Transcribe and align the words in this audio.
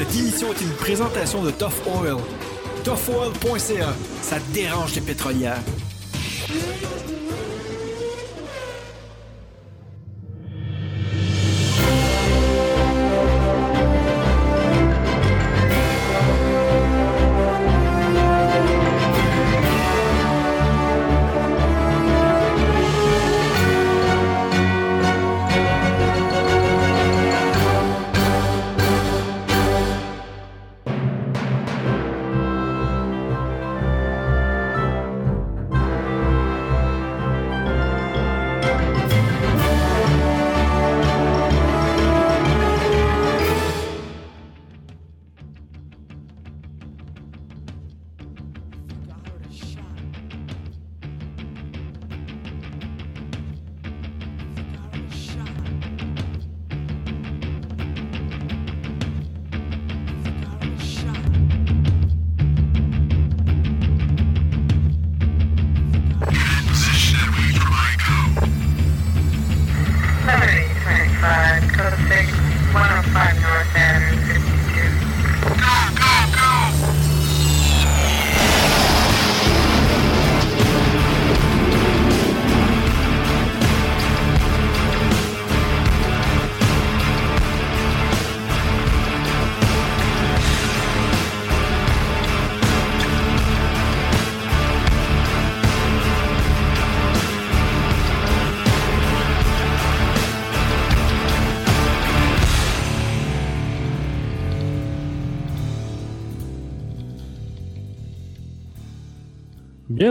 Cette 0.00 0.16
émission 0.16 0.50
est 0.50 0.62
une 0.62 0.72
présentation 0.76 1.42
de 1.42 1.50
Tough 1.50 1.74
Oil. 1.86 2.16
ToughOil.ca, 2.84 3.94
ça 4.22 4.38
dérange 4.50 4.94
les 4.94 5.02
pétrolières. 5.02 5.60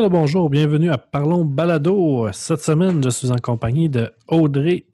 Bonjour, 0.10 0.50
bienvenue 0.50 0.90
à 0.90 0.98
Parlons 0.98 1.46
Balado. 1.46 2.28
Cette 2.32 2.62
semaine, 2.62 3.04
je 3.04 3.10
suis 3.10 3.32
en 3.32 3.38
compagnie 3.38 3.90
de 3.90 4.12
Audrey 4.28 4.86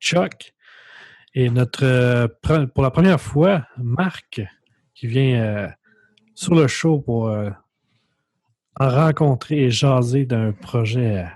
Chuck 0.00 0.54
et 1.34 1.50
notre 1.50 1.84
euh, 1.84 2.26
pour 2.74 2.82
la 2.82 2.90
première 2.90 3.20
fois, 3.20 3.66
Marc 3.76 4.40
qui 4.94 5.06
vient 5.06 5.42
euh, 5.42 5.68
sur 6.34 6.54
le 6.54 6.66
show 6.68 7.00
pour 7.00 7.28
euh, 7.28 7.50
en 8.80 8.88
rencontrer 8.88 9.64
et 9.64 9.70
jaser 9.70 10.24
d'un 10.24 10.52
projet 10.52 11.26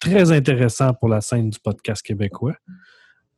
très 0.00 0.32
intéressant 0.32 0.94
pour 0.94 1.10
la 1.10 1.20
scène 1.20 1.50
du 1.50 1.58
podcast 1.58 2.02
québécois. 2.02 2.56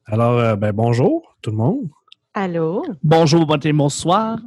Alors, 0.07 0.57
ben, 0.57 0.73
bonjour 0.73 1.37
tout 1.43 1.51
le 1.51 1.57
monde. 1.57 1.89
Allô? 2.33 2.85
Bonjour, 3.03 3.45
bonsoir. 3.47 4.39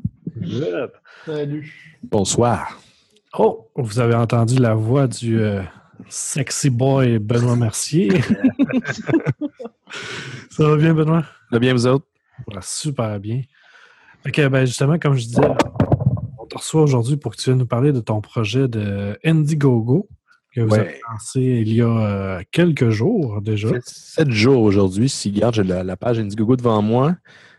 Salut. 1.25 1.99
Bonsoir. 2.01 2.79
Oh, 3.37 3.71
vous 3.75 3.99
avez 3.99 4.13
entendu 4.13 4.57
la 4.57 4.75
voix 4.75 5.07
du 5.07 5.41
euh, 5.41 5.63
sexy 6.07 6.69
boy 6.69 7.17
Benoît 7.17 7.55
Mercier. 7.55 8.11
ça 10.51 10.69
va 10.69 10.77
bien, 10.77 10.93
Benoît? 10.93 11.23
Ça 11.23 11.29
va 11.53 11.59
bien, 11.59 11.73
vous 11.73 11.87
autres? 11.87 12.05
super 12.61 13.19
bien. 13.19 13.41
Ok, 14.25 14.39
ben 14.49 14.65
justement, 14.65 14.99
comme 14.99 15.15
je 15.15 15.25
disais, 15.25 15.47
on 16.37 16.45
te 16.45 16.57
reçoit 16.57 16.83
aujourd'hui 16.83 17.17
pour 17.17 17.31
que 17.31 17.37
tu 17.37 17.49
viennes 17.49 17.57
nous 17.57 17.65
parler 17.65 17.91
de 17.91 18.01
ton 18.01 18.21
projet 18.21 18.67
de 18.67 19.17
Indiegogo 19.23 20.07
que 20.53 20.61
vous 20.61 20.75
avez 20.75 21.01
lancé 21.09 21.41
il 21.41 21.73
y 21.73 21.81
a 21.81 21.87
euh, 21.87 22.43
quelques 22.51 22.91
jours 22.91 23.41
déjà. 23.41 23.69
sept 23.83 24.29
jours 24.29 24.61
aujourd'hui. 24.61 25.09
Si 25.09 25.31
regarde, 25.31 25.55
j'ai 25.55 25.63
la, 25.63 25.97
page 25.97 26.19
Indiegogo 26.19 26.55
devant 26.55 26.83
moi. 26.83 27.15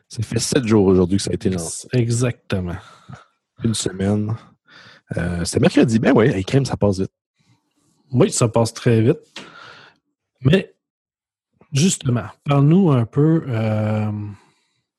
Ça 0.09 0.23
fait 0.23 0.39
sept 0.39 0.65
jours 0.65 0.87
aujourd'hui 0.87 1.17
que 1.17 1.25
ça 1.25 1.31
a 1.33 1.35
été 1.35 1.51
lancé. 1.51 1.89
Exactement. 1.93 2.77
Une 3.65 3.75
semaine. 3.75 4.37
Euh, 5.17 5.45
c'est 5.45 5.61
mercredi. 5.61 5.99
Ben 5.99 6.13
oui, 6.15 6.31
avec 6.31 6.47
crème, 6.47 6.65
ça 6.65 6.77
passe 6.77 7.01
vite. 7.01 7.13
Oui, 8.13 8.31
ça 8.31 8.49
passe 8.49 8.73
très 8.73 9.01
vite. 9.01 9.19
Mais, 10.43 10.75
justement, 11.73 12.27
parle-nous 12.45 12.91
un 12.91 13.07
peu 13.07 13.45
euh, 13.49 14.11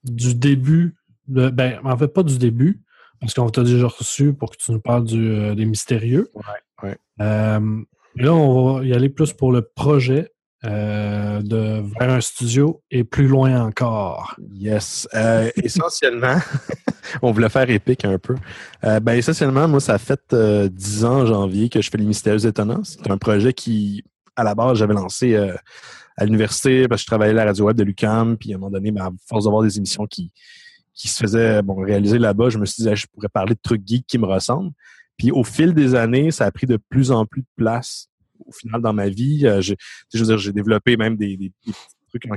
du 0.03 0.35
début. 0.35 0.95
De, 1.27 1.49
ben, 1.49 1.79
en 1.83 1.97
fait, 1.97 2.07
pas 2.07 2.23
du 2.23 2.37
début, 2.37 2.81
parce 3.19 3.33
qu'on 3.33 3.49
t'a 3.49 3.63
déjà 3.63 3.87
reçu 3.87 4.33
pour 4.33 4.51
que 4.51 4.57
tu 4.57 4.71
nous 4.71 4.79
parles 4.79 5.05
du, 5.05 5.31
euh, 5.31 5.55
des 5.55 5.65
mystérieux. 5.65 6.29
Oui. 6.83 6.91
là, 7.17 8.33
on 8.33 8.75
va 8.75 8.85
y 8.85 8.93
aller 8.93 9.09
plus 9.09 9.33
pour 9.33 9.51
le 9.51 9.61
projet. 9.61 10.31
De 10.65 11.83
vers 11.99 12.09
un 12.09 12.21
studio 12.21 12.81
et 12.91 13.03
plus 13.03 13.27
loin 13.27 13.61
encore. 13.61 14.35
Yes. 14.53 15.07
essentiellement, 15.55 16.37
on 17.21 17.31
voulait 17.31 17.49
faire 17.49 17.69
épique 17.69 18.05
un 18.05 18.17
peu. 18.17 18.35
Euh, 18.83 18.99
ben, 18.99 19.13
essentiellement, 19.13 19.67
moi, 19.67 19.79
ça 19.79 19.97
fait 19.97 20.21
euh, 20.33 20.69
dix 20.69 21.05
ans 21.05 21.21
en 21.21 21.25
janvier 21.25 21.69
que 21.69 21.81
je 21.81 21.89
fais 21.89 21.97
les 21.97 22.05
Mystérieux 22.05 22.45
Étonnants. 22.45 22.83
C'est 22.83 23.09
un 23.09 23.17
projet 23.17 23.53
qui, 23.53 24.03
à 24.35 24.43
la 24.43 24.55
base, 24.55 24.77
j'avais 24.77 24.93
lancé 24.93 25.35
euh, 25.35 25.53
à 26.17 26.25
l'université 26.25 26.87
parce 26.87 27.01
que 27.01 27.03
je 27.03 27.07
travaillais 27.07 27.31
à 27.31 27.35
la 27.35 27.45
radio 27.45 27.65
web 27.65 27.77
de 27.77 27.83
l'UCAM. 27.83 28.37
Puis 28.37 28.53
à 28.53 28.55
un 28.55 28.59
moment 28.59 28.71
donné, 28.71 28.91
ben, 28.91 29.05
à 29.05 29.11
force 29.27 29.45
d'avoir 29.45 29.63
des 29.63 29.77
émissions 29.77 30.05
qui, 30.07 30.31
qui 30.93 31.07
se 31.07 31.17
faisaient 31.17 31.61
bon, 31.61 31.75
réaliser 31.75 32.19
là-bas, 32.19 32.49
je 32.49 32.57
me 32.57 32.65
suis 32.65 32.83
dit, 32.83 32.95
je 32.95 33.05
pourrais 33.13 33.29
parler 33.29 33.55
de 33.55 33.61
trucs 33.61 33.85
geeks 33.85 34.07
qui 34.07 34.17
me 34.17 34.25
ressemblent. 34.25 34.71
Puis 35.17 35.31
au 35.31 35.43
fil 35.43 35.73
des 35.73 35.95
années, 35.95 36.31
ça 36.31 36.45
a 36.45 36.51
pris 36.51 36.67
de 36.67 36.77
plus 36.77 37.11
en 37.11 37.25
plus 37.25 37.41
de 37.41 37.47
place 37.55 38.09
au 38.45 38.51
final 38.51 38.81
dans 38.81 38.93
ma 38.93 39.09
vie. 39.09 39.43
veux 39.45 40.25
dire, 40.25 40.37
j'ai 40.37 40.51
développé 40.51 40.97
même 40.97 41.15
des, 41.15 41.51
trucs 42.09 42.25
en 42.31 42.35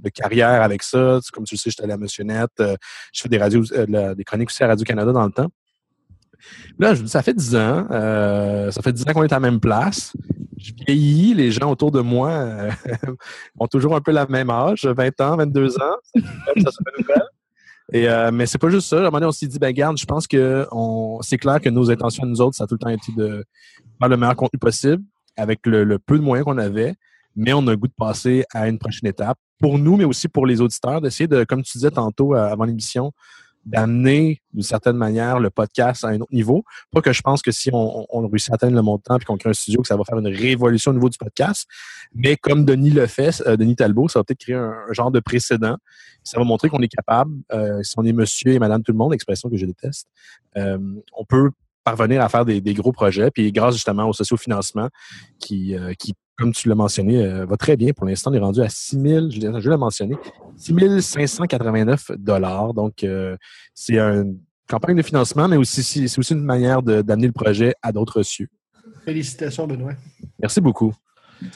de 0.00 0.08
carrière 0.08 0.62
avec 0.62 0.82
ça. 0.82 1.20
Comme 1.32 1.44
tu 1.44 1.54
le 1.54 1.58
sais, 1.58 1.70
j'étais 1.70 1.84
à 1.84 1.86
la 1.86 1.96
Motionnette. 1.96 2.50
Euh, 2.60 2.76
je 3.12 3.22
fais 3.22 3.28
des 3.28 3.38
radios, 3.38 3.64
euh, 3.72 4.14
des 4.14 4.24
chroniques 4.24 4.48
aussi 4.48 4.62
à 4.62 4.68
Radio-Canada 4.68 5.12
dans 5.12 5.24
le 5.24 5.32
temps. 5.32 5.48
Là, 6.78 6.94
je, 6.94 7.04
ça 7.06 7.22
fait 7.22 7.34
dix 7.34 7.54
ans. 7.54 7.86
Euh, 7.90 8.70
ça 8.70 8.82
fait 8.82 8.92
dix 8.92 9.02
ans 9.02 9.12
qu'on 9.12 9.22
est 9.22 9.32
à 9.32 9.36
la 9.36 9.40
même 9.40 9.60
place. 9.60 10.12
Je 10.58 10.72
vieillis. 10.74 11.34
Les 11.34 11.50
gens 11.50 11.70
autour 11.70 11.90
de 11.90 12.00
moi 12.00 12.68
ont 13.58 13.66
toujours 13.66 13.94
un 13.94 14.00
peu 14.00 14.12
la 14.12 14.26
même 14.26 14.50
âge, 14.50 14.84
20 14.84 15.20
ans, 15.20 15.36
22 15.36 15.78
ans. 15.78 15.96
ça 16.62 16.70
se. 16.70 16.78
Et, 17.92 18.08
mais 18.32 18.46
c'est 18.46 18.58
pas 18.58 18.70
juste 18.70 18.88
ça. 18.88 18.96
À 18.96 19.00
un 19.00 19.02
moment 19.04 19.18
donné, 19.18 19.26
on 19.26 19.32
s'est 19.32 19.46
dit, 19.46 19.58
ben 19.58 19.72
garde, 19.72 19.98
je 19.98 20.06
pense 20.06 20.26
que 20.26 20.66
c'est 21.20 21.36
clair 21.36 21.60
que 21.60 21.68
nos 21.68 21.90
intentions 21.90 22.24
nous 22.24 22.40
autres, 22.40 22.56
ça 22.56 22.64
a 22.64 22.66
tout 22.66 22.74
le 22.74 22.78
temps 22.78 22.88
été 22.88 23.12
de 23.16 23.44
faire 24.00 24.08
le 24.08 24.16
meilleur 24.16 24.36
contenu 24.36 24.58
possible 24.58 25.02
avec 25.36 25.66
le 25.66 25.98
peu 25.98 26.18
de 26.18 26.22
moyens 26.22 26.44
qu'on 26.44 26.58
avait 26.58 26.96
mais 27.36 27.52
on 27.52 27.66
a 27.66 27.70
le 27.70 27.76
goût 27.76 27.88
de 27.88 27.94
passer 27.96 28.44
à 28.52 28.68
une 28.68 28.78
prochaine 28.78 29.08
étape 29.08 29.38
pour 29.58 29.78
nous, 29.78 29.96
mais 29.96 30.04
aussi 30.04 30.28
pour 30.28 30.46
les 30.46 30.60
auditeurs, 30.60 31.00
d'essayer 31.00 31.28
de, 31.28 31.44
comme 31.44 31.62
tu 31.62 31.78
disais 31.78 31.90
tantôt 31.90 32.34
euh, 32.34 32.50
avant 32.50 32.64
l'émission, 32.64 33.12
d'amener 33.64 34.42
d'une 34.52 34.64
certaine 34.64 34.96
manière 34.96 35.38
le 35.38 35.48
podcast 35.48 36.04
à 36.04 36.08
un 36.08 36.20
autre 36.20 36.34
niveau. 36.34 36.64
Pas 36.90 37.00
que 37.00 37.12
je 37.12 37.22
pense 37.22 37.42
que 37.42 37.52
si 37.52 37.70
on, 37.72 38.06
réussit 38.26 38.50
à 38.50 38.54
atteindre 38.56 38.74
le 38.74 38.82
montant 38.82 39.18
puis 39.18 39.24
qu'on 39.24 39.36
crée 39.36 39.50
un 39.50 39.52
studio, 39.52 39.82
que 39.82 39.86
ça 39.86 39.96
va 39.96 40.02
faire 40.02 40.18
une 40.18 40.26
révolution 40.26 40.90
au 40.90 40.94
niveau 40.94 41.08
du 41.08 41.16
podcast, 41.16 41.68
mais 42.12 42.36
comme 42.36 42.64
Denis 42.64 42.90
le 42.90 43.06
fait, 43.06 43.40
euh, 43.46 43.56
Denis 43.56 43.76
Talbot, 43.76 44.08
ça 44.08 44.18
va 44.18 44.24
peut-être 44.24 44.40
créer 44.40 44.56
un, 44.56 44.74
genre 44.90 45.12
de 45.12 45.20
précédent. 45.20 45.76
Ça 46.24 46.40
va 46.40 46.44
montrer 46.44 46.70
qu'on 46.70 46.80
est 46.80 46.88
capable, 46.88 47.32
euh, 47.52 47.80
si 47.84 47.94
on 47.98 48.04
est 48.04 48.12
monsieur 48.12 48.52
et 48.52 48.58
madame 48.58 48.82
tout 48.82 48.90
le 48.90 48.98
monde, 48.98 49.14
expression 49.14 49.48
que 49.48 49.56
je 49.56 49.66
déteste, 49.66 50.08
on 50.56 51.24
peut 51.26 51.50
parvenir 51.84 52.22
à 52.22 52.28
faire 52.28 52.44
des, 52.44 52.60
gros 52.74 52.92
projets. 52.92 53.30
Puis 53.30 53.52
grâce 53.52 53.74
justement 53.74 54.08
au 54.08 54.12
sociofinancement 54.12 54.88
qui, 55.38 55.76
qui 55.98 56.14
comme 56.42 56.52
tu 56.52 56.68
l'as 56.68 56.74
mentionné, 56.74 57.22
euh, 57.24 57.46
va 57.46 57.56
très 57.56 57.76
bien. 57.76 57.92
Pour 57.92 58.06
l'instant, 58.06 58.30
on 58.30 58.34
est 58.34 58.38
rendu 58.38 58.60
à 58.60 58.68
6 58.68 59.00
000, 59.00 59.30
je, 59.30 59.60
je 59.60 59.70
l'ai 59.70 59.76
mentionné, 59.76 60.16
6 60.56 61.00
589 61.00 62.12
dollars. 62.18 62.74
Donc, 62.74 63.04
euh, 63.04 63.36
c'est 63.74 63.98
une 63.98 64.38
campagne 64.68 64.96
de 64.96 65.02
financement, 65.02 65.48
mais 65.48 65.56
aussi 65.56 65.82
c'est 65.82 66.18
aussi 66.18 66.32
une 66.32 66.42
manière 66.42 66.82
d'amener 66.82 67.26
le 67.26 67.32
projet 67.32 67.74
à 67.82 67.92
d'autres 67.92 68.22
cieux. 68.22 68.48
Félicitations, 69.04 69.66
Benoît. 69.66 69.92
Merci 70.40 70.60
beaucoup. 70.60 70.92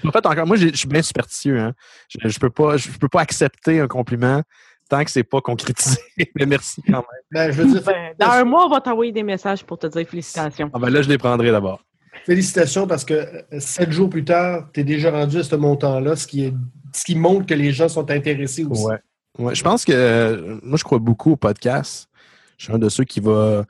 En 0.04 0.10
fait, 0.10 0.26
encore, 0.26 0.46
moi, 0.46 0.56
je 0.56 0.74
suis 0.74 0.88
bien 0.88 1.02
superstitieux. 1.02 1.58
Hein. 1.58 1.72
Je 2.08 2.26
ne 2.26 2.32
peux, 2.32 2.50
pas, 2.50 2.76
je 2.76 2.90
peux 2.98 3.08
pas 3.08 3.20
accepter 3.20 3.80
un 3.80 3.86
compliment 3.86 4.42
tant 4.88 5.04
que 5.04 5.10
c'est 5.10 5.24
pas 5.24 5.40
concrétisé. 5.40 5.98
mais 6.34 6.46
merci 6.46 6.82
quand 6.82 6.92
même. 6.92 7.22
Ben, 7.30 7.50
je 7.52 7.62
veux 7.62 7.72
dire, 7.72 7.82
Ben, 7.82 8.14
dans 8.18 8.30
un 8.30 8.44
mois, 8.44 8.66
on 8.66 8.70
va 8.70 8.80
t'envoyer 8.80 9.12
des 9.12 9.22
messages 9.22 9.64
pour 9.64 9.78
te 9.78 9.86
dire 9.86 10.06
félicitations. 10.08 10.70
Ah 10.72 10.78
ben 10.78 10.90
là, 10.90 11.02
je 11.02 11.08
les 11.08 11.18
prendrai 11.18 11.50
d'abord. 11.50 11.82
félicitations 12.24 12.86
parce 12.86 13.04
que 13.04 13.14
euh, 13.14 13.60
sept 13.60 13.90
jours 13.92 14.08
plus 14.10 14.24
tard, 14.24 14.68
tu 14.72 14.80
es 14.80 14.84
déjà 14.84 15.10
rendu 15.10 15.38
à 15.38 15.42
ce 15.44 15.56
montant-là, 15.56 16.16
ce 16.16 16.26
qui, 16.26 16.44
est, 16.44 16.54
ce 16.92 17.04
qui 17.04 17.14
montre 17.16 17.46
que 17.46 17.54
les 17.54 17.72
gens 17.72 17.88
sont 17.88 18.10
intéressés 18.10 18.64
aussi. 18.64 18.84
Ouais. 18.84 18.98
Ouais, 19.38 19.54
je 19.54 19.62
pense 19.62 19.84
que 19.84 19.92
euh, 19.92 20.58
moi, 20.62 20.78
je 20.78 20.84
crois 20.84 20.98
beaucoup 20.98 21.32
au 21.32 21.36
podcast. 21.36 22.08
Je 22.56 22.64
suis 22.64 22.72
un 22.72 22.78
de 22.78 22.88
ceux 22.88 23.04
qui 23.04 23.20
va 23.20 23.64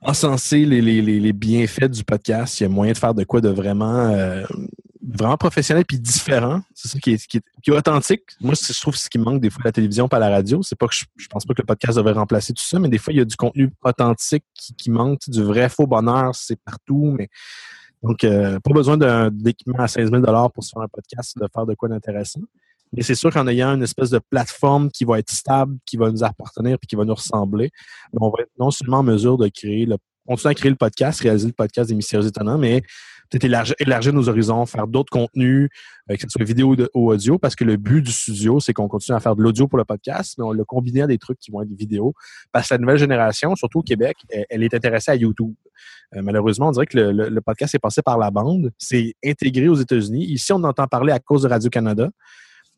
encenser 0.00 0.64
les, 0.64 0.80
les, 0.80 1.00
les, 1.00 1.20
les 1.20 1.32
bienfaits 1.32 1.88
du 1.90 2.02
podcast. 2.02 2.58
Il 2.58 2.64
y 2.64 2.66
a 2.66 2.68
moyen 2.68 2.92
de 2.92 2.98
faire 2.98 3.14
de 3.14 3.22
quoi 3.22 3.40
de 3.40 3.48
vraiment, 3.48 4.08
euh, 4.08 4.42
vraiment 5.02 5.36
professionnel 5.36 5.84
puis 5.84 5.98
différent. 5.98 6.62
C'est 6.74 6.88
ça 6.88 6.98
qui 6.98 7.12
est, 7.12 7.26
qui, 7.26 7.38
est, 7.38 7.70
authentique. 7.70 8.22
Moi, 8.40 8.54
je 8.54 8.80
trouve 8.80 8.96
ce 8.96 9.08
qui 9.08 9.18
manque 9.18 9.40
des 9.40 9.50
fois 9.50 9.62
à 9.64 9.68
la 9.68 9.72
télévision 9.72 10.08
pas 10.08 10.18
la 10.18 10.30
radio. 10.30 10.62
C'est 10.62 10.78
pas 10.78 10.86
que 10.86 10.94
je, 10.94 11.26
pense 11.28 11.44
pas 11.44 11.54
que 11.54 11.62
le 11.62 11.66
podcast 11.66 11.96
devrait 11.96 12.12
remplacer 12.12 12.52
tout 12.52 12.62
ça, 12.62 12.78
mais 12.78 12.88
des 12.88 12.98
fois, 12.98 13.12
il 13.12 13.16
y 13.16 13.20
a 13.20 13.24
du 13.24 13.36
contenu 13.36 13.70
authentique 13.82 14.44
qui, 14.54 14.90
manque, 14.90 15.20
du 15.28 15.42
vrai 15.42 15.68
faux 15.68 15.86
bonheur, 15.86 16.34
c'est 16.34 16.60
partout, 16.62 17.14
mais 17.16 17.28
donc, 18.02 18.24
euh, 18.24 18.58
pas 18.58 18.72
besoin 18.72 18.96
d'un 18.96 19.30
d'équipement 19.30 19.78
à 19.78 19.88
16 19.88 20.10
000 20.10 20.22
pour 20.50 20.64
se 20.64 20.70
faire 20.70 20.82
un 20.82 20.88
podcast, 20.88 21.38
de 21.38 21.46
faire 21.52 21.66
de 21.66 21.74
quoi 21.74 21.88
d'intéressant. 21.88 22.40
Mais 22.92 23.02
c'est 23.02 23.14
sûr 23.14 23.32
qu'en 23.32 23.46
ayant 23.46 23.74
une 23.74 23.82
espèce 23.82 24.10
de 24.10 24.18
plateforme 24.18 24.90
qui 24.90 25.04
va 25.04 25.18
être 25.18 25.30
stable, 25.30 25.76
qui 25.86 25.96
va 25.96 26.10
nous 26.10 26.22
appartenir 26.22 26.78
puis 26.78 26.86
qui 26.86 26.96
va 26.96 27.04
nous 27.04 27.14
ressembler, 27.14 27.70
ben, 28.12 28.18
on 28.20 28.30
va 28.30 28.42
être 28.42 28.50
non 28.58 28.70
seulement 28.70 28.98
en 28.98 29.02
mesure 29.02 29.38
de 29.38 29.48
créer 29.48 29.86
le, 29.86 29.96
continuer 30.26 30.50
à 30.50 30.54
créer 30.54 30.70
le 30.70 30.76
podcast, 30.76 31.20
réaliser 31.20 31.46
le 31.46 31.52
podcast 31.52 31.88
des 31.88 31.94
mystérieux 31.94 32.26
étonnants, 32.26 32.58
mais 32.58 32.82
peut-être 33.38 33.76
élargir, 33.80 34.12
nos 34.12 34.28
horizons, 34.28 34.66
faire 34.66 34.86
d'autres 34.86 35.10
contenus, 35.10 35.68
euh, 36.10 36.16
que 36.16 36.22
ce 36.22 36.28
soit 36.28 36.44
vidéo 36.44 36.76
ou 36.94 37.10
audio, 37.10 37.38
parce 37.38 37.56
que 37.56 37.64
le 37.64 37.76
but 37.76 38.02
du 38.02 38.12
studio, 38.12 38.60
c'est 38.60 38.72
qu'on 38.72 38.88
continue 38.88 39.16
à 39.16 39.20
faire 39.20 39.34
de 39.34 39.42
l'audio 39.42 39.66
pour 39.66 39.78
le 39.78 39.84
podcast, 39.84 40.34
mais 40.38 40.44
on 40.44 40.52
le 40.52 40.64
combiner 40.64 41.02
à 41.02 41.06
des 41.06 41.18
trucs 41.18 41.38
qui 41.38 41.50
vont 41.50 41.62
être 41.62 41.72
vidéo. 41.72 42.14
Parce 42.52 42.68
que 42.68 42.74
la 42.74 42.78
nouvelle 42.78 42.98
génération, 42.98 43.54
surtout 43.56 43.80
au 43.80 43.82
Québec, 43.82 44.16
elle, 44.50 44.62
est 44.62 44.74
intéressée 44.74 45.10
à 45.10 45.16
YouTube. 45.16 45.54
Euh, 46.14 46.22
malheureusement, 46.22 46.68
on 46.68 46.72
dirait 46.72 46.86
que 46.86 46.98
le, 46.98 47.12
le- 47.12 47.28
le 47.30 47.40
podcast 47.40 47.74
est 47.74 47.78
passé 47.78 48.02
par 48.02 48.18
la 48.18 48.30
bande. 48.30 48.70
C'est 48.78 49.14
intégré 49.24 49.68
aux 49.68 49.74
États-Unis. 49.76 50.24
Ici, 50.26 50.52
on 50.52 50.62
entend 50.64 50.86
parler 50.86 51.12
à 51.12 51.18
cause 51.18 51.42
de 51.42 51.48
Radio-Canada. 51.48 52.10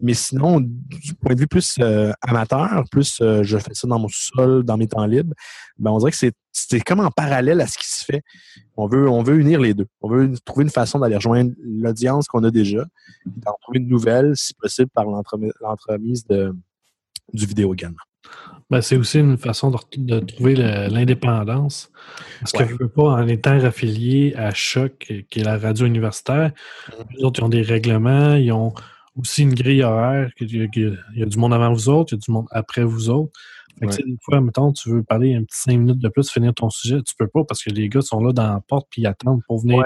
Mais 0.01 0.15
sinon, 0.15 0.61
du 0.61 1.15
point 1.21 1.35
de 1.35 1.41
vue 1.41 1.47
plus 1.47 1.77
euh, 1.81 2.13
amateur, 2.21 2.85
plus 2.91 3.21
euh, 3.21 3.43
je 3.45 3.57
fais 3.59 3.75
ça 3.75 3.87
dans 3.87 3.99
mon 3.99 4.09
sol, 4.11 4.65
dans 4.65 4.77
mes 4.77 4.89
temps 4.89 5.07
libres, 5.07 5.33
ben 5.79 5.91
on 5.93 5.99
dirait 5.99 6.11
que 6.11 6.17
c'est 6.17 6.33
c'est 6.53 6.81
comme 6.81 7.01
en 7.01 7.11
parallèle 7.11 7.61
à 7.61 7.67
ce 7.67 7.79
qui 7.79 7.89
se 7.89 8.05
fait. 8.05 8.23
On 8.77 8.87
veut, 8.87 9.09
on 9.09 9.23
veut 9.23 9.39
unir 9.39 9.61
les 9.61 9.75
deux. 9.75 9.87
On 10.01 10.09
veut 10.09 10.33
trouver 10.45 10.65
une 10.65 10.71
façon 10.71 10.99
d'aller 10.99 11.17
rejoindre 11.17 11.53
l'audience 11.65 12.27
qu'on 12.29 12.45
a 12.45 12.51
déjà, 12.51 12.83
et 13.27 13.41
d'en 13.41 13.55
trouver 13.61 13.79
une 13.79 13.89
nouvelle, 13.89 14.33
si 14.37 14.53
possible, 14.55 14.91
par 14.95 15.05
l'entremi- 15.05 15.53
l'entremise 15.61 16.25
de, 16.27 16.55
du 17.33 17.47
vidéo 17.47 17.73
également. 17.75 17.97
Ben, 18.71 18.81
c'est 18.81 18.97
aussi 18.97 19.19
une 19.19 19.37
façon 19.37 19.71
de, 19.71 19.79
de 19.97 20.21
trouver 20.21 20.55
l'indépendance. 20.55 21.91
Parce 22.41 22.53
que 22.53 22.67
je 22.67 22.75
veux 22.79 22.89
pas, 22.89 23.03
en 23.15 23.27
étant 23.29 23.59
affilié 23.65 24.35
à 24.37 24.53
Choc, 24.55 25.13
qui 25.31 25.41
est 25.41 25.45
la 25.45 25.59
radio 25.59 25.87
universitaire, 25.87 26.53
Mhm. 26.91 27.05
les 27.17 27.25
autres, 27.25 27.41
ils 27.41 27.45
ont 27.45 27.49
des 27.49 27.63
règlements, 27.63 28.35
ils 28.35 28.53
ont 28.53 28.73
aussi 29.17 29.43
une 29.43 29.55
grille 29.55 29.83
horaire. 29.83 30.31
que- 30.39 30.45
que- 30.45 30.67
que- 30.71 30.97
Il 31.15 31.21
y 31.21 31.23
a 31.23 31.27
du 31.27 31.39
monde 31.39 31.55
avant 31.55 31.73
vous 31.73 31.89
autres, 31.89 32.13
il 32.13 32.17
y 32.17 32.19
a 32.19 32.21
du 32.25 32.31
monde 32.31 32.47
après 32.51 32.85
vous 32.85 33.11
autres. 33.11 33.33
Fait 33.81 33.87
que, 33.87 33.91
Ouais. 33.93 34.03
des 34.07 34.17
fois, 34.23 34.41
mettons, 34.41 34.73
tu 34.73 34.89
veux 34.91 35.03
parler 35.03 35.35
un 35.35 35.43
petit 35.43 35.59
cinq 35.61 35.79
minutes 35.79 35.99
de 35.99 36.09
plus, 36.09 36.31
finir 36.31 36.55
ton 36.55 36.71
sujet, 36.71 37.01
tu 37.03 37.15
peux 37.19 37.27
pas 37.27 37.43
parce 37.45 37.63
que 37.63 37.71
les 37.71 37.89
gars 37.89 38.03
sont 38.03 38.21
là 38.21 38.33
dans 38.33 38.47
la 38.55 38.61
porte 38.61 38.87
puis 38.91 39.03
ils 39.03 39.07
attendent 39.07 39.43
pour 39.49 39.61
venir 39.61 39.83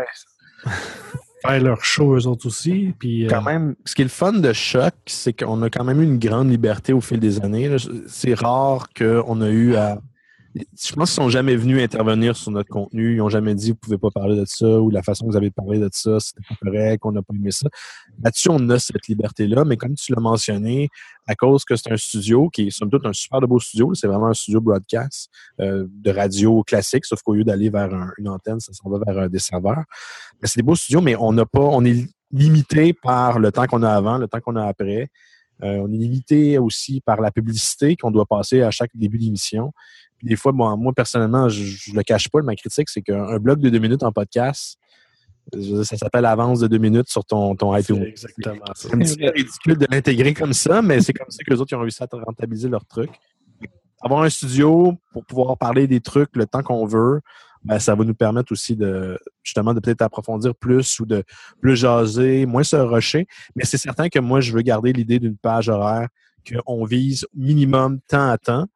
faire 1.42 1.62
leur 1.62 1.84
show 1.84 2.14
eux 2.16 2.26
autres 2.26 2.46
aussi. 2.46 2.92
Puis, 2.98 3.24
euh, 3.24 3.28
quand 3.30 3.42
même, 3.42 3.76
ce 3.84 3.94
qui 3.94 4.02
est 4.02 4.04
le 4.04 4.10
fun 4.10 4.32
de 4.32 4.52
Choc, 4.52 4.92
c'est 5.06 5.32
qu'on 5.32 5.62
a 5.62 5.70
quand 5.70 5.84
même 5.84 6.00
eu 6.02 6.04
une 6.04 6.18
grande 6.18 6.50
liberté 6.50 6.92
au 6.92 7.00
fil 7.00 7.20
des 7.20 7.40
années. 7.40 7.74
C'est 8.08 8.34
rare 8.34 8.88
qu'on 8.96 9.40
a 9.40 9.48
eu 9.48 9.74
à. 9.76 10.00
Je 10.80 10.92
pense 10.94 11.10
qu'ils 11.10 11.22
sont 11.22 11.28
jamais 11.28 11.56
venus 11.56 11.82
intervenir 11.82 12.36
sur 12.36 12.50
notre 12.50 12.68
contenu. 12.68 13.14
Ils 13.14 13.18
n'ont 13.18 13.28
jamais 13.28 13.54
dit 13.54 13.70
vous 13.70 13.76
pouvez 13.76 13.98
pas 13.98 14.10
parler 14.10 14.36
de 14.36 14.44
ça 14.46 14.80
ou 14.80 14.90
la 14.90 15.02
façon 15.02 15.26
que 15.26 15.30
vous 15.30 15.36
avez 15.36 15.50
parlé 15.50 15.78
de 15.78 15.88
ça, 15.92 16.18
c'était 16.20 16.40
pas 16.48 16.54
correct, 16.62 17.00
on 17.04 17.12
n'a 17.12 17.22
pas 17.22 17.34
aimé 17.34 17.50
ça. 17.50 17.68
Là-dessus, 18.22 18.48
on 18.50 18.68
a 18.70 18.78
cette 18.78 19.06
liberté-là, 19.08 19.64
mais 19.64 19.76
comme 19.76 19.94
tu 19.94 20.12
l'as 20.14 20.20
mentionné, 20.20 20.88
à 21.26 21.34
cause 21.34 21.64
que 21.64 21.76
c'est 21.76 21.92
un 21.92 21.96
studio 21.96 22.48
qui 22.48 22.68
est 22.68 22.70
somme 22.70 22.90
toute 22.90 23.04
un 23.06 23.12
super 23.12 23.40
de 23.40 23.46
beau 23.46 23.58
studio, 23.58 23.92
c'est 23.94 24.06
vraiment 24.06 24.28
un 24.28 24.34
studio 24.34 24.60
broadcast 24.60 25.30
euh, 25.60 25.86
de 25.88 26.10
radio 26.10 26.62
classique, 26.62 27.04
sauf 27.04 27.20
qu'au 27.22 27.34
lieu 27.34 27.44
d'aller 27.44 27.70
vers 27.70 27.92
un- 27.92 28.10
une 28.18 28.28
antenne, 28.28 28.60
ça 28.60 28.72
s'en 28.72 28.88
va 28.90 28.98
vers 29.06 29.28
des 29.28 29.38
serveurs. 29.38 29.84
Mais 30.40 30.48
c'est 30.48 30.58
des 30.60 30.64
beaux 30.64 30.76
studios, 30.76 31.00
mais 31.00 31.16
on 31.16 31.32
n'a 31.32 31.46
pas, 31.46 31.60
on 31.60 31.84
est 31.84 32.06
limité 32.30 32.92
par 32.92 33.38
le 33.38 33.52
temps 33.52 33.66
qu'on 33.66 33.82
a 33.82 33.90
avant, 33.90 34.18
le 34.18 34.28
temps 34.28 34.40
qu'on 34.40 34.56
a 34.56 34.66
après. 34.66 35.08
Euh, 35.64 35.78
on 35.82 35.92
est 35.92 35.96
limité 35.96 36.56
aussi 36.58 37.00
par 37.00 37.20
la 37.20 37.32
publicité 37.32 37.96
qu'on 37.96 38.12
doit 38.12 38.26
passer 38.26 38.62
à 38.62 38.70
chaque 38.70 38.90
début 38.94 39.18
d'émission. 39.18 39.72
Puis 40.18 40.28
des 40.28 40.36
fois, 40.36 40.52
bon, 40.52 40.76
moi, 40.76 40.92
personnellement, 40.92 41.48
je, 41.48 41.64
je 41.64 41.94
le 41.94 42.02
cache 42.02 42.28
pas, 42.28 42.42
ma 42.42 42.56
critique, 42.56 42.88
c'est 42.88 43.02
qu'un 43.02 43.24
un 43.24 43.38
bloc 43.38 43.60
de 43.60 43.70
deux 43.70 43.78
minutes 43.78 44.02
en 44.02 44.12
podcast, 44.12 44.78
ça 45.84 45.96
s'appelle 45.96 46.26
avance 46.26 46.60
de 46.60 46.66
deux 46.66 46.78
minutes 46.78 47.08
sur 47.08 47.24
ton, 47.24 47.54
ton 47.56 47.74
iTunes. 47.76 48.02
exactement. 48.02 48.64
C'est 48.74 48.94
un 48.94 48.98
petit 48.98 49.16
peu 49.16 49.30
ridicule 49.30 49.78
de 49.78 49.86
l'intégrer 49.90 50.34
comme 50.34 50.52
ça, 50.52 50.82
mais 50.82 51.00
c'est 51.00 51.12
comme 51.12 51.30
ça 51.30 51.42
que 51.42 51.50
les 51.52 51.60
autres 51.60 51.72
ils 51.72 51.76
ont 51.76 51.80
réussi 51.80 52.02
à 52.02 52.06
rentabiliser 52.24 52.68
leur 52.68 52.84
truc. 52.84 53.10
Avoir 54.00 54.22
un 54.22 54.28
studio 54.28 54.94
pour 55.12 55.24
pouvoir 55.24 55.56
parler 55.56 55.86
des 55.86 56.00
trucs 56.00 56.36
le 56.36 56.46
temps 56.46 56.62
qu'on 56.62 56.86
veut, 56.86 57.20
ben, 57.64 57.78
ça 57.78 57.94
va 57.94 58.04
nous 58.04 58.14
permettre 58.14 58.52
aussi 58.52 58.76
de 58.76 59.18
justement 59.42 59.74
de 59.74 59.80
peut-être 59.80 60.02
approfondir 60.02 60.54
plus 60.54 61.00
ou 61.00 61.06
de 61.06 61.24
plus 61.60 61.76
jaser, 61.76 62.46
moins 62.46 62.62
se 62.62 62.76
rusher. 62.76 63.26
Mais 63.56 63.64
c'est 63.64 63.78
certain 63.78 64.08
que 64.08 64.20
moi, 64.20 64.40
je 64.40 64.52
veux 64.52 64.62
garder 64.62 64.92
l'idée 64.92 65.18
d'une 65.18 65.36
page 65.36 65.68
horaire 65.68 66.08
qu'on 66.48 66.84
vise 66.84 67.26
minimum 67.34 68.00
temps 68.06 68.30
à 68.30 68.38
temps. 68.38 68.66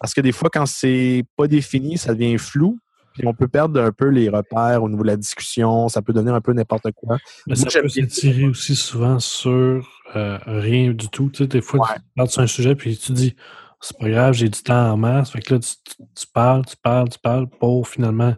Parce 0.00 0.12
que 0.14 0.20
des 0.20 0.32
fois, 0.32 0.50
quand 0.52 0.66
c'est 0.66 1.24
pas 1.36 1.46
défini, 1.46 1.98
ça 1.98 2.14
devient 2.14 2.38
flou. 2.38 2.78
Puis 3.14 3.26
on 3.26 3.32
peut 3.32 3.48
perdre 3.48 3.80
un 3.80 3.92
peu 3.92 4.08
les 4.08 4.28
repères 4.28 4.82
au 4.82 4.90
niveau 4.90 5.02
de 5.02 5.06
la 5.08 5.16
discussion. 5.16 5.88
Ça 5.88 6.02
peut 6.02 6.12
donner 6.12 6.30
un 6.30 6.42
peu 6.42 6.52
n'importe 6.52 6.90
quoi. 6.92 7.16
Mais 7.46 7.54
Moi, 7.54 7.56
ça 7.56 7.68
j'aime 7.70 7.82
peut 7.84 7.88
s'étirer 7.88 8.44
aussi 8.44 8.76
souvent 8.76 9.18
sur 9.18 10.02
euh, 10.14 10.38
rien 10.44 10.90
du 10.92 11.08
tout. 11.08 11.30
Tu 11.30 11.38
sais, 11.44 11.46
des 11.46 11.62
fois, 11.62 11.80
Ouais. 11.80 11.94
tu 11.96 12.02
parles 12.14 12.28
sur 12.28 12.42
un 12.42 12.46
sujet 12.46 12.74
puis 12.74 12.96
tu 12.98 13.12
dis 13.12 13.34
c'est 13.80 13.96
pas 13.98 14.08
grave, 14.10 14.34
j'ai 14.34 14.48
du 14.50 14.62
temps 14.62 14.90
en 14.92 14.96
masse. 14.98 15.30
Fait 15.30 15.40
que 15.40 15.54
là, 15.54 15.60
tu, 15.60 15.70
tu- 15.84 16.02
tu 16.14 16.26
parles, 16.32 16.64
tu 16.66 16.76
parles, 16.76 17.08
tu 17.08 17.18
parles 17.18 17.48
pour 17.48 17.88
finalement 17.88 18.34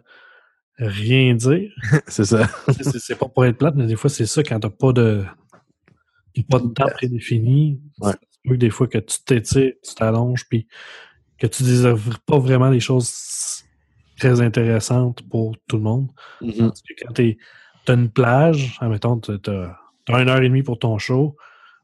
rien 0.77 1.33
dire. 1.35 1.71
c'est 2.07 2.23
ça. 2.25 2.47
C'est- 2.81 3.15
pas 3.15 3.27
pour 3.27 3.45
être 3.45 3.57
plate, 3.57 3.75
mais 3.75 3.85
des 3.85 3.97
fois, 3.97 4.09
c'est 4.09 4.25
ça 4.25 4.43
quand 4.43 4.59
t'as 4.61 4.69
pas 4.69 4.93
de 4.93 5.25
pas 6.49 6.59
de 6.59 6.67
temps 6.69 6.87
prédéfini. 6.93 7.81
Ouais. 7.99 8.13
C'est 8.45 8.57
des 8.57 8.69
fois 8.69 8.87
que 8.87 8.97
tu 8.99 9.21
t'étires, 9.25 9.73
tu 9.83 9.93
t'allonges, 9.95 10.47
puis 10.47 10.67
que 11.39 11.47
tu 11.47 11.63
désires 11.63 11.95
pas 12.25 12.39
vraiment 12.39 12.69
des 12.69 12.79
choses 12.79 13.63
très 14.17 14.41
intéressantes 14.41 15.21
pour 15.29 15.55
tout 15.67 15.77
le 15.77 15.83
monde. 15.83 16.09
Mhm. 16.41 16.57
Parce 16.57 16.81
que 16.81 16.93
quand 17.01 17.13
tu 17.13 17.37
as 17.87 17.93
une 17.93 18.09
plage, 18.09 18.77
admettons, 18.81 19.19
tu 19.19 19.31
as, 19.31 20.19
une 20.19 20.29
heure 20.29 20.41
et 20.41 20.49
demie 20.49 20.63
pour 20.63 20.79
ton 20.79 20.97
show, 20.97 21.35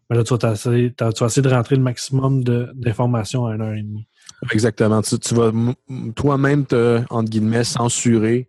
mais 0.09 0.17
là, 0.17 0.24
tu 0.24 0.35
vas, 0.35 0.55
tu 0.55 1.24
essayer 1.24 1.41
de 1.41 1.50
rentrer 1.50 1.75
le 1.75 1.81
maximum 1.81 2.43
d'informations 2.43 3.47
à 3.47 3.55
une 3.55 3.62
heure 3.62 3.74
et 3.74 3.81
demie. 3.81 4.07
Exactement. 4.51 5.01
Tu, 5.01 5.17
tu 5.19 5.33
vas 5.33 5.51
toi-même 6.15 6.65
te, 6.65 7.01
entre 7.09 7.29
guillemets, 7.29 7.63
censurer 7.63 8.47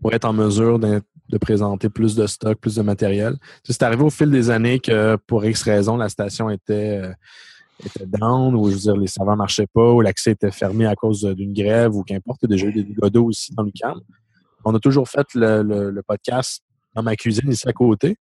pour 0.00 0.12
être 0.12 0.24
en 0.24 0.32
mesure 0.32 0.78
de 0.78 1.02
présenter 1.40 1.88
plus 1.88 2.14
de 2.16 2.26
stock, 2.26 2.58
plus 2.58 2.76
de 2.76 2.82
matériel. 2.82 3.36
C'est 3.64 3.82
arrivé 3.82 4.02
au 4.02 4.10
fil 4.10 4.30
des 4.30 4.50
années 4.50 4.80
que 4.80 5.16
pour 5.26 5.44
X 5.44 5.62
raison, 5.62 5.96
la 5.96 6.08
station 6.08 6.50
était, 6.50 7.02
euh, 7.02 7.12
était 7.84 8.06
down, 8.06 8.54
ou 8.54 8.68
je 8.68 8.74
veux 8.74 8.80
dire, 8.80 8.96
les 8.96 9.06
serveurs 9.06 9.36
marchaient 9.36 9.66
pas, 9.66 9.92
ou 9.92 10.00
l'accès 10.00 10.32
était 10.32 10.50
fermé 10.50 10.86
à 10.86 10.94
cause 10.94 11.22
d'une 11.22 11.52
grève, 11.52 11.94
ou 11.94 12.02
qu'importe. 12.02 12.40
Il 12.42 12.50
y 12.50 12.52
a 12.52 12.56
déjà 12.56 12.66
eu 12.68 12.72
des 12.72 12.84
dégâts 12.84 13.10
d'eau 13.10 13.26
aussi 13.26 13.54
dans 13.54 13.62
l'UQAM. 13.62 14.00
On 14.64 14.74
a 14.74 14.80
toujours 14.80 15.08
fait 15.08 15.26
le, 15.34 16.00
podcast 16.06 16.62
dans 16.94 17.02
ma 17.02 17.14
cuisine 17.14 17.50
ici 17.50 17.68
à 17.68 17.72
côté. 17.72 18.16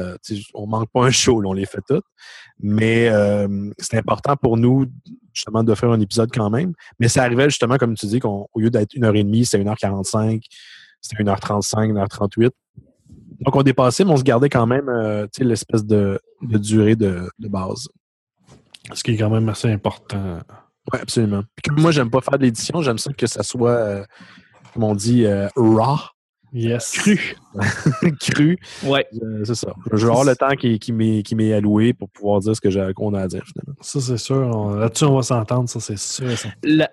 Euh, 0.00 0.16
on 0.52 0.66
manque 0.66 0.90
pas 0.92 1.04
un 1.04 1.10
show, 1.10 1.40
on 1.44 1.52
les 1.52 1.64
fait 1.64 1.80
toutes. 1.88 2.04
Mais 2.60 3.08
euh, 3.08 3.70
c'est 3.78 3.96
important 3.96 4.36
pour 4.36 4.56
nous 4.56 4.86
justement 5.32 5.62
de 5.62 5.74
faire 5.74 5.90
un 5.90 6.00
épisode 6.00 6.30
quand 6.32 6.50
même. 6.50 6.74
Mais 6.98 7.08
ça 7.08 7.22
arrivait 7.22 7.48
justement, 7.48 7.76
comme 7.76 7.94
tu 7.94 8.06
dis, 8.06 8.18
qu'au 8.18 8.48
lieu 8.56 8.70
d'être 8.70 8.94
une 8.94 9.04
heure 9.04 9.14
et 9.14 9.22
demie, 9.22 9.46
c'était 9.46 9.62
1h45, 9.64 10.42
c'était 11.00 11.22
1h35, 11.22 11.92
1h38. 11.92 12.50
Donc 13.40 13.54
on 13.54 13.62
dépassait, 13.62 14.04
mais 14.04 14.10
on 14.10 14.16
se 14.16 14.22
gardait 14.22 14.48
quand 14.48 14.66
même 14.66 14.88
euh, 14.88 15.26
l'espèce 15.38 15.84
de, 15.84 16.20
durée 16.42 16.96
de 16.96 17.30
base. 17.38 17.88
Ce 18.94 19.02
qui 19.02 19.12
est 19.12 19.16
quand 19.16 19.30
même 19.30 19.48
assez 19.48 19.70
important. 19.70 20.38
Oui, 20.92 20.98
absolument. 21.02 21.42
Puis 21.56 21.62
comme 21.70 21.80
moi, 21.82 21.90
j'aime 21.90 22.10
pas 22.10 22.20
faire 22.20 22.38
de 22.38 22.44
l'édition, 22.44 22.80
j'aime 22.82 22.98
ça 22.98 23.12
que 23.12 23.26
ça 23.26 23.42
soit, 23.42 23.70
euh, 23.70 24.04
comme 24.72 24.84
on 24.84 24.94
dit, 24.94 25.24
euh, 25.26 25.48
raw, 25.56 25.96
Yes. 26.52 26.92
cru. 26.92 27.34
cru. 28.20 28.56
Ouais. 28.84 29.06
Euh, 29.22 29.44
c'est 29.44 29.56
ça. 29.56 29.74
Je 29.92 30.06
vais 30.06 30.10
avoir 30.10 30.24
le 30.24 30.36
temps 30.36 30.54
qui, 30.58 30.78
qui 30.78 30.92
m'est 30.92 31.22
qui 31.22 31.34
m'est 31.34 31.52
alloué 31.52 31.92
pour 31.92 32.08
pouvoir 32.08 32.40
dire 32.40 32.54
ce 32.54 32.60
que 32.60 32.70
j'ai 32.70 32.92
qu'on 32.94 33.12
a 33.14 33.22
à 33.22 33.26
dire 33.28 33.42
finalement. 33.44 33.74
Ça, 33.80 34.00
c'est 34.00 34.16
sûr. 34.16 34.76
Là-dessus, 34.76 35.04
on 35.04 35.16
va 35.16 35.22
s'entendre, 35.22 35.68
ça, 35.68 35.80
c'est 35.80 35.98
sûr. 35.98 36.30
et 36.30 36.36
certain. 36.36 36.56
La, 36.62 36.88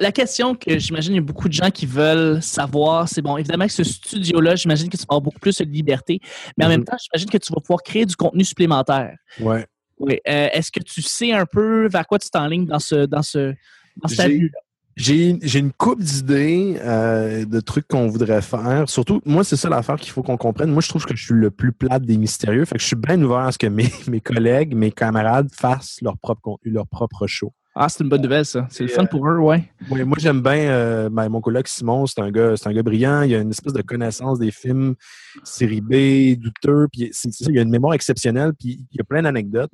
la- 0.00 0.12
question 0.12 0.54
que 0.54 0.78
j'imagine 0.78 1.14
il 1.14 1.16
y 1.16 1.18
a 1.20 1.22
beaucoup 1.22 1.48
de 1.48 1.52
gens 1.54 1.70
qui 1.70 1.86
veulent 1.86 2.42
savoir, 2.42 3.08
c'est 3.08 3.22
bon, 3.22 3.36
évidemment 3.36 3.66
que 3.66 3.72
ce 3.72 3.84
studio-là, 3.84 4.54
j'imagine 4.56 4.88
que 4.90 4.96
tu 4.96 5.02
vas 5.02 5.06
avoir 5.14 5.22
beaucoup 5.22 5.38
plus 5.40 5.56
de 5.58 5.64
liberté, 5.64 6.20
mais 6.58 6.66
en 6.66 6.68
Mhm. 6.68 6.74
même 6.76 6.84
temps, 6.84 6.96
j'imagine 7.02 7.30
que 7.30 7.38
tu 7.38 7.52
vas 7.52 7.60
pouvoir 7.60 7.82
créer 7.82 8.04
du 8.04 8.14
contenu 8.16 8.44
supplémentaire. 8.44 9.16
Ouais. 9.40 9.66
Oui. 10.00 10.18
Euh, 10.26 10.48
Est-ce 10.52 10.72
que 10.72 10.80
tu 10.80 11.02
sais 11.02 11.32
un 11.32 11.46
peu 11.46 11.86
vers 11.88 12.06
quoi 12.06 12.18
tu 12.18 12.30
t'enlignes 12.30 12.66
dans 12.66 12.78
ce 12.78 13.06
dans 13.06 13.22
ce 13.22 13.54
dans 13.96 14.08
cette 14.08 14.20
avenue-là? 14.20 14.58
J'ai 14.96 15.38
j'ai 15.42 15.58
une 15.60 15.72
coupe 15.72 16.02
d'idées 16.02 16.76
euh, 16.80 17.44
de 17.44 17.60
trucs 17.60 17.86
qu'on 17.86 18.08
voudrait 18.08 18.42
faire. 18.42 18.88
Surtout, 18.88 19.20
moi, 19.24 19.44
c'est 19.44 19.56
ça 19.56 19.68
l'affaire 19.68 19.96
qu'il 19.96 20.10
faut 20.10 20.22
qu'on 20.22 20.36
comprenne. 20.36 20.70
Moi, 20.70 20.82
je 20.82 20.88
trouve 20.88 21.06
que 21.06 21.14
je 21.14 21.24
suis 21.24 21.34
le 21.34 21.50
plus 21.50 21.72
plate 21.72 22.02
des 22.02 22.18
mystérieux. 22.18 22.64
Fait 22.64 22.74
que 22.74 22.82
je 22.82 22.86
suis 22.86 22.96
bien 22.96 23.20
ouvert 23.22 23.38
à 23.38 23.52
ce 23.52 23.58
que 23.58 23.66
mes, 23.66 23.90
mes 24.08 24.20
collègues, 24.20 24.74
mes 24.74 24.90
camarades 24.90 25.48
fassent 25.52 25.98
leur 26.02 26.18
propre 26.18 26.40
contenu, 26.42 26.72
leur 26.72 26.86
propre 26.86 27.26
show. 27.26 27.52
Ah, 27.74 27.88
c'est 27.88 28.02
une 28.02 28.08
bonne 28.08 28.22
nouvelle, 28.22 28.44
ça. 28.44 28.66
C'est 28.68 28.82
le 28.82 28.88
fun 28.88 29.06
pour 29.06 29.28
eux, 29.28 29.38
ouais. 29.38 29.70
Oui, 29.90 30.02
moi 30.02 30.16
j'aime 30.18 30.42
bien 30.42 30.70
euh, 30.70 31.08
ben, 31.08 31.28
mon 31.28 31.40
collègue 31.40 31.68
Simon, 31.68 32.04
c'est 32.06 32.20
un 32.20 32.30
gars, 32.30 32.56
c'est 32.56 32.68
un 32.68 32.72
gars 32.72 32.82
brillant, 32.82 33.22
il 33.22 33.34
a 33.34 33.38
une 33.38 33.50
espèce 33.50 33.72
de 33.72 33.82
connaissance 33.82 34.40
des 34.40 34.50
films 34.50 34.96
série 35.44 35.80
B, 35.80 36.36
douteux, 36.40 36.88
puis 36.92 37.10
ça, 37.12 37.28
il 37.48 37.58
a 37.58 37.62
une 37.62 37.70
mémoire 37.70 37.94
exceptionnelle, 37.94 38.52
puis 38.58 38.84
il 38.90 39.00
a 39.00 39.04
plein 39.04 39.22
d'anecdotes. 39.22 39.70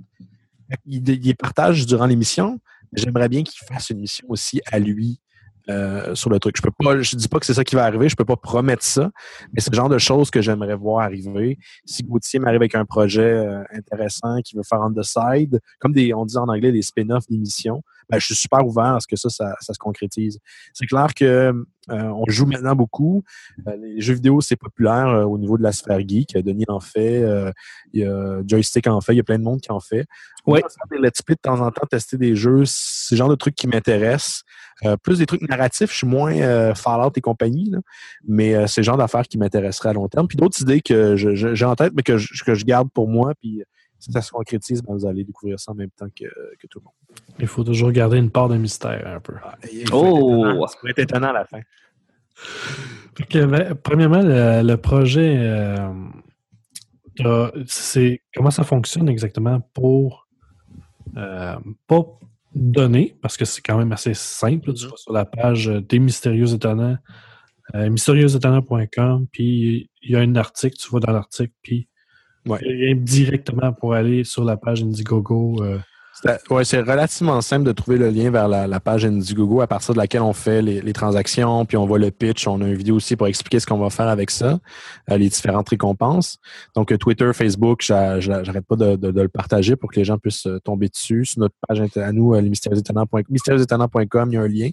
Il, 0.84 1.08
il 1.08 1.22
les 1.22 1.34
partage 1.34 1.86
durant 1.86 2.06
l'émission. 2.06 2.60
J'aimerais 2.92 3.28
bien 3.28 3.42
qu'il 3.42 3.66
fasse 3.66 3.90
une 3.90 4.00
mission 4.00 4.26
aussi 4.28 4.60
à 4.70 4.78
lui 4.78 5.20
euh, 5.68 6.14
sur 6.14 6.30
le 6.30 6.38
truc. 6.38 6.56
Je 6.56 6.62
peux 6.62 6.70
pas, 6.70 7.00
je 7.00 7.16
dis 7.16 7.28
pas 7.28 7.38
que 7.40 7.46
c'est 7.46 7.54
ça 7.54 7.64
qui 7.64 7.75
va 7.75 7.85
arriver, 7.85 8.08
je 8.08 8.16
peux 8.16 8.25
pas 8.25 8.37
promettre 8.37 8.85
ça, 8.85 9.11
mais 9.52 9.61
c'est 9.61 9.70
le 9.70 9.76
genre 9.76 9.88
de 9.88 9.99
choses 9.99 10.30
que 10.30 10.40
j'aimerais 10.40 10.76
voir 10.76 11.04
arriver. 11.04 11.58
Si 11.85 12.02
Gauthier 12.02 12.38
m'arrive 12.38 12.61
avec 12.61 12.75
un 12.75 12.85
projet 12.85 13.32
euh, 13.32 13.62
intéressant 13.73 14.40
qu'il 14.42 14.56
veut 14.56 14.64
faire 14.68 14.80
on 14.80 14.92
the 14.92 15.02
side, 15.02 15.61
comme 15.80 15.92
des, 15.92 16.14
on 16.14 16.25
dit 16.25 16.38
en 16.38 16.49
anglais, 16.49 16.73
des 16.73 16.82
spin-offs 16.82 17.26
d'émissions, 17.28 17.82
ben, 18.08 18.18
je 18.18 18.26
suis 18.26 18.34
super 18.34 18.64
ouvert 18.66 18.96
à 18.96 19.00
ce 19.00 19.06
que 19.06 19.16
ça, 19.16 19.28
ça, 19.28 19.54
ça 19.60 19.72
se 19.72 19.78
concrétise. 19.78 20.38
C'est 20.72 20.86
clair 20.86 21.14
que 21.14 21.52
euh, 21.90 22.02
on 22.02 22.25
joue 22.28 22.46
maintenant 22.46 22.75
beaucoup. 22.75 23.22
Euh, 23.66 23.76
les 23.76 24.00
jeux 24.00 24.14
vidéo, 24.14 24.40
c'est 24.40 24.56
populaire 24.56 25.08
euh, 25.08 25.25
au 25.25 25.38
niveau 25.38 25.56
de 25.56 25.62
la 25.62 25.72
sphère 25.72 26.00
geek. 26.00 26.36
Denis 26.36 26.64
en 26.68 26.80
fait, 26.80 27.25
il 27.92 28.00
y 28.00 28.04
a 28.04 28.40
Joystick 28.46 28.86
en 28.86 29.00
fait, 29.00 29.12
il 29.14 29.16
y 29.16 29.20
a 29.20 29.25
plein 29.25 29.38
de 29.38 29.44
monde 29.44 29.60
qui 29.60 29.70
en 29.70 29.80
fait. 29.80 30.06
Va 30.46 30.56
faire 30.58 30.68
des 30.90 30.98
let's 30.98 31.22
play 31.22 31.34
de 31.34 31.40
temps 31.40 31.60
en 31.60 31.70
temps, 31.72 31.86
tester 31.90 32.16
des 32.16 32.36
jeux, 32.36 32.62
c'est 32.66 33.16
le 33.16 33.18
genre 33.18 33.28
de 33.28 33.34
trucs 33.34 33.56
qui 33.56 33.66
m'intéressent. 33.66 34.42
Plus 35.02 35.18
des 35.18 35.26
trucs 35.26 35.42
narratifs, 35.48 35.90
je 35.90 35.96
suis 35.96 36.06
moins 36.06 36.75
Fallout 36.75 37.10
et 37.16 37.20
compagnie, 37.20 37.70
là. 37.70 37.78
mais 38.28 38.66
c'est 38.68 38.82
le 38.82 38.84
genre 38.84 38.96
d'affaires 38.96 39.26
qui 39.26 39.38
m'intéresseraient 39.38 39.88
à 39.88 39.92
long 39.94 40.08
terme. 40.08 40.28
Puis 40.28 40.36
d'autres 40.36 40.60
idées 40.60 40.82
que 40.82 41.16
j'ai 41.16 41.64
en 41.64 41.75
tête, 41.75 41.92
mais 41.96 42.02
que 42.02 42.16
je, 42.16 42.44
que 42.44 42.54
je 42.54 42.64
garde 42.64 42.88
pour 42.92 43.08
moi, 43.08 43.32
puis 43.40 43.64
si 43.98 44.12
ça 44.12 44.22
se 44.22 44.30
concrétise, 44.30 44.82
ben, 44.82 44.94
vous 44.94 45.06
allez 45.06 45.24
découvrir 45.24 45.58
ça 45.58 45.72
en 45.72 45.74
même 45.74 45.90
temps 45.90 46.08
que, 46.08 46.24
que 46.24 46.66
tout 46.68 46.80
le 46.80 46.84
monde. 46.84 46.94
Il 47.38 47.46
faut 47.46 47.64
toujours 47.64 47.90
garder 47.92 48.18
une 48.18 48.30
part 48.30 48.48
de 48.48 48.56
mystère 48.56 49.06
un 49.06 49.20
peu. 49.20 49.34
Ah, 49.42 49.56
Oh! 49.92 50.66
Ça 50.66 50.76
pourrait 50.78 50.92
être 50.92 50.98
étonnant 51.00 51.28
à 51.28 51.32
la 51.32 51.44
fin. 51.44 51.60
Fait 53.16 53.24
que, 53.24 53.44
ben, 53.46 53.74
premièrement, 53.74 54.22
le, 54.22 54.62
le 54.62 54.76
projet, 54.76 55.36
euh, 55.38 55.88
c'est 57.66 58.22
comment 58.34 58.50
ça 58.50 58.64
fonctionne 58.64 59.08
exactement 59.08 59.60
pour 59.72 60.28
euh, 61.16 61.56
pas 61.86 62.04
donner, 62.54 63.16
parce 63.22 63.36
que 63.36 63.44
c'est 63.44 63.62
quand 63.62 63.78
même 63.78 63.92
assez 63.92 64.14
simple. 64.14 64.72
Tu 64.74 64.86
vas 64.86 64.96
sur 64.96 65.12
la 65.12 65.24
page 65.24 65.66
des 65.66 65.98
mystérieux 65.98 66.52
étonnants, 66.52 66.96
euh, 67.74 67.90
mystérieuxétonnants.com, 67.90 69.26
puis 69.30 69.90
il 70.02 70.10
y 70.10 70.16
a 70.16 70.20
un 70.20 70.36
article, 70.36 70.76
tu 70.76 70.90
vas 70.90 71.00
dans 71.00 71.12
l'article, 71.12 71.52
puis 71.62 71.88
Directement 72.94 73.72
pour 73.72 73.94
aller 73.94 74.24
sur 74.24 74.44
la 74.44 74.56
page 74.56 74.82
Indiegogo. 74.82 75.62
euh, 75.62 75.78
C'est 76.23 76.50
ouais, 76.50 76.64
c'est 76.64 76.80
relativement 76.80 77.40
simple 77.42 77.64
de 77.64 77.73
trouver 77.73 77.99
le 77.99 78.08
lien 78.08 78.30
vers 78.30 78.49
la, 78.49 78.66
la 78.66 78.80
page 78.80 79.04
Indiegogo 79.04 79.61
à 79.61 79.66
partir 79.66 79.92
de 79.92 79.99
laquelle 79.99 80.23
on 80.23 80.32
fait 80.32 80.62
les, 80.62 80.92
transactions, 80.94 81.66
puis 81.66 81.76
on 81.76 81.87
voit 81.87 81.99
le 81.99 82.11
pitch. 82.11 82.46
On 82.46 82.61
a 82.62 82.66
une 82.66 82.75
vidéo 82.75 82.96
aussi 82.96 83.16
pour 83.16 83.26
expliquer 83.26 83.61
ce 83.61 83.66
qu'on 83.66 83.76
va 83.76 83.90
faire 83.90 84.08
avec 84.08 84.30
ça, 84.30 84.58
euh, 85.11 85.18
les 85.18 85.28
différentes 85.28 85.68
récompenses. 85.68 86.38
Donc, 86.75 86.90
euh, 86.90 86.96
Twitter, 86.96 87.30
Facebook, 87.35 87.82
j'a- 87.82 88.18
j'a- 88.18 88.42
j'arrête 88.44 88.64
pas 88.66 88.76
de, 88.76 88.96
le 89.08 89.28
partager 89.28 89.76
pour 89.76 89.90
que 89.90 89.96
les 90.00 90.04
gens 90.04 90.16
puissent 90.16 90.46
euh, 90.46 90.58
tomber 90.61 90.88
dessus. 90.88 91.26
Sur 91.26 91.40
notre 91.40 91.54
page 91.68 91.82
à 91.96 92.12
nous, 92.12 92.35
euh, 92.35 92.40
mystérieuxétonnants.com, 92.40 94.30
il 94.30 94.35
y 94.35 94.38
a 94.38 94.40
un 94.40 94.49
lien. 94.49 94.70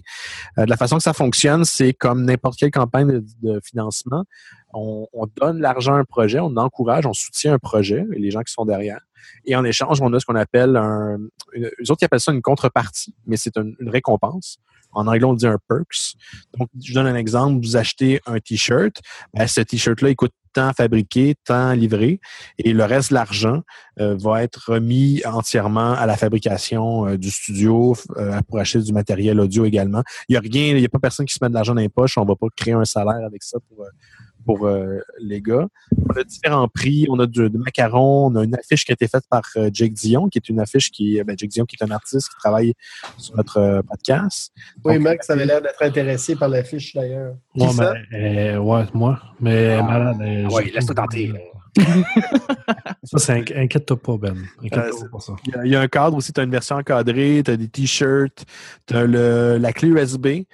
Euh, 0.58 0.64
de 0.64 0.70
la 0.70 0.76
façon 0.78 0.96
que 0.96 1.02
ça 1.02 1.12
fonctionne, 1.12 1.64
c'est 1.66 1.92
comme 1.92 2.24
n'importe 2.24 2.58
quelle 2.58 2.70
campagne 2.70 3.22
de, 3.42 3.60
financement. 3.62 4.24
On 4.72 5.06
donne 5.40 5.60
l'argent 5.60 5.94
à 5.94 5.98
un 5.98 6.04
projet, 6.04 6.40
on 6.40 6.56
encourage, 6.56 7.06
on 7.06 7.12
soutient 7.12 7.52
un 7.54 7.58
projet 7.58 8.04
et 8.12 8.18
les 8.18 8.30
gens 8.30 8.40
qui 8.40 8.52
sont 8.52 8.64
derrière. 8.64 9.00
Et 9.44 9.56
en 9.56 9.64
échange, 9.64 10.00
on 10.00 10.12
a 10.12 10.20
ce 10.20 10.26
qu'on 10.26 10.34
appelle 10.34 10.76
un, 10.76 11.18
une, 11.52 11.66
eux 11.66 11.90
autres 11.90 11.98
qui 11.98 12.04
appellent 12.04 12.20
ça 12.20 12.32
une 12.32 12.42
contrepartie, 12.42 13.14
mais 13.26 13.36
c'est 13.36 13.56
une, 13.56 13.74
récompense. 13.86 14.58
En 14.92 15.06
anglais, 15.08 15.24
on 15.24 15.34
dit 15.34 15.46
un 15.46 15.58
perks. 15.68 16.14
Donc, 16.56 16.68
je 16.80 16.94
donne 16.94 17.06
un 17.06 17.16
exemple. 17.16 17.64
Vous 17.64 17.76
achetez 17.76 18.20
un 18.26 18.38
T-shirt. 18.38 19.00
Ben, 19.32 19.46
ce 19.46 19.60
T-shirt-là, 19.60 20.10
il 20.10 20.16
coûte 20.16 20.32
tant 20.52 20.72
fabriqué, 20.72 21.34
tant 21.44 21.72
livré. 21.72 22.20
Et 22.58 22.72
le 22.72 22.84
reste 22.84 23.10
de 23.10 23.14
l'argent 23.14 23.62
euh, 24.00 24.16
va 24.16 24.42
être 24.42 24.70
remis 24.70 25.20
entièrement 25.26 25.92
à 25.92 26.06
la 26.06 26.16
fabrication 26.16 27.08
euh, 27.08 27.18
du 27.18 27.30
studio 27.30 27.96
euh, 28.16 28.40
pour 28.48 28.58
acheter 28.60 28.78
du 28.78 28.92
matériel 28.92 29.40
audio 29.40 29.64
également. 29.64 30.02
Il 30.28 30.32
n'y 30.32 30.36
a 30.36 30.40
rien, 30.40 30.74
il 30.74 30.76
n'y 30.76 30.86
a 30.86 30.88
pas 30.88 31.00
personne 31.00 31.26
qui 31.26 31.34
se 31.34 31.42
met 31.42 31.48
de 31.48 31.54
l'argent 31.54 31.74
dans 31.74 31.80
les 31.80 31.88
poches. 31.88 32.16
On 32.16 32.22
ne 32.22 32.28
va 32.28 32.36
pas 32.36 32.46
créer 32.56 32.74
un 32.74 32.84
salaire 32.84 33.26
avec 33.26 33.42
ça 33.42 33.58
pour, 33.68 33.84
pour 34.44 34.66
euh, 34.66 34.98
les 35.20 35.40
gars. 35.40 35.66
On 36.08 36.18
a 36.18 36.24
différents 36.24 36.68
prix. 36.68 37.06
On 37.10 37.18
a 37.18 37.26
du, 37.26 37.48
du 37.50 37.58
macaron. 37.58 38.26
On 38.30 38.36
a 38.36 38.44
une 38.44 38.54
affiche 38.54 38.84
qui 38.84 38.92
a 38.92 38.94
été 38.94 39.08
faite 39.08 39.24
par 39.28 39.42
euh, 39.56 39.70
Jake 39.72 39.92
Dion, 39.94 40.28
qui 40.28 40.38
est 40.38 40.48
une 40.48 40.60
affiche 40.60 40.90
qui, 40.90 41.22
ben, 41.24 41.36
Jake 41.38 41.50
Dion, 41.50 41.64
qui 41.64 41.76
est 41.80 41.84
un 41.84 41.90
artiste 41.90 42.28
qui 42.28 42.36
travaille 42.38 42.74
sur 43.18 43.36
notre 43.36 43.58
euh, 43.58 43.82
podcast. 43.82 44.52
Oui, 44.84 44.94
Donc, 44.94 45.02
Max 45.02 45.30
avait 45.30 45.46
l'air 45.46 45.60
d'être 45.62 45.82
intéressé 45.82 46.36
par 46.36 46.48
l'affiche 46.48 46.94
d'ailleurs. 46.94 47.36
moi, 47.54 47.94
euh, 48.12 48.58
ouais, 48.58 48.84
moi. 48.94 49.20
Mais 49.40 49.74
Ah. 49.78 49.82
malade. 49.82 50.16
euh, 50.20 50.48
Ouais, 50.50 50.64
j'ai- 50.66 50.70
laisse-toi 50.72 50.94
tenter. 50.94 51.32
ça, 53.04 53.18
c'est 53.18 53.32
inqui- 53.40 53.56
inquiète-toi 53.58 53.96
pas, 54.00 54.16
Ben. 54.16 54.36
Inquiète-toi 54.64 55.04
Euh, 55.04 55.08
pas 55.10 55.20
ça. 55.20 55.34
Il 55.46 55.52
y, 55.52 55.54
a, 55.58 55.66
il 55.66 55.72
y 55.72 55.76
a 55.76 55.80
un 55.80 55.88
cadre 55.88 56.16
aussi, 56.16 56.32
tu 56.32 56.40
as 56.40 56.44
une 56.44 56.50
version 56.50 56.76
encadrée, 56.76 57.42
tu 57.44 57.50
as 57.50 57.56
des 57.56 57.68
t-shirts, 57.68 58.44
tu 58.86 58.94
as 58.94 59.04
le, 59.06 59.58
la 59.58 59.72
clé 59.72 59.88
USB. 59.88 60.26
Tu 60.26 60.46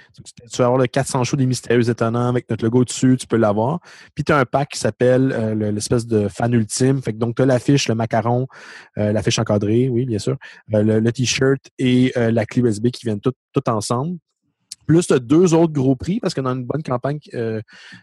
vas 0.59 0.65
avoir 0.67 0.79
le 0.81 0.87
400 0.87 1.25
shows 1.25 1.37
des 1.37 1.47
mystérieux 1.47 1.89
étonnants 1.89 2.29
avec 2.29 2.49
notre 2.51 2.65
logo 2.65 2.85
dessus, 2.85 3.17
tu 3.19 3.27
peux 3.27 3.37
l'avoir. 3.37 3.81
Puis 4.15 4.25
tu 4.25 4.33
as 4.33 4.39
un 4.39 4.45
pack 4.45 4.71
qui 4.71 4.79
s'appelle 4.79 5.33
euh, 5.33 5.55
le- 5.55 5.71
l'espèce 5.71 6.07
de 6.07 6.29
fan 6.29 6.53
ultime. 6.55 7.03
Fait 7.03 7.13
que 7.13 7.19
donc 7.19 7.37
tu 7.37 7.43
as 7.43 7.47
l'affiche, 7.47 7.89
le 7.89 7.95
macaron, 7.95 8.47
euh, 8.99 9.13
l'affiche 9.13 9.39
encadrée, 9.39 9.89
oui, 9.89 10.07
bien 10.07 10.19
sûr, 10.19 10.37
le, 10.69 11.01
le 11.01 11.13
t-shirt 11.13 11.61
et 11.79 12.13
la 12.17 12.47
clé 12.47 12.63
USB 12.63 12.89
qui 12.89 13.07
viennent 13.07 13.21
tout, 13.21 13.33
tout 13.53 13.69
ensemble. 13.69 14.17
Plus 14.91 15.07
de 15.07 15.19
deux 15.19 15.55
autres 15.55 15.73
gros 15.73 15.95
prix, 15.95 16.19
parce 16.19 16.35
que 16.35 16.41
dans 16.41 16.53
une 16.53 16.65
bonne 16.65 16.83
campagne 16.83 17.21
euh, 17.35 17.61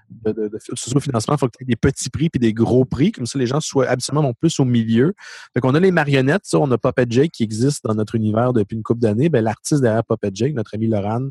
de, 0.09 0.31
de, 0.31 0.47
de 0.47 0.57
socio-financement, 0.73 1.35
il 1.35 1.37
faut 1.37 1.47
que 1.47 1.57
tu 1.57 1.63
aies 1.65 1.67
des 1.67 1.75
petits 1.75 2.09
prix 2.09 2.29
puis 2.29 2.39
des 2.39 2.53
gros 2.53 2.85
prix. 2.85 3.11
Comme 3.11 3.25
ça, 3.25 3.37
les 3.37 3.45
gens 3.45 3.59
soient 3.59 3.87
absolument 3.89 4.23
non 4.23 4.33
plus 4.33 4.57
au 4.61 4.63
milieu. 4.63 5.13
Fait 5.53 5.59
qu'on 5.59 5.75
a 5.75 5.81
les 5.81 5.91
marionnettes, 5.91 6.43
ça, 6.45 6.59
on 6.59 6.71
a 6.71 6.77
Puppet 6.77 7.07
Jake 7.09 7.31
qui 7.33 7.43
existe 7.43 7.83
dans 7.83 7.93
notre 7.93 8.15
univers 8.15 8.53
depuis 8.53 8.77
une 8.77 8.83
couple 8.83 9.01
d'années. 9.01 9.27
Ben, 9.27 9.43
l'artiste 9.43 9.81
derrière 9.81 10.05
Puppet 10.05 10.31
Jake, 10.33 10.53
notre 10.53 10.75
ami 10.75 10.87
Laurent, 10.87 11.27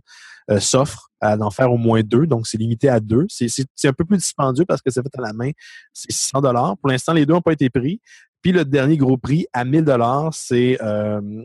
euh, 0.51 0.61
s'offre 0.61 1.09
à 1.23 1.39
en 1.39 1.51
faire 1.51 1.73
au 1.73 1.79
moins 1.79 2.03
deux, 2.03 2.27
donc 2.27 2.47
c'est 2.47 2.59
limité 2.59 2.91
à 2.91 3.01
deux. 3.01 3.25
C'est 3.31 3.89
un 3.89 3.95
peu 3.95 4.05
plus 4.05 4.19
dispendieux 4.19 4.67
parce 4.67 4.83
que 4.83 4.91
c'est 4.91 5.01
fait 5.01 5.19
à 5.19 5.23
la 5.23 5.33
main, 5.33 5.53
c'est 5.95 6.13
600 6.13 6.43
dollars. 6.43 6.77
Pour 6.77 6.91
l'instant, 6.91 7.15
les 7.15 7.25
deux 7.25 7.33
n'ont 7.33 7.41
pas 7.41 7.55
été 7.55 7.71
pris. 7.71 8.03
Puis 8.43 8.53
le 8.53 8.67
dernier 8.67 8.99
gros 8.99 9.17
prix 9.17 9.47
à 9.55 9.65
1000 9.65 9.85
dollars, 9.85 10.35
c'est 10.35 10.77
euh, 10.83 11.43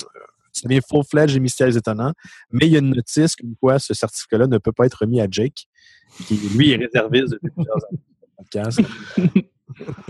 ça 0.52 0.68
devient 0.68 0.82
full-fledged 0.88 1.36
et 1.36 1.40
mystères 1.40 1.76
étonnants. 1.76 2.14
Mais 2.52 2.68
il 2.68 2.74
y 2.74 2.76
a 2.76 2.80
une 2.80 2.94
notice 2.94 3.36
comme 3.36 3.56
quoi 3.60 3.80
ce 3.80 3.94
certificat-là 3.94 4.48
ne 4.48 4.58
peut 4.58 4.72
pas 4.72 4.86
être 4.86 5.00
remis 5.02 5.22
à 5.22 5.28
Jake, 5.30 5.68
qui 6.28 6.36
lui 6.56 6.72
est 6.72 6.78
réserviste 6.78 7.34
depuis 7.34 7.52
plusieurs 7.56 7.78
années. 7.90 8.00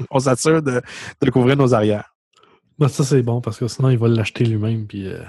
On 0.09 0.19
s'assure 0.19 0.61
de, 0.61 0.81
de 1.21 1.29
couvrir 1.29 1.55
nos 1.55 1.73
arrières. 1.73 2.15
Ben, 2.79 2.87
ça, 2.87 3.03
c'est 3.03 3.21
bon 3.21 3.41
parce 3.41 3.59
que 3.59 3.67
sinon, 3.67 3.89
il 3.89 3.97
va 3.97 4.07
l'acheter 4.07 4.43
lui-même. 4.43 4.87
Puis, 4.87 5.07
euh, 5.07 5.21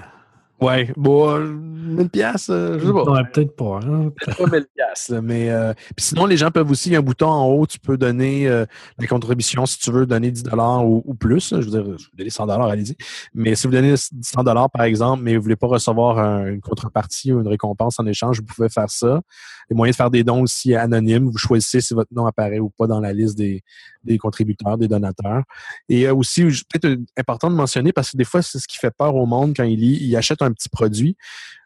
Ouais, 0.63 0.93
bon, 0.95 1.29
euh, 1.29 1.45
1000 1.45 2.09
pièces, 2.09 2.45
je 2.47 2.79
sais 2.79 2.93
pas. 2.93 3.23
Peut-être 3.33 3.55
pas. 3.55 3.79
hein. 3.83 4.11
Peut-être 4.15 4.37
pas 4.37 4.49
1000 4.57 4.65
pièces, 4.73 5.11
mais 5.21 5.49
euh, 5.49 5.73
puis 5.95 6.05
sinon 6.05 6.25
les 6.25 6.37
gens 6.37 6.51
peuvent 6.51 6.69
aussi, 6.71 6.89
il 6.89 6.93
y 6.93 6.95
a 6.95 6.99
un 6.99 7.01
bouton 7.01 7.27
en 7.27 7.45
haut, 7.47 7.67
tu 7.67 7.79
peux 7.79 7.97
donner 7.97 8.47
euh, 8.47 8.65
la 8.97 9.07
contribution 9.07 9.65
si 9.65 9.77
tu 9.79 9.91
veux 9.91 10.05
donner 10.05 10.31
10 10.31 10.43
dollars 10.43 10.87
ou, 10.87 11.03
ou, 11.05 11.13
plus. 11.13 11.49
Je 11.49 11.55
veux 11.57 11.71
dire, 11.71 11.83
je 11.97 12.05
vous 12.05 12.17
donner 12.17 12.29
100 12.29 12.47
dollars, 12.47 12.67
allez-y. 12.69 12.95
Mais 13.33 13.55
si 13.55 13.67
vous 13.67 13.73
donnez 13.73 13.95
100 13.97 14.43
dollars 14.43 14.69
par 14.71 14.83
exemple, 14.83 15.23
mais 15.23 15.35
vous 15.35 15.43
voulez 15.43 15.55
pas 15.55 15.67
recevoir 15.67 16.17
un, 16.19 16.47
une 16.47 16.61
contrepartie 16.61 17.33
ou 17.33 17.41
une 17.41 17.47
récompense 17.47 17.99
en 17.99 18.05
échange, 18.05 18.39
vous 18.39 18.45
pouvez 18.45 18.69
faire 18.69 18.89
ça. 18.89 19.21
Il 19.69 19.73
y 19.73 19.75
a 19.75 19.77
moyen 19.77 19.91
de 19.91 19.95
faire 19.95 20.09
des 20.09 20.23
dons 20.23 20.41
aussi 20.43 20.75
anonymes. 20.75 21.29
Vous 21.29 21.37
choisissez 21.37 21.81
si 21.81 21.93
votre 21.93 22.13
nom 22.13 22.25
apparaît 22.25 22.59
ou 22.59 22.69
pas 22.69 22.87
dans 22.87 22.99
la 22.99 23.13
liste 23.13 23.37
des, 23.37 23.63
des 24.03 24.17
contributeurs, 24.17 24.77
des 24.77 24.87
donateurs. 24.87 25.43
Et 25.89 26.07
euh, 26.07 26.15
aussi, 26.15 26.43
peut-être 26.43 26.99
important 27.17 27.49
de 27.49 27.55
mentionner 27.55 27.91
parce 27.91 28.11
que 28.11 28.17
des 28.17 28.23
fois 28.23 28.41
c'est 28.41 28.59
ce 28.59 28.67
qui 28.67 28.77
fait 28.77 28.91
peur 28.91 29.15
au 29.15 29.25
monde 29.25 29.53
quand 29.55 29.63
il 29.63 29.79
lit, 29.79 29.97
il 30.01 30.15
achète 30.15 30.41
un 30.41 30.51
petit 30.53 30.69
produit, 30.69 31.17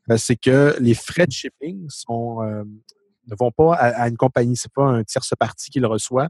ben, 0.07 0.17
c'est 0.17 0.35
que 0.35 0.75
les 0.79 0.93
frais 0.93 1.27
de 1.27 1.31
shipping 1.31 1.87
euh, 2.09 2.63
ne 3.27 3.35
vont 3.37 3.51
pas 3.51 3.73
à, 3.75 4.07
une 4.07 4.17
compagnie, 4.17 4.55
c'est 4.55 4.71
pas 4.71 4.85
un 4.85 5.03
tierce 5.03 5.33
parti 5.39 5.69
qui 5.69 5.79
le 5.79 5.87
reçoit. 5.87 6.29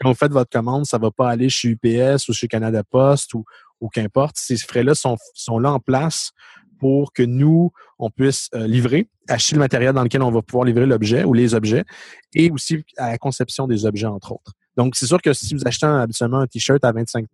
Quand 0.00 0.10
vous 0.10 0.16
faites 0.16 0.32
votre 0.32 0.50
commande, 0.50 0.86
ça 0.86 0.98
va 0.98 1.10
pas 1.10 1.30
aller 1.30 1.48
chez 1.48 1.68
UPS 1.68 2.28
ou 2.28 2.32
chez 2.32 2.48
Canada 2.48 2.82
Post 2.84 3.34
ou, 3.34 3.44
ou 3.80 3.88
qu'importe. 3.88 4.36
Ces 4.38 4.56
frais-là 4.58 4.94
sont, 4.94 5.16
sont 5.34 5.58
là 5.58 5.72
en 5.72 5.80
place 5.80 6.32
pour 6.78 7.12
que 7.12 7.22
nous, 7.22 7.72
on 7.98 8.10
puisse 8.10 8.48
euh, 8.54 8.66
livrer, 8.66 9.08
acheter 9.28 9.54
le 9.54 9.60
matériel 9.60 9.94
dans 9.94 10.02
lequel 10.02 10.22
on 10.22 10.30
va 10.30 10.42
pouvoir 10.42 10.64
livrer 10.64 10.86
l'objet 10.86 11.24
ou 11.24 11.32
les 11.32 11.54
objets, 11.54 11.84
et 12.34 12.50
aussi 12.50 12.84
à 12.98 13.10
la 13.10 13.18
conception 13.18 13.66
des 13.66 13.86
objets, 13.86 14.06
entre 14.06 14.32
autres. 14.32 14.52
Donc, 14.76 14.94
c'est 14.96 15.06
sûr 15.06 15.20
que 15.20 15.32
si 15.32 15.54
vous 15.54 15.66
achetez 15.66 15.86
habituellement 15.86 16.40
un 16.40 16.46
T-shirt 16.46 16.84
à 16.84 16.92
25 16.92 17.26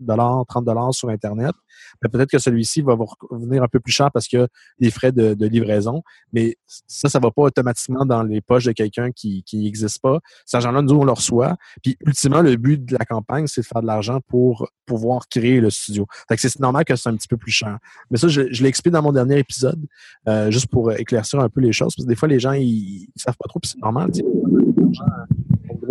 30 0.49 0.95
sur 0.95 1.09
Internet, 1.09 1.53
ben, 2.01 2.09
peut-être 2.09 2.31
que 2.31 2.39
celui-ci 2.39 2.83
va 2.83 2.95
vous 2.95 3.07
revenir 3.31 3.63
un 3.63 3.69
peu 3.69 3.81
plus 3.81 3.93
cher 3.93 4.11
parce 4.13 4.33
a 4.35 4.47
des 4.79 4.91
frais 4.91 5.13
de, 5.13 5.47
livraison. 5.47 6.03
Mais 6.33 6.57
ça, 6.67 7.09
ça 7.09 7.19
va 7.19 7.31
pas 7.31 7.43
automatiquement 7.43 8.05
dans 8.07 8.23
les 8.23 8.41
poches 8.41 8.65
de 8.65 8.73
quelqu'un 8.73 9.11
qui 9.13 9.45
n'existe 9.53 10.01
pas. 10.01 10.21
Cet 10.47 10.57
argent-là, 10.57 10.83
nous, 10.83 10.95
on 10.95 11.05
le 11.05 11.13
reçoit. 11.13 11.57
Puis, 11.83 11.97
ultimement, 12.07 12.43
le 12.43 12.57
but 12.57 12.85
de 12.85 12.95
la 12.95 13.05
campagne, 13.05 13.47
c'est 13.47 13.63
de 13.63 13.67
faire 13.67 13.83
de 13.83 13.87
l'argent 13.87 14.21
pour 14.29 14.69
pouvoir 14.87 15.29
créer 15.29 15.61
le 15.61 15.71
studio. 15.71 16.07
Fait 16.29 16.37
que 16.37 16.41
c'est 16.41 16.59
normal 16.61 16.85
que 16.85 16.95
c'est 16.97 17.09
un 17.09 17.17
petit 17.17 17.29
peu 17.29 17.37
plus 17.37 17.53
cher. 17.53 17.79
Mais 18.11 18.19
ça, 18.19 18.29
je, 18.29 18.43
expliqué 18.65 18.91
dans 18.91 19.03
mon 19.03 19.13
dernier 19.13 19.39
épisode, 19.39 19.81
euh, 20.29 20.51
juste 20.51 20.69
pour 20.69 20.93
éclaircir 20.93 21.41
un 21.41 21.49
peu 21.49 21.61
les 21.61 21.73
choses. 21.73 21.95
Parce 21.97 22.05
que 22.05 22.09
des 22.09 22.17
fois, 22.17 22.29
les 22.29 22.39
gens, 22.39 22.53
ils, 22.53 23.09
ils 23.15 23.21
savent 23.21 23.37
pas 23.37 23.49
trop, 23.49 23.61
puis 23.61 23.71
c'est 23.71 23.81
normal. 23.81 24.11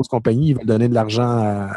Sais. 0.02 0.04
Une 0.04 0.04
grosse 0.04 0.08
compagnie, 0.08 0.50
ils 0.50 0.56
veulent 0.56 0.66
donner 0.66 0.88
de 0.90 0.94
l'argent 0.94 1.24
à, 1.28 1.72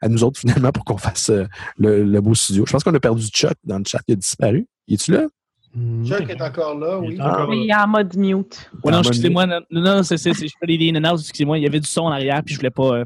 à 0.00 0.08
nous 0.08 0.24
autres, 0.24 0.40
finalement, 0.40 0.72
pour 0.72 0.84
qu'on 0.84 0.96
fasse 0.98 1.30
euh, 1.30 1.44
le, 1.78 2.04
le 2.04 2.20
beau 2.20 2.34
studio. 2.34 2.64
Je 2.66 2.72
pense 2.72 2.84
qu'on 2.84 2.94
a 2.94 3.00
perdu 3.00 3.26
Chuck 3.28 3.54
dans 3.64 3.78
le 3.78 3.84
chat. 3.86 4.00
Il 4.08 4.12
a 4.12 4.16
disparu. 4.16 4.66
Il 4.88 4.94
est-tu 4.94 5.12
là? 5.12 5.26
Hmm, 5.74 6.04
Chuck 6.04 6.28
est 6.30 6.40
encore 6.40 6.78
là, 6.78 7.00
Il 7.02 7.08
oui. 7.08 7.20
encore 7.20 7.52
Il 7.52 7.68
est 7.68 7.74
en 7.74 7.88
mode 7.88 8.16
mute. 8.16 8.70
Ouais, 8.84 8.92
non, 8.92 8.98
Ah, 8.98 9.00
excusez-moi. 9.00 9.46
Non, 9.46 9.60
non, 9.70 9.80
non, 9.80 10.02
c'est, 10.04 10.16
c'est, 10.18 10.32
c'est- 10.32 10.46
je 10.46 10.54
fais 10.60 10.66
des 10.66 10.90
in 10.90 11.02
and 11.04 11.12
out, 11.14 11.20
excusez-moi. 11.20 11.58
Il 11.58 11.62
y 11.62 11.66
avait 11.66 11.80
du 11.80 11.88
son 11.88 12.02
en 12.02 12.10
arrière, 12.12 12.42
puis 12.44 12.54
je 12.54 12.60
voulais 12.60 12.70
pas. 12.70 12.98
euh, 12.98 13.04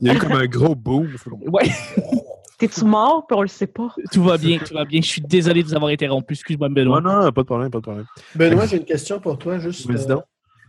Il 0.00 0.08
y 0.08 0.10
a 0.10 0.14
eu 0.14 0.18
comme 0.18 0.32
un 0.32 0.46
gros 0.46 0.74
boom. 0.74 1.08
Ouais, 1.46 1.68
T'es-tu 2.58 2.84
mort, 2.84 3.24
puis 3.28 3.36
on 3.38 3.42
le 3.42 3.46
sait 3.48 3.68
pas? 3.68 3.94
tout 4.10 4.24
va 4.24 4.36
bien, 4.36 4.58
tout 4.58 4.74
va 4.74 4.84
bien. 4.84 5.00
Je 5.00 5.06
suis 5.06 5.20
désolé 5.20 5.62
de 5.62 5.68
vous 5.68 5.76
avoir 5.76 5.92
interrompu. 5.92 6.34
Excuse-moi, 6.34 6.68
Benoît. 6.70 7.00
Non, 7.00 7.22
non, 7.24 7.30
pas 7.30 7.42
de 7.42 7.46
problème, 7.46 7.70
pas 7.70 7.78
de 7.78 7.82
problème. 7.82 8.06
Benoît, 8.34 8.66
j'ai 8.66 8.78
une 8.78 8.84
question 8.84 9.20
pour 9.20 9.38
toi. 9.38 9.60
Juste, 9.60 9.88
euh, 9.88 10.06
donc. 10.06 10.22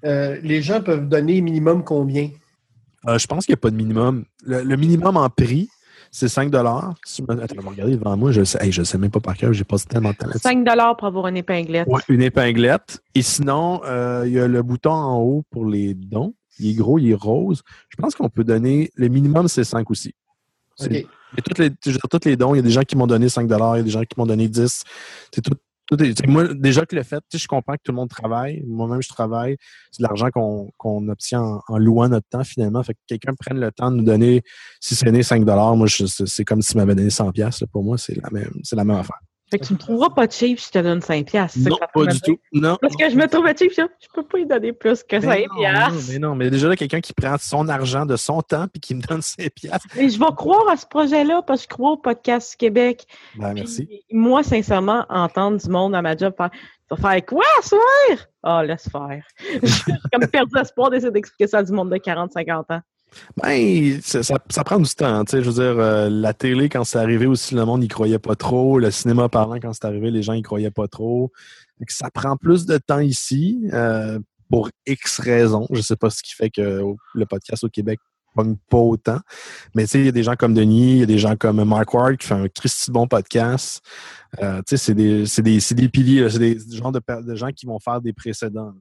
euh, 0.06 0.38
les 0.44 0.62
gens 0.62 0.82
peuvent 0.84 1.10
donner 1.10 1.42
minimum 1.42 1.84
combien? 1.84 2.30
Euh, 3.08 3.18
je 3.18 3.28
pense 3.28 3.46
qu'il 3.46 3.54
n'y 3.54 3.58
a 3.60 3.62
pas 3.62 3.72
de 3.72 3.76
minimum. 3.76 4.26
Le, 4.44 4.62
le 4.64 4.76
minimum 4.76 5.16
en 5.18 5.30
prix, 5.30 5.70
c'est 6.12 6.28
5 6.28 6.52
si 7.06 7.22
me- 7.22 7.42
Attends, 7.42 7.70
regarder 7.70 7.96
devant 7.96 8.18
moi. 8.18 8.32
Je 8.32 8.40
ne 8.42 8.46
sais, 8.46 8.58
hey, 8.66 8.72
je 8.72 8.84
sais 8.84 8.98
même 8.98 9.12
pas 9.12 9.20
par 9.20 9.38
cœur. 9.38 9.54
J'ai 9.54 9.64
passé 9.64 9.86
tellement 9.86 10.12
de 10.12 10.16
temps 10.16 10.28
là-dessus. 10.28 10.42
5 10.44 10.66
pour 10.98 11.08
avoir 11.08 11.28
une 11.28 11.38
épinglette. 11.38 11.88
Ouais, 11.88 12.02
une 12.10 12.22
épinglette. 12.22 13.02
Et 13.16 13.22
sinon, 13.22 13.82
euh, 13.86 14.24
il 14.26 14.34
y 14.34 14.40
a 14.40 14.48
le 14.48 14.62
bouton 14.64 14.92
en 14.92 15.18
haut 15.20 15.44
pour 15.52 15.66
les 15.66 15.94
dons. 15.94 16.34
Il 16.60 16.72
est 16.72 16.74
gros, 16.74 17.00
il 17.00 17.12
est 17.12 17.16
rose. 17.16 17.62
Je 17.90 17.96
pense 17.98 18.16
qu'on 18.16 18.30
peut 18.30 18.44
donner. 18.44 18.92
Le 18.96 19.08
minimum, 19.08 19.48
c'est 19.48 19.64
5 19.64 19.90
aussi. 19.92 20.14
C'est- 20.76 21.04
OK. 21.04 21.08
Mais 21.36 21.42
toutes 21.44 21.60
les, 21.60 21.70
tous 21.70 21.92
les 22.26 22.36
dons, 22.36 22.56
il 22.56 22.58
y 22.58 22.60
a 22.60 22.64
des 22.64 22.72
gens 22.72 22.82
qui 22.82 22.96
m'ont 22.98 23.06
donné 23.06 23.30
5 23.30 23.44
il 23.44 23.50
y 23.52 23.54
a 23.54 23.84
des 23.84 23.90
gens 23.92 24.02
qui 24.02 24.16
m'ont 24.18 24.26
donné 24.26 24.48
10. 24.48 24.84
C'est 25.34 25.42
tout. 25.42 25.52
Moi, 26.28 26.54
déjà 26.54 26.86
que 26.86 26.96
le 26.96 27.04
fait, 27.04 27.24
je 27.34 27.48
comprends 27.48 27.74
que 27.74 27.82
tout 27.84 27.92
le 27.92 27.96
monde 27.96 28.10
travaille. 28.10 28.64
Moi-même, 28.68 29.02
je 29.02 29.10
travaille. 29.10 29.58
C'est 29.92 30.04
de 30.04 30.08
l'argent 30.08 30.30
qu'on 30.30 30.72
qu'on 30.78 31.08
obtient 31.10 31.42
en, 31.42 31.62
en 31.68 31.78
louant 31.78 32.10
notre 32.10 32.28
temps, 32.30 32.44
finalement. 32.44 32.84
Fait 32.84 32.94
que 32.94 33.00
quelqu'un 33.08 33.34
prenne 33.34 33.60
le 33.60 33.72
temps 33.72 33.92
de 33.92 33.98
nous 33.98 34.04
donner, 34.04 34.44
si 34.80 34.96
c'est 34.96 35.12
né 35.12 35.24
5 35.24 35.44
moi, 35.46 35.88
c'est 35.88 36.46
comme 36.46 36.62
s'il 36.62 36.78
m'avait 36.78 36.96
donné 36.96 37.10
100 37.10 37.32
pièces 37.32 37.64
Pour 37.72 37.84
moi, 37.84 37.98
c'est 37.98 38.16
la 38.22 38.30
même, 38.32 38.52
c'est 38.64 38.76
la 38.76 38.84
même 38.84 38.98
affaire. 38.98 39.20
Fait 39.52 39.58
que 39.60 39.66
tu 39.66 39.74
me 39.74 39.80
trouveras 39.80 40.10
pas 40.12 40.30
cheap 40.30 40.60
si 40.60 40.68
je 40.68 40.72
te 40.72 40.80
donne 40.84 41.02
5 41.02 41.26
piastres. 41.26 41.58
Non, 41.68 41.78
pas 41.94 42.06
du 42.06 42.22
tout. 42.22 42.38
Non. 42.54 42.78
Parce 42.82 42.96
que 42.96 43.10
je 43.10 43.16
me 43.16 43.28
trouve 43.28 43.48
cheap, 43.58 43.72
je 43.76 43.82
je 44.00 44.08
peux 44.14 44.24
pas 44.24 44.38
lui 44.38 44.46
donner 44.46 44.74
plus 44.74 45.02
que 45.04 45.20
5 45.20 45.28
Mais 45.28 45.46
non, 45.50 45.56
piastres. 45.58 46.10
mais 46.10 46.20
non, 46.20 46.36
mais 46.36 46.50
déjà 46.50 46.68
là, 46.70 46.76
quelqu'un 46.76 47.02
qui 47.02 47.14
prend 47.14 47.36
son 47.40 47.68
argent 47.68 48.06
de 48.06 48.16
son 48.16 48.42
temps 48.42 48.68
puis 48.68 48.80
qui 48.80 48.94
me 48.96 49.02
donne 49.02 49.22
5 49.24 49.50
piastres. 49.50 49.88
Mais 49.96 50.10
je 50.10 50.20
vais 50.20 50.26
croire 50.36 50.70
à 50.70 50.78
ce 50.78 50.86
projet-là 50.86 51.42
parce 51.42 51.62
que 51.66 51.72
je 51.72 51.76
crois 51.76 51.92
au 51.92 51.98
podcast 51.98 52.52
du 52.52 52.58
Québec. 52.58 53.06
Ben, 53.36 53.54
merci. 53.54 53.86
Puis, 53.86 54.04
moi, 54.12 54.44
sincèrement, 54.44 55.06
entendre 55.10 55.58
du 55.58 55.70
monde 55.70 55.96
à 55.96 56.02
ma 56.02 56.16
job 56.16 56.34
faire 56.38 56.52
Tu 56.52 56.96
vas 57.02 57.10
faire 57.10 57.26
quoi, 57.26 57.46
soir? 57.64 57.82
Ah, 58.44 58.64
laisse 58.64 58.88
faire. 58.90 59.24
J'ai 59.64 59.94
comme 60.14 60.28
perdu 60.30 60.52
l'espoir 60.56 60.90
d'essayer 60.92 61.12
d'expliquer 61.12 61.48
ça 61.48 61.60
à 61.60 61.64
du 61.64 61.72
monde 61.72 61.90
de 61.90 61.98
40-50 61.98 62.74
ans. 62.74 62.82
Ben, 63.42 64.00
ça, 64.02 64.64
prend 64.64 64.80
du 64.80 64.94
temps. 64.94 65.24
Je 65.32 65.38
veux 65.38 65.54
dire, 65.54 65.80
euh, 65.80 66.10
la 66.10 66.34
télé, 66.34 66.70
quand 66.70 66.84
c'est 66.84 67.00
arrivé 67.00 67.26
aussi, 67.26 67.56
le 67.56 67.66
monde 67.66 67.82
n'y 67.82 67.88
croyait 67.88 68.20
pas 68.20 68.36
trop. 68.36 68.80
Le 68.80 68.92
cinéma 68.92 69.30
parlant, 69.30 69.60
quand 69.60 69.74
c'est 69.74 69.86
arrivé, 69.86 70.12
les 70.12 70.24
gens 70.24 70.34
n'y 70.34 70.42
croyaient 70.42 70.72
pas 70.72 70.88
trop. 70.88 71.32
Que 71.86 71.94
ça 71.94 72.10
prend 72.12 72.36
plus 72.36 72.66
de 72.66 72.78
temps 72.78 73.00
ici 73.00 73.62
euh, 73.74 74.20
pour 74.50 74.70
X 74.86 75.20
raisons. 75.20 75.68
Je 75.72 75.82
sais 75.82 75.96
pas 75.96 76.10
ce 76.10 76.22
qui 76.22 76.34
fait 76.34 76.50
que 76.50 76.84
le 77.14 77.26
podcast 77.26 77.64
au 77.64 77.70
Québec 77.70 78.00
pogne 78.36 78.56
pas 78.70 78.78
autant. 78.78 79.20
Mais 79.76 79.86
il 79.86 80.06
y 80.06 80.08
a 80.08 80.12
des 80.12 80.24
gens 80.24 80.36
comme 80.36 80.54
Denis, 80.54 80.94
il 80.94 80.98
y 81.00 81.04
a 81.04 81.06
des 81.06 81.18
gens 81.18 81.36
comme 81.36 81.64
Mark 81.64 81.94
Ward 81.94 82.18
qui 82.18 82.28
fait 82.28 82.36
un 82.36 82.48
Christy 82.48 82.92
bon 82.92 83.08
podcast. 83.08 83.82
Euh, 84.42 84.62
c'est 84.68 84.94
des, 84.94 85.24
des, 85.42 85.60
des 85.60 85.90
piliers, 85.90 86.30
c'est 86.30 86.40
des 86.40 86.58
genres 86.72 86.92
de, 86.92 87.02
de 87.22 87.36
gens 87.36 87.52
qui 87.52 87.66
vont 87.66 87.80
faire 87.80 88.02
des 88.02 88.14
précédents. 88.14 88.74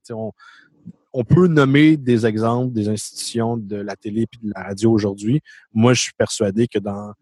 On 1.18 1.24
peut 1.24 1.48
nommer 1.48 1.96
des 1.96 2.26
exemples 2.26 2.72
des 2.72 2.88
institutions 2.88 3.56
de 3.56 3.74
la 3.74 3.96
télé 3.96 4.22
et 4.22 4.46
de 4.46 4.52
la 4.54 4.62
radio 4.62 4.92
aujourd'hui. 4.92 5.40
Moi, 5.74 5.92
je 5.92 6.02
suis 6.02 6.12
persuadé 6.16 6.68
que 6.68 6.78
dans 6.78 7.12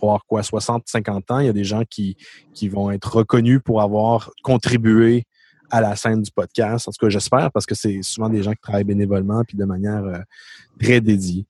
voir 0.00 0.24
quoi 0.26 0.42
60, 0.42 0.82
50 0.84 1.30
ans, 1.30 1.38
il 1.38 1.46
y 1.46 1.48
a 1.48 1.52
des 1.52 1.62
gens 1.62 1.82
qui, 1.88 2.16
qui 2.52 2.68
vont 2.68 2.90
être 2.90 3.18
reconnus 3.18 3.60
pour 3.64 3.82
avoir 3.82 4.32
contribué 4.42 5.26
à 5.70 5.80
la 5.80 5.94
scène 5.94 6.22
du 6.22 6.30
podcast. 6.32 6.88
En 6.88 6.90
tout 6.90 7.06
cas, 7.06 7.08
j'espère, 7.08 7.52
parce 7.52 7.66
que 7.66 7.76
c'est 7.76 8.02
souvent 8.02 8.28
des 8.28 8.42
gens 8.42 8.50
qui 8.50 8.60
travaillent 8.62 8.82
bénévolement 8.82 9.44
puis 9.44 9.56
de 9.56 9.64
manière 9.64 10.02
euh, 10.02 10.18
très 10.80 11.00
dédiée. 11.00 11.46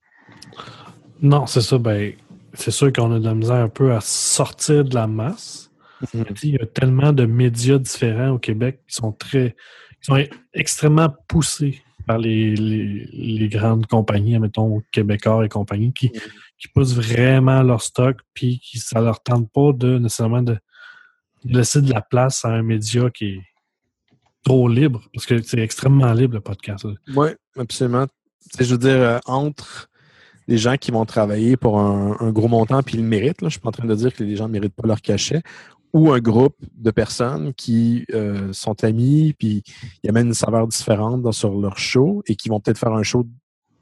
Non, 1.19 1.47
c'est 1.47 1.61
ça. 1.61 1.79
Ben, 1.79 2.13
c'est 2.53 2.69
sûr 2.69 2.93
qu'on 2.93 3.11
a 3.11 3.19
de 3.19 3.25
la 3.25 3.33
misère 3.33 3.55
un 3.55 3.69
peu 3.69 3.95
à 3.95 4.01
sortir 4.01 4.85
de 4.85 4.93
la 4.93 5.07
masse. 5.07 5.71
Tu 6.11 6.19
sais, 6.19 6.25
Il 6.43 6.53
y 6.53 6.61
a 6.61 6.67
tellement 6.67 7.11
de 7.11 7.25
médias 7.25 7.79
différents 7.79 8.29
au 8.29 8.37
Québec 8.37 8.81
qui 8.87 8.93
sont 8.93 9.13
très, 9.13 9.55
qui 9.99 10.05
sont 10.05 10.23
extrêmement 10.53 11.09
poussés 11.27 11.81
par 12.07 12.17
les, 12.17 12.55
les, 12.55 13.09
les 13.11 13.49
grandes 13.49 13.85
compagnies, 13.85 14.39
mettons 14.39 14.81
Québécois 14.91 15.45
et 15.45 15.49
compagnie, 15.49 15.93
qui, 15.93 16.11
qui 16.57 16.67
poussent 16.69 16.95
vraiment 16.95 17.61
leur 17.61 17.81
stock, 17.81 18.17
puis 18.33 18.59
qui 18.59 18.79
ça 18.79 19.01
leur 19.01 19.21
tente 19.21 19.51
pas 19.51 19.73
de 19.73 19.99
nécessairement 19.99 20.41
de, 20.41 20.57
de 21.43 21.57
laisser 21.57 21.81
de 21.81 21.93
la 21.93 22.01
place 22.01 22.45
à 22.45 22.49
un 22.49 22.63
média 22.63 23.09
qui 23.09 23.25
est 23.25 23.41
trop 24.43 24.69
libre, 24.69 25.01
parce 25.13 25.25
que 25.25 25.41
c'est 25.41 25.59
extrêmement 25.59 26.13
libre 26.13 26.35
le 26.35 26.41
podcast. 26.41 26.87
Oui, 27.15 27.29
absolument. 27.57 28.07
Je 28.59 28.71
veux 28.71 28.77
dire, 28.77 28.91
euh, 28.91 29.19
entre 29.25 29.89
les 30.47 30.57
gens 30.57 30.77
qui 30.77 30.91
vont 30.91 31.05
travailler 31.05 31.57
pour 31.57 31.79
un, 31.79 32.15
un 32.21 32.31
gros 32.31 32.47
montant 32.47 32.81
puis 32.81 32.95
ils 32.95 33.01
le 33.01 33.07
méritent, 33.07 33.41
là, 33.41 33.49
je 33.49 33.55
suis 33.55 33.59
pas 33.59 33.69
en 33.69 33.73
train 33.73 33.85
de 33.85 33.95
dire 33.95 34.13
que 34.13 34.23
les 34.23 34.37
gens 34.37 34.47
ne 34.47 34.53
méritent 34.53 34.75
pas 34.75 34.87
leur 34.87 35.01
cachet, 35.01 35.41
ou 35.93 36.11
un 36.11 36.19
groupe 36.19 36.57
de 36.75 36.91
personnes 36.91 37.53
qui 37.53 38.05
euh, 38.13 38.51
sont 38.53 38.83
amis 38.83 39.33
puis 39.37 39.63
ils 40.03 40.09
amènent 40.09 40.27
une 40.27 40.33
saveur 40.33 40.67
différente 40.67 41.31
sur 41.33 41.59
leur 41.59 41.77
show 41.77 42.23
et 42.27 42.35
qui 42.35 42.49
vont 42.49 42.59
peut-être 42.59 42.77
faire 42.77 42.93
un 42.93 43.03
show 43.03 43.25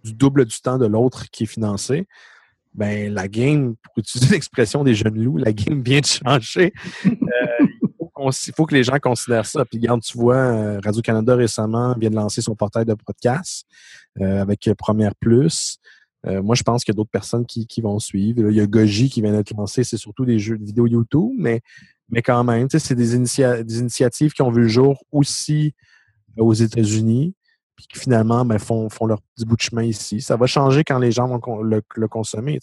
du 0.03 0.13
double 0.13 0.45
du 0.45 0.59
temps 0.61 0.77
de 0.77 0.85
l'autre 0.85 1.29
qui 1.31 1.43
est 1.43 1.47
financé. 1.47 2.07
Ben, 2.73 3.13
la 3.13 3.27
game, 3.27 3.75
pour 3.81 3.93
utiliser 3.97 4.29
l'expression 4.33 4.83
des 4.83 4.93
jeunes 4.93 5.21
loups, 5.21 5.37
la 5.37 5.53
game 5.53 5.81
vient 5.81 6.01
de 6.01 6.05
changer. 6.05 6.73
Euh, 7.05 7.11
il 8.27 8.53
faut 8.55 8.65
que 8.65 8.73
les 8.73 8.83
gens 8.83 8.97
considèrent 8.99 9.45
ça. 9.45 9.65
Puis, 9.65 9.79
regarde, 9.79 10.01
tu 10.01 10.17
vois, 10.17 10.35
euh, 10.35 10.79
Radio-Canada 10.83 11.35
récemment 11.35 11.95
vient 11.97 12.09
de 12.09 12.15
lancer 12.15 12.41
son 12.41 12.55
portail 12.55 12.85
de 12.85 12.93
podcast 12.93 13.65
avec 14.19 14.69
Première 14.77 15.15
Plus. 15.15 15.79
Moi, 16.25 16.55
je 16.55 16.63
pense 16.63 16.83
qu'il 16.83 16.93
y 16.93 16.95
a 16.95 16.97
d'autres 16.97 17.11
personnes 17.11 17.45
qui, 17.45 17.81
vont 17.81 17.99
suivre. 17.99 18.49
Il 18.49 18.55
y 18.55 18.61
a 18.61 18.65
Goji 18.65 19.09
qui 19.09 19.21
vient 19.21 19.33
d'être 19.33 19.51
lancé. 19.55 19.83
C'est 19.83 19.97
surtout 19.97 20.25
des 20.25 20.39
jeux 20.39 20.57
de 20.57 20.65
vidéo 20.65 20.87
YouTube, 20.87 21.33
mais, 21.37 21.61
mais 22.09 22.21
quand 22.21 22.43
même, 22.43 22.67
c'est 22.69 22.95
des, 22.95 23.17
des 23.17 23.79
initiatives 23.79 24.33
qui 24.33 24.41
ont 24.41 24.51
vu 24.51 24.63
le 24.63 24.67
jour 24.67 25.03
aussi 25.11 25.73
euh, 26.37 26.43
aux 26.43 26.53
États-Unis, 26.53 27.33
puis 27.75 27.87
qui 27.87 27.99
finalement 27.99 28.45
ben, 28.45 28.59
font, 28.59 28.89
font 28.89 29.05
leur 29.05 29.21
petit 29.21 29.45
bout 29.45 29.55
de 29.55 29.61
chemin 29.61 29.83
ici. 29.83 30.21
Ça 30.21 30.37
va 30.37 30.45
changer 30.45 30.83
quand 30.83 30.99
les 30.99 31.11
gens 31.11 31.27
vont 31.27 31.61
le, 31.61 32.07
consommer. 32.07 32.59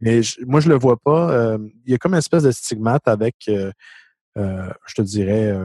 Mais 0.00 0.20
moi, 0.46 0.60
je 0.60 0.68
le 0.68 0.74
vois 0.76 0.96
pas. 0.96 1.30
euh, 1.32 1.58
il 1.86 1.92
y 1.92 1.94
a 1.94 1.98
comme 1.98 2.12
une 2.12 2.18
espèce 2.18 2.42
de 2.42 2.50
stigmate 2.50 3.06
avec, 3.06 3.36
euh, 3.48 3.70
je 4.36 4.94
te 4.94 5.02
dirais, 5.02 5.56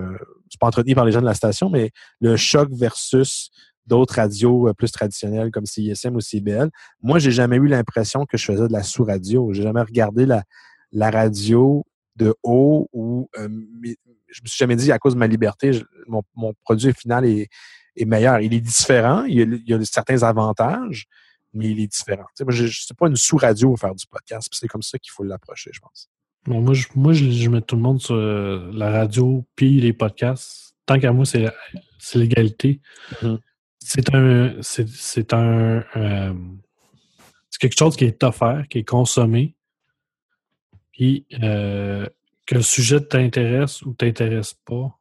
c'est 0.50 0.60
pas 0.60 0.68
entretenu 0.68 0.94
par 0.94 1.06
les 1.06 1.12
gens 1.12 1.22
de 1.22 1.26
la 1.26 1.34
station, 1.34 1.70
mais 1.70 1.92
le 2.22 2.38
choc 2.38 2.70
versus 2.72 3.50
d'autres 3.88 4.16
radios 4.16 4.72
plus 4.78 4.92
traditionnelles 4.92 5.50
comme 5.50 5.66
CISM 5.66 6.16
ou 6.16 6.22
CBL. 6.22 6.70
Moi, 7.02 7.20
j'ai 7.20 7.32
jamais 7.32 7.56
eu 7.56 7.68
l'impression 7.68 8.26
que 8.26 8.38
je 8.38 8.46
faisais 8.46 8.68
de 8.68 8.74
la 8.74 8.84
sous-radio. 8.84 9.52
J'ai 9.54 9.64
jamais 9.64 9.82
regardé 9.82 10.26
la, 10.26 10.44
la 10.92 11.10
radio 11.10 11.86
de 12.18 12.36
haut 12.44 12.90
ou 12.94 13.30
euh, 13.38 13.48
je 14.28 14.42
me 14.42 14.48
suis 14.48 14.58
jamais 14.58 14.76
dit 14.76 14.92
à 14.92 15.00
cause 15.00 15.14
de 15.14 15.20
ma 15.20 15.28
liberté, 15.28 15.74
je- 15.74 15.84
mon, 16.08 16.22
mon 16.36 16.54
produit 16.64 16.92
final 16.94 17.26
est, 17.26 17.48
est 17.96 18.06
meilleur. 18.06 18.40
Il 18.42 18.54
est 18.54 18.60
différent, 18.60 19.24
il 19.24 19.36
y 19.36 19.42
a, 19.42 19.46
il 19.46 19.64
y 19.70 19.74
a 19.74 19.86
certains 19.86 20.24
avantages, 20.24 21.06
mais 21.54 21.70
il 21.70 21.80
est 21.80 21.88
différent. 21.88 22.26
Tu 22.30 22.40
sais, 22.40 22.44
moi, 22.44 22.54
je 22.54 22.64
ne 22.64 22.68
suis 22.70 22.94
pas 22.94 23.08
une 23.08 23.16
sous-radio 23.16 23.74
à 23.74 23.78
faire 23.78 23.96
du 23.96 24.06
podcast. 24.08 24.50
C'est 24.52 24.68
comme 24.68 24.82
ça 24.82 24.98
qu'il 25.00 25.12
faut 25.12 25.24
l'approcher, 25.24 25.72
je 25.74 25.80
pense. 25.80 26.10
Bon, 26.46 26.62
moi, 26.62 26.74
je, 26.74 26.88
moi 26.96 27.14
je, 27.14 27.30
je 27.30 27.50
mets 27.50 27.62
tout 27.62 27.76
le 27.76 27.82
monde 27.82 28.02
sur 28.02 28.16
euh, 28.16 28.70
la 28.74 28.90
radio 28.92 29.46
puis 29.56 29.80
les 29.80 29.94
podcasts. 29.94 30.76
Tant 30.86 31.00
qu'à 31.00 31.12
moi, 31.12 31.26
c'est 31.26 31.50
l'égalité. 32.16 32.80
Mhm. 33.22 33.40
C'est 33.80 34.14
un. 34.16 34.56
C'est 34.62 34.88
c'est 34.90 35.34
un. 35.34 35.84
euh, 35.96 36.34
c'est 37.50 37.60
quelque 37.60 37.78
chose 37.78 37.96
qui 37.98 38.06
est 38.06 38.24
offert, 38.24 38.66
qui 38.70 38.80
est 38.80 38.84
consommé. 38.88 39.56
Puis 40.98 41.28
euh, 41.44 42.08
que 42.48 42.56
le 42.56 42.62
sujet 42.64 43.00
t'intéresse 43.00 43.84
ou 43.84 43.94
t'intéresse 43.94 44.56
pas. 44.66 44.98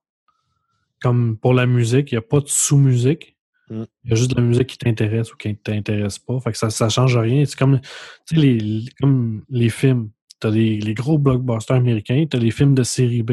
Comme 1.01 1.39
pour 1.39 1.55
la 1.55 1.65
musique, 1.65 2.13
il 2.13 2.17
n'y 2.17 2.19
a 2.19 2.23
pas 2.23 2.41
de 2.41 2.49
sous-musique. 2.49 3.37
Mm. 3.71 3.85
Il 4.05 4.11
y 4.11 4.13
a 4.13 4.17
juste 4.17 4.31
de 4.33 4.37
la 4.37 4.47
musique 4.47 4.67
qui 4.67 4.79
t'intéresse 4.79 5.33
ou 5.33 5.37
qui 5.39 5.57
t'intéresse 5.57 6.19
pas. 6.19 6.39
Fait 6.41 6.53
que 6.53 6.59
ça, 6.59 6.69
ça 6.69 6.91
change 6.91 7.17
rien. 7.17 7.47
C'est 7.47 7.59
comme, 7.59 7.81
les, 8.31 8.85
comme 9.01 9.43
les 9.49 9.71
films. 9.71 10.11
T'as 10.39 10.51
les, 10.51 10.79
les 10.79 10.93
gros 10.93 11.17
blockbusters 11.17 11.77
américains, 11.77 12.27
t'as 12.29 12.39
les 12.39 12.51
films 12.51 12.75
de 12.75 12.83
série 12.83 13.23
B. 13.23 13.31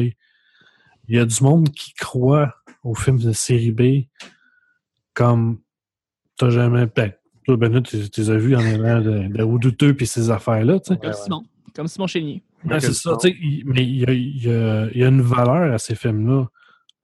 Il 1.06 1.16
y 1.16 1.18
a 1.18 1.26
du 1.26 1.44
monde 1.44 1.68
qui 1.68 1.92
croit 1.92 2.54
aux 2.82 2.94
films 2.94 3.18
de 3.18 3.32
série 3.32 3.72
B 3.72 4.06
comme 5.12 5.58
t'as 6.38 6.48
jamais. 6.48 6.86
Ben, 6.86 7.12
toi, 7.44 7.58
Benoît, 7.58 7.82
tu 7.82 8.08
tu 8.08 8.20
les 8.22 8.30
as 8.30 8.36
vus 8.38 8.56
en 8.56 8.60
allant 8.60 9.02
de, 9.02 9.28
de 9.28 9.42
redouteux 9.42 9.94
puis 9.94 10.06
ces 10.06 10.30
affaires-là, 10.30 10.80
tu 10.80 10.94
sais. 10.94 10.98
Comme 10.98 11.12
Simon. 11.12 11.42
Comme 11.74 11.88
Simon 11.88 12.06
Chénier. 12.06 12.42
Ouais, 12.64 12.80
c'est 12.80 12.94
ça, 12.94 13.16
tu 13.20 13.28
sais, 13.28 13.36
il- 13.40 13.62
mais 13.66 13.84
il 13.84 13.96
y 14.00 14.04
a, 14.06 14.12
il 14.12 14.44
y 14.44 14.50
a- 14.52 14.88
il 14.92 14.98
y 15.00 15.04
a 15.04 15.08
une 15.08 15.22
valeur 15.22 15.72
à 15.74 15.78
ces 15.78 15.94
films-là. 15.94 16.46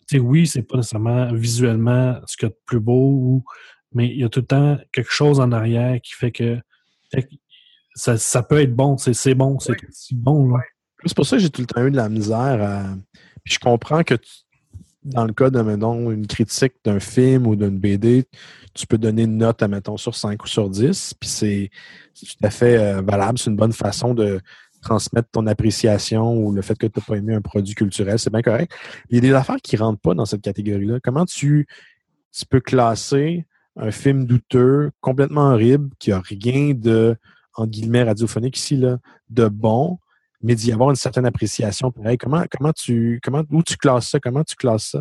Tu 0.09 0.17
sais, 0.17 0.19
oui, 0.19 0.47
c'est 0.47 0.63
pas 0.63 0.77
nécessairement 0.77 1.33
visuellement 1.33 2.21
ce 2.27 2.37
qu'il 2.37 2.49
y 2.49 2.51
a 2.51 2.55
de 2.55 2.59
plus 2.67 2.81
beau, 2.81 3.11
ou- 3.13 3.45
mais 3.93 4.09
il 4.09 4.19
y 4.21 4.25
a 4.25 4.29
tout 4.29 4.41
le 4.41 4.47
temps 4.47 4.79
quelque 4.93 5.11
chose 5.13 5.41
en 5.41 5.53
arrière 5.53 6.01
qui 6.01 6.13
fait 6.15 6.33
que, 6.33 6.59
fait 7.13 7.23
que 7.25 7.29
ça, 7.95 8.17
ça 8.17 8.43
peut 8.43 8.61
être 8.61 8.75
bon, 8.75 8.97
c'est 8.97 9.35
bon, 9.35 9.59
c'est 9.59 9.75
bon. 10.15 10.49
Là. 10.57 10.61
C'est 11.05 11.15
pour 11.17 11.27
ça 11.27 11.37
que 11.37 11.43
j'ai 11.43 11.51
tout 11.51 11.61
le 11.63 11.67
temps 11.67 11.85
eu 11.85 11.91
de 11.91 11.97
la 11.97 12.09
misère 12.09 12.63
à. 12.63 12.95
Puis 13.45 13.55
je 13.55 13.59
comprends 13.59 14.03
que 14.03 14.15
tu- 14.15 14.31
dans 15.03 15.25
le 15.25 15.33
cas 15.33 15.49
de, 15.51 15.61
mettons, 15.63 16.11
une 16.11 16.27
critique 16.27 16.75
d'un 16.85 17.01
film 17.01 17.47
ou 17.47 17.57
d'une 17.57 17.79
BD, 17.79 18.25
tu 18.75 18.87
peux 18.87 18.99
donner 18.99 19.23
une 19.23 19.39
note, 19.39 19.63
mettons, 19.63 19.97
sur 19.97 20.15
5 20.15 20.45
ou 20.45 20.47
sur 20.47 20.69
10. 20.69 21.15
Puis 21.19 21.29
c'est 21.29 21.71
c'est 22.13 22.27
tout 22.27 22.45
à 22.47 22.51
fait 22.51 22.77
euh, 22.77 23.01
valable. 23.01 23.39
C'est 23.39 23.49
une 23.51 23.57
bonne 23.57 23.73
façon 23.73 24.13
de 24.15 24.41
transmettre 24.83 25.29
ton 25.31 25.47
appréciation 25.47 26.35
ou 26.35 26.53
le 26.53 26.63
fait 26.63 26.77
que 26.77 26.87
tu 26.87 26.99
n'as 26.99 27.05
pas 27.05 27.17
aimé 27.17 27.35
un 27.35 27.41
produit 27.41 27.75
culturel. 27.75 28.19
C'est 28.19 28.31
bien 28.31 28.43
correct. 28.43 28.73
Il 29.09 29.17
y 29.17 29.19
a 29.19 29.21
des 29.21 29.33
affaires 29.33 29.61
qui 29.63 29.77
ne 29.77 29.83
rentrent 29.83 30.01
pas 30.01 30.15
dans 30.15 30.27
cette 30.27 30.43
catégorie-là. 30.43 30.99
Comment 31.03 31.27
tu, 31.27 31.67
tu 32.33 32.47
peux 32.47 32.61
classer 32.61 33.47
un 33.77 33.91
film 33.91 34.25
douteux, 34.25 34.91
complètement 35.01 35.53
horrible, 35.53 35.91
qui 35.99 36.13
a 36.13 36.21
rien 36.21 36.75
de, 36.75 37.17
en 37.55 37.67
guillemets, 37.67 38.03
radiophonique 38.03 38.59
ici, 38.59 38.77
là, 38.77 38.99
de 39.29 39.49
bon, 39.49 39.99
mais 40.43 40.55
d'y 40.55 40.73
avoir 40.73 40.91
une 40.91 40.97
certaine 40.97 41.27
appréciation. 41.27 41.91
Pareil, 41.91 42.19
comment, 42.19 42.43
comment 42.51 42.73
tu, 42.73 43.21
comment, 43.23 43.43
où 43.51 43.63
tu 43.63 43.77
classes 43.77 44.09
ça? 44.09 44.21
Comment 44.21 44.43
tu 44.43 44.57
classes 44.57 44.91
ça? 44.93 45.01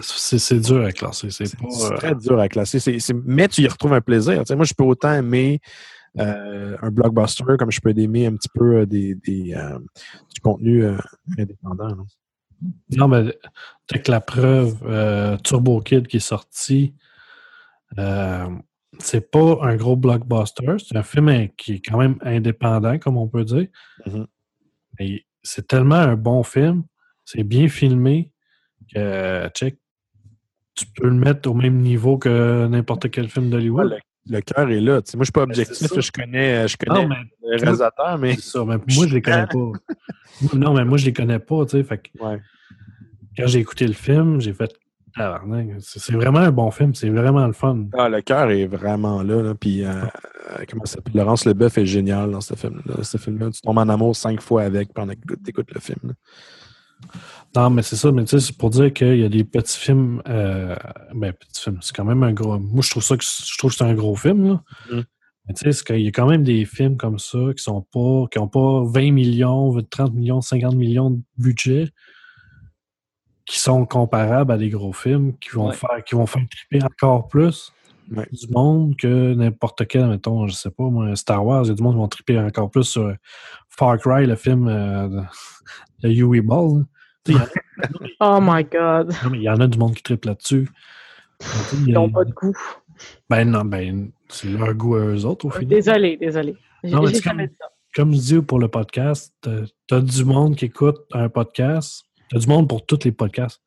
C'est 0.00 0.60
dur 0.60 0.84
à 0.84 0.92
classer. 0.92 1.28
C'est 1.30 1.44
euh, 1.44 1.96
très 1.96 2.14
dur 2.14 2.38
à 2.38 2.48
classer. 2.48 2.78
Mais 3.24 3.48
tu 3.48 3.62
y 3.62 3.68
retrouves 3.68 3.92
un 3.92 4.00
plaisir. 4.00 4.42
Moi, 4.50 4.64
je 4.64 4.74
peux 4.74 4.84
autant 4.84 5.12
aimer 5.12 5.60
euh, 6.18 6.76
un 6.80 6.90
blockbuster 6.90 7.44
comme 7.58 7.70
je 7.70 7.80
peux 7.80 7.96
aimer 7.96 8.26
un 8.26 8.36
petit 8.36 8.48
peu 8.48 8.78
euh, 8.78 8.86
des, 8.86 9.14
des, 9.14 9.54
euh, 9.54 9.78
du 10.34 10.40
contenu 10.40 10.84
euh, 10.84 10.96
indépendant. 11.38 11.88
là. 11.88 12.04
Non, 12.96 13.08
mais 13.08 13.38
peut 13.86 13.98
que 13.98 14.10
la 14.10 14.20
preuve, 14.20 15.38
Turbo 15.42 15.80
Kid 15.82 16.06
qui 16.06 16.16
est 16.16 16.20
sorti, 16.20 16.94
c'est 18.98 19.30
pas 19.30 19.58
un 19.60 19.76
gros 19.76 19.94
blockbuster. 19.94 20.76
C'est 20.78 20.96
un 20.96 21.02
film 21.02 21.50
qui 21.58 21.74
est 21.74 21.80
quand 21.80 21.98
même 21.98 22.16
indépendant, 22.22 22.98
comme 22.98 23.18
on 23.18 23.28
peut 23.28 23.44
dire. 23.44 23.68
Mhm. 24.06 24.26
Mais 24.98 25.26
c'est 25.42 25.68
tellement 25.68 25.96
un 25.96 26.16
bon 26.16 26.42
film, 26.42 26.84
c'est 27.26 27.42
bien 27.42 27.68
filmé 27.68 28.32
que, 28.94 29.48
check, 29.54 29.76
tu 30.74 30.86
peux 30.86 31.08
le 31.08 31.14
mettre 31.14 31.50
au 31.50 31.54
même 31.54 31.78
niveau 31.78 32.16
que 32.18 32.66
n'importe 32.68 33.10
quel 33.10 33.28
film 33.28 33.50
d'Hollywood. 33.50 33.98
Le 34.28 34.40
cœur 34.40 34.70
est 34.70 34.80
là. 34.80 35.02
Tu 35.02 35.10
sais, 35.12 35.16
moi, 35.16 35.22
je 35.22 35.26
suis 35.26 35.32
pas 35.32 35.46
Ben, 35.46 35.50
objectif. 35.52 35.86
ça. 35.88 36.00
Je 36.00 36.10
connais, 36.10 36.66
je 36.68 36.76
connais 36.76 37.02
Non, 37.02 37.08
mais 37.08 37.16
le 37.50 37.56
réalisateur, 37.62 38.18
mais. 38.18 38.34
c'est 38.34 38.40
ça. 38.42 38.60
Mais 38.64 38.76
moi, 38.76 39.06
je 39.06 39.14
les 39.14 39.22
connais 39.22 39.46
pas. 39.46 39.72
Non, 40.54 40.74
mais 40.74 40.84
moi, 40.84 40.98
je 40.98 41.06
les 41.06 41.12
connais 41.12 41.38
pas, 41.38 41.64
tu 41.64 41.70
sais. 41.78 41.84
Fait 41.84 41.98
que 41.98 42.08
Ouais. 42.22 42.40
quand 43.36 43.46
j'ai 43.46 43.60
écouté 43.60 43.86
le 43.86 43.92
film, 43.94 44.40
j'ai 44.40 44.52
fait. 44.52 44.74
C'est 45.80 46.12
vraiment 46.12 46.40
un 46.40 46.50
bon 46.50 46.70
film, 46.70 46.94
c'est 46.94 47.08
vraiment 47.08 47.46
le 47.46 47.54
fun. 47.54 47.86
Ah, 47.96 48.10
le 48.10 48.20
cœur 48.20 48.50
est 48.50 48.66
vraiment 48.66 49.22
là. 49.22 49.40
là. 49.42 49.54
Puis, 49.54 49.82
euh, 49.82 49.88
euh, 50.02 50.64
comment 50.68 50.84
ça 50.84 50.96
s'appelle? 50.96 51.14
Laurence 51.14 51.46
Leboeuf 51.46 51.78
est 51.78 51.86
génial 51.86 52.30
dans 52.32 52.42
ce 52.42 52.54
film-là. 52.54 53.02
Ce 53.02 53.16
film-là. 53.16 53.50
Tu 53.50 53.62
tombes 53.62 53.78
en 53.78 53.88
amour 53.88 54.14
cinq 54.14 54.42
fois 54.42 54.64
avec 54.64 54.92
pendant 54.92 55.14
que 55.14 55.20
tu 55.42 55.48
écoutes 55.50 55.72
le 55.72 55.80
film. 55.80 55.98
là. 56.04 56.12
Non, 57.54 57.70
mais 57.70 57.82
c'est 57.82 57.96
ça, 57.96 58.12
mais 58.12 58.24
tu 58.24 58.30
sais, 58.38 58.40
c'est 58.46 58.56
pour 58.56 58.70
dire 58.70 58.92
qu'il 58.92 59.18
y 59.18 59.24
a 59.24 59.28
des 59.28 59.44
petits 59.44 59.78
films. 59.78 60.22
Euh, 60.28 60.76
ben, 61.14 61.32
petits 61.32 61.62
films, 61.62 61.78
c'est 61.80 61.94
quand 61.94 62.04
même 62.04 62.22
un 62.22 62.32
gros. 62.32 62.58
Moi, 62.58 62.82
je 62.82 62.90
trouve 62.90 63.02
ça 63.02 63.16
que 63.16 63.24
je 63.24 63.58
trouve 63.58 63.70
que 63.70 63.76
c'est 63.78 63.84
un 63.84 63.94
gros 63.94 64.14
film, 64.16 64.48
là. 64.48 64.62
Mm. 64.90 65.00
Mais 65.48 65.54
tu 65.54 65.64
sais, 65.64 65.72
c'est 65.72 65.84
qu'il 65.86 66.00
y 66.00 66.08
a 66.08 66.10
quand 66.10 66.26
même 66.26 66.42
des 66.42 66.64
films 66.64 66.96
comme 66.96 67.18
ça 67.18 67.38
qui 67.56 67.62
sont 67.62 67.82
pas. 67.82 68.26
qui 68.30 68.38
n'ont 68.38 68.48
pas 68.48 68.82
20 68.84 69.12
millions, 69.12 69.72
30 69.90 70.12
millions, 70.14 70.40
50 70.40 70.74
millions 70.74 71.10
de 71.10 71.20
budget 71.38 71.88
qui 73.46 73.60
sont 73.60 73.86
comparables 73.86 74.50
à 74.52 74.58
des 74.58 74.68
gros 74.70 74.92
films 74.92 75.38
qui 75.38 75.50
vont 75.50 75.68
Ouais. 75.68 75.74
faire 75.74 76.02
qui 76.04 76.16
vont 76.16 76.26
faire 76.26 76.42
triper 76.50 76.84
encore 76.84 77.28
plus 77.28 77.72
Ouais. 78.10 78.26
du 78.30 78.46
monde 78.50 78.96
que 78.96 79.34
n'importe 79.34 79.86
quel, 79.88 80.06
mettons, 80.08 80.46
je 80.46 80.54
sais 80.54 80.70
pas, 80.70 80.84
moi, 80.84 81.14
Star 81.16 81.44
Wars, 81.44 81.64
il 81.64 81.68
y 81.68 81.70
a 81.72 81.74
du 81.74 81.82
monde 81.82 81.94
qui 81.94 81.98
vont 81.98 82.08
triper 82.08 82.38
encore 82.38 82.70
plus 82.70 82.84
sur 82.84 83.12
Far 83.68 83.98
Cry, 83.98 84.26
le 84.26 84.36
film 84.36 84.68
euh, 84.68 85.08
de, 86.02 86.08
Huey 86.10 86.40
Ball. 86.40 86.84
Oh 88.20 88.38
my 88.40 88.64
God. 88.64 89.12
non, 89.24 89.30
mais 89.30 89.38
il 89.38 89.42
y 89.42 89.50
en 89.50 89.60
a 89.60 89.66
du 89.66 89.76
monde 89.78 89.94
qui 89.94 90.02
triple 90.02 90.28
là-dessus. 90.28 90.68
Ils 91.86 91.92
n'ont 91.92 92.08
pas 92.08 92.24
de 92.24 92.32
goût. 92.32 92.56
Ben 93.28 93.50
non, 93.50 93.64
ben 93.64 94.10
c'est 94.28 94.48
leur 94.48 94.72
goût 94.74 94.94
à 94.96 95.00
eux 95.00 95.24
autres 95.26 95.44
au 95.46 95.50
final. 95.50 95.66
Désolé, 95.68 96.16
désolé. 96.16 96.56
Non, 96.84 97.02
mais 97.02 97.20
comme-. 97.20 97.46
Comme 97.94 98.12
je 98.14 98.18
dis 98.18 98.40
pour 98.40 98.58
le 98.58 98.68
podcast, 98.68 99.34
t'as- 99.40 99.64
t'as 99.86 100.00
du 100.00 100.24
monde 100.24 100.56
qui 100.56 100.66
écoute 100.66 100.96
un 101.12 101.28
podcast. 101.28 102.04
T'as 102.30 102.38
du 102.38 102.46
monde 102.46 102.68
pour 102.68 102.86
tous 102.86 103.04
les 103.04 103.12
podcasts. 103.12 103.60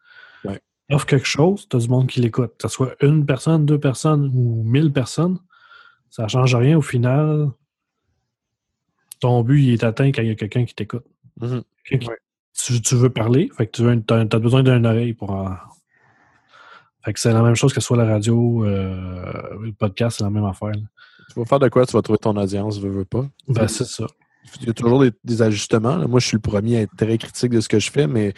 Ouais. 0.43 0.60
Offre 0.91 1.06
quelque 1.06 1.28
chose, 1.28 1.67
t'as 1.69 1.78
du 1.78 1.88
monde 1.88 2.08
qui 2.08 2.19
l'écoute. 2.19 2.54
Que 2.58 2.67
ce 2.67 2.73
soit 2.73 2.95
une 3.02 3.25
personne, 3.25 3.65
deux 3.65 3.80
personnes 3.80 4.32
ou 4.34 4.63
mille 4.63 4.91
personnes, 4.91 5.39
ça 6.10 6.28
change 6.28 6.56
rien 6.56 6.78
au 6.78 6.82
final. 6.82 7.49
Ton 9.19 9.43
but, 9.43 9.62
il 9.62 9.73
est 9.73 9.84
atteint 9.84 10.12
quand 10.12 10.21
il 10.21 10.30
y 10.30 10.32
a 10.32 10.36
quelqu'un 10.36 10.65
qui 10.65 10.73
t'écoute. 10.73 11.06
Mhm. 11.39 11.63
Ouais. 11.91 12.17
tu, 12.54 12.82
tu 12.82 12.95
veux 12.95 13.10
parler, 13.10 13.49
fait 13.56 13.67
que 13.67 13.71
tu 13.71 14.13
as, 14.13 14.39
besoin 14.39 14.63
d'une 14.63 14.86
oreille 14.86 15.13
pour 15.13 15.32
en... 15.32 15.56
Fait 17.04 17.13
que 17.13 17.19
c'est 17.19 17.32
la 17.32 17.41
même 17.41 17.56
chose 17.56 17.73
que 17.73 17.80
ce 17.80 17.88
soit 17.88 17.97
la 17.97 18.06
radio, 18.06 18.65
euh, 18.65 19.58
le 19.62 19.71
podcast, 19.71 20.17
c'est 20.17 20.23
la 20.23 20.30
même 20.30 20.45
affaire. 20.45 20.71
là. 20.71 20.82
Tu 21.32 21.39
vas 21.39 21.45
faire 21.45 21.60
de 21.60 21.69
quoi? 21.69 21.86
Tu 21.86 21.93
vas 21.93 22.02
trouver 22.02 22.19
ton 22.19 22.36
audience, 22.36 22.80
veux, 22.80 22.89
veux 22.89 23.06
pas. 23.06 23.25
Ben, 23.47 23.67
c'est 23.67 23.86
ça. 23.86 24.06
Il 24.62 24.67
y 24.67 24.69
a 24.69 24.73
toujours 24.73 25.02
des, 25.02 25.12
des 25.23 25.41
ajustements. 25.41 25.95
là. 25.95 26.08
Moi, 26.08 26.19
je 26.19 26.28
suis 26.28 26.38
le 26.38 26.41
premier 26.41 26.78
à 26.78 26.82
être 26.82 26.95
très 26.95 27.17
critique 27.17 27.52
de 27.52 27.62
ce 27.62 27.69
que 27.69 27.80
je 27.80 27.91
fais, 27.91 28.08
mais 28.08 28.34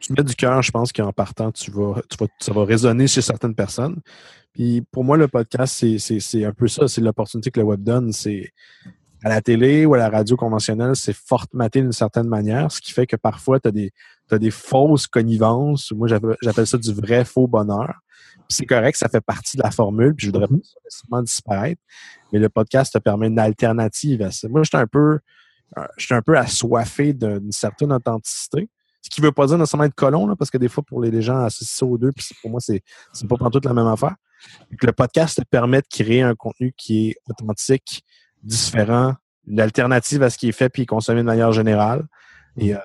tu, 0.00 0.12
mets 0.12 0.22
du 0.22 0.34
cœur, 0.34 0.62
je 0.62 0.70
pense 0.70 0.92
qu'en 0.92 1.12
partant, 1.12 1.50
tu 1.52 1.70
vas, 1.70 2.00
tu 2.08 2.16
vas, 2.18 2.26
ça 2.38 2.52
va 2.52 2.64
résonner 2.64 3.06
chez 3.06 3.22
certaines 3.22 3.54
personnes. 3.54 4.00
Puis 4.52 4.82
pour 4.90 5.04
moi, 5.04 5.16
le 5.16 5.28
podcast, 5.28 5.84
c'est- 5.98 6.44
un 6.44 6.52
peu 6.52 6.68
ça. 6.68 6.88
C'est 6.88 7.00
l'opportunité 7.00 7.50
que 7.50 7.60
le 7.60 7.66
web 7.66 7.82
donne. 7.82 8.12
C'est 8.12 8.52
à 9.22 9.28
la 9.28 9.40
télé 9.40 9.86
ou 9.86 9.94
à 9.94 9.98
la 9.98 10.08
radio 10.08 10.36
conventionnelle, 10.36 10.94
c'est 10.94 11.14
formaté 11.14 11.80
d'une 11.80 11.92
certaine 11.92 12.28
manière, 12.28 12.70
ce 12.70 12.80
qui 12.80 12.92
fait 12.92 13.06
que 13.06 13.16
parfois, 13.16 13.58
tu 13.58 13.68
as 13.68 13.72
des, 13.72 13.90
des 14.30 14.50
fausses 14.50 15.06
connivences. 15.06 15.92
Moi, 15.92 16.06
j'appelle 16.06 16.66
ça 16.66 16.78
du 16.78 16.92
vrai 16.92 17.24
faux 17.24 17.46
bonheur. 17.46 17.94
C'est 18.48 18.66
correct, 18.66 18.96
ça 18.96 19.08
fait 19.08 19.20
partie 19.20 19.56
de 19.56 19.62
la 19.62 19.70
formule, 19.70 20.14
puis 20.14 20.26
je 20.26 20.30
voudrais 20.30 20.46
pas 20.46 20.54
nécessairement 20.54 21.22
disparaître. 21.22 21.82
Mais 22.32 22.38
le 22.38 22.48
podcast 22.48 22.92
te 22.92 22.98
permet 22.98 23.26
une 23.26 23.38
alternative 23.38 24.22
à 24.22 24.30
ça. 24.30 24.48
Moi, 24.48 24.62
j'étais 24.62 24.76
un 24.76 24.86
peu, 24.86 25.18
euh, 25.76 25.86
j'étais 25.96 26.14
un 26.14 26.22
peu 26.22 26.38
assoiffé 26.38 27.12
d'une 27.12 27.50
certaine 27.50 27.92
authenticité. 27.92 28.68
Ce 29.06 29.10
qui 29.10 29.20
veut 29.20 29.30
pas 29.30 29.46
dire 29.46 29.56
nécessairement 29.56 29.84
être 29.84 29.94
colon, 29.94 30.26
là, 30.26 30.34
parce 30.34 30.50
que 30.50 30.58
des 30.58 30.66
fois, 30.66 30.82
pour 30.82 31.00
les 31.00 31.22
gens, 31.22 31.44
associer 31.44 31.78
ça 31.78 31.86
aux 31.86 31.96
deux, 31.96 32.10
puis 32.10 32.26
pour 32.42 32.50
moi, 32.50 32.58
c'est 32.58 32.82
c'est 33.12 33.28
pas 33.28 33.36
toute 33.52 33.64
la 33.64 33.72
même 33.72 33.86
affaire. 33.86 34.16
Le 34.82 34.90
podcast 34.90 35.40
permet 35.48 35.80
de 35.80 35.86
créer 35.88 36.22
un 36.22 36.34
contenu 36.34 36.74
qui 36.76 37.10
est 37.10 37.16
authentique, 37.30 38.04
différent, 38.42 39.14
une 39.46 39.60
alternative 39.60 40.24
à 40.24 40.30
ce 40.30 40.36
qui 40.38 40.48
est 40.48 40.52
fait 40.52 40.70
puis 40.70 40.86
consommé 40.86 41.20
de 41.20 41.26
manière 41.26 41.52
générale. 41.52 42.04
Et 42.56 42.74
euh, 42.74 42.78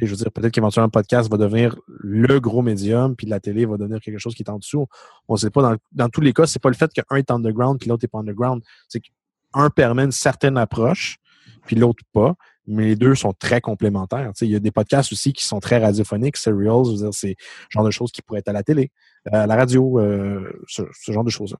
je 0.00 0.06
veux 0.06 0.16
dire, 0.16 0.32
peut-être 0.32 0.52
qu'éventuellement, 0.52 0.88
le 0.88 0.90
podcast 0.90 1.30
va 1.30 1.36
devenir 1.36 1.76
le 1.86 2.40
gros 2.40 2.62
médium, 2.62 3.14
puis 3.14 3.28
la 3.28 3.38
télé 3.38 3.64
va 3.64 3.76
devenir 3.76 4.00
quelque 4.00 4.18
chose 4.18 4.34
qui 4.34 4.42
est 4.42 4.50
en 4.50 4.58
dessous. 4.58 4.86
On 5.28 5.34
ne 5.34 5.38
sait 5.38 5.50
pas. 5.50 5.62
Dans, 5.62 5.76
dans 5.92 6.08
tous 6.08 6.20
les 6.20 6.32
cas, 6.32 6.46
c'est 6.46 6.60
pas 6.60 6.68
le 6.68 6.74
fait 6.74 6.92
qu'un 6.92 7.14
est 7.14 7.30
underground 7.30 7.78
puis 7.78 7.88
l'autre 7.88 8.02
n'est 8.02 8.08
pas 8.08 8.18
underground. 8.18 8.60
C'est 8.88 9.00
qu'un 9.00 9.70
permet 9.70 10.02
une 10.02 10.10
certaine 10.10 10.58
approche, 10.58 11.18
puis 11.64 11.76
l'autre 11.76 12.02
pas. 12.12 12.34
Mais 12.66 12.86
les 12.86 12.96
deux 12.96 13.14
sont 13.14 13.32
très 13.32 13.60
complémentaires. 13.60 14.28
Tu 14.34 14.38
sais, 14.38 14.46
il 14.46 14.52
y 14.52 14.56
a 14.56 14.58
des 14.60 14.70
podcasts 14.70 15.12
aussi 15.12 15.32
qui 15.32 15.44
sont 15.44 15.60
très 15.60 15.78
radiophoniques, 15.78 16.36
serials, 16.38 16.84
je 16.86 16.90
veux 16.90 16.96
dire, 16.96 17.12
c'est 17.12 17.36
le 17.38 17.70
genre 17.70 17.84
de 17.84 17.90
choses 17.90 18.10
qui 18.10 18.22
pourraient 18.22 18.40
être 18.40 18.48
à 18.48 18.52
la 18.52 18.62
télé, 18.62 18.90
euh, 19.32 19.42
à 19.42 19.46
la 19.46 19.56
radio, 19.56 19.98
euh, 20.00 20.50
ce, 20.66 20.82
ce 20.92 21.12
genre 21.12 21.24
de 21.24 21.30
choses-là. 21.30 21.58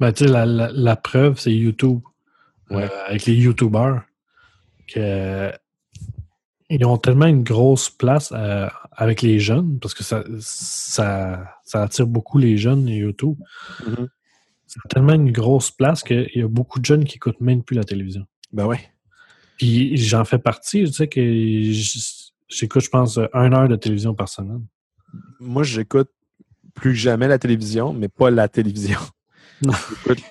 Ben, 0.00 0.12
tu 0.12 0.24
sais, 0.24 0.30
la, 0.30 0.46
la- 0.46 0.72
la 0.72 0.96
preuve, 0.96 1.38
c'est 1.38 1.52
YouTube. 1.54 2.00
Ouais. 2.70 2.84
Euh, 2.84 2.88
avec 3.06 3.26
les 3.26 3.34
YouTubers. 3.34 4.02
Que, 4.92 5.52
ils 6.70 6.84
ont 6.84 6.98
tellement 6.98 7.26
une 7.26 7.42
grosse 7.42 7.90
place 7.90 8.32
euh, 8.32 8.68
avec 8.92 9.22
les 9.22 9.38
jeunes, 9.40 9.78
parce 9.80 9.92
que 9.94 10.02
ça, 10.04 10.24
ça, 10.40 11.44
ça 11.64 11.82
attire 11.82 12.06
beaucoup 12.06 12.38
les 12.38 12.56
jeunes, 12.56 12.86
les 12.86 12.96
YouTube. 12.96 13.36
Mhm. 13.86 14.08
C'est 14.66 14.80
tellement 14.88 15.14
une 15.14 15.32
grosse 15.32 15.70
place 15.72 16.02
qu'il 16.04 16.30
y 16.34 16.42
a 16.42 16.48
beaucoup 16.48 16.78
de 16.78 16.84
jeunes 16.84 17.04
qui 17.04 17.16
écoutent 17.16 17.40
même 17.40 17.62
plus 17.64 17.74
la 17.76 17.82
télévision. 17.84 18.24
Ben 18.52 18.66
ouais. 18.66 18.80
Puis 19.60 19.94
j'en 19.98 20.24
fais 20.24 20.38
partie, 20.38 20.86
je 20.86 20.90
sais 20.90 21.06
que 21.06 21.20
j'écoute, 22.48 22.82
je 22.82 22.88
pense, 22.88 23.18
une 23.34 23.52
heure 23.52 23.68
de 23.68 23.76
télévision 23.76 24.14
par 24.14 24.26
semaine. 24.30 24.64
Moi, 25.38 25.64
j'écoute 25.64 26.08
plus 26.74 26.92
que 26.92 26.96
jamais 26.96 27.28
la 27.28 27.38
télévision, 27.38 27.92
mais 27.92 28.08
pas 28.08 28.30
la 28.30 28.48
télévision. 28.48 28.98
Non. 29.62 29.74
Écoute, 30.06 30.22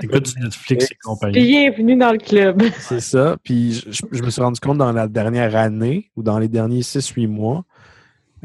T'écoutes 0.00 0.34
du 0.36 0.40
Netflix 0.40 0.84
et 0.92 0.94
compagnie. 1.02 1.32
Bienvenue 1.40 1.96
dans 1.96 2.12
le 2.12 2.18
club. 2.18 2.62
C'est 2.78 3.00
ça. 3.00 3.36
Puis 3.42 3.72
je, 3.72 3.90
je- 3.90 4.02
je 4.12 4.22
me 4.22 4.30
suis 4.30 4.40
rendu 4.40 4.60
compte 4.60 4.78
dans 4.78 4.92
la 4.92 5.08
dernière 5.08 5.56
année 5.56 6.12
ou 6.14 6.22
dans 6.22 6.38
les 6.38 6.46
derniers 6.46 6.82
6-8 6.82 7.26
mois, 7.26 7.64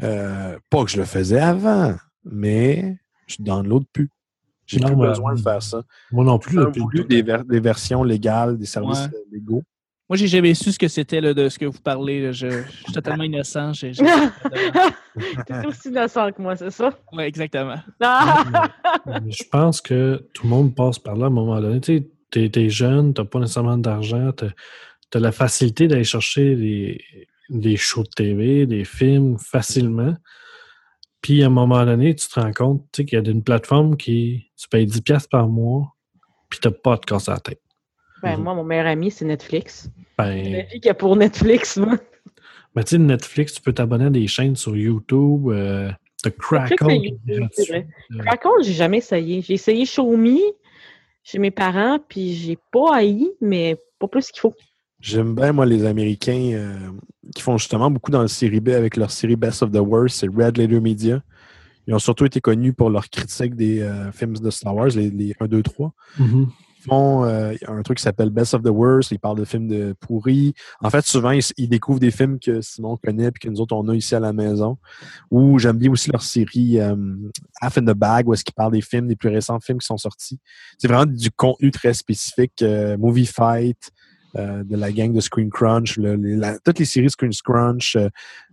euh, 0.02 0.58
pas 0.70 0.84
que 0.84 0.90
je 0.90 0.96
le 0.96 1.04
faisais 1.04 1.38
avant, 1.38 1.94
mais 2.24 2.96
je 3.28 3.36
download 3.38 3.84
plus. 3.92 4.10
J'ai 4.66 4.78
plus 4.80 4.94
mais- 4.96 5.06
besoin 5.08 5.34
de 5.34 5.40
faire 5.40 5.62
ça. 5.62 5.82
Moi 6.12 6.24
non 6.24 6.38
plus. 6.38 6.58
J'ai 6.74 6.80
voulu 6.80 7.04
des, 7.04 7.22
ver- 7.22 7.44
des 7.44 7.60
versions 7.60 8.02
légales, 8.04 8.56
des 8.58 8.66
services 8.66 9.00
Ouais. 9.06 9.14
euh, 9.18 9.24
légaux. 9.32 9.62
Moi, 10.08 10.16
j'ai 10.18 10.26
jamais 10.26 10.52
su 10.52 10.72
ce 10.72 10.78
que 10.78 10.88
c'était 10.88 11.22
de 11.22 11.48
ce 11.48 11.58
que 11.58 11.64
vous 11.64 11.80
parlez. 11.80 12.20
là. 12.22 12.32
Je, 12.32 12.46
je 12.50 12.70
suis 12.84 12.92
totalement 12.92 13.22
innocent. 13.24 13.72
J'ai- 13.72 13.94
j'ai- 13.94 14.04
T'es 15.46 15.66
aussi 15.66 15.88
innocent 15.88 16.32
que 16.32 16.42
moi, 16.42 16.54
c'est 16.54 16.70
ça? 16.70 16.90
Ouais, 17.12 17.26
exactement. 17.28 17.76
Je 18.00 19.42
pense 19.50 19.80
que 19.80 20.22
tout 20.34 20.44
le 20.44 20.50
monde 20.50 20.74
passe 20.74 20.98
par 20.98 21.16
là 21.16 21.24
à 21.24 21.28
un 21.28 21.30
moment 21.30 21.60
donné. 21.60 21.80
Tu 21.80 22.04
sais, 22.32 22.48
t'es, 22.50 22.68
jeune, 22.68 23.14
t'as 23.14 23.24
pas 23.24 23.38
nécessairement 23.38 23.78
d'argent, 23.78 24.32
t'as, 24.32 24.48
t'as 25.10 25.20
la 25.20 25.32
facilité 25.32 25.88
d'aller 25.88 26.04
chercher 26.04 26.56
des, 26.56 27.00
des 27.48 27.76
shows 27.76 28.02
de 28.04 28.08
TV, 28.08 28.66
des 28.66 28.84
films 28.84 29.38
facilement. 29.38 30.14
Puis 31.22 31.42
à 31.42 31.46
un 31.46 31.50
moment 31.50 31.84
donné, 31.84 32.14
tu 32.14 32.28
te 32.28 32.38
rends 32.40 32.52
compte 32.52 32.84
tu 32.92 33.04
qu'il 33.04 33.18
y 33.22 33.26
a 33.26 33.30
une 33.30 33.42
plateforme 33.44 33.96
qui 33.96 34.50
tu 34.56 34.68
payes 34.68 34.86
10$ 34.86 35.02
piastres 35.02 35.28
par 35.30 35.48
mois, 35.48 35.94
puis 36.48 36.58
t'as 36.60 36.70
pas 36.72 36.96
de 36.96 37.04
casse 37.04 37.28
à 37.28 37.34
la 37.34 37.40
tête. 37.40 37.60
Ben, 38.22 38.36
moi, 38.36 38.54
mon 38.54 38.64
meilleur 38.64 38.86
ami, 38.86 39.10
c'est 39.10 39.24
Netflix. 39.24 39.88
La 40.18 40.26
Ben, 40.26 40.66
vie 40.66 40.80
qu'il 40.80 40.86
y 40.86 40.90
a 40.90 40.94
pour 40.94 41.16
Netflix, 41.16 41.76
moi. 41.76 41.96
ben, 42.74 42.82
tu 42.84 42.90
sais, 42.90 42.98
Netflix, 42.98 43.54
tu 43.54 43.62
peux 43.62 43.72
t'abonner 43.72 44.06
à 44.06 44.10
des 44.10 44.26
chaînes 44.26 44.56
sur 44.56 44.76
YouTube, 44.76 45.48
euh, 45.48 45.90
t'as 46.22 46.30
Crackle. 46.30 46.76
C'est 47.52 47.86
Crackle, 48.18 48.48
j'ai 48.62 48.72
jamais 48.72 48.98
essayé. 48.98 49.42
J'ai 49.42 49.54
essayé 49.54 49.84
Xiaomi 49.84 50.40
chez 51.24 51.38
mes 51.38 51.50
parents, 51.50 51.98
puis 52.08 52.34
j'ai 52.34 52.58
pas 52.72 52.96
haï, 52.96 53.30
mais 53.40 53.76
pas 53.98 54.08
plus 54.08 54.30
qu'il 54.30 54.40
faut. 54.40 54.54
J'aime 55.02 55.34
bien, 55.34 55.52
moi, 55.52 55.66
les 55.66 55.84
Américains 55.84 56.52
euh, 56.54 56.90
qui 57.34 57.42
font 57.42 57.58
justement 57.58 57.90
beaucoup 57.90 58.12
dans 58.12 58.22
le 58.22 58.28
série 58.28 58.60
B 58.60 58.68
avec 58.68 58.96
leur 58.96 59.10
série 59.10 59.34
Best 59.34 59.62
of 59.64 59.72
the 59.72 59.78
Worst, 59.78 60.20
c'est 60.20 60.28
Red 60.28 60.56
Letter 60.56 60.80
Media. 60.80 61.20
Ils 61.88 61.94
ont 61.94 61.98
surtout 61.98 62.24
été 62.24 62.40
connus 62.40 62.72
pour 62.72 62.88
leur 62.88 63.10
critique 63.10 63.56
des 63.56 63.80
euh, 63.82 64.12
films 64.12 64.34
de 64.34 64.50
Star 64.50 64.76
Wars, 64.76 64.86
les, 64.94 65.10
les 65.10 65.34
1, 65.40 65.48
2, 65.48 65.62
3. 65.62 65.92
mhm. 66.18 66.46
Ils 66.84 66.88
font 66.88 67.24
euh, 67.24 67.54
un 67.68 67.82
truc 67.82 67.98
qui 67.98 68.02
s'appelle 68.02 68.30
Best 68.30 68.54
of 68.54 68.62
the 68.62 68.68
Worst. 68.68 69.12
Ils 69.12 69.18
parlent 69.20 69.38
de 69.38 69.44
films 69.44 69.68
de 69.68 69.94
pourris. 70.00 70.52
En 70.80 70.90
fait, 70.90 71.04
souvent, 71.06 71.30
ils, 71.30 71.42
ils 71.56 71.68
découvrent 71.68 72.00
des 72.00 72.10
films 72.10 72.40
que 72.40 72.60
Simon 72.60 72.96
connaît 72.96 73.28
et 73.28 73.30
que 73.30 73.48
nous 73.48 73.60
autres, 73.60 73.76
on 73.76 73.88
a 73.88 73.94
ici 73.94 74.16
à 74.16 74.20
la 74.20 74.32
maison. 74.32 74.78
Ou 75.30 75.60
j'aime 75.60 75.78
bien 75.78 75.92
aussi 75.92 76.10
leur 76.10 76.22
série 76.22 76.80
euh, 76.80 76.96
Half 77.60 77.78
in 77.78 77.82
the 77.82 77.96
Bag, 77.96 78.26
où 78.28 78.34
est-ce 78.34 78.42
qu'ils 78.42 78.54
parlent 78.54 78.72
des 78.72 78.80
films, 78.80 79.06
des 79.06 79.14
plus 79.14 79.28
récents 79.28 79.60
films 79.60 79.78
qui 79.78 79.86
sont 79.86 79.96
sortis. 79.96 80.40
C'est 80.76 80.88
vraiment 80.88 81.06
du 81.06 81.30
contenu 81.30 81.70
très 81.70 81.94
spécifique. 81.94 82.62
euh, 82.62 82.96
Movie 82.98 83.26
Fight, 83.26 83.92
euh, 84.36 84.64
de 84.64 84.76
la 84.76 84.90
gang 84.92 85.12
de 85.12 85.20
Screen 85.20 85.50
Crunch, 85.50 85.96
le- 85.96 86.16
la- 86.16 86.58
toutes 86.60 86.78
les 86.78 86.84
séries 86.84 87.10
Screen 87.10 87.32
Crunch, 87.44 87.96
euh, 87.96 88.08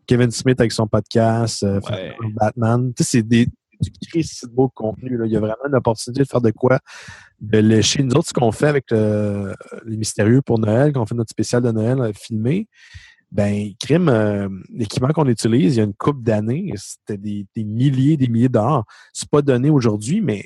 Kevin 0.07 0.31
Smith 0.31 0.59
avec 0.59 0.71
son 0.71 0.87
podcast, 0.87 1.63
euh, 1.63 1.79
Ouais. 1.89 2.15
Batman. 2.33 2.93
Tu 2.95 3.03
sais, 3.03 3.09
c'est 3.19 3.23
des 3.23 3.47
du 3.81 3.91
Christ 4.09 4.45
de 4.45 4.51
beau 4.51 4.67
contenu. 4.67 5.15
Là. 5.17 5.25
Il 5.25 5.31
y 5.31 5.37
a 5.37 5.39
vraiment 5.39 5.55
une 5.69 5.75
opportunité 5.75 6.23
de 6.23 6.27
faire 6.27 6.41
de 6.41 6.51
quoi 6.51 6.79
de 7.39 7.59
lécher. 7.59 8.03
Nous 8.03 8.11
autres, 8.13 8.27
ce 8.27 8.33
qu'on 8.33 8.51
fait 8.51 8.67
avec 8.67 8.91
le- 8.91 9.53
les 9.85 9.95
mystérieux 9.95 10.41
pour 10.41 10.59
Noël, 10.59 10.91
quand 10.91 11.01
on 11.01 11.05
fait 11.05 11.15
notre 11.15 11.29
spécial 11.31 11.61
de 11.61 11.71
Noël 11.71 11.97
euh, 12.01 12.11
filmé, 12.13 12.67
ben, 13.31 13.69
crime, 13.79 14.09
euh, 14.09 14.49
l'équipement 14.73 15.07
qu'on 15.09 15.27
utilise, 15.27 15.75
il 15.75 15.77
y 15.77 15.81
a 15.81 15.85
une 15.85 15.93
couple 15.93 16.23
d'années, 16.23 16.73
c'était 16.75 17.15
des, 17.17 17.45
des 17.55 17.63
milliers, 17.63 18.17
des 18.17 18.27
milliers 18.27 18.49
de 18.49 18.53
dollars. 18.53 18.83
C'est 19.13 19.29
pas 19.29 19.41
donné 19.41 19.69
aujourd'hui, 19.69 20.19
mais 20.19 20.43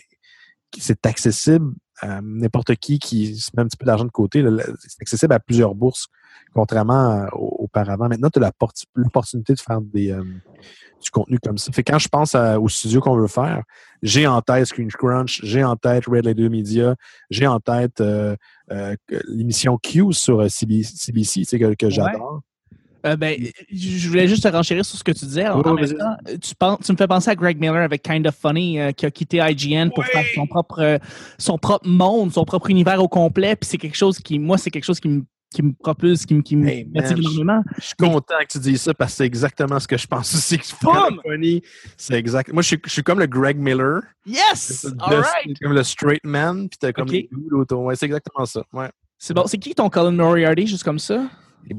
c'est 0.77 1.03
accessible 1.07 1.73
à 2.01 2.21
n'importe 2.21 2.75
qui 2.75 2.99
qui 2.99 3.35
se 3.35 3.49
met 3.55 3.63
un 3.63 3.67
petit 3.67 3.77
peu 3.77 3.85
d'argent 3.85 4.05
de 4.05 4.09
côté. 4.11 4.43
C'est 4.79 5.01
accessible 5.01 5.33
à 5.33 5.39
plusieurs 5.39 5.75
bourses, 5.75 6.07
contrairement 6.53 6.93
à- 7.23 7.29
au- 7.33 7.63
auparavant. 7.63 8.07
Maintenant, 8.09 8.29
tu 8.29 8.43
as 8.43 8.51
l'opportunité 8.95 9.53
de 9.53 9.59
faire 9.59 9.79
des, 9.81 10.11
euh, 10.11 10.23
du 11.01 11.11
contenu 11.11 11.37
comme 11.39 11.57
ça. 11.57 11.71
Fait 11.71 11.83
quand 11.83 11.99
je 11.99 12.07
pense 12.07 12.33
à- 12.35 12.59
au 12.59 12.67
studio 12.69 12.99
qu'on 13.01 13.15
veut 13.17 13.27
faire, 13.27 13.63
j'ai 14.01 14.25
en 14.27 14.41
tête 14.41 14.65
Screen 14.65 14.89
Crunch, 14.89 15.41
j'ai 15.43 15.63
en 15.63 15.75
tête 15.75 16.05
Red 16.07 16.25
Letter 16.25 16.49
Media, 16.49 16.95
j'ai 17.29 17.47
en 17.47 17.59
tête 17.59 18.01
euh, 18.01 18.35
euh, 18.71 18.95
l'émission 19.27 19.77
Q 19.77 20.13
sur 20.13 20.41
euh, 20.41 20.47
CB 20.49 20.83
CBC, 20.83 21.45
que, 21.59 21.73
que 21.75 21.89
j'adore. 21.89 22.41
Euh, 23.05 23.15
ben, 23.17 23.37
je 23.71 24.07
voulais 24.07 24.27
juste 24.29 24.43
te 24.43 24.47
renchérir 24.47 24.85
sur 24.85 24.97
ce 24.97 25.03
que 25.03 25.11
tu 25.11 25.25
disais. 25.25 25.47
En, 25.49 25.59
en 25.61 25.73
même 25.73 25.87
temps, 25.97 26.15
tu, 26.41 26.55
penses, 26.55 26.79
tu 26.85 26.91
me 26.93 26.97
fais 26.97 27.07
penser 27.07 27.29
à 27.29 27.35
Greg 27.35 27.59
Miller 27.59 27.81
avec 27.83 28.01
Kind 28.01 28.25
of 28.27 28.35
Funny, 28.35 28.79
euh, 28.79 28.91
qui 28.93 29.05
a 29.05 29.11
quitté 29.11 29.37
IGN 29.41 29.89
pour 29.93 30.05
faire 30.05 30.23
son 30.35 30.47
propre, 30.47 30.79
euh, 30.79 30.97
son 31.37 31.57
propre 31.57 31.87
monde, 31.87 32.31
son 32.31 32.45
propre 32.45 32.69
univers 32.69 33.01
au 33.03 33.07
complet. 33.09 33.55
Puis 33.57 33.69
c'est 33.69 33.77
quelque 33.77 33.97
chose 33.97 34.19
qui, 34.19 34.39
moi, 34.39 34.57
c'est 34.57 34.71
quelque 34.71 34.85
chose 34.85 35.01
qui 35.01 35.09
me, 35.09 35.23
qui 35.53 35.61
me 35.61 35.73
propulse, 35.73 36.25
qui 36.25 36.33
me, 36.33 36.41
qui 36.41 36.55
Hey, 36.55 36.87
je- 36.95 37.13
énormément. 37.13 37.61
Je 37.77 37.83
suis 37.87 37.95
content 37.99 38.35
que 38.41 38.51
tu 38.53 38.57
dises 38.59 38.81
ça 38.81 38.93
parce 38.93 39.11
que 39.11 39.17
c'est 39.17 39.25
exactement 39.25 39.79
ce 39.79 39.87
que 39.87 39.97
je 39.97 40.07
pense 40.07 40.33
aussi. 40.33 40.57
que 40.57 40.65
Boom! 40.81 41.19
Funny, 41.29 41.61
c'est 41.97 42.15
exact. 42.15 42.53
Moi, 42.53 42.61
je 42.63 42.67
suis, 42.69 42.77
je 42.85 42.89
suis 42.89 43.03
comme 43.03 43.19
le 43.19 43.27
Greg 43.27 43.57
Miller. 43.59 43.99
Yes! 44.25 44.85
Le- 44.85 44.91
All 45.01 45.19
right! 45.21 45.59
Comme 45.61 45.73
le 45.73 45.83
straight 45.83 46.23
man, 46.23 46.69
puis 46.69 46.77
t'as 46.79 46.93
comme 46.93 47.03
Ok. 47.09 47.11
les 47.11 47.29
dudes 47.31 47.53
autour. 47.53 47.81
Ouais, 47.83 47.95
c'est 47.97 48.05
exactement 48.05 48.45
ça. 48.45 48.63
Ouais. 48.71 48.89
C'est 49.19 49.33
bon. 49.33 49.43
C'est 49.45 49.57
qui 49.57 49.75
ton 49.75 49.89
Colin 49.89 50.11
Moriarty, 50.11 50.65
juste 50.67 50.83
comme 50.85 50.99
ça? 50.99 51.25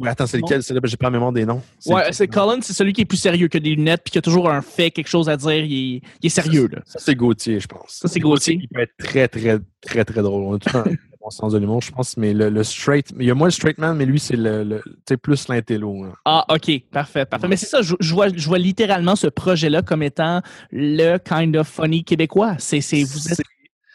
Attends, 0.07 0.27
c'est 0.27 0.39
lequel? 0.39 0.63
C'est 0.63 0.75
là, 0.75 0.81
j'ai 0.85 0.97
pas 0.97 1.07
la 1.07 1.11
mémoire 1.11 1.33
des 1.33 1.45
noms. 1.45 1.63
Ouais, 1.87 2.13
c'est 2.13 2.29
Colin, 2.29 2.59
c'est 2.63 2.73
celui 2.73 2.93
qui 2.93 3.03
est 3.03 3.05
plus 3.05 3.17
sérieux 3.19 3.49
que 3.49 3.59
des 3.59 3.71
lunettes, 3.75 4.03
puis 4.05 4.13
qui 4.13 4.19
a 4.19 4.23
toujours 4.23 4.51
un 4.51 4.63
fait, 4.63 4.91
quelque 4.91 5.09
chose 5.09 5.29
à 5.29 5.37
dire. 5.37 5.65
Il 5.65 5.97
est, 5.97 6.01
il 6.23 6.27
est 6.27 6.29
sérieux, 6.29 6.69
là. 6.73 6.81
Ça, 6.87 6.99
c'est 6.99 7.15
Gauthier, 7.15 7.61
je 7.61 7.67
pense. 7.67 7.99
Ça, 8.01 8.09
c'est 8.09 8.21
Gauthier. 8.21 8.59
Il 8.61 8.69
peut 8.69 8.81
être 8.81 8.97
très, 8.99 9.29
très, 9.29 9.59
très, 9.81 10.05
très 10.05 10.23
drôle. 10.23 10.43
On 10.43 10.55
a 10.55 10.59
tout 10.59 10.77
un 10.77 10.85
bon 11.21 11.31
sens 11.31 11.53
de 11.53 11.59
l'humour, 11.59 11.81
je 11.83 11.91
pense. 11.91 12.17
Mais 12.17 12.33
le, 12.35 12.51
le 12.51 12.65
straight, 12.65 13.09
il 13.19 13.27
y 13.27 13.31
a 13.31 13.35
moins 13.35 13.49
le 13.49 13.53
straight 13.53 13.79
man, 13.79 13.97
mais 13.97 14.07
lui, 14.07 14.19
c'est 14.19 14.37
le, 14.37 14.63
le 14.65 15.17
plus 15.17 15.49
l'intello. 15.49 16.05
hein. 16.05 16.13
Ah, 16.25 16.45
OK, 16.51 16.71
parfait, 16.91 17.25
parfait. 17.25 17.49
Mais 17.49 17.57
c'est 17.57 17.67
ça, 17.67 17.83
je, 17.83 17.95
je 18.01 18.15
vois, 18.15 18.29
je 18.35 18.47
vois 18.47 18.59
littéralement 18.59 19.17
ce 19.17 19.27
projet-là 19.27 19.83
comme 19.83 20.03
étant 20.03 20.43
le 20.71 21.19
kind 21.19 21.57
of 21.57 21.69
funny 21.69 22.05
québécois. 22.05 22.57
C'est, 22.59 22.81
c'est, 22.81 23.03
vous 23.05 23.33
êtes, 23.33 23.41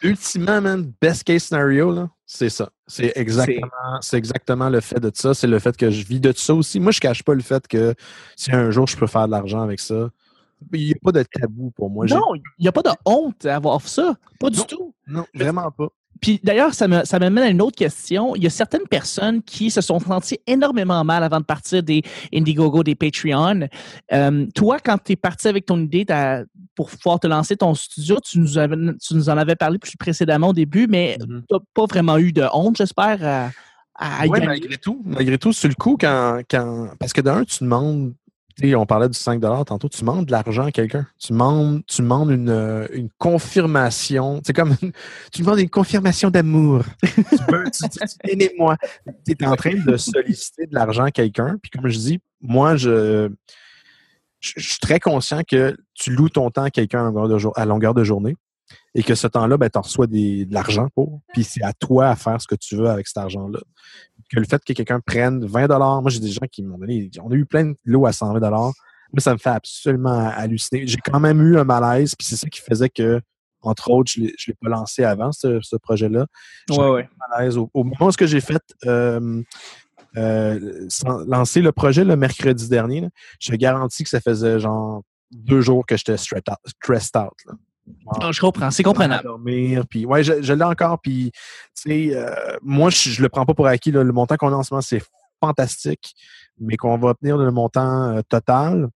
Ultimement, 0.02 0.62
man, 0.62 0.92
best 1.00 1.24
case 1.24 1.42
scenario, 1.44 1.92
là, 1.92 2.08
c'est 2.32 2.48
ça. 2.48 2.70
C'est 2.86 3.12
exactement, 3.16 3.98
c'est 4.00 4.16
exactement 4.16 4.68
le 4.68 4.80
fait 4.80 5.00
de 5.00 5.10
ça. 5.12 5.34
C'est 5.34 5.48
le 5.48 5.58
fait 5.58 5.76
que 5.76 5.90
je 5.90 6.06
vis 6.06 6.20
de 6.20 6.32
ça 6.36 6.54
aussi. 6.54 6.78
Moi, 6.78 6.92
je 6.92 7.00
cache 7.00 7.24
pas 7.24 7.34
le 7.34 7.40
fait 7.40 7.66
que 7.66 7.92
si 8.36 8.52
un 8.52 8.70
jour 8.70 8.86
je 8.86 8.96
peux 8.96 9.08
faire 9.08 9.26
de 9.26 9.32
l'argent 9.32 9.62
avec 9.62 9.80
ça, 9.80 10.10
il 10.72 10.84
n'y 10.86 10.92
a 10.92 10.96
pas 11.02 11.10
de 11.10 11.24
tabou 11.24 11.72
pour 11.72 11.90
moi. 11.90 12.06
Non, 12.06 12.36
il 12.36 12.42
n'y 12.60 12.68
a 12.68 12.72
pas 12.72 12.82
de 12.82 12.90
honte 13.04 13.44
à 13.46 13.56
avoir 13.56 13.80
ça. 13.80 14.14
Pas 14.38 14.48
du 14.48 14.60
tout. 14.64 14.94
non, 15.08 15.24
vraiment 15.34 15.72
pas. 15.72 15.88
Puis 16.20 16.38
d'ailleurs, 16.44 16.72
ça 16.72 16.86
me, 16.86 17.04
ça 17.04 17.18
m'amène 17.18 17.42
à 17.42 17.48
une 17.48 17.62
autre 17.62 17.76
question. 17.76 18.36
Il 18.36 18.44
y 18.44 18.46
a 18.46 18.50
certaines 18.50 18.86
personnes 18.86 19.42
qui 19.42 19.70
se 19.72 19.80
sont 19.80 19.98
senties 19.98 20.38
énormément 20.46 21.02
mal 21.02 21.24
avant 21.24 21.40
de 21.40 21.44
partir 21.44 21.82
des 21.82 22.02
Indiegogo, 22.32 22.84
des 22.84 22.94
Patreon. 22.94 23.66
Euh, 24.12 24.46
toi, 24.54 24.78
quand 24.78 24.98
tu 25.02 25.12
es 25.12 25.16
parti 25.16 25.48
avec 25.48 25.66
ton 25.66 25.80
idée 25.80 26.04
t'as- 26.04 26.44
pour 26.88 26.98
pouvoir 26.98 27.20
te 27.20 27.26
lancer 27.26 27.56
ton 27.56 27.74
studio, 27.74 28.16
tu 28.24 28.38
nous, 28.38 28.58
avais- 28.58 28.76
tu 29.00 29.14
nous 29.14 29.28
en 29.28 29.36
avais 29.36 29.56
parlé 29.56 29.78
plus 29.78 29.96
précédemment 29.96 30.48
au 30.48 30.52
début, 30.52 30.86
mais 30.88 31.16
Mhm. 31.20 31.42
tu 31.48 31.54
n'as 31.54 31.60
pas 31.74 31.86
vraiment 31.86 32.18
eu 32.18 32.32
de 32.32 32.44
honte, 32.52 32.76
j'espère, 32.78 33.18
à, 33.22 33.50
à 34.22 34.26
gagner. 34.28 34.46
malgré 34.46 34.76
tout. 34.78 35.02
Malgré 35.04 35.36
tout, 35.38 35.52
sur 35.52 35.68
le 35.68 35.74
coup, 35.74 35.96
quand, 36.00 36.40
quand. 36.50 36.88
Parce 36.98 37.12
que 37.12 37.20
d'un, 37.20 37.44
tu 37.44 37.64
demandes. 37.64 38.14
on 38.62 38.84
parlait 38.86 39.08
du 39.08 39.18
5 39.18 39.40
tantôt, 39.40 39.88
tu 39.88 40.00
demandes 40.00 40.26
de 40.26 40.32
l'argent 40.32 40.64
à 40.66 40.72
quelqu'un. 40.72 41.06
Tu 41.18 41.32
demandes, 41.32 41.82
tu 41.86 42.02
demandes 42.02 42.30
une, 42.30 42.86
une 42.92 43.08
confirmation. 43.18 44.40
C'est 44.44 44.52
comme 44.52 44.74
une- 44.82 44.92
tu 45.32 45.42
demandes 45.42 45.60
une 45.60 45.70
confirmation 45.70 46.30
d'amour. 46.30 46.82
tu 47.02 47.52
veux, 47.52 47.64
tu, 47.70 47.88
tu, 47.88 47.98
tu- 47.98 48.30
aimez-moi. 48.32 48.76
Tu 49.26 49.32
es 49.38 49.46
en 49.46 49.56
train 49.56 49.74
de 49.74 49.96
solliciter 49.96 50.66
de 50.66 50.74
l'argent 50.74 51.04
à 51.04 51.10
quelqu'un. 51.10 51.56
Puis 51.62 51.70
comme 51.70 51.88
je 51.88 51.98
dis, 51.98 52.18
moi, 52.40 52.76
je, 52.76 53.30
je, 54.40 54.52
je 54.56 54.68
suis 54.68 54.78
très 54.80 55.00
conscient 55.00 55.42
que 55.48 55.76
tu 55.94 56.10
loues 56.12 56.28
ton 56.28 56.50
temps 56.50 56.64
à 56.64 56.70
quelqu'un 56.70 57.00
à 57.00 57.04
longueur 57.04 57.28
de, 57.28 57.38
jour- 57.38 57.52
à 57.56 57.64
longueur 57.64 57.94
de 57.94 58.04
journée 58.04 58.36
et 58.94 59.02
que 59.02 59.14
ce 59.14 59.26
temps-là, 59.26 59.56
ben, 59.56 59.68
tu 59.68 59.78
reçois 59.78 60.06
des, 60.06 60.44
de 60.44 60.54
l'argent 60.54 60.88
pour. 60.94 61.20
Puis 61.32 61.44
c'est 61.44 61.62
à 61.62 61.72
toi 61.72 62.08
à 62.08 62.16
faire 62.16 62.40
ce 62.40 62.46
que 62.46 62.54
tu 62.54 62.76
veux 62.76 62.88
avec 62.88 63.06
cet 63.08 63.18
argent-là 63.18 63.60
que 64.30 64.38
le 64.38 64.46
fait 64.46 64.62
que 64.64 64.72
quelqu'un 64.72 65.00
prenne 65.00 65.44
20 65.44 65.66
moi 66.00 66.08
j'ai 66.10 66.20
des 66.20 66.30
gens 66.30 66.46
qui 66.50 66.62
m'ont 66.62 66.78
donné, 66.78 67.10
on 67.22 67.30
a 67.30 67.34
eu 67.34 67.44
plein 67.44 67.64
de 67.66 67.76
lots 67.84 68.06
à 68.06 68.12
120 68.12 68.40
moi 68.50 68.72
ça 69.18 69.32
me 69.32 69.38
fait 69.38 69.50
absolument 69.50 70.30
halluciner. 70.30 70.86
J'ai 70.86 70.98
quand 70.98 71.18
même 71.18 71.40
eu 71.42 71.58
un 71.58 71.64
malaise, 71.64 72.14
puis 72.14 72.24
c'est 72.26 72.36
ça 72.36 72.48
qui 72.48 72.60
faisait 72.60 72.88
que, 72.88 73.20
entre 73.60 73.90
autres, 73.90 74.10
je 74.14 74.20
ne 74.20 74.26
l'ai 74.26 74.54
pas 74.54 74.68
lancé 74.68 75.02
avant, 75.02 75.32
ce, 75.32 75.58
ce 75.62 75.74
projet-là. 75.74 76.26
Ouais, 76.70 76.90
ouais. 76.90 77.08
un 77.20 77.36
malaise 77.36 77.58
au, 77.58 77.68
au 77.74 77.82
moment 77.82 78.06
où 78.06 78.12
ce 78.12 78.16
que 78.16 78.26
j'ai 78.28 78.40
fait 78.40 78.62
euh, 78.86 79.42
euh, 80.16 80.88
lancer 81.26 81.60
le 81.62 81.72
projet 81.72 82.04
le 82.04 82.16
mercredi 82.16 82.68
dernier, 82.68 83.00
là, 83.02 83.08
je 83.38 83.50
te 83.52 83.56
garantis 83.56 84.02
que 84.04 84.08
ça 84.10 84.20
faisait 84.20 84.58
genre 84.58 85.02
deux 85.30 85.60
jours 85.60 85.86
que 85.86 85.96
j'étais 85.96 86.16
stressed 86.16 86.48
out. 86.50 86.58
stressed 86.66 87.16
out, 87.16 87.34
là. 87.46 87.54
Ah, 88.20 88.30
je 88.32 88.40
comprends, 88.40 88.70
c'est 88.70 88.82
comprenable. 88.82 89.24
dormir. 89.24 89.84
Puis, 89.88 90.06
ouais, 90.06 90.22
je, 90.22 90.42
je 90.42 90.52
l'ai 90.52 90.64
encore. 90.64 91.00
Puis, 91.00 91.32
tu 91.74 91.82
sais, 91.82 92.16
euh, 92.16 92.56
moi, 92.62 92.90
je, 92.90 93.10
je 93.10 93.22
le 93.22 93.28
prends 93.28 93.44
pas 93.44 93.54
pour 93.54 93.66
acquis. 93.66 93.90
là. 93.90 94.04
Le 94.04 94.12
montant 94.12 94.36
qu'on 94.36 94.52
a 94.52 94.56
en 94.56 94.62
ce 94.62 94.72
moment, 94.72 94.82
c'est 94.82 95.02
fantastique, 95.40 96.14
mais 96.58 96.76
qu'on 96.76 96.96
va 96.98 97.08
obtenir 97.08 97.36
le 97.36 97.50
montant 97.50 98.10
euh, 98.10 98.20
total. 98.28 98.88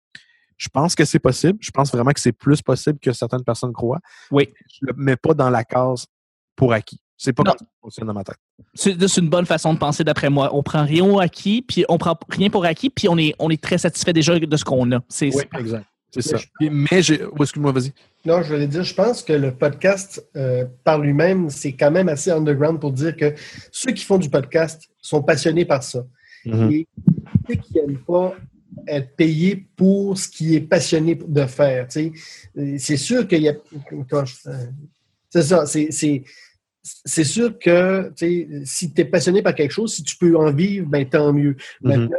Je 0.56 0.68
pense 0.68 0.94
que 0.94 1.04
c'est 1.04 1.18
possible. 1.18 1.58
Je 1.60 1.70
pense 1.70 1.90
vraiment 1.90 2.12
que 2.12 2.20
c'est 2.20 2.32
plus 2.32 2.62
possible 2.62 2.98
que 3.00 3.12
certaines 3.12 3.42
personnes 3.42 3.72
croient. 3.72 4.00
Oui. 4.30 4.52
Je 4.72 4.86
le 4.86 4.92
mets 4.96 5.16
pas 5.16 5.34
dans 5.34 5.50
la 5.50 5.64
case 5.64 6.06
pour 6.54 6.72
acquis. 6.72 7.00
C'est 7.24 7.32
pas 7.32 7.42
Non. 7.42 7.52
comme 7.52 7.58
ça 7.58 7.64
que 7.64 7.70
ça 7.70 7.80
fonctionne 7.82 8.06
dans 8.08 8.14
ma 8.14 8.24
tête. 8.24 8.36
C'est 8.74 9.08
c'est 9.08 9.20
une 9.20 9.28
bonne 9.30 9.46
façon 9.46 9.72
de 9.74 9.78
penser 9.78 10.04
d'après 10.04 10.28
moi. 10.30 10.50
On 10.54 10.62
prend 10.62 10.84
rien 10.84 11.04
au 11.04 11.18
acquis, 11.20 11.62
puis 11.62 11.84
on 11.88 11.96
prend 11.98 12.18
rien 12.28 12.50
pour 12.50 12.64
acquis, 12.64 12.90
puis 12.90 13.08
on 13.08 13.16
est, 13.16 13.34
on 13.38 13.48
est 13.50 13.60
très 13.62 13.78
satisfait 13.78 14.12
déjà 14.12 14.38
de 14.38 14.56
ce 14.56 14.64
qu'on 14.64 14.90
a. 14.92 15.00
C'est 15.08 15.30
c'est- 15.30 15.48
exact. 15.58 15.86
C'est 16.10 16.32
Mais 16.32 16.38
ça. 16.38 16.44
Mais 16.92 17.02
j'ai. 17.02 17.24
oh, 17.24 17.42
excuse-moi, 17.42 17.72
vas-y. 17.72 17.92
Non, 18.24 18.40
je 18.42 18.52
voulais 18.52 18.68
dire, 18.68 18.84
je 18.84 18.94
pense 18.94 19.22
que 19.22 19.32
le 19.32 19.52
podcast 19.52 20.24
euh, 20.36 20.64
par 20.84 20.98
lui-même, 20.98 21.50
c'est 21.50 21.72
quand 21.72 21.90
même 21.90 22.08
assez 22.08 22.30
underground 22.30 22.78
pour 22.80 22.92
dire 22.92 23.16
que 23.16 23.34
ceux 23.72 23.90
qui 23.92 24.04
font 24.04 24.18
du 24.18 24.30
podcast 24.30 24.88
sont 25.00 25.22
passionnés 25.22 25.64
par 25.64 25.82
ça. 25.82 26.04
Mhm. 26.46 26.70
Et 26.70 26.86
ceux 27.48 27.54
qui 27.56 27.74
n'aiment 27.74 27.98
pas 28.06 28.34
être 28.86 29.16
payés 29.16 29.66
pour 29.76 30.16
ce 30.18 30.28
qui 30.28 30.54
est 30.54 30.60
passionné 30.60 31.14
de 31.16 31.46
faire. 31.46 31.88
C'est 31.90 32.96
sûr 32.96 33.26
qu'il 33.26 33.42
y 33.42 33.48
a. 33.48 33.54
quand 34.10 34.24
je- 34.24 34.34
euh, 34.48 34.66
C'est 35.30 35.42
ça, 35.42 35.66
c'est- 35.66 36.22
c'est. 36.84 37.24
Sûr 37.24 37.58
que 37.58 38.12
si 38.64 38.92
tu 38.92 39.00
es 39.00 39.04
passionné 39.04 39.42
par 39.42 39.54
quelque 39.54 39.72
chose, 39.72 39.94
si 39.94 40.02
tu 40.02 40.16
peux 40.16 40.36
en 40.36 40.52
vivre, 40.52 40.86
ben 40.88 41.08
tant 41.08 41.32
mieux. 41.32 41.56
Mhm. 41.82 41.90
Maintenant, 41.90 42.16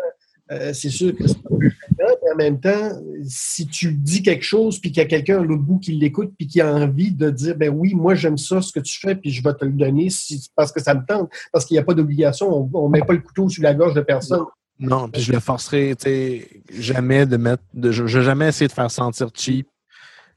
euh, 0.52 0.74
c'est 0.74 0.90
sûr 0.90 1.16
que 1.16 1.26
c'est 1.28 1.38
un 1.38 1.58
peu 1.58 1.70
fréquent, 1.70 2.14
mais 2.24 2.32
en 2.34 2.38
même 2.38 2.60
temps, 2.60 2.92
si 3.28 3.66
tu 3.68 3.94
dis 3.94 4.22
quelque 4.22 4.44
chose, 4.44 4.80
puis 4.80 4.92
qu'il 4.92 5.02
y 5.02 5.06
a 5.06 5.08
quelqu'un 5.08 5.40
à 5.42 5.44
l'autre 5.44 5.64
bout 5.64 5.80
qui 5.80 5.94
l'écoute, 5.94 6.34
puis 6.38 6.48
qui 6.48 6.62
a 6.62 6.72
envie 6.72 7.12
de 7.12 7.30
dire, 7.32 7.56
ben 7.56 7.70
oui, 7.70 7.96
moi 7.96 8.14
j'aime 8.16 8.38
ça, 8.38 8.62
ce 8.62 8.72
que 8.72 8.80
tu 8.80 9.00
fais, 9.00 9.16
puis 9.16 9.32
je 9.32 9.42
vais 9.44 9.54
te 9.54 9.66
le 9.66 9.72
donner 9.72 10.10
si- 10.12 10.50
parce 10.56 10.72
que 10.72 10.82
ça 10.82 10.94
me 10.94 11.04
tente, 11.06 11.32
parce 11.52 11.66
qu'il 11.66 11.76
n'y 11.76 11.80
a 11.80 11.84
pas 11.84 11.94
d'obligation, 11.96 12.70
on 12.74 12.88
ne 12.88 12.92
met 12.92 13.02
pas 13.02 13.14
le 13.14 13.22
couteau 13.22 13.50
sur 13.50 13.64
la 13.64 13.74
gorge 13.74 13.94
de 13.96 14.02
personne. 14.02 14.44
Non, 14.78 15.08
puis 15.10 15.22
je 15.22 15.32
le 15.32 15.40
forcerai, 15.40 15.96
jamais 16.78 17.26
de 17.26 17.38
mettre. 17.38 17.64
De, 17.74 17.92
je 17.92 18.06
je 18.08 18.20
vais 18.20 18.26
jamais 18.26 18.50
essayer 18.50 18.68
de 18.68 18.74
faire 18.74 18.92
sentir 18.92 19.30
cheap 19.34 19.68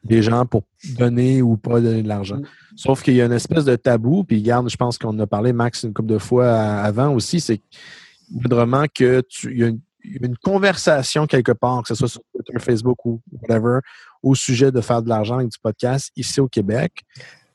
les 0.04 0.22
gens 0.22 0.46
pour 0.46 0.62
donner 0.96 1.42
ou 1.42 1.56
pas 1.56 1.80
donner 1.80 2.02
de 2.02 2.08
l'argent. 2.08 2.40
Sauf 2.78 3.02
qu'il 3.02 3.14
y 3.14 3.20
a 3.20 3.24
une 3.24 3.32
espèce 3.32 3.64
de 3.64 3.74
tabou, 3.74 4.22
puis 4.22 4.40
garde, 4.40 4.70
je 4.70 4.76
pense 4.76 4.98
qu'on 4.98 5.08
en 5.08 5.18
a 5.18 5.26
parlé, 5.26 5.52
Max, 5.52 5.82
une 5.82 5.92
couple 5.92 6.10
de 6.10 6.18
fois 6.18 6.48
à- 6.48 6.82
avant 6.84 7.12
aussi, 7.12 7.40
c'est 7.40 7.60
vraiment 8.30 8.84
que 8.94 9.20
tu. 9.28 9.50
Il 9.52 9.58
y 9.58 9.64
a 9.64 9.66
une, 10.26 10.36
conversation 10.36 11.26
quelque 11.26 11.50
part, 11.50 11.82
que 11.82 11.88
ce 11.88 11.96
soit 11.96 12.06
sur 12.06 12.20
Twitter, 12.32 12.56
Facebook 12.60 13.04
ou 13.04 13.20
whatever, 13.32 13.80
au 14.22 14.36
sujet 14.36 14.70
de 14.70 14.80
faire 14.80 15.02
de 15.02 15.08
l'argent 15.08 15.38
avec 15.38 15.48
du 15.48 15.58
podcast 15.60 16.12
ici 16.14 16.40
au 16.40 16.46
Québec. 16.46 17.02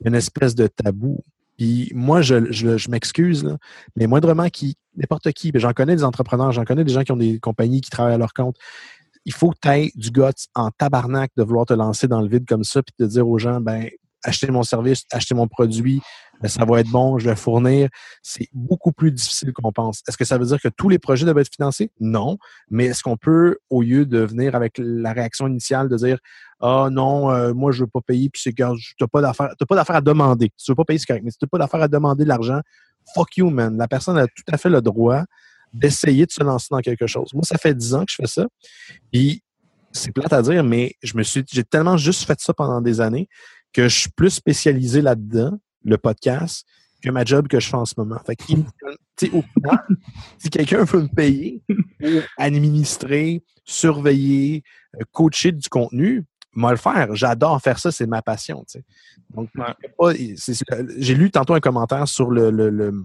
Une 0.04 0.14
espèce 0.14 0.54
de 0.54 0.66
tabou. 0.66 1.24
Puis 1.56 1.90
moi, 1.94 2.20
je, 2.20 2.90
m'excuse, 2.90 3.56
mais 3.96 4.06
moindrement 4.06 4.50
qui, 4.50 4.76
n'importe 4.94 5.32
qui, 5.32 5.52
j'en 5.54 5.72
connais 5.72 5.96
des 5.96 6.04
entrepreneurs, 6.04 6.52
j'en 6.52 6.64
connais 6.64 6.84
des 6.84 6.92
gens 6.92 7.02
qui 7.02 7.12
ont 7.12 7.16
des 7.16 7.40
compagnies 7.40 7.80
qui 7.80 7.88
travaillent 7.88 8.14
à 8.14 8.18
leur 8.18 8.34
compte. 8.34 8.56
Il 9.24 9.32
faut 9.32 9.52
que 9.52 9.58
tu 9.62 9.68
aies 9.70 9.90
du 9.94 10.10
guts 10.10 10.48
en 10.54 10.70
tabarnak 10.70 11.30
de 11.34 11.42
vouloir 11.42 11.64
te 11.64 11.72
lancer 11.72 12.08
dans 12.08 12.20
le 12.20 12.28
vide 12.28 12.44
comme 12.46 12.62
ça, 12.62 12.82
puis 12.82 12.94
de 12.98 13.06
dire 13.06 13.26
aux 13.26 13.38
gens, 13.38 13.62
ben, 13.62 13.88
achetez 14.24 14.50
mon 14.50 14.62
service, 14.62 15.04
achetez 15.12 15.34
mon 15.34 15.46
produit, 15.46 16.00
ben, 16.40 16.48
ça 16.48 16.64
va 16.64 16.80
être 16.80 16.90
bon, 16.90 17.18
je 17.18 17.28
vais 17.28 17.36
fournir. 17.36 17.88
C'est 18.22 18.48
beaucoup 18.52 18.92
plus 18.92 19.12
difficile 19.12 19.52
qu'on 19.52 19.72
pense. 19.72 20.02
Est-ce 20.08 20.16
que 20.16 20.24
ça 20.24 20.38
veut 20.38 20.46
dire 20.46 20.60
que 20.60 20.68
tous 20.68 20.88
les 20.88 20.98
projets 20.98 21.24
doivent 21.24 21.38
être 21.38 21.54
financés? 21.54 21.90
Non. 22.00 22.38
Mais 22.70 22.86
est-ce 22.86 23.02
qu'on 23.02 23.16
peut, 23.16 23.58
au 23.70 23.82
lieu 23.82 24.04
de 24.04 24.18
venir 24.20 24.54
avec 24.54 24.74
la 24.78 25.12
réaction 25.12 25.46
initiale 25.46 25.88
de 25.88 25.96
dire 25.96 26.18
Ah 26.60 26.88
non, 26.90 27.30
euh, 27.30 27.54
moi 27.54 27.72
je 27.72 27.84
veux 27.84 27.90
pas 27.90 28.00
payer, 28.00 28.30
puis 28.30 28.42
c'est 28.42 28.52
que 28.52 28.76
tu 28.76 28.94
n'as 29.00 29.06
pas 29.06 29.20
d'affaire, 29.20 29.50
t'as 29.58 29.66
pas 29.66 29.76
d'affaire 29.76 29.96
à 29.96 30.00
demander. 30.00 30.50
Si 30.56 30.66
tu 30.66 30.72
veux 30.72 30.76
pas 30.76 30.84
payer, 30.84 30.98
c'est 30.98 31.06
correct, 31.06 31.22
mais 31.24 31.30
si 31.30 31.38
tu 31.38 31.44
n'as 31.44 31.48
pas 31.48 31.58
d'affaire 31.58 31.82
à 31.82 31.88
demander 31.88 32.24
de 32.24 32.28
l'argent, 32.28 32.60
fuck 33.14 33.36
you, 33.36 33.50
man. 33.50 33.76
La 33.76 33.88
personne 33.88 34.18
a 34.18 34.26
tout 34.26 34.44
à 34.52 34.58
fait 34.58 34.70
le 34.70 34.82
droit 34.82 35.24
d'essayer 35.72 36.24
de 36.26 36.30
se 36.30 36.42
lancer 36.42 36.68
dans 36.70 36.80
quelque 36.80 37.06
chose. 37.06 37.30
Moi, 37.34 37.42
ça 37.42 37.58
fait 37.58 37.74
dix 37.74 37.94
ans 37.94 38.04
que 38.04 38.12
je 38.12 38.16
fais 38.16 38.28
ça. 38.28 38.46
Puis 39.12 39.42
c'est 39.92 40.12
plate 40.12 40.32
à 40.32 40.42
dire, 40.42 40.64
mais 40.64 40.94
je 41.02 41.16
me 41.16 41.22
suis, 41.22 41.44
j'ai 41.50 41.64
tellement 41.64 41.96
juste 41.96 42.24
fait 42.24 42.40
ça 42.40 42.52
pendant 42.52 42.80
des 42.80 43.00
années 43.00 43.28
que 43.74 43.88
je 43.88 43.98
suis 44.00 44.10
plus 44.10 44.30
spécialisé 44.30 45.02
là-dedans, 45.02 45.58
le 45.84 45.98
podcast, 45.98 46.64
que 47.02 47.10
ma 47.10 47.24
job 47.24 47.48
que 47.48 47.60
je 47.60 47.68
fais 47.68 47.76
en 47.76 47.84
ce 47.84 47.94
moment. 47.98 48.18
Fait 48.24 48.36
que, 48.36 48.44
tu 48.44 48.56
sais, 49.18 49.30
au 49.30 49.42
final, 49.42 49.84
si 50.38 50.48
quelqu'un 50.48 50.84
veut 50.84 51.02
me 51.02 51.08
payer 51.08 51.62
pour 52.00 52.22
administrer, 52.38 53.42
surveiller, 53.64 54.62
euh, 54.98 55.04
coacher 55.12 55.52
du 55.52 55.68
contenu, 55.68 56.24
moi 56.54 56.70
le 56.70 56.76
faire. 56.78 57.14
J'adore 57.16 57.60
faire 57.60 57.78
ça, 57.78 57.90
c'est 57.90 58.06
ma 58.06 58.22
passion. 58.22 58.64
tu 58.66 58.78
sais. 58.78 58.84
Donc, 59.34 59.50
j'ai 60.98 61.14
lu 61.14 61.30
tantôt 61.30 61.54
un 61.54 61.60
commentaire 61.60 62.06
sur 62.08 62.30
le, 62.30 62.50
le, 62.50 62.70
le- 62.70 63.04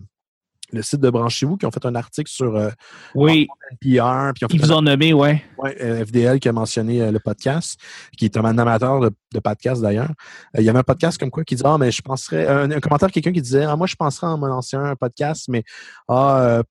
le 0.71 0.82
site 0.82 0.99
de 1.01 1.10
Branchez-vous 1.10 1.58
qui 1.58 1.65
ont 1.65 1.71
fait 1.71 1.86
un 1.86 1.95
article 1.95 2.29
sur 2.29 2.55
euh, 2.55 2.69
Oui, 3.15 3.47
NPR, 3.82 4.32
puis 4.36 4.45
ils 4.51 4.62
vous 4.62 4.71
ont 4.71 4.82
nommé, 4.82 5.13
ouais. 5.13 5.43
Ouais, 5.58 5.75
euh, 5.82 6.05
FDL 6.05 6.39
qui 6.39 6.47
a 6.49 6.53
mentionné 6.53 7.01
euh, 7.01 7.12
le 7.12 7.19
podcast, 7.19 7.79
qui 8.17 8.25
est 8.25 8.38
un 8.38 8.58
amateur 8.58 8.99
de, 8.99 9.12
de 9.34 9.39
podcast 9.39 9.82
d'ailleurs. 9.82 10.12
Euh, 10.55 10.62
il 10.62 10.63
y 10.63 10.69
avait 10.69 10.79
un 10.79 10.84
podcast 10.84 11.17
comme 11.19 11.32
quoi 11.32 11.43
qui 11.43 11.55
disait 11.55 11.67
Ah, 11.67 11.77
mais 11.77 11.91
je 11.91 12.01
penserais. 12.01 12.47
Un, 12.47 12.71
un 12.71 12.79
commentaire, 12.79 13.12
quelqu'un 13.12 13.32
qui 13.32 13.41
disait 13.41 13.63
Ah, 13.63 13.75
moi, 13.75 13.88
je 13.88 13.95
penserais 13.95 14.27
en 14.27 14.38
me 14.38 14.47
lancer 14.47 14.77
un 14.77 14.95
podcast, 14.95 15.45
mais 15.49 15.63
ah, 16.08 16.62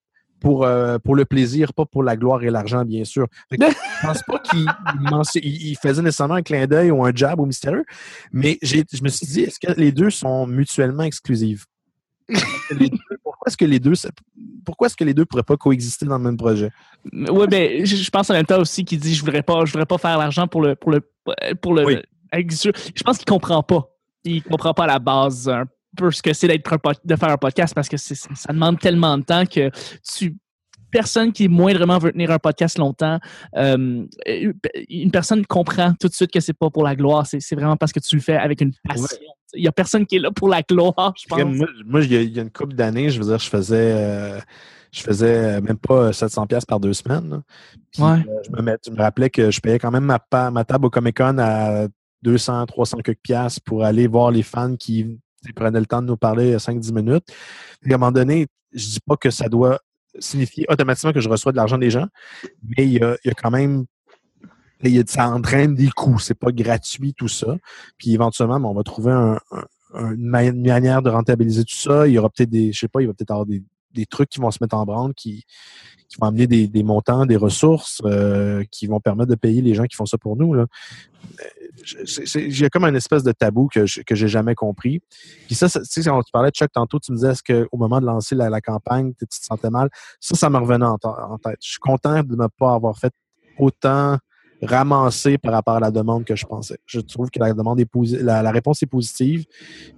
pour, 0.41 0.65
euh, 0.65 0.99
pour 0.99 1.17
le 1.17 1.25
plaisir, 1.25 1.75
pas 1.75 1.85
pour 1.85 2.05
la 2.05 2.17
gloire 2.17 2.43
et 2.45 2.51
l'argent, 2.51 2.85
bien 2.85 3.03
sûr. 3.05 3.27
Que 3.51 3.57
je 3.61 4.07
pense 4.07 4.23
pas 4.23 4.39
qu'il 4.39 5.77
faisait 5.83 6.03
nécessairement 6.03 6.35
un 6.35 6.43
clin 6.43 6.67
d'œil 6.69 6.93
ou 6.93 7.05
un 7.05 7.11
jab 7.13 7.41
au 7.41 7.47
mystérieux, 7.47 7.85
mais 8.33 8.57
j'ai- 8.63 8.85
je 8.93 9.03
me 9.03 9.09
suis 9.09 9.27
dit 9.27 9.41
Est-ce 9.43 9.59
que 9.59 9.73
les 9.79 9.91
deux 9.91 10.11
sont 10.11 10.47
mutuellement 10.47 11.03
exclusifs? 11.03 11.67
Les 12.71 12.91
deux- 12.91 12.99
est-ce 13.49 13.57
que 13.57 13.65
les 13.65 13.81
deux 13.81 13.95
pourquoi 14.65 14.87
est-ce 14.87 14.97
que 14.97 15.05
les 15.05 15.15
deux 15.15 15.25
pourraient 15.25 15.43
pas 15.43 15.57
coexister 15.57 16.05
dans 16.05 16.19
le 16.19 16.25
même 16.25 16.37
projet? 16.37 16.71
Oui, 17.13 17.47
mais 17.51 17.87
je, 17.87 18.11
pense 18.11 18.29
en 18.29 18.35
même 18.35 18.45
temps 18.45 18.61
aussi 18.61 18.85
qu'il 18.85 19.01
dit 19.01 19.15
je 19.15 19.21
voudrais 19.25 19.43
pas, 19.43 19.65
je 19.65 19.73
voudrais 19.73 19.87
pas 19.87 19.97
faire 19.97 20.19
l'argent 20.19 20.47
pour 20.47 20.61
le 20.61 20.77
pour 20.77 20.91
le 20.91 21.01
pour 21.63 21.75
le. 21.75 21.85
Oui. 21.87 21.97
Je 22.35 23.03
pense 23.03 23.17
qu'il 23.17 23.25
comprend 23.25 23.63
pas. 23.63 23.89
Il 24.25 24.43
comprend 24.43 24.75
pas 24.75 24.85
à 24.85 24.89
la 24.89 24.99
base 24.99 25.49
un 25.49 25.65
peu 25.97 26.11
ce 26.11 26.21
que 26.21 26.35
c'est 26.35 26.49
d'être 26.49 26.71
de 27.05 27.17
faire 27.17 27.31
un 27.31 27.39
podcast 27.39 27.75
parce 27.75 27.89
que 27.89 27.97
ça, 27.97 28.53
demande 28.53 28.79
tellement 28.79 29.17
de 29.17 29.25
temps 29.25 29.47
que 29.47 29.71
tu 30.05 30.37
personne 30.91 31.33
qui 31.33 31.49
moindrement 31.49 31.99
veut 31.99 32.13
tenir 32.13 32.31
un 32.31 32.39
podcast 32.39 32.79
longtemps, 32.79 33.19
euh, 33.57 34.07
une 34.89 35.11
personne 35.11 35.45
comprend 35.47 35.95
tout 35.99 36.09
de 36.09 36.15
suite 36.15 36.31
que 36.31 36.41
c'est 36.41 36.53
pas 36.53 36.71
pour 36.71 36.83
la 36.83 36.97
gloire, 36.97 37.27
c'est 37.27 37.41
c'est 37.41 37.55
vraiment 37.55 37.77
parce 37.77 37.93
que 37.93 38.01
tu 38.01 38.17
le 38.17 38.23
fais 38.23 38.37
avec 38.37 38.61
une 38.61 38.73
passion. 38.85 39.19
Il 39.55 39.65
y 39.65 39.69
a 39.69 39.73
personne 39.73 40.07
qui 40.07 40.17
est 40.17 40.21
là 40.21 40.31
pour 40.31 40.49
la 40.49 40.63
gloire, 40.63 41.15
je 41.17 41.27
pense. 41.27 41.43
Moi, 41.43 41.67
moi, 41.87 42.01
il 42.03 42.13
y, 42.13 42.39
a, 42.39 42.43
une 42.43 42.51
couple 42.51 42.75
d'années, 42.75 43.11
je 43.11 43.19
veux 43.19 43.27
dire, 43.27 43.39
je 43.39 43.49
faisais, 43.49 43.93
euh, 43.97 44.39
je 44.93 45.01
faisais 45.01 45.61
même 45.61 45.79
pas 45.79 46.13
700 46.13 46.47
pièces 46.47 46.67
par 46.67 46.81
deux 46.81 46.93
semaines. 46.93 47.43
Puis, 47.93 48.03
Ouais. 48.03 48.19
euh, 48.29 48.43
je, 48.45 48.51
me 48.51 48.63
mets- 48.63 48.79
je 48.85 48.91
me 48.91 48.99
rappelais 48.99 49.31
que 49.31 49.51
je 49.51 49.61
payais 49.61 49.79
quand 49.79 49.91
même 49.91 50.05
ma, 50.05 50.19
table 50.65 50.87
au 50.87 50.91
Comic 50.91 51.17
Con 51.17 51.39
à 51.39 51.87
200, 52.23 52.67
300 52.67 52.99
quelques 52.99 53.21
piastres 53.23 53.63
pour 53.65 53.85
aller 53.85 54.07
voir 54.07 54.31
les 54.31 54.43
fans 54.43 54.77
qui 54.77 55.19
prenaient 55.55 55.81
le 55.81 55.87
temps 55.87 56.03
de 56.03 56.09
nous 56.09 56.17
parler 56.17 56.59
5-10 56.59 56.93
minutes. 56.93 57.25
À 57.85 57.95
un 57.95 57.97
moment 57.97 58.13
donné, 58.13 58.49
je 58.73 58.87
dis 58.87 59.01
pas 59.07 59.17
que 59.17 59.31
ça 59.31 59.49
doit 59.49 59.79
signifier 60.19 60.67
automatiquement 60.69 61.13
que 61.13 61.21
je 61.21 61.29
reçois 61.29 61.53
de 61.53 61.57
l'argent 61.57 61.79
des 61.79 61.91
gens, 61.91 62.07
mais 62.63 62.85
il 62.85 62.93
y 62.93 63.03
a, 63.03 63.17
il 63.25 63.29
y 63.29 63.31
a 63.31 63.35
quand 63.35 63.51
même 63.51 63.87
ça 65.07 65.29
entraîne 65.31 65.75
des 65.75 65.89
coûts. 65.89 66.19
C'est 66.19 66.39
pas 66.39 66.53
gratuit 66.53 67.15
tout 67.15 67.29
ça. 67.29 67.57
Puis 67.99 68.13
éventuellement, 68.13 68.61
ben, 68.61 68.69
on 68.69 68.75
va 68.75 68.83
trouver 68.83 69.13
un- 69.13 69.39
un- 69.51 69.65
un- 69.95 70.15
une 70.15 70.27
ma- 70.27 70.45
une 70.45 70.67
manière 70.67 71.03
de 71.03 71.11
rentabiliser 71.11 71.65
tout 71.65 71.77
ça. 71.77 72.07
Il 72.07 72.15
y 72.15 72.19
aura 72.19 72.31
peut-être 72.31 72.51
des, 72.51 72.73
je 72.73 72.79
sais 72.79 72.89
pas, 72.89 73.01
il 73.01 73.07
va 73.07 73.15
peut-être 73.15 73.31
avoir 73.31 73.47
des, 73.47 73.63
des 73.95 74.07
trucs 74.07 74.29
qui 74.29 74.41
vont 74.41 74.51
se 74.51 74.59
mettre 74.61 74.77
en 74.77 74.85
branle, 74.85 75.15
qui, 75.15 75.45
qui 76.09 76.17
vont 76.21 76.27
amener 76.29 76.47
des, 76.47 76.83
montants, 76.83 77.27
des 77.27 77.37
ressources, 77.37 78.01
euh, 78.05 78.65
qui 78.71 78.87
vont 78.87 79.01
permettre 79.01 79.31
de 79.31 79.35
payer 79.35 79.61
les 79.61 79.75
gens 79.75 79.85
qui 79.85 79.97
font 79.97 80.07
ça 80.07 80.19
pour 80.19 80.37
nous. 80.37 80.55
Euh, 80.55 80.67
Il 82.35 82.59
y 82.59 82.65
a 82.65 82.71
comme 82.71 82.85
une 82.85 82.97
espèce 82.97 83.23
de 83.23 83.33
tabou 83.33 83.69
que 83.69 83.87
je, 83.87 84.03
que 84.03 84.15
j'ai 84.15 84.29
jamais 84.29 84.55
compris. 84.55 85.01
Puis 85.47 85.55
ça, 85.55 85.69
tu 85.69 85.81
sais, 85.85 86.03
quand 86.03 86.23
tu 86.23 86.33
parlais 86.33 86.51
de 86.51 86.55
Chuck 86.57 86.71
tantôt, 86.73 86.99
tu 86.99 87.13
me 87.13 87.17
disais 87.17 87.33
est-ce 87.33 87.43
qu'au 87.43 87.77
moment 87.77 88.01
de 88.01 88.07
lancer 88.07 88.35
la, 88.35 88.61
campagne, 88.61 89.13
tu 89.19 89.27
te 89.27 89.35
sentais 89.35 89.71
mal? 89.71 89.91
Ça, 90.21 90.35
ça 90.35 90.51
me 90.51 90.59
revenait 90.59 90.87
en 90.87 90.99
tête. 90.99 91.59
Je 91.63 91.71
suis 91.71 91.79
content 91.79 92.23
de 92.23 92.37
ne 92.37 92.47
pas 92.47 92.75
avoir 92.75 92.99
fait 92.99 93.13
autant 93.59 94.19
ramasser 94.63 95.39
par 95.39 95.53
rapport 95.53 95.77
à 95.77 95.81
la 95.81 95.91
demande 95.91 96.25
que 96.25 96.35
je 96.37 96.45
pensais. 96.47 96.79
Je 96.87 97.01
trouve 97.01 97.31
que 97.31 97.39
la 97.39 97.53
demande 97.53 97.81
est 97.81 97.89
la, 98.21 98.43
la 98.43 98.51
réponse 98.51 98.83
est 98.83 98.87
positive 98.87 99.45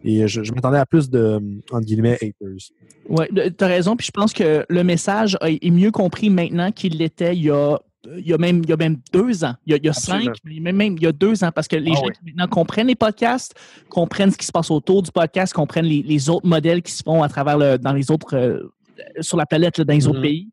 et 0.04 0.28
je, 0.28 0.42
je 0.42 0.52
m'attendais 0.52 0.78
à 0.78 0.86
plus 0.86 1.08
de 1.10 1.40
entre 1.70 1.84
guillemets 1.86 2.14
haters. 2.14 2.70
Oui, 3.08 3.26
tu 3.34 3.64
as 3.64 3.66
raison. 3.66 3.96
Puis 3.96 4.06
je 4.06 4.12
pense 4.12 4.32
que 4.32 4.64
le 4.68 4.84
message 4.84 5.36
est 5.42 5.70
mieux 5.70 5.90
compris 5.90 6.30
maintenant 6.30 6.70
qu'il 6.72 6.98
l'était 6.98 7.34
il 7.36 7.44
y 7.44 7.50
a. 7.50 7.78
Il 8.16 8.26
y, 8.26 8.32
a 8.32 8.38
même, 8.38 8.62
il 8.64 8.70
y 8.70 8.72
a 8.72 8.78
même 8.78 8.96
deux 9.12 9.44
ans. 9.44 9.52
Il 9.66 9.72
y 9.72 9.74
a, 9.74 9.76
il 9.76 9.84
y 9.84 9.88
a 9.88 9.90
Absolument. 9.90 10.24
cinq, 10.32 10.36
mais 10.42 10.58
même, 10.58 10.76
même 10.76 10.96
il 10.96 11.02
y 11.02 11.06
a 11.06 11.12
deux 11.12 11.44
ans, 11.44 11.50
parce 11.54 11.68
que 11.68 11.76
les 11.76 11.90
Ah 11.94 11.96
gens 11.96 12.06
oui. 12.06 12.12
qui 12.14 12.24
maintenant 12.24 12.48
comprennent 12.48 12.86
les 12.86 12.94
podcasts, 12.94 13.54
comprennent 13.90 14.30
ce 14.30 14.38
qui 14.38 14.46
se 14.46 14.52
passe 14.52 14.70
autour 14.70 15.02
du 15.02 15.12
podcast, 15.12 15.52
comprennent 15.52 15.84
les, 15.84 16.02
les 16.02 16.30
autres 16.30 16.46
modèles 16.46 16.80
qui 16.80 16.92
se 16.92 17.02
font 17.02 17.22
à 17.22 17.28
travers 17.28 17.58
le, 17.58 17.76
dans 17.76 17.92
les 17.92 18.10
autres 18.10 18.34
euh, 18.34 18.72
sur 19.20 19.36
la 19.36 19.46
planète, 19.46 19.78
là, 19.78 19.84
dans 19.84 19.94
les 19.94 20.06
autres 20.06 20.18
Mhm. 20.18 20.22
pays, 20.22 20.48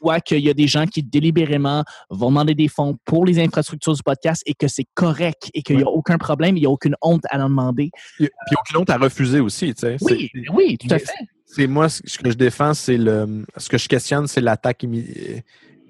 voient 0.00 0.20
qu'il 0.20 0.40
y 0.40 0.50
a 0.50 0.54
des 0.54 0.66
gens 0.66 0.86
qui 0.86 1.02
délibérément 1.02 1.84
vont 2.10 2.28
demander 2.30 2.54
des 2.54 2.68
fonds 2.68 2.96
pour 3.04 3.24
les 3.26 3.38
infrastructures 3.38 3.94
du 3.94 4.02
podcast 4.02 4.42
et 4.46 4.54
que 4.54 4.68
c'est 4.68 4.86
correct 4.94 5.50
et 5.54 5.62
qu'il 5.62 5.76
n'y 5.76 5.82
a 5.82 5.88
aucun 5.88 6.18
problème, 6.18 6.56
il 6.56 6.60
n'y 6.60 6.66
a 6.66 6.70
aucune 6.70 6.96
honte 7.02 7.22
à 7.30 7.38
en 7.38 7.48
demander. 7.48 7.90
Puis 8.16 8.28
puis 8.46 8.56
aucun 8.60 8.80
autre 8.82 8.92
à 8.92 8.98
refuser 8.98 9.40
aussi, 9.40 9.74
tu 9.74 9.80
sais. 9.80 9.96
Oui, 10.00 10.30
C'est- 10.32 10.50
oui, 10.52 10.78
tout 10.78 10.88
à 10.94 10.98
fait. 10.98 11.06
C'est 11.46 11.66
moi 11.66 11.88
ce 11.88 12.18
que 12.18 12.30
je 12.30 12.36
défends, 12.36 12.74
c'est 12.74 12.96
le 12.98 13.44
ce 13.56 13.68
que 13.68 13.78
je 13.78 13.88
questionne, 13.88 14.26
c'est 14.26 14.40
l'attaque 14.40 14.82
immi- 14.82 15.42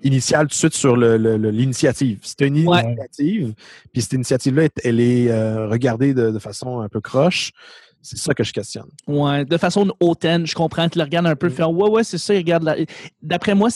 initial 0.03 0.43
tout 0.43 0.51
de 0.51 0.55
suite 0.55 0.75
sur 0.75 0.97
l'initiative. 0.97 2.19
C'était 2.23 2.49
une 2.49 2.67
Ouais. 2.69 2.83
initiative, 2.85 3.55
puis 3.93 4.03
cette 4.03 4.13
initiative-là, 4.15 4.69
elle 4.83 5.01
est 5.01 5.31
euh, 5.31 5.69
regardée 5.69 6.13
de, 6.15 6.31
de 6.31 6.39
façon 6.39 6.81
un 6.81 6.89
peu 6.89 7.01
croche. 7.01 7.53
C'est 8.07 8.19
ça 8.19 8.35
que 8.35 8.45
je 8.45 8.53
questionne. 8.53 8.85
Ouais, 9.07 9.47
de 9.47 9.57
façon 9.57 9.91
hautaine, 9.99 10.47
je 10.47 10.55
comprends. 10.55 10.87
Tu 10.91 10.99
le 10.99 11.05
regardes 11.05 11.27
un 11.27 11.37
peu, 11.37 11.49
faire 11.49 11.71
ouais, 11.73 11.89
ouais, 11.89 12.05
c'est 12.05 12.19
ça, 12.19 12.35
ils 12.35 12.39
regardent. 12.39 12.65
la- 12.65 12.77
D'après 13.23 13.55
moi, 13.55 13.71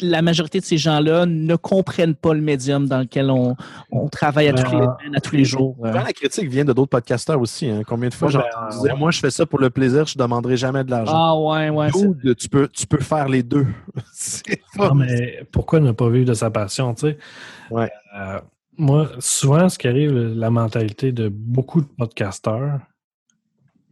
la 0.00 0.20
majorité 0.20 0.60
de 0.60 0.64
ces 0.66 0.76
gens-là 0.76 1.24
ne 1.24 1.56
comprennent 1.56 2.14
pas 2.14 2.34
le 2.34 2.42
médium 2.42 2.86
dans 2.86 2.98
lequel 2.98 3.30
on, 3.30 3.56
on 3.90 4.08
travaille 4.08 4.48
à, 4.48 4.52
tous 4.52 4.70
les, 4.72 4.82
Euh, 4.82 5.14
à 5.16 5.20
tous 5.20 5.34
les 5.36 5.44
jours. 5.46 5.74
Euh, 5.84 5.90
la 5.90 6.12
critique 6.12 6.50
vient 6.50 6.66
de 6.66 6.74
d'autres 6.74 6.90
podcasteurs 6.90 7.40
aussi. 7.40 7.66
hein. 7.70 7.80
Combien 7.86 8.10
de 8.10 8.14
fois 8.14 8.28
Ouais, 8.28 8.32
j'ai 8.34 8.38
ben, 8.38 8.82
dire, 8.82 8.96
moi, 8.98 9.10
je 9.10 9.20
fais 9.20 9.30
ça 9.30 9.46
pour 9.46 9.58
le 9.58 9.70
plaisir, 9.70 10.04
je 10.06 10.18
ne 10.18 10.22
demanderai 10.22 10.58
jamais 10.58 10.84
de 10.84 10.90
l'argent. 10.90 11.12
Ah 11.14 11.34
ouais, 11.40 11.70
ouais. 11.70 11.88
Dude, 11.90 12.36
tu 12.36 12.50
peux, 12.50 12.68
tu 12.68 12.86
peux 12.86 13.00
faire 13.00 13.26
les 13.28 13.42
deux. 13.42 13.66
Non, 14.78 14.94
mais 14.94 15.46
pourquoi 15.50 15.80
ne 15.80 15.92
pas 15.92 16.10
vivre 16.10 16.26
de 16.26 16.34
sa 16.34 16.50
passion, 16.50 16.92
tu 16.94 17.00
sais? 17.08 17.18
Ouais. 17.70 17.90
Euh, 18.18 18.38
moi, 18.76 19.08
souvent, 19.20 19.68
ce 19.70 19.78
qui 19.78 19.88
arrive, 19.88 20.12
la 20.12 20.50
mentalité 20.50 21.12
de 21.12 21.28
beaucoup 21.30 21.80
de 21.80 21.86
podcasteurs, 21.86 22.80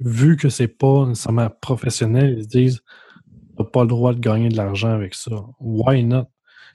vu 0.01 0.36
que 0.36 0.49
c'est 0.49 0.68
pas 0.68 1.07
nécessairement 1.07 1.51
professionnel, 1.61 2.36
ils 2.38 2.45
se 2.45 2.49
disent 2.49 2.80
t'as 3.57 3.64
pas 3.64 3.82
le 3.82 3.88
droit 3.88 4.14
de 4.14 4.20
gagner 4.20 4.49
de 4.49 4.57
l'argent 4.57 4.90
avec 4.90 5.14
ça. 5.14 5.45
Why 5.61 6.05
not? 6.05 6.26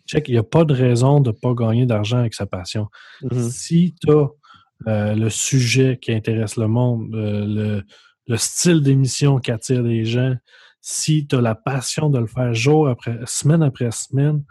Check, 0.06 0.28
il 0.30 0.32
n'y 0.32 0.38
a 0.38 0.44
pas 0.44 0.66
de 0.66 0.74
raison 0.74 1.20
de 1.20 1.30
ne 1.30 1.36
pas 1.36 1.54
gagner 1.54 1.86
d'argent 1.86 2.18
avec 2.18 2.34
sa 2.34 2.46
passion. 2.46 2.88
Mhm. 3.22 3.50
Si 3.50 3.96
tu 4.02 4.12
as 4.12 5.14
le 5.14 5.30
sujet 5.30 6.00
qui 6.02 6.12
intéresse 6.12 6.56
le 6.56 6.68
monde, 6.68 7.14
euh, 7.14 7.46
le, 7.46 7.84
le 8.28 8.38
style 8.38 8.82
d'émission 8.82 9.40
qui 9.40 9.52
attire 9.52 9.84
les 9.84 10.06
gens, 10.06 10.36
si 10.82 11.28
tu 11.28 11.36
as 11.36 11.42
la 11.42 11.56
passion 11.56 12.10
de 12.10 12.20
le 12.20 12.28
faire 12.28 12.54
jour 12.54 12.88
après 12.88 13.20
semaine 13.26 13.62
après 13.62 13.92
semaine, 13.92 14.44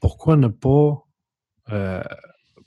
pourquoi 0.00 0.36
ne 0.36 0.48
pas, 0.48 1.02
euh, 1.70 2.02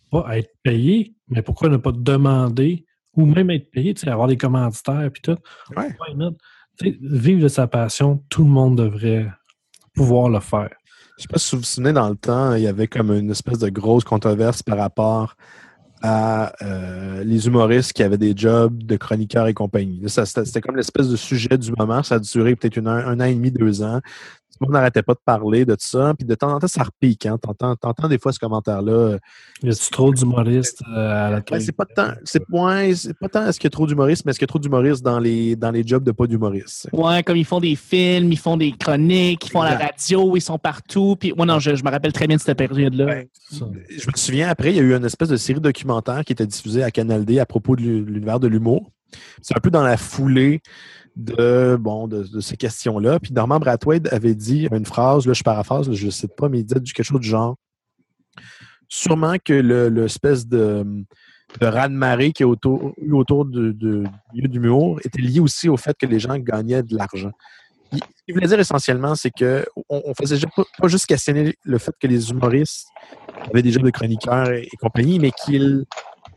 pas 0.09 0.37
être 0.39 0.51
payé, 0.63 1.15
mais 1.27 1.43
pourquoi 1.43 1.69
ne 1.69 1.77
pas 1.77 1.91
demander 1.91 2.86
ou 3.17 3.25
même 3.25 3.49
être 3.49 3.69
payé, 3.71 3.93
tu 3.93 4.01
sais, 4.01 4.09
avoir 4.09 4.27
des 4.27 4.37
commanditaires 4.37 5.09
puis 5.11 5.21
tout. 5.21 5.37
Ouais. 5.75 5.89
Vivre 7.01 7.41
de 7.41 7.47
sa 7.47 7.67
passion, 7.67 8.23
tout 8.29 8.43
le 8.43 8.49
monde 8.49 8.77
devrait 8.77 9.27
pouvoir 9.95 10.29
le 10.29 10.39
faire. 10.39 10.69
Je 11.17 11.23
sais 11.23 11.27
pas 11.27 11.39
si 11.39 11.55
vous 11.55 11.61
vous 11.61 11.65
souvenez, 11.65 11.93
dans 11.93 12.09
le 12.09 12.15
temps, 12.15 12.53
il 12.53 12.61
y 12.61 12.67
avait 12.67 12.87
comme 12.87 13.11
une 13.11 13.31
espèce 13.31 13.57
de 13.57 13.69
grosse 13.69 14.03
controverse 14.03 14.61
par 14.61 14.77
rapport 14.77 15.35
à 16.03 16.53
euh, 16.61 17.23
les 17.23 17.47
humoristes 17.47 17.93
qui 17.93 18.03
avaient 18.03 18.19
des 18.19 18.33
jobs 18.35 18.83
de 18.83 18.95
chroniqueurs 18.97 19.47
et 19.47 19.55
compagnie. 19.55 20.03
C'était 20.07 20.61
comme 20.61 20.75
l'espèce 20.75 21.09
de 21.09 21.15
sujet 21.15 21.57
du 21.57 21.71
moment. 21.75 22.03
Ça 22.03 22.15
a 22.15 22.19
duré 22.19 22.55
peut-être 22.55 22.77
un, 22.85 23.19
an 23.19 23.23
et 23.23 23.33
demi, 23.33 23.51
deux 23.51 23.81
ans. 23.81 23.99
Tout 24.53 24.63
le 24.63 24.65
monde 24.67 24.73
n'arrêtait 24.73 25.03
pas 25.03 25.13
de 25.13 25.19
parler 25.23 25.65
de 25.65 25.73
tout 25.73 25.85
ça. 25.85 26.13
Puis 26.17 26.25
de 26.25 26.33
temps 26.33 26.51
en 26.51 26.59
temps, 26.59 26.67
ça 26.67 26.81
repique. 26.81 27.27
Hein. 27.27 27.37
T'entends, 27.39 27.75
t'entends 27.75 28.07
des 28.07 28.17
fois 28.17 28.31
ce 28.31 28.39
commentaire-là. 28.39 29.17
Y 29.61 29.69
a-tu 29.69 29.91
trop 29.91 30.11
d'humoristes 30.11 30.81
euh, 30.91 31.27
à 31.27 31.29
la 31.29 31.41
Ben, 31.41 31.59
c'est 31.59 31.71
pas 31.71 31.85
tant, 31.85 32.09
c'est, 32.23 32.41
ouais, 32.49 32.95
c'est 32.95 33.13
pas 33.19 33.29
tant 33.29 33.45
est-ce 33.45 33.59
qu'il 33.59 33.67
y 33.67 33.67
a 33.67 33.71
trop 33.71 33.85
d'humoristes, 33.85 34.23
mais 34.25 34.31
est-ce 34.31 34.39
qu'il 34.39 34.45
y 34.47 34.49
a 34.49 34.53
trop 34.53 34.57
d'humoristes 34.59 35.03
dans 35.03 35.19
les, 35.19 35.55
dans 35.55 35.69
les 35.69 35.85
jobs 35.85 36.03
de 36.03 36.11
pas 36.11 36.25
d'humoristes? 36.25 36.89
Ouais, 36.91 37.21
comme 37.21 37.37
ils 37.37 37.45
font 37.45 37.59
des 37.59 37.75
films, 37.75 38.31
ils 38.31 38.39
font 38.39 38.57
des 38.57 38.71
chroniques, 38.71 39.45
ils 39.45 39.51
font 39.51 39.61
la 39.61 39.77
radio, 39.77 40.35
ils 40.35 40.41
sont 40.41 40.57
partout. 40.57 41.15
Puis, 41.19 41.33
moi, 41.37 41.45
non, 41.45 41.59
je, 41.59 41.75
je 41.75 41.83
me 41.83 41.91
rappelle 41.91 42.13
très 42.13 42.25
bien 42.25 42.37
de 42.37 42.41
cette 42.41 42.57
période-là. 42.57 43.05
Ouais. 43.05 43.29
Ça. 43.51 43.65
Je 43.89 44.07
me 44.07 44.15
souviens, 44.15 44.49
après, 44.49 44.71
il 44.71 44.77
y 44.77 44.79
a 44.79 44.83
eu 44.83 44.95
une 44.95 45.05
espèce 45.05 45.29
de 45.29 45.37
série 45.37 45.61
documentaire 45.61 46.25
qui 46.25 46.33
était 46.33 46.47
diffusée 46.47 46.81
à 46.81 46.89
Canal 46.89 47.25
D 47.25 47.37
à 47.39 47.45
propos 47.45 47.75
de 47.75 47.81
l'u- 47.81 48.05
l'univers 48.05 48.39
de 48.39 48.47
l'humour. 48.47 48.89
C'est 49.41 49.55
un 49.55 49.61
peu 49.61 49.69
dans 49.71 49.83
la 49.83 49.97
foulée 49.97 50.61
de, 51.17 51.75
bon, 51.79 52.07
de, 52.07 52.23
de 52.23 52.39
ces 52.39 52.55
questions-là. 52.55 53.19
Puis 53.19 53.33
Norman 53.33 53.59
Brathwaite 53.59 54.11
avait 54.13 54.35
dit 54.35 54.67
une 54.71 54.85
phrase, 54.85 55.25
là, 55.25 55.33
je 55.33 55.43
paraphrase, 55.43 55.91
je 55.91 56.05
ne 56.05 56.11
sais 56.11 56.27
pas, 56.27 56.47
mais 56.47 56.59
il 56.59 56.63
disait 56.63 56.79
quelque 56.79 57.03
chose 57.03 57.19
du 57.19 57.27
genre 57.27 57.55
Sûrement 58.87 59.35
que 59.43 59.53
le- 59.53 59.89
l'espèce 59.89 60.47
de, 60.47 60.85
de 61.59 61.65
raz-de-marée 61.65 62.31
qui 62.31 62.43
est 62.43 62.45
autour, 62.45 62.93
eu 63.01 63.11
autour 63.11 63.45
de, 63.45 63.71
de, 63.71 64.03
du 64.03 64.09
milieu 64.33 64.47
de 64.47 64.53
l'humour 64.53 64.99
était 65.03 65.21
lié 65.21 65.39
aussi 65.41 65.67
au 65.67 65.75
fait 65.75 65.97
que 65.99 66.05
les 66.05 66.19
gens 66.19 66.37
gagnaient 66.37 66.83
de 66.83 66.95
l'argent. 66.95 67.31
Ce 67.91 67.99
qu'il 68.25 68.33
voulait 68.33 68.47
dire 68.47 68.59
essentiellement, 68.59 69.15
c'est 69.15 69.31
que 69.31 69.65
on, 69.89 70.13
faisait 70.13 70.37
pas, 70.77 70.87
juste 70.87 71.05
questionner 71.05 71.55
le 71.63 71.77
fait 71.77 71.93
que 71.99 72.07
les 72.07 72.29
humoristes 72.29 72.87
avaient 73.49 73.61
des 73.61 73.71
de 73.71 73.89
chroniqueurs 73.89 74.51
et, 74.51 74.63
et 74.63 74.77
compagnie, 74.77 75.19
mais 75.19 75.31
qu'ils 75.31 75.85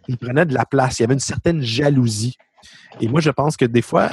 ils 0.09 0.16
prenaient 0.16 0.47
de 0.47 0.55
la 0.55 0.64
place. 0.64 0.99
Il 0.99 1.03
y 1.03 1.05
avait 1.05 1.14
une 1.14 1.20
certaine 1.20 1.61
jalousie. 1.61 2.37
Et 3.01 3.09
moi, 3.09 3.20
je 3.20 3.31
pense 3.31 3.57
que 3.57 3.64
des 3.64 3.83
fois, 3.83 4.11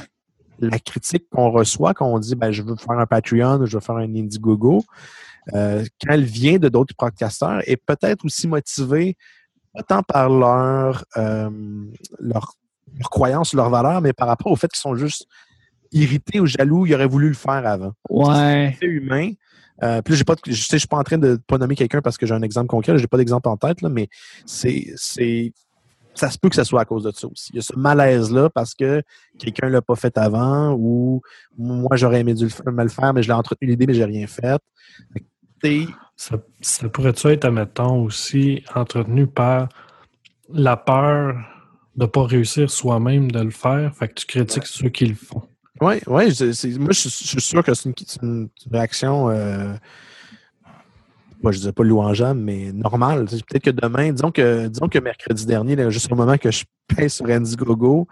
la 0.60 0.80
critique 0.80 1.26
qu'on 1.32 1.50
reçoit 1.52 1.94
quand 1.94 2.08
on 2.08 2.20
dit 2.20 2.36
ben, 2.36 2.52
je 2.52 2.62
veux 2.64 2.76
faire 2.76 3.00
un 3.00 3.06
Patreon 3.06 3.62
ou 3.62 3.66
je 3.66 3.78
veux 3.78 3.82
faire 3.82 3.96
un 3.96 4.04
Indiegogo, 4.04 4.84
euh, 5.54 5.86
quand 6.02 6.14
elle 6.14 6.24
vient 6.24 6.58
de 6.58 6.70
d'autres 6.70 6.96
podcasteurs, 6.96 7.62
est 7.66 7.78
peut-être 7.78 8.26
aussi 8.26 8.48
motivée 8.48 9.16
pas 9.74 9.84
tant 9.84 10.04
par 10.04 10.30
leur, 10.30 11.06
euh, 11.18 11.50
leur, 12.20 12.54
leur 12.98 13.10
croyance, 13.10 13.54
leur 13.54 13.70
valeur, 13.70 14.02
mais 14.02 14.14
par 14.14 14.28
rapport 14.28 14.52
au 14.52 14.56
fait 14.56 14.68
qu'ils 14.68 14.80
sont 14.80 14.96
juste 14.96 15.28
irrités 15.92 16.40
ou 16.40 16.46
jaloux, 16.46 16.86
ils 16.86 16.94
auraient 16.96 17.08
voulu 17.08 17.28
le 17.30 17.34
faire 17.34 17.66
avant 17.66 17.94
Ouais. 18.10 18.76
fait 18.80 18.88
humain. 18.88 19.32
Euh, 19.84 20.02
puis 20.02 20.14
là, 20.14 20.18
j'ai 20.18 20.24
pas, 20.24 20.36
je 20.48 20.54
sais, 20.54 20.74
je 20.74 20.80
suis 20.80 20.88
pas 20.88 20.98
en 20.98 21.04
train 21.04 21.20
de 21.20 21.40
pas 21.48 21.58
nommer 21.60 21.76
quelqu'un 21.76 22.02
parce 22.02 22.18
que 22.18 22.26
j'ai 22.26 22.34
un 22.34 22.42
exemple 22.42 22.68
concret. 22.68 22.98
J'ai 22.98 23.08
pas 23.08 23.18
d'exemple 23.18 23.48
en 23.48 23.58
tête 23.58 23.82
là, 23.82 23.90
mais 23.90 24.10
c'est, 24.46 24.88
c'est, 24.96 25.54
ça 26.18 26.30
se 26.32 26.38
peut 26.38 26.50
que 26.50 26.56
ça 26.56 26.64
soit 26.66 26.82
à 26.82 26.86
cause 26.86 27.04
de 27.04 27.12
ça 27.12 27.28
aussi. 27.28 27.52
Il 27.54 27.58
y 27.58 27.60
a 27.60 27.62
ce 27.62 27.76
malaise 27.78 28.32
là 28.32 28.50
parce 28.50 28.74
que 28.74 29.02
quelqu'un 29.38 29.70
l'a 29.70 29.82
pas 29.82 29.96
fait 29.96 30.18
avant 30.18 30.74
ou 30.74 31.22
moi 31.58 31.96
j'aurais 31.96 32.20
aimé 32.22 32.34
dû 32.34 32.44
le 32.46 32.50
faire- 32.50 32.72
me 32.72 32.84
le 32.84 32.90
faire, 32.90 33.14
mais 33.14 33.24
je 33.24 33.28
l'ai 33.28 33.34
entretenu 33.34 33.68
l'idée 33.70 33.86
mais 33.88 33.94
j'ai 33.94 34.06
rien 34.06 34.28
fait. 34.28 34.62
Ça, 36.16 36.38
ça 36.62 36.90
pourrait-tu 36.90 37.28
être, 37.28 37.46
admettons, 37.46 38.04
aussi 38.04 38.64
entretenu 38.76 39.28
par 39.28 39.70
la 40.50 40.78
peur 40.78 41.36
de 41.96 42.04
ne 42.04 42.08
pas 42.08 42.24
réussir 42.26 42.70
soi-même 42.70 43.32
de 43.32 43.40
le 43.40 43.50
faire, 43.52 43.96
fait 43.96 44.08
que 44.10 44.14
tu 44.16 44.26
critiques 44.26 44.66
ceux 44.68 44.90
qui 44.90 45.06
le 45.08 45.16
font. 45.16 45.44
Oui, 46.08 46.34
c'est- 46.34 46.78
moi, 46.80 46.90
je, 46.92 47.08
suis- 47.10 47.26
je 47.26 47.32
suis 47.32 47.42
sûr 47.42 47.64
que 47.64 47.74
c'est 47.74 47.90
une, 47.90 47.96
c'est 48.06 48.22
une- 48.24 48.50
une 48.66 48.72
réaction, 48.72 49.30
euh, 49.30 49.74
moi, 51.44 51.52
je 51.52 51.60
disais 51.60 51.72
pas 51.72 51.84
louangeable, 51.84 52.40
mais 52.40 52.68
sais, 52.68 53.44
Peut-être 53.48 53.64
que 53.64 53.70
demain, 53.70 54.12
disons 54.12 54.32
que, 54.32 54.68
disons 54.68 54.88
que 54.88 55.00
mercredi 55.00 55.46
dernier, 55.46 55.76
là, 55.76 55.90
juste 55.90 56.12
au 56.12 56.16
moment 56.16 56.38
que 56.38 56.50
je 56.52 56.66
pèse 56.88 57.14
sur 57.14 57.28
Indiegogo, 57.28 58.08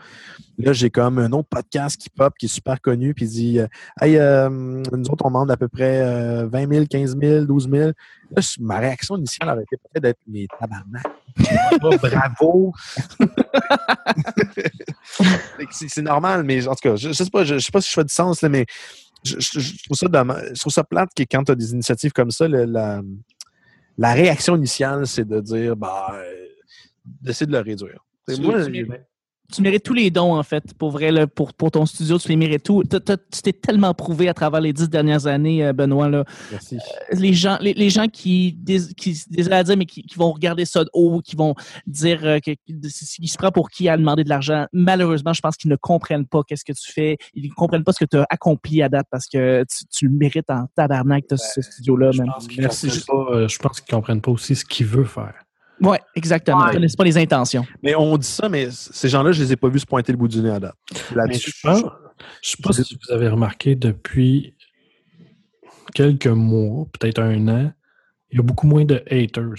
là, 0.60 0.74
j'ai 0.74 0.90
comme 0.90 1.18
un 1.18 1.32
autre 1.32 1.48
podcast 1.50 2.00
qui 2.00 2.10
pop, 2.10 2.34
qui 2.38 2.46
est 2.46 2.50
super 2.50 2.80
connu, 2.82 3.14
puis 3.14 3.26
il 3.26 3.30
dit 3.30 3.60
euh, 3.60 3.68
Hey, 4.00 4.18
euh, 4.18 4.50
nous 4.50 5.10
autres, 5.10 5.26
on 5.26 5.30
demande 5.30 5.50
à 5.50 5.58
peu 5.58 5.68
près 5.68 6.02
euh, 6.02 6.48
20 6.48 6.72
000, 6.72 6.86
15 6.90 7.18
000, 7.20 7.46
12 7.46 7.70
000. 7.70 7.92
Là, 8.32 8.56
ma 8.60 8.80
réaction 8.80 9.18
initiale 9.18 9.50
aurait 9.50 9.64
été 9.64 9.78
peut-être 9.78 10.04
d'être 10.04 10.20
Mais 10.28 10.48
tabarnak, 10.60 11.06
Oh, 11.84 11.96
bravo! 12.02 12.74
C'est 15.72 15.90
c'est 15.90 16.02
normal, 16.02 16.44
mais 16.44 16.68
en 16.68 16.76
tout 16.76 16.90
cas, 16.90 16.96
je, 16.96 17.10
je 17.10 17.14
sais 17.14 17.30
pas, 17.30 17.44
je, 17.44 17.58
je 17.58 17.66
sais 17.66 17.72
pas 17.72 17.82
si 17.82 17.90
je 17.90 17.94
fais 17.94 18.04
du 18.04 18.14
sens, 18.14 18.42
là, 18.42 18.50
mais 18.50 18.66
je, 19.26 19.36
je- 19.40 19.60
je 19.60 19.84
trouve 19.86 19.98
ça 19.98 20.08
dommage- 20.08 20.50
je 20.54 20.60
trouve 20.60 20.74
ça 20.74 20.84
plate 20.84 21.10
que 21.16 21.24
quand 21.24 21.44
tu 21.44 21.52
as 21.52 21.56
des 21.56 21.72
initiatives 21.74 22.12
comme 22.14 22.32
ça, 22.32 22.48
le- 22.48 22.66
la, 22.66 23.02
la 23.98 24.14
réaction 24.14 24.56
initiale, 24.56 25.08
c'est 25.08 25.26
de 25.28 25.40
dire 25.42 25.76
bah 25.76 26.08
euh, 26.14 26.46
d'essayer 27.22 27.48
de 27.48 27.52
le 27.52 27.60
réduire. 27.60 28.06
Moi, 28.42 28.60
tu 29.54 29.62
mérites- 29.62 29.84
tous 29.84 29.94
les 29.94 30.10
dons, 30.12 30.36
en 30.38 30.44
fait, 30.44 30.74
pour 30.78 30.92
vrai, 30.92 31.12
là, 31.12 31.28
pour, 31.28 31.54
pour 31.54 31.72
ton 31.72 31.86
studio, 31.86 32.18
tu 32.18 32.30
les 32.30 32.36
mérites 32.36 32.64
tout. 32.64 32.84
T'as- 32.84 33.00
t'as- 33.00 33.18
Tu 33.18 33.42
t'es 33.42 33.54
tellement 33.54 33.94
prouvé 33.94 34.28
à 34.30 34.34
travers 34.34 34.62
les 34.62 34.74
dix 34.74 34.90
dernières 34.90 35.28
années, 35.28 35.64
euh, 35.66 35.74
Benoît. 35.74 36.10
Là. 36.10 36.24
merci. 36.52 36.78
Les, 37.12 37.34
gens, 37.34 37.58
les, 37.62 37.74
les 37.74 37.90
gens 37.90 38.08
qui, 38.08 38.54
dés- 38.54 38.94
qui 38.98 39.20
désolé 39.30 39.56
à 39.56 39.64
dire, 39.64 39.78
mais 39.78 39.86
qui, 39.86 40.04
qui 40.04 40.16
vont 40.16 40.32
regarder 40.32 40.66
ça 40.66 40.84
de 40.84 40.90
haut, 40.94 41.22
qui 41.22 41.36
vont 41.36 41.54
dire 41.88 42.20
euh, 42.26 42.40
que, 42.40 42.52
qui 42.52 43.28
se 43.28 43.38
prend 43.38 43.52
pour 43.52 43.70
qui 43.70 43.88
à 43.90 43.98
demander 43.98 44.24
de 44.24 44.30
l'argent, 44.30 44.66
malheureusement, 44.74 45.34
je 45.34 45.42
pense 45.42 45.56
qu'ils 45.58 45.70
ne 45.72 45.76
comprennent 45.76 46.26
pas 46.26 46.42
qu'est-ce 46.44 46.66
que 46.66 46.74
tu 46.74 46.92
fais. 46.92 47.18
Ils 47.34 47.50
ne 47.50 47.54
comprennent 47.54 47.84
pas 47.84 47.94
ce 47.94 48.00
que 48.04 48.10
tu 48.10 48.18
as 48.18 48.26
accompli 48.30 48.82
à 48.82 48.90
date 48.90 49.08
parce 49.12 49.28
que 49.28 49.64
tu, 49.70 49.86
tu 49.86 50.08
le 50.08 50.14
mérites 50.14 50.50
en 50.50 50.66
tabarnak, 50.76 51.26
t'as 51.28 51.38
ce 51.38 51.62
studio-là, 51.62 52.12
Je 52.12 52.20
man. 52.20 52.32
pense 52.34 52.48
qu'ils 52.48 52.62
Merci. 52.62 52.88
comprennent 52.88 53.26
pas, 53.28 53.36
euh, 53.36 53.48
je 53.48 53.60
pense 53.60 53.82
qu'ils 53.82 53.94
comprennent 53.96 54.22
pas 54.22 54.32
aussi 54.32 54.56
ce 54.56 54.66
qu'il 54.66 54.86
veut 54.88 55.04
faire. 55.06 55.34
Ouais, 55.82 56.00
exactement. 56.16 56.60
Ouais. 56.60 56.70
Ils 56.70 56.74
connaissent 56.74 56.96
pas 56.96 57.04
les 57.04 57.18
intentions. 57.18 57.66
Mais 57.84 57.96
on 57.96 58.18
dit 58.18 58.28
ça, 58.28 58.50
mais 58.50 58.70
ces 58.72 59.10
gens-là, 59.10 59.32
je 59.32 59.44
les 59.44 59.54
ai 59.54 59.56
pas 59.56 59.70
vus 59.70 59.80
se 59.80 59.86
pointer 59.86 60.12
le 60.12 60.18
bout 60.18 60.28
du 60.28 60.42
nez 60.42 60.52
à 60.52 60.60
date. 60.60 60.76
Là-dessus, 61.14 61.52
je 61.56 61.68
pense, 61.68 61.84
je 62.42 62.50
sais 62.50 62.58
pas 62.64 62.74
si 62.74 62.98
vous 63.08 63.14
avez 63.14 63.28
remarqué 63.28 63.76
depuis 63.76 64.56
quelques 65.94 66.28
mois, 66.28 66.86
peut-être 66.94 67.20
un 67.20 67.48
an, 67.48 67.74
il 68.32 68.38
y 68.38 68.40
a 68.40 68.44
beaucoup 68.44 68.68
moins 68.68 68.86
de 68.86 69.04
haters 69.10 69.56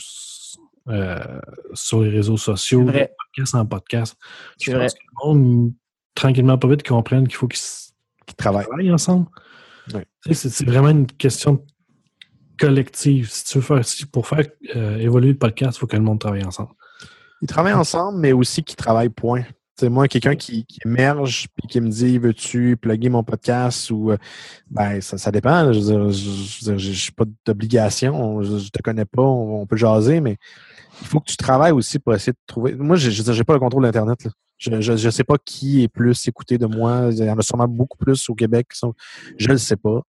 euh, 0.88 1.40
sur 1.74 2.02
les 2.02 2.10
réseaux 2.10 2.36
sociaux, 2.36 2.84
vrai. 2.84 3.10
de 3.10 3.16
podcast 3.34 3.54
en 3.54 3.66
podcast. 3.66 4.16
Je 4.60 4.70
vrai. 4.70 4.82
pense 4.82 4.94
que 4.94 4.98
le 5.00 5.34
monde, 5.34 5.72
tranquillement, 6.14 6.58
pas 6.58 6.68
vite, 6.68 6.86
comprennent 6.86 7.26
qu'il 7.26 7.36
faut 7.36 7.48
qu'ils 7.48 7.60
travaillent. 8.36 8.66
travaillent 8.66 8.92
ensemble. 8.92 9.26
Ouais. 9.92 10.06
C'est 10.30 10.34
c'est 10.34 10.64
vraiment 10.64 10.90
une 10.90 11.06
question 11.06 11.64
collective. 12.58 13.28
Si 13.30 13.44
tu 13.44 13.58
veux 13.58 13.62
faire, 13.64 13.84
si- 13.84 14.06
pour 14.06 14.26
faire 14.26 14.44
euh, 14.74 14.98
évoluer 14.98 15.32
le 15.32 15.38
podcast, 15.38 15.76
il 15.76 15.80
faut 15.80 15.86
que 15.86 15.96
le 15.96 16.02
monde 16.02 16.18
travaille 16.20 16.44
ensemble. 16.44 16.70
Ils 17.42 17.48
travaillent 17.48 17.74
ensemble, 17.74 18.18
mais 18.18 18.32
aussi 18.32 18.62
qu'ils 18.62 18.76
travaillent 18.76 19.10
point. 19.10 19.42
sais, 19.78 19.88
moi, 19.90 20.08
quelqu'un 20.08 20.36
qui, 20.36 20.64
qui 20.64 20.78
émerge 20.86 21.48
puis 21.54 21.68
qui 21.68 21.80
me 21.80 21.90
dit 21.90 22.16
veux-tu 22.18 22.76
plugger 22.78 23.10
mon 23.10 23.22
podcast 23.22 23.90
ou 23.90 24.10
euh, 24.12 24.16
ben 24.70 25.00
ça, 25.02 25.18
ça 25.18 25.30
dépend. 25.30 25.72
Je 25.72 25.78
veux 25.80 25.84
dire, 25.84 26.10
je, 26.10 26.76
j'ai 26.78 27.12
pas 27.12 27.24
d'obligation. 27.44 28.42
Je, 28.42 28.58
je 28.58 28.70
te 28.70 28.80
connais 28.82 29.04
pas, 29.04 29.22
on, 29.22 29.60
on 29.62 29.66
peut 29.66 29.76
jaser, 29.76 30.20
mais 30.20 30.36
il 31.02 31.06
faut 31.06 31.20
que 31.20 31.30
tu 31.30 31.36
travailles 31.36 31.72
aussi 31.72 31.98
pour 31.98 32.14
essayer 32.14 32.32
de 32.32 32.38
trouver. 32.46 32.74
Moi, 32.74 32.96
je 32.96 33.10
j'ai 33.10 33.44
pas 33.44 33.52
le 33.52 33.60
contrôle 33.60 33.82
d'Internet. 33.82 34.24
là. 34.24 34.30
Je, 34.58 34.80
je 34.80 35.10
sais 35.10 35.24
pas 35.24 35.36
qui 35.44 35.82
est 35.82 35.88
plus 35.88 36.26
écouté 36.28 36.56
de 36.56 36.64
moi. 36.64 37.08
Il 37.12 37.18
y 37.18 37.30
en 37.30 37.38
a 37.38 37.42
sûrement 37.42 37.68
beaucoup 37.68 37.98
plus 37.98 38.30
au 38.30 38.34
Québec 38.34 38.68
qui 38.72 38.78
sont. 38.78 38.94
Je 39.36 39.48
le 39.48 39.58
sais 39.58 39.76
pas. 39.76 40.00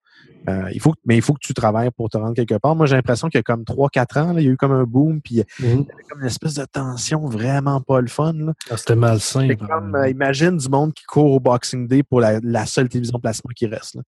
Euh, 0.49 0.69
il 0.73 0.79
faut, 0.79 0.93
que- 0.93 0.99
mais 1.05 1.17
il 1.17 1.21
faut 1.21 1.33
que 1.33 1.39
tu 1.41 1.53
travailles 1.53 1.89
pour 1.91 2.09
te 2.09 2.17
rendre 2.17 2.33
quelque 2.33 2.55
part. 2.55 2.73
Moi, 2.73 2.85
j'ai 2.85 2.95
l'impression 2.95 3.27
qu'il 3.27 3.37
y 3.37 3.41
a 3.41 3.43
comme 3.43 3.65
3-4 3.65 4.17
ans, 4.17 4.31
là, 4.33 4.39
il 4.39 4.45
y 4.45 4.47
a 4.47 4.51
eu 4.51 4.55
comme 4.55 4.71
un 4.71 4.85
boom, 4.85 5.19
puis 5.21 5.43
il 5.59 5.65
y 5.65 5.65
avait 5.65 5.83
comme 6.09 6.21
une 6.21 6.27
espèce 6.27 6.53
de 6.53 6.63
tension 6.63 7.25
vraiment 7.27 7.81
pas 7.81 7.99
le 7.99 8.07
fun. 8.07 8.33
Ah, 8.69 8.77
C'était 8.77 8.95
malsain. 8.95 9.49
Comme, 9.55 9.95
euh, 9.95 10.07
imagine 10.09 10.55
du 10.55 10.69
monde 10.69 10.93
qui 10.93 11.03
court 11.03 11.33
au 11.33 11.39
Boxing 11.41 11.85
Day 11.87 12.01
pour 12.01 12.21
la, 12.21 12.39
la 12.41 12.65
seule 12.65 12.87
télévision 12.87 13.19
placement 13.19 13.51
qui 13.53 13.67
reste. 13.67 13.95
là. 13.95 14.03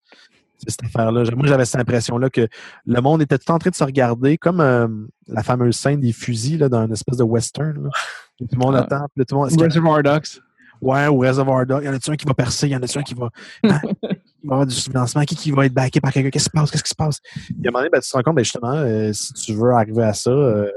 C'est 0.58 0.70
cette 0.70 0.84
affaire-là. 0.84 1.24
Moi, 1.36 1.46
j'avais 1.46 1.64
cette 1.64 1.80
impression-là 1.80 2.30
que 2.30 2.46
le 2.86 3.00
monde 3.00 3.22
était 3.22 3.38
tout 3.38 3.50
en 3.52 3.58
train 3.58 3.70
de 3.70 3.74
se 3.76 3.84
regarder, 3.84 4.38
comme 4.38 4.60
euh, 4.60 4.86
la 5.26 5.42
fameuse 5.42 5.76
scène 5.76 6.00
des 6.00 6.12
fusils 6.12 6.58
là, 6.58 6.68
dans 6.68 6.84
une 6.84 6.92
espèce 6.92 7.16
de 7.16 7.24
western. 7.24 7.82
là. 7.84 7.90
Tout 8.38 8.46
le 8.52 8.58
monde 8.58 8.74
Ah. 8.76 8.82
attend. 8.82 9.06
tout 9.16 9.24
le 9.30 9.36
monde, 9.36 9.50
a- 9.60 9.64
Reservoir 9.64 10.02
Dogs. 10.04 10.40
Ouais, 10.80 11.08
ou 11.08 11.18
Reservoir 11.18 11.66
Dog. 11.66 11.82
Y 11.84 11.88
en 11.88 11.94
a-tu 11.94 12.10
un 12.12 12.16
qui 12.16 12.26
va 12.26 12.34
percer? 12.34 12.68
Y 12.68 12.76
en 12.76 12.82
a-tu 12.82 12.98
un 12.98 13.02
qui 13.02 13.14
va. 13.14 13.30
Va 14.48 14.54
avoir 14.54 14.66
du 14.66 14.74
financement. 14.74 15.22
Qui, 15.24 15.36
qui 15.36 15.50
va 15.50 15.66
être 15.66 15.74
backé 15.74 16.00
par 16.00 16.12
quelqu'un? 16.12 16.30
Qu'est-ce 16.30 16.48
qui 16.48 16.56
se 16.56 16.58
passe? 16.58 16.70
Qu'est-ce 16.70 16.82
qui 16.84 16.90
se 16.90 16.94
passe? 16.94 17.20
Puis 17.20 17.54
à 17.64 17.68
un 17.68 17.70
moment 17.70 17.78
donné, 17.80 17.90
ben, 17.90 18.00
tu 18.00 18.08
te 18.08 18.16
rends 18.16 18.22
compte, 18.22 18.36
ben, 18.36 18.44
justement, 18.44 18.72
euh, 18.74 19.12
si 19.12 19.32
tu 19.34 19.52
veux 19.54 19.72
arriver 19.72 20.04
à 20.04 20.14
ça, 20.14 20.30
euh, 20.30 20.70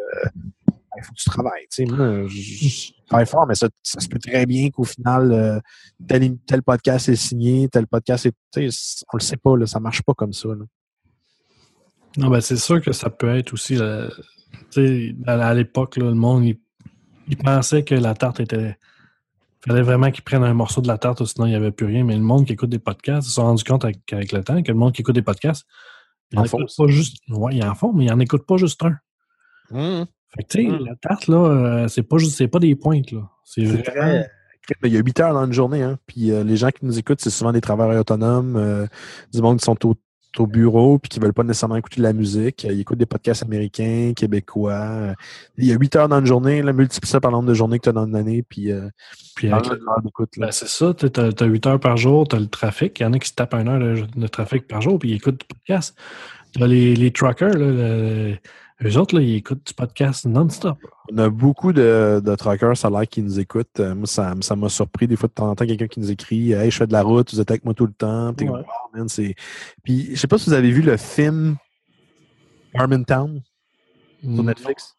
ben, 0.67 0.73
il 0.97 1.03
faut 1.03 1.13
que 1.13 1.17
tu 1.19 1.29
travailles. 1.29 1.67
Tu 1.71 1.85
sais, 1.85 1.85
moi, 1.85 2.27
je, 2.27 2.91
travaille 3.07 3.25
fort, 3.25 3.47
mais 3.47 3.55
ça, 3.55 3.69
ça 3.81 3.99
se 4.01 4.07
peut 4.07 4.19
très 4.19 4.45
bien 4.45 4.69
qu'au 4.69 4.83
final, 4.83 5.31
euh, 5.31 5.59
tel, 6.07 6.37
tel 6.45 6.61
podcast 6.63 7.07
est 7.09 7.15
signé, 7.15 7.69
tel 7.69 7.87
podcast 7.87 8.25
est. 8.25 8.33
Tu 8.53 8.69
sais, 8.71 9.03
on 9.13 9.17
le 9.17 9.21
sait 9.21 9.37
pas, 9.37 9.55
là, 9.55 9.65
ça 9.65 9.79
marche 9.79 10.01
pas 10.01 10.13
comme 10.13 10.33
ça. 10.33 10.49
là. 10.49 10.65
Non, 12.17 12.29
ben 12.29 12.41
c'est 12.41 12.57
sûr 12.57 12.81
que 12.81 12.91
ça 12.91 13.09
peut 13.09 13.33
être 13.37 13.53
aussi. 13.53 13.77
euh, 13.77 14.09
tu 14.69 14.85
sais, 14.85 15.15
à, 15.25 15.47
à 15.47 15.53
l'époque, 15.53 15.95
là, 15.97 16.05
le 16.05 16.13
monde, 16.13 16.43
il, 16.43 16.57
il 17.29 17.37
pensait 17.37 17.83
que 17.83 17.95
la 17.95 18.13
tarte 18.13 18.41
était. 18.41 18.77
Il 19.65 19.71
fallait 19.71 19.83
vraiment 19.83 20.09
qu'ils 20.11 20.23
prennent 20.23 20.43
un 20.43 20.53
morceau 20.53 20.81
de 20.81 20.87
la 20.87 20.97
tarte, 20.97 21.23
sinon 21.25 21.45
il 21.45 21.49
n'y 21.49 21.55
avait 21.55 21.71
plus 21.71 21.85
rien. 21.85 22.03
Mais 22.03 22.15
le 22.15 22.21
monde 22.21 22.45
qui 22.45 22.53
écoute 22.53 22.69
des 22.69 22.79
podcasts, 22.79 23.27
ils 23.27 23.29
se 23.29 23.35
sont 23.35 23.43
rendus 23.43 23.63
compte 23.63 23.83
avec, 23.85 24.11
avec 24.11 24.31
le 24.31 24.43
temps 24.43 24.61
que 24.63 24.71
le 24.71 24.77
monde 24.77 24.93
qui 24.93 25.01
écoute 25.01 25.15
des 25.15 25.21
podcasts, 25.21 25.65
il 26.31 26.39
En 26.39 26.43
en 26.43 26.45
font 26.45 26.57
pas 26.77 26.87
juste. 26.87 27.17
Ouais, 27.29 27.55
il 27.55 27.63
en 27.63 27.75
font, 27.75 27.93
mais 27.93 28.05
il 28.05 28.11
en 28.11 28.19
écoute 28.19 28.45
pas 28.47 28.57
juste 28.57 28.81
un. 28.83 28.97
Fait 30.35 30.43
que, 30.43 30.47
tu 30.47 30.63
sais, 30.63 30.69
Mm. 30.69 30.85
la 30.85 30.95
tarte, 30.95 31.27
là, 31.27 31.37
euh, 31.37 31.87
c'est 31.87 32.03
pas 32.03 32.17
juste, 32.17 32.37
c'est 32.37 32.47
pas 32.47 32.59
des 32.59 32.75
pointes, 32.75 33.11
là. 33.11 33.29
C'est 33.43 33.63
Ben, 34.81 34.87
Il 34.87 34.93
y 34.93 34.97
a 34.97 35.01
8 35.01 35.19
heures 35.19 35.33
dans 35.33 35.45
une 35.45 35.53
journée, 35.53 35.83
hein. 35.83 35.97
Puis 36.07 36.31
euh, 36.31 36.43
les 36.43 36.55
gens 36.55 36.69
qui 36.69 36.85
nous 36.85 36.97
écoutent, 36.97 37.19
c'est 37.19 37.29
souvent 37.29 37.51
des 37.51 37.61
travailleurs 37.61 37.99
autonomes, 37.99 38.55
euh, 38.55 38.85
du 39.33 39.41
monde 39.41 39.59
qui 39.59 39.65
sont 39.65 39.85
au, 39.85 39.95
au 40.39 40.47
bureau 40.47 40.97
puis 40.97 41.09
qui 41.09 41.19
veulent 41.19 41.33
pas 41.33 41.43
nécessairement 41.43 41.75
écouter 41.75 41.97
de 41.97 42.03
la 42.03 42.13
musique. 42.13 42.63
Ils 42.63 42.79
écoutent 42.79 42.97
des 42.97 43.05
podcasts 43.05 43.43
américains, 43.43 44.13
québécois. 44.15 45.13
Il 45.57 45.65
y 45.65 45.71
a 45.73 45.75
8 45.75 45.95
heures 45.95 46.07
dans 46.09 46.19
une 46.19 46.25
journée, 46.25 46.61
là, 46.61 46.73
multiplie 46.73 47.09
ça 47.09 47.19
par 47.19 47.31
le 47.31 47.37
nombre 47.37 47.49
de 47.49 47.53
journées 47.53 47.77
que 47.79 47.83
tu 47.83 47.89
as 47.89 47.93
dans 47.93 48.05
une 48.05 48.15
année, 48.15 48.43
puis 48.47 48.71
euh, 48.71 48.87
Puis 49.35 49.49
avec. 49.57 49.71
Ben, 50.39 50.51
c'est 50.51 50.67
ça, 50.67 50.93
tu 50.93 51.05
as, 51.19 51.45
8 51.45 51.67
heures 51.67 51.79
par 51.79 51.97
jour, 51.97 52.27
tu 52.27 52.35
as 52.35 52.39
le 52.39 52.47
trafic. 52.47 52.99
Il 52.99 53.03
y 53.03 53.05
en 53.05 53.13
a 53.13 53.19
qui 53.19 53.29
se 53.29 53.33
tapent 53.33 53.53
une 53.55 53.67
heure 53.67 53.79
de, 53.79 54.05
de 54.15 54.27
trafic 54.27 54.67
par 54.67 54.81
jour, 54.81 54.97
puis 54.99 55.09
ils 55.09 55.15
écoutent 55.15 55.41
du 55.41 55.45
podcast. 55.47 55.95
Tu 56.55 56.63
as 56.63 56.67
les, 56.67 56.95
les 56.95 57.11
truckers, 57.11 57.49
là, 57.53 57.65
le- 57.67 58.37
eux 58.83 58.97
autres, 58.97 59.15
là, 59.15 59.21
ils 59.21 59.35
écoutent 59.35 59.65
du 59.65 59.73
podcast 59.73 60.25
non-stop. 60.25 60.77
On 61.11 61.17
a 61.17 61.29
beaucoup 61.29 61.71
de, 61.73 62.21
de 62.23 62.35
truckers, 62.35 62.75
ça 62.77 62.87
a 62.87 62.91
l'air, 62.91 63.07
qui 63.07 63.21
nous 63.21 63.39
écoutent. 63.39 63.79
Euh, 63.79 63.93
moi, 63.95 64.07
ça 64.07 64.33
ça 64.41 64.55
m'a 64.55 64.69
surpris. 64.69 65.07
Des 65.07 65.15
fois, 65.15 65.27
de 65.29 65.33
temps 65.33 65.49
en 65.49 65.55
temps, 65.55 65.65
quelqu'un 65.65 65.87
qui 65.87 65.99
nous 65.99 66.09
écrit 66.11 66.51
Hey, 66.53 66.71
je 66.71 66.77
fais 66.77 66.87
de 66.87 66.93
la 66.93 67.03
route, 67.03 67.33
vous 67.33 67.39
êtes 67.39 67.51
avec 67.51 67.63
moi 67.65 67.73
tout 67.73 67.85
le 67.85 67.93
temps. 67.93 68.33
Puis 68.33 68.49
Ouais. 68.49 68.61
Man. 68.93 69.07
Puis, 69.83 70.09
je 70.11 70.15
sais 70.15 70.27
pas 70.27 70.37
si 70.37 70.49
vous 70.49 70.55
avez 70.55 70.71
vu 70.71 70.81
le 70.81 70.97
film 70.97 71.55
Harmontown 72.73 73.41
sur 74.21 74.43
Netflix. 74.43 74.95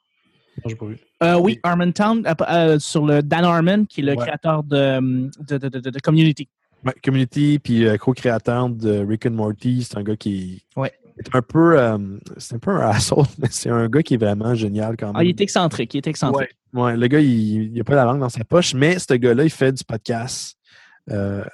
Non, 0.59 0.69
j'ai 0.69 0.75
pas 0.77 0.87
vu. 0.87 0.99
Euh, 1.23 1.39
oui, 1.39 1.59
Harmontown, 1.63 2.27
euh, 2.27 2.35
euh, 2.49 2.79
sur 2.79 3.07
le 3.07 3.23
Dan 3.23 3.45
Harmon, 3.45 3.85
qui 3.87 4.01
est 4.01 4.05
le 4.05 4.13
Ouais. 4.13 4.19
créateur 4.19 4.63
de, 4.65 5.01
de, 5.49 5.59
de, 5.59 5.69
de- 5.69 5.79
de- 5.81 5.91
de 5.91 5.99
Community. 6.01 6.49
Ouais, 6.85 6.95
Community, 7.05 7.59
puis 7.63 7.87
euh, 7.87 7.97
co-créateur 7.97 8.69
de 8.69 8.99
Rick 9.07 9.27
and 9.27 9.31
Morty, 9.31 9.85
c'est 9.85 9.97
un 9.97 10.03
gars 10.03 10.17
qui 10.17 10.63
Ouais. 10.77 10.93
Est 11.19 11.35
un 11.35 11.43
peu. 11.43 11.79
euh, 11.79 11.99
c'est 12.39 12.55
un 12.55 12.59
peu 12.59 12.71
un 12.71 12.89
asshole, 12.91 13.25
mais 13.39 13.49
c'est 13.51 13.71
un 13.71 13.89
gars 13.89 14.03
qui 14.03 14.15
est 14.15 14.19
vraiment 14.19 14.55
génial 14.55 14.97
quand 14.97 15.07
même. 15.07 15.17
Ah, 15.17 15.25
il 15.25 15.31
est 15.31 15.41
excentrique, 15.41 15.95
il 15.95 15.99
est 15.99 16.07
excentrique. 16.07 16.51
Ouais, 16.73 16.83
ouais, 16.83 16.97
le 16.97 17.07
gars, 17.09 17.21
il 17.21 17.73
n'a 17.75 17.85
pas 17.85 17.95
la 17.95 18.05
langue 18.05 18.21
dans 18.21 18.29
sa 18.29 18.45
poche, 18.45 18.75
mais 18.75 18.99
ce 18.99 19.15
gars-là, 19.15 19.45
il 19.45 19.51
fait 19.51 19.73
du 19.73 19.85
podcast. 19.85 20.57
euh, 21.11 21.45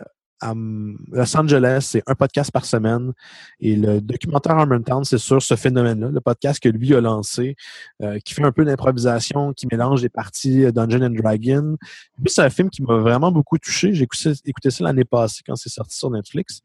à 0.41 0.53
M- 0.53 0.97
Los 1.11 1.37
Angeles, 1.37 1.87
c'est 1.91 2.03
un 2.07 2.15
podcast 2.15 2.51
par 2.51 2.65
semaine. 2.65 3.13
Et 3.61 3.77
le 3.77 4.01
documentaire 4.01 4.57
Harmontown, 4.59 5.05
c'est 5.05 5.19
sur 5.19 5.43
ce 5.43 5.57
phénomène-là, 5.57 6.11
le 6.11 6.21
podcast 6.21 6.61
que 6.63 6.69
lui 6.69 6.95
a 6.95 7.01
lancé, 7.01 7.57
euh, 8.03 8.19
qui 8.21 8.35
fait 8.35 8.45
un 8.45 8.53
peu 8.53 8.65
d'improvisation, 8.65 9.53
qui 9.53 9.67
mélange 9.71 10.03
des 10.03 10.09
parties 10.09 10.65
euh, 10.65 10.73
Dungeon 10.73 11.03
and 11.03 11.11
Dragon. 11.11 11.77
Puis 12.23 12.33
c'est 12.33 12.43
un 12.43 12.51
film 12.51 12.71
qui 12.71 12.83
m'a 12.83 12.97
vraiment 12.97 13.33
beaucoup 13.33 13.59
touché. 13.59 13.93
J'ai 13.95 14.05
écouté, 14.05 14.33
écouté 14.45 14.71
ça 14.71 14.85
l'année 14.85 15.05
passée 15.05 15.43
quand 15.47 15.57
c'est 15.57 15.69
sorti 15.71 15.97
sur 15.97 16.11
Netflix. 16.11 16.61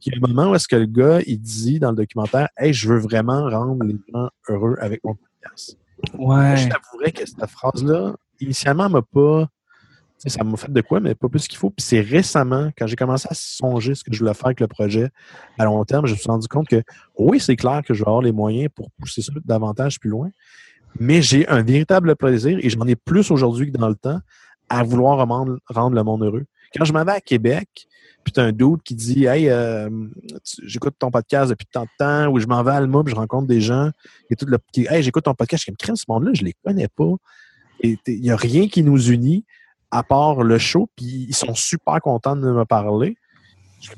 Puis 0.00 0.10
il 0.10 0.12
y 0.12 0.14
a 0.14 0.18
un 0.18 0.28
moment 0.28 0.50
où 0.50 0.54
est-ce 0.54 0.68
que 0.68 0.76
le 0.76 0.86
gars, 0.86 1.20
il 1.26 1.40
dit 1.40 1.78
dans 1.78 1.90
le 1.90 1.96
documentaire, 1.96 2.48
Hey, 2.58 2.72
je 2.72 2.88
veux 2.88 2.98
vraiment 2.98 3.48
rendre 3.48 3.82
les 3.84 3.96
gens 4.12 4.28
heureux 4.48 4.76
avec 4.80 5.02
mon 5.04 5.14
podcast. 5.14 5.78
Ouais. 6.18 6.56
Je 6.58 6.68
t'avouerais 6.68 7.12
que 7.12 7.24
cette 7.26 7.46
phrase-là, 7.46 8.14
initialement, 8.40 8.90
m'a 8.90 9.00
pas. 9.02 9.48
Ça 10.18 10.42
m'a 10.42 10.56
fait 10.56 10.72
de 10.72 10.80
quoi, 10.80 10.98
mais 10.98 11.14
pas 11.14 11.28
plus 11.28 11.46
qu'il 11.46 11.58
faut. 11.58 11.70
Puis 11.70 11.84
c'est 11.84 12.00
récemment, 12.00 12.70
quand 12.76 12.86
j'ai 12.86 12.96
commencé 12.96 13.28
à 13.30 13.34
songer 13.34 13.94
ce 13.94 14.02
que 14.02 14.12
je 14.12 14.18
voulais 14.18 14.34
faire 14.34 14.46
avec 14.46 14.60
le 14.60 14.66
projet 14.66 15.10
à 15.58 15.64
long 15.66 15.84
terme, 15.84 16.06
je 16.06 16.12
me 16.12 16.16
suis 16.16 16.28
rendu 16.28 16.48
compte 16.48 16.68
que 16.68 16.82
oui, 17.18 17.38
c'est 17.38 17.56
clair 17.56 17.82
que 17.86 17.92
je 17.92 18.02
vais 18.02 18.08
avoir 18.08 18.22
les 18.22 18.32
moyens 18.32 18.70
pour 18.74 18.90
pousser 18.98 19.22
ça 19.22 19.32
davantage 19.44 20.00
plus 20.00 20.10
loin. 20.10 20.30
Mais 20.98 21.20
j'ai 21.20 21.46
un 21.48 21.62
véritable 21.62 22.16
plaisir 22.16 22.58
et 22.60 22.70
j'en 22.70 22.86
ai 22.86 22.96
plus 22.96 23.30
aujourd'hui 23.30 23.70
que 23.70 23.76
dans 23.76 23.88
le 23.88 23.94
temps 23.94 24.20
à 24.68 24.82
vouloir 24.82 25.18
rendre, 25.18 25.58
le 25.68 26.02
monde 26.02 26.22
heureux. 26.22 26.44
Quand 26.74 26.84
je 26.84 26.92
m'en 26.92 27.04
vais 27.04 27.12
à 27.12 27.20
Québec, 27.20 27.68
puis 28.24 28.32
t'as 28.32 28.42
un 28.42 28.52
doute 28.52 28.82
qui 28.82 28.94
dit 28.94 29.26
Hey, 29.26 29.48
euh, 29.48 29.88
j'écoute 30.64 30.94
ton 30.98 31.10
podcast 31.10 31.50
depuis 31.50 31.66
tant 31.66 31.82
de 31.82 31.88
temps, 31.98 32.28
ou 32.28 32.40
je 32.40 32.46
m'en 32.46 32.62
vais 32.62 32.72
à 32.72 32.76
Alma, 32.76 33.02
puis 33.04 33.12
je 33.12 33.16
rencontre 33.16 33.46
des 33.46 33.60
gens 33.60 33.90
et 34.30 34.36
tout 34.36 34.46
le 34.46 34.58
qui 34.72 34.86
Hey, 34.88 35.02
j'écoute 35.02 35.24
ton 35.24 35.34
podcast, 35.34 35.62
je 35.64 35.70
comme 35.70 35.76
crème, 35.76 35.94
ce 35.94 36.04
monde-là, 36.08 36.32
je 36.34 36.42
les 36.42 36.54
connais 36.64 36.88
pas. 36.88 37.12
Il 37.82 37.98
n'y 38.06 38.30
a 38.30 38.36
rien 38.36 38.68
qui 38.68 38.82
nous 38.82 39.10
unit 39.10 39.44
à 39.90 40.02
part 40.02 40.42
le 40.42 40.58
show, 40.58 40.88
puis 40.96 41.26
ils 41.28 41.34
sont 41.34 41.54
super 41.54 42.00
contents 42.00 42.36
de 42.36 42.50
me 42.50 42.64
parler. 42.64 43.16
Je, 43.80 43.90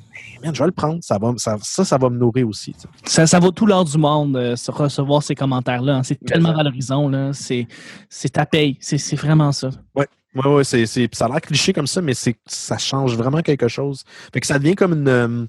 man, 0.43 0.55
je 0.55 0.59
vais 0.61 0.67
le 0.67 0.73
prendre, 0.73 0.99
ça, 1.03 1.19
va, 1.19 1.33
me- 1.33 1.39
ça, 1.39 1.57
ça, 1.63 1.85
ça 1.85 1.97
va 1.99 2.11
me 2.11 2.19
nourrir 2.19 2.49
aussi. 2.49 2.75
Ça, 3.05 3.27
ça 3.27 3.39
vaut 3.39 3.53
tout 3.53 3.65
l'or 3.67 3.85
du 3.85 3.97
monde, 3.97 4.37
euh, 4.37 4.57
se 4.57 4.71
recevoir 4.71 5.23
ces 5.23 5.35
commentaires-là. 5.35 5.97
hein. 5.99 6.03
C'est 6.03 6.19
tellement 6.25 6.53
valorisant. 6.53 7.09
là. 7.09 7.33
C'est 7.33 7.67
c'est 8.09 8.31
ta 8.31 8.45
paye. 8.45 8.77
C'est 8.81 9.17
vraiment 9.17 9.53
ça. 9.53 9.71
Oui, 9.95 10.05
oui, 10.35 10.65
c'est, 10.65 10.85
c'est, 10.87 11.09
ça 11.15 11.25
a 11.25 11.29
l'air 11.29 11.41
cliché 11.41 11.73
comme 11.73 11.87
ça, 11.87 12.01
mais 12.03 12.15
c'est, 12.15 12.37
ça 12.47 12.77
change 12.77 13.17
vraiment 13.17 13.41
quelque 13.41 13.69
chose. 13.69 14.05
Fait 14.33 14.41
que 14.41 14.47
ça 14.47 14.59
devient 14.59 14.75
comme 14.75 14.93
une. 14.93 15.09
euh, 15.09 15.47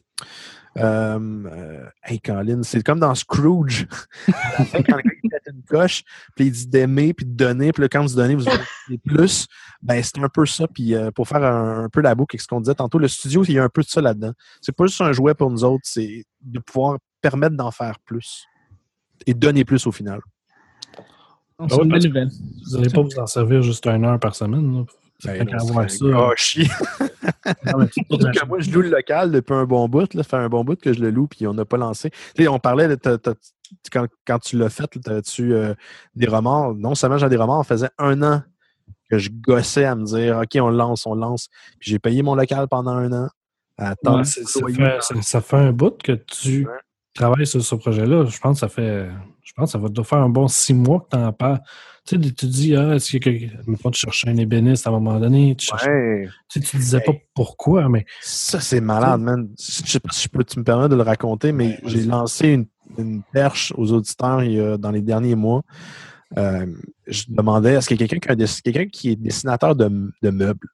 euh, 0.78 1.20
euh, 1.52 1.86
hey, 2.04 2.20
Colin, 2.20 2.62
c'est 2.64 2.84
comme 2.84 3.00
dans 3.00 3.14
Scrooge. 3.16 3.88
quand 4.28 4.98
il 5.24 5.30
une 5.60 5.64
coche, 5.64 6.03
puis 6.36 6.45
il 6.47 6.51
dit 6.51 6.68
d'aimer, 6.68 7.14
puis 7.14 7.26
de 7.26 7.32
donner, 7.32 7.72
puis 7.72 7.82
là, 7.82 7.89
quand 7.89 8.05
vous 8.05 8.16
donnez, 8.16 8.36
vous 8.36 8.47
avez 8.47 8.97
plus. 9.05 9.45
Ben, 9.82 10.01
c'est 10.03 10.18
un 10.20 10.30
peu 10.30 10.45
ça. 10.45 10.68
Puis 10.68 10.95
euh, 10.95 11.12
pour 11.12 11.28
faire 11.28 11.43
un, 11.43 11.86
un 11.86 11.89
peu 11.89 12.01
la 12.01 12.16
boucle 12.16 12.36
avec 12.36 12.41
ce 12.41 12.47
qu'on 12.47 12.62
disait 12.62 12.76
tantôt, 12.76 12.99
le 12.99 13.07
studio, 13.07 13.43
il 13.45 13.53
y 13.53 13.60
a 13.60 13.64
un 13.64 13.70
peu 13.70 13.82
de 13.82 13.88
ça 13.88 14.01
là-dedans. 14.01 14.34
C'est 14.62 14.76
pas 14.76 14.86
juste 14.86 15.01
un 15.01 15.12
jouet 15.12 15.34
pour 15.34 15.49
nous 15.49 15.64
autres, 15.64 15.84
c'est 15.84 16.26
de 16.41 16.60
pouvoir 16.60 16.97
permettre 17.22 17.55
d'en 17.55 17.72
faire 17.72 17.99
plus 18.05 18.45
et 19.26 19.34
donner 19.34 19.66
plus 19.66 19.86
au 19.88 19.91
final. 19.91 20.22
C'est 21.68 21.76
ouais, 21.76 21.84
une 21.84 21.89
parce 21.89 22.03
belle 22.03 22.12
nouvelle. 22.12 22.30
Vous 22.72 22.78
n'allez 22.78 22.89
pas 22.89 23.01
vous 23.01 23.20
en 23.20 23.28
servir 23.28 23.62
juste 23.62 23.86
une 23.86 24.05
heure 24.05 24.20
par 24.20 24.34
semaine. 24.34 24.74
Là. 24.74 24.86
Ben, 25.28 25.42
ça. 25.60 25.66
Surtout 27.92 28.18
que 28.32 28.46
moi, 28.48 28.60
je 28.60 28.72
loue 28.72 28.82
le 28.82 28.90
local 28.90 29.32
depuis 29.32 29.54
un 29.54 29.66
bon 29.66 29.88
bout. 29.90 30.14
Là. 30.14 30.24
Ça 30.24 30.30
fait 30.30 30.38
un 30.38 30.50
bon 30.50 30.64
bout 30.64 30.80
que 30.80 30.94
je 30.94 31.00
le 31.02 31.10
loue, 31.12 31.28
puis 31.28 31.46
on 31.48 31.54
n'a 31.54 31.66
pas 31.66 31.78
lancé. 31.78 32.10
Tu 32.36 32.44
sais, 32.44 32.48
on 32.48 32.60
parlait, 32.60 32.88
de, 32.88 32.98
quand, 33.92 34.08
quand 34.26 34.40
tu 34.40 34.58
l'as 34.58 34.70
fait, 34.70 34.90
as-tu 35.10 35.54
des 36.16 36.28
remords? 36.28 36.74
Non 36.76 36.96
seulement 36.96 37.18
j'ai 37.18 37.30
des 37.30 37.36
remords, 37.38 37.60
on 37.60 37.64
faisait 37.64 37.90
un 37.98 38.22
an 38.24 38.44
que 39.10 39.18
je 39.18 39.30
gossais 39.32 39.86
à 39.86 39.96
me 39.96 40.06
dire 40.06 40.38
OK, 40.38 40.58
on 40.62 40.70
le 40.70 40.78
lance, 40.78 41.06
on 41.06 41.16
le 41.16 41.22
lance. 41.22 41.50
Puis 41.80 41.92
j'ai 41.92 42.00
payé 42.00 42.22
mon 42.22 42.36
local 42.36 42.68
pendant 42.70 42.92
un 42.92 43.12
an. 43.12 43.30
Ouais, 44.18 44.24
c'est- 44.26 44.46
ça, 44.46 44.60
fait, 44.76 45.02
ça- 45.02 45.22
ça 45.22 45.42
fait 45.42 45.58
un 45.58 45.72
bout 45.72 45.98
que 46.04 46.12
tu 46.14 46.66
Ouais. 46.68 46.74
Travailles 47.14 47.47
sur 47.47 47.64
ce 47.64 47.76
projet-là. 47.76 48.26
Je 48.26 48.39
pense 48.39 48.57
que 48.57 48.60
ça 48.62 48.70
fait. 48.70 49.10
Je 49.43 49.53
pense 49.55 49.70
que 49.70 49.72
ça 49.72 49.78
va 49.80 49.89
te 49.89 50.03
faire 50.03 50.20
un 50.20 50.30
bon 50.30 50.47
six 50.47 50.74
mois 50.74 50.99
que 51.01 51.16
tu 51.16 51.22
en 51.24 51.34
parles. 51.34 51.60
Tu 52.05 52.22
sais, 52.22 52.32
tu 52.34 52.45
dis, 52.47 52.76
ah, 52.76 52.95
est-ce 52.95 53.18
que. 53.18 53.30
Mettons, 53.70 53.91
tu 53.91 53.99
cherchais 53.99 54.30
un 54.30 54.38
ébéniste 54.38 54.86
à 54.88 54.89
un 54.89 54.93
moment 54.93 55.20
donné. 55.20 55.55
Tu, 55.55 55.70
Ouais. 55.74 56.28
tu 56.49 56.60
sais, 56.62 56.66
tu 56.66 56.78
disais 56.78 57.01
pas 57.01 57.14
pourquoi, 57.34 57.89
mais 57.89 58.05
Ça, 58.22 58.60
c'est 58.60 58.82
malade, 58.82 59.22
man. 59.22 59.49
Je 59.60 59.88
sais 59.91 59.99
pas 59.99 60.10
si 60.12 60.24
je 60.24 60.30
peux, 60.30 60.43
tu 60.43 60.60
me 60.60 60.64
permets 60.64 60.89
de 60.89 60.95
le 60.95 61.01
raconter, 61.03 61.51
mais 61.51 61.80
j'ai 61.86 62.03
lancé 62.03 62.49
une, 62.49 62.66
une 62.97 63.22
perche 63.34 63.74
aux 63.76 63.91
auditeurs 63.91 64.43
il 64.43 64.51
y 64.53 64.60
a- 64.60 64.78
dans 64.78 64.91
les 64.91 65.01
derniers 65.01 65.36
mois. 65.36 65.64
Euh, 66.38 66.68
je 67.07 67.24
demandais 67.30 67.74
est-ce 67.74 67.88
qu'il 67.88 67.99
y 67.99 68.03
a 68.03 68.07
quelqu'un 68.07 68.36
qui, 68.36 68.62
quelqu'un 68.62 68.86
qui 68.86 69.10
est 69.12 69.16
dessinateur 69.16 69.76
de, 69.76 69.89
de 70.22 70.30
meubles? 70.30 70.68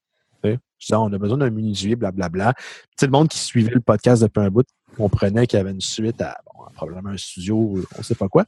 Je 0.78 0.88
disais, 0.88 0.96
on 0.98 1.12
a 1.14 1.18
besoin 1.18 1.38
d'un 1.38 1.50
menuisier, 1.50 1.96
blablabla. 1.96 2.54
Tu 2.58 2.62
sais, 3.00 3.06
le 3.08 3.12
monde 3.14 3.30
qui 3.30 3.38
suivait 3.40 3.72
le 3.74 3.80
podcast 3.80 4.22
depuis 4.22 4.42
un 4.42 4.50
bout 4.50 4.68
comprenait 4.96 5.48
qu'il 5.48 5.58
y 5.58 5.60
avait 5.60 5.72
une 5.72 5.82
suite 5.82 6.22
à, 6.22 6.38
bon, 6.46 6.64
probablement 6.74 7.10
un 7.10 7.18
studio, 7.18 7.76
on 7.98 8.04
sait 8.04 8.16
pas 8.16 8.28
quoi. 8.28 8.46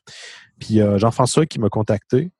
Puis 0.59 0.81
euh, 0.81 0.97
Jean-François 0.97 1.45
qui 1.45 1.59
m'a 1.59 1.69
contacté. 1.69 2.31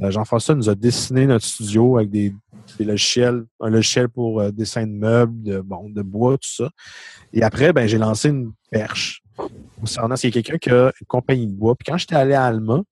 Euh, 0.00 0.10
Jean-François 0.10 0.54
nous 0.54 0.68
a 0.68 0.74
dessiné 0.74 1.26
notre 1.26 1.44
studio 1.44 1.98
avec 1.98 2.10
des, 2.10 2.34
logiciels, 2.80 3.44
un 3.60 3.70
logiciel 3.70 4.08
pour 4.08 4.40
euh, 4.40 4.50
dessin 4.50 4.86
de 4.86 4.92
meubles, 4.92 5.42
de, 5.42 5.60
bon, 5.60 5.88
de 5.88 6.02
bois, 6.02 6.36
tout 6.36 6.48
ça. 6.48 6.68
Et 7.32 7.42
après, 7.42 7.72
ben, 7.72 7.86
j'ai 7.86 7.98
lancé 7.98 8.30
une 8.30 8.52
perche 8.70 9.22
concernant 9.78 10.16
y 10.22 10.26
a 10.26 10.30
quelqu'un 10.30 10.58
qui 10.58 10.70
a 10.70 10.92
une 11.00 11.06
compagnie 11.06 11.46
de 11.46 11.52
bois. 11.52 11.74
Puis 11.76 11.90
quand 11.90 11.96
j'étais 11.96 12.16
allé 12.16 12.34
à 12.34 12.44
Alma, 12.44 12.82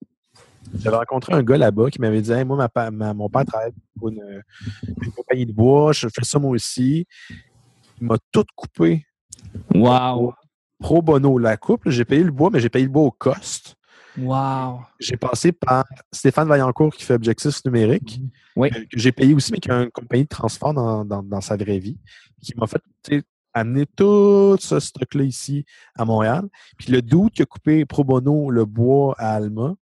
j'avais 0.78 0.96
rencontré 0.96 1.34
un 1.34 1.42
gars 1.42 1.58
là-bas 1.58 1.90
qui 1.90 2.00
m'avait 2.00 2.22
dit 2.22 2.32
Moi, 2.44 2.68
mon 3.14 3.28
père 3.28 3.44
travaille 3.44 3.72
pour 3.98 4.08
une, 4.08 4.42
une 5.02 5.12
compagnie 5.12 5.46
de 5.46 5.52
bois, 5.52 5.92
je 5.92 6.06
fais 6.08 6.24
ça 6.24 6.38
moi 6.38 6.50
aussi. 6.50 7.06
Il 8.00 8.06
m'a 8.06 8.16
tout 8.30 8.44
coupé 8.54 9.04
Wow. 9.74 10.34
Pro 10.82 11.00
bono. 11.02 11.38
La 11.38 11.56
coupe, 11.56 11.88
j'ai 11.88 12.04
payé 12.04 12.22
le 12.24 12.30
bois, 12.30 12.50
mais 12.52 12.60
j'ai 12.60 12.68
payé 12.68 12.84
le 12.84 12.90
bois 12.90 13.04
au 13.04 13.10
cost. 13.10 13.76
Wow. 14.18 14.80
J'ai 15.00 15.16
passé 15.16 15.52
par 15.52 15.84
Stéphane 16.12 16.46
Vaillancourt 16.46 16.92
qui 16.94 17.02
fait 17.04 17.14
Objectif 17.14 17.64
numérique, 17.64 18.20
Oui. 18.56 18.68
que, 18.70 18.80
que 18.80 18.98
j'ai 18.98 19.12
payé 19.12 19.32
aussi, 19.34 19.52
mais 19.52 19.58
qui 19.58 19.70
a 19.70 19.82
une 19.84 19.90
compagnie 19.90 20.24
de 20.24 20.28
transport 20.28 20.74
dans, 20.74 21.04
dans- 21.04 21.22
dans 21.22 21.40
sa 21.40 21.56
vraie 21.56 21.78
vie, 21.78 21.98
qui 22.42 22.52
m'a 22.56 22.66
fait 22.66 22.82
amener 23.54 23.86
tout 23.86 24.56
ce 24.60 24.80
stock-là 24.80 25.22
ici 25.24 25.64
à 25.94 26.04
Montréal. 26.04 26.42
Puis 26.78 26.92
le 26.92 27.00
doute 27.00 27.32
qui 27.34 27.42
a 27.42 27.46
coupé 27.46 27.84
pro 27.86 28.04
bono 28.04 28.50
le 28.50 28.64
bois 28.64 29.14
à 29.18 29.34
Alma 29.34 29.74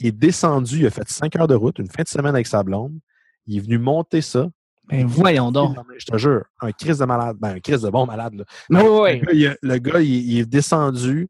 il 0.00 0.08
est 0.08 0.12
descendu, 0.12 0.80
il 0.80 0.86
a 0.86 0.90
fait 0.90 1.08
cinq 1.08 1.36
heures 1.36 1.46
de 1.46 1.54
route, 1.54 1.78
une 1.78 1.88
fin 1.88 2.02
de 2.02 2.08
semaine 2.08 2.34
avec 2.34 2.46
sa 2.48 2.62
blonde. 2.64 2.98
Il 3.46 3.56
est 3.56 3.60
venu 3.60 3.78
monter 3.78 4.20
ça. 4.20 4.48
Ben, 4.88 5.06
voyons 5.06 5.50
donc. 5.50 5.76
Je 5.98 6.04
te 6.04 6.16
jure, 6.18 6.44
un 6.60 6.70
crise 6.72 6.98
de 6.98 7.04
malade, 7.04 7.36
ben, 7.40 7.56
un 7.56 7.60
crise 7.60 7.82
de 7.82 7.88
bon 7.90 8.04
malade. 8.06 8.34
Là. 8.70 8.84
Oui. 8.84 9.20
Le 9.20 9.24
gars, 9.24 9.32
il, 9.32 9.46
a- 9.46 9.56
le 9.62 9.78
gars, 9.78 10.00
il, 10.00 10.32
il 10.32 10.38
est 10.40 10.46
descendu, 10.46 11.28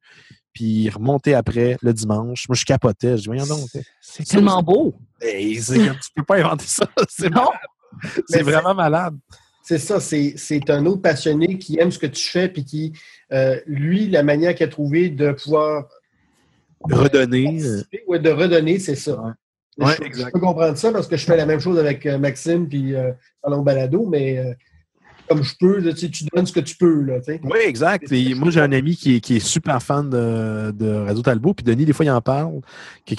puis 0.53 0.65
il 0.65 0.87
est 0.89 0.91
remonté 0.91 1.35
après 1.35 1.77
le 1.81 1.93
dimanche. 1.93 2.49
Moi, 2.49 2.57
je 2.57 2.65
capotais. 2.65 3.13
Je 3.17 3.23
dis, 3.23 3.27
voyons 3.27 3.47
donc. 3.47 3.69
C'est 4.01 4.25
tellement 4.27 4.63
beau. 4.63 4.95
Hey, 5.21 5.57
c'est 5.63 5.79
comme, 5.79 5.97
tu 5.97 6.11
peux 6.17 6.25
pas 6.25 6.39
inventer 6.39 6.67
ça. 6.67 6.87
C'est 7.09 7.31
Non. 7.31 7.43
malade. 7.45 8.23
C'est 8.29 8.37
Mais 8.39 8.43
vraiment 8.43 8.75
malade. 8.75 9.17
C'est 9.63 9.79
ça, 9.79 9.99
c'est 9.99 10.35
c'est 10.37 10.69
un 10.69 10.85
autre 10.85 11.01
passionné 11.01 11.57
qui 11.59 11.79
aime 11.79 11.91
ce 11.91 11.99
que 11.99 12.07
tu 12.07 12.29
fais, 12.29 12.49
puis 12.49 12.65
qui, 12.67 12.93
euh, 13.33 13.59
lui, 13.67 14.11
la 14.11 14.23
manière 14.23 14.55
qu'il 14.55 14.67
a 14.67 14.69
trouvé 14.69 15.09
de 15.09 15.33
pouvoir 15.33 15.85
Redonner. 16.83 17.63
euh, 17.65 17.83
ouais, 18.09 18.19
de 18.19 18.29
redonner, 18.31 18.79
c'est 18.79 18.95
ça. 18.97 19.35
Ouais. 19.79 19.87
Je- 19.87 19.91
Ouais, 19.91 19.97
je, 19.99 20.03
exact. 20.05 20.33
peux 20.33 20.41
comprendre 20.41 20.77
ça 20.77 20.93
parce 20.93 21.07
que 21.09 21.17
je 21.17 21.25
fais 21.25 21.37
la 21.37 21.47
même 21.47 21.61
chose 21.61 21.79
avec 21.79 22.07
euh, 22.07 22.19
Maxime 22.19 22.69
puis 22.69 22.95
euh, 22.95 23.13
Alain 23.43 23.63
Balado, 23.63 24.07
mais 24.07 24.39
euh, 24.39 24.55
comme 25.29 25.43
je 25.43 25.55
peux, 25.59 25.79
là, 25.79 25.93
tu, 25.93 26.09
donnes 26.33 26.47
ce 26.47 26.53
que 26.53 26.61
tu 26.61 26.77
peux. 26.77 27.03
Là. 27.03 27.17
Oui, 27.43 27.59
exact. 27.65 28.11
Et 28.13 28.35
moi, 28.35 28.51
j'ai 28.51 28.61
un 28.61 28.73
ami 28.73 28.97
qui 28.97 29.17
est, 29.17 29.21
qui 29.21 29.37
est 29.37 29.41
super 29.41 29.83
fan 29.83 30.09
de, 30.11 30.71
de 30.73 30.91
Radio 31.07 31.23
Talbot. 31.23 31.55
Puis 31.55 31.65
Denis, 31.65 31.85
des 31.85 31.93
fois, 31.93 32.05
il 32.05 32.11
en 32.11 32.21
parle. 32.21 32.61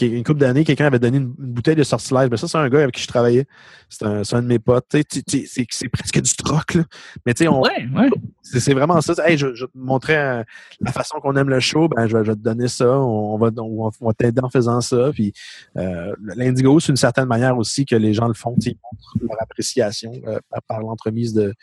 Une 0.02 0.24
couple 0.24 0.40
d'années, 0.40 0.64
quelqu'un 0.64 0.86
avait 0.86 1.00
donné 1.00 1.18
une, 1.18 1.34
une 1.40 1.54
bouteille 1.54 1.76
de 1.76 1.84
sortilège. 1.84 2.30
Ben, 2.30 2.38
ça, 2.38 2.48
c'est 2.48 2.58
un 2.58 2.70
gars 2.70 2.84
avec 2.84 2.96
qui 2.96 3.02
je 3.02 3.08
travaillais. 3.08 3.46
C'est 3.90 4.06
un, 4.06 4.24
c'est 4.24 4.36
un 4.36 4.42
de 4.42 4.48
mes 4.48 4.60
potes. 4.60 4.86
Tu 4.90 4.98
sais, 4.98 5.04
tu- 5.04 5.24
tu- 5.24 5.48
C'est 5.48 5.66
c'est 5.70 5.90
presque 5.90 6.22
du 6.22 6.36
troc. 6.36 6.76
Là. 6.76 6.84
Mais 7.26 7.34
tu 7.34 7.44
sais, 7.44 7.48
on, 7.48 7.62
Ouais, 7.62 7.88
ouais. 7.96 8.10
C'est 8.42 8.60
c'est 8.60 8.74
vraiment 8.74 9.02
ça. 9.02 9.14
Hey, 9.26 9.38
je, 9.38 9.48
te 9.48 9.66
montrer 9.74 10.18
euh, 10.18 10.44
la 10.82 10.92
façon 10.92 11.20
qu'on 11.20 11.36
aime 11.36 11.50
le 11.50 11.60
show. 11.60 11.88
Ben, 11.88 12.08
je, 12.08 12.16
vais, 12.16 12.24
je 12.24 12.32
vais 12.32 12.36
te 12.38 12.42
donner 12.44 12.68
ça. 12.68 13.00
On, 13.00 13.38
va, 13.38 13.50
on, 13.58 13.90
va 13.90 14.14
t'aider 14.14 14.42
en 14.44 14.50
faisant 14.50 14.82
ça. 14.82 15.12
Puis 15.14 15.34
euh, 15.78 16.14
l'indigo, 16.36 16.80
c'est 16.80 16.90
une 16.92 16.98
certaine 16.98 17.26
manière 17.26 17.58
aussi 17.58 17.86
que 17.86 17.96
les 17.96 18.14
gens 18.14 18.28
le 18.28 18.34
font. 18.34 18.56
Ils 18.66 18.78
montrent 18.84 19.18
leur 19.22 19.42
appréciation 19.42 20.12
euh, 20.28 20.40
par, 20.50 20.62
par 20.64 20.80
l'entremise 20.82 21.34
de, 21.34 21.54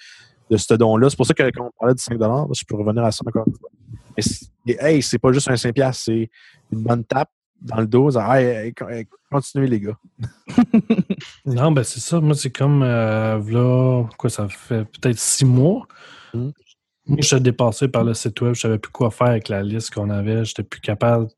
de 0.53 0.57
ce 0.59 0.75
don-là. 0.75 1.09
C'est 1.09 1.17
pour 1.17 1.27
ça 1.27 1.35
que 1.35 1.43
quand 1.51 1.67
on 1.67 1.71
parlait 1.79 1.95
de 1.95 1.99
5 1.99 2.15
je 2.15 2.65
peux 2.67 2.77
revenir 2.77 3.03
à 3.05 3.11
ça 3.11 3.25
encore 3.27 3.45
une 3.47 3.55
fois. 3.55 3.71
Mais 4.17 4.23
et, 4.67 4.77
hey, 4.81 5.03
c'est 5.03 5.19
pas 5.19 5.33
juste 5.33 5.51
un 5.51 5.57
5 5.57 5.75
c'est 5.95 6.31
une 6.71 6.83
bonne 6.83 7.05
tape 7.05 7.31
dans 7.61 7.81
le 7.81 7.87
dos. 7.87 8.19
Hey, 8.19 8.45
hey, 8.45 8.75
con- 8.75 8.89
hey, 8.89 9.07
continuez 9.31 9.67
les 9.67 9.81
gars. 9.81 9.99
Non, 11.47 11.73
ben 11.73 11.83
c'est 11.83 12.01
ça. 12.01 12.21
Moi, 12.21 12.35
c'est 12.35 12.51
comme, 12.51 12.83
euh, 12.83 13.39
v'là, 13.39 14.09
quoi, 14.19 14.31
ça 14.31 14.49
fait 14.49 14.85
peut-être 14.85 15.19
six 15.19 15.45
mois. 15.45 15.87
Mm. 16.35 16.51
Moi, 17.07 17.19
j'étais 17.21 17.41
dépassé 17.41 17.89
par 17.89 18.05
le 18.05 18.15
site 18.15 18.41
web. 18.41 18.55
Je 18.55 18.61
savais 18.61 18.79
plus 18.79 18.93
quoi 18.93 19.11
faire 19.11 19.29
avec 19.29 19.49
la 19.49 19.63
liste 19.63 19.93
qu'on 19.93 20.11
avait. 20.11 20.45
J'étais 20.45 20.63
plus 20.63 20.81
capable. 20.81 21.29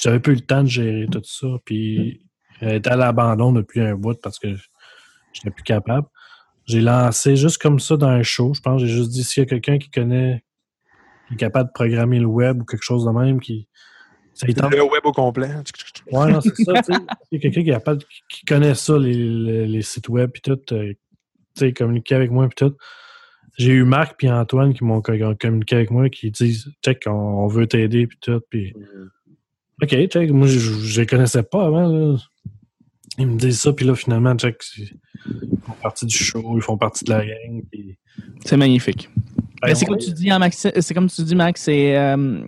J'avais 0.00 0.20
plus 0.20 0.34
le 0.34 0.40
temps 0.40 0.62
de 0.62 0.68
gérer 0.68 1.06
tout 1.10 1.22
ça. 1.24 1.48
Puis, 1.64 2.20
elle 2.60 2.76
était 2.76 2.90
à 2.90 2.96
l'abandon 2.96 3.52
depuis 3.52 3.80
un 3.80 3.94
bout 3.96 4.20
parce 4.20 4.38
que 4.38 4.54
j'étais 5.32 5.50
plus 5.50 5.64
capable. 5.64 6.06
J'ai 6.68 6.80
lancé 6.82 7.34
juste 7.34 7.60
comme 7.60 7.80
ça 7.80 7.96
dans 7.96 8.08
un 8.08 8.22
show. 8.22 8.52
Je 8.54 8.60
pense 8.60 8.80
j'ai 8.80 8.88
juste 8.88 9.10
dit 9.10 9.24
s'il 9.24 9.42
y 9.42 9.46
a 9.46 9.48
quelqu'un 9.48 9.78
qui 9.78 9.90
connaît, 9.90 10.44
qui 11.26 11.34
est 11.34 11.38
capable 11.38 11.70
de 11.70 11.72
programmer 11.72 12.18
le 12.18 12.26
web 12.26 12.60
ou 12.60 12.64
quelque 12.64 12.84
chose 12.84 13.06
de 13.06 13.10
même, 13.10 13.40
qui. 13.40 13.68
Ça 14.34 14.46
y 14.46 14.54
tente 14.54 14.72
Le 14.72 14.82
web 14.82 15.00
au 15.04 15.12
complet. 15.12 15.48
Ouais, 16.12 16.30
non, 16.30 16.40
c'est 16.40 16.54
ça. 16.62 16.74
tu 16.74 16.92
sais. 16.92 17.00
Il 17.32 17.36
y 17.42 17.46
a 17.46 17.50
quelqu'un 17.50 17.80
qui, 17.80 18.06
qui 18.28 18.44
connaît 18.44 18.74
ça, 18.74 18.98
les, 18.98 19.14
les, 19.14 19.66
les 19.66 19.82
sites 19.82 20.08
web, 20.08 20.30
puis 20.30 20.42
tout, 20.42 20.60
euh, 20.72 20.92
tu 20.92 20.98
sais, 21.56 21.72
communiquer 21.72 22.14
avec 22.14 22.30
moi, 22.30 22.46
puis 22.46 22.66
tout. 22.68 22.76
J'ai 23.56 23.72
eu 23.72 23.84
Marc 23.84 24.16
puis 24.16 24.30
Antoine 24.30 24.72
qui 24.74 24.84
m'ont 24.84 25.02
communiqué 25.02 25.74
avec 25.74 25.90
moi, 25.90 26.08
qui 26.10 26.30
disent, 26.30 26.70
check, 26.84 27.02
on, 27.06 27.10
on 27.10 27.46
veut 27.48 27.66
t'aider, 27.66 28.06
puis 28.06 28.18
tout. 28.20 28.40
Puis, 28.48 28.74
OK, 29.82 29.88
check, 30.06 30.30
moi, 30.30 30.46
je 30.46 30.58
je 30.58 31.00
les 31.00 31.06
connaissais 31.06 31.42
pas 31.42 31.64
avant. 31.64 31.88
Là. 31.88 32.16
Ils 33.18 33.26
me 33.26 33.36
disent 33.36 33.60
ça, 33.60 33.72
puis 33.72 33.84
là, 33.84 33.94
finalement, 33.94 34.34
c'est- 34.38 34.56
ils 34.76 35.58
font 35.66 35.72
partie 35.82 36.06
du 36.06 36.16
show, 36.16 36.54
ils 36.56 36.62
font 36.62 36.78
partie 36.78 37.04
de 37.04 37.10
la 37.10 37.24
gang. 37.26 37.62
Puis, 37.70 37.98
C'est 38.44 38.56
magnifique. 38.56 39.10
Ben, 39.60 39.74
c'est 39.74 39.86
comme 39.86 39.98
tu 39.98 40.12
dis, 40.12 40.30
hein, 40.30 40.38
Max, 40.38 40.68
c'est 40.80 40.94
comme 40.94 41.08
tu 41.10 41.22
dis, 41.22 41.34
Max, 41.34 41.62
c'est 41.62 41.96
euh, 41.96 42.44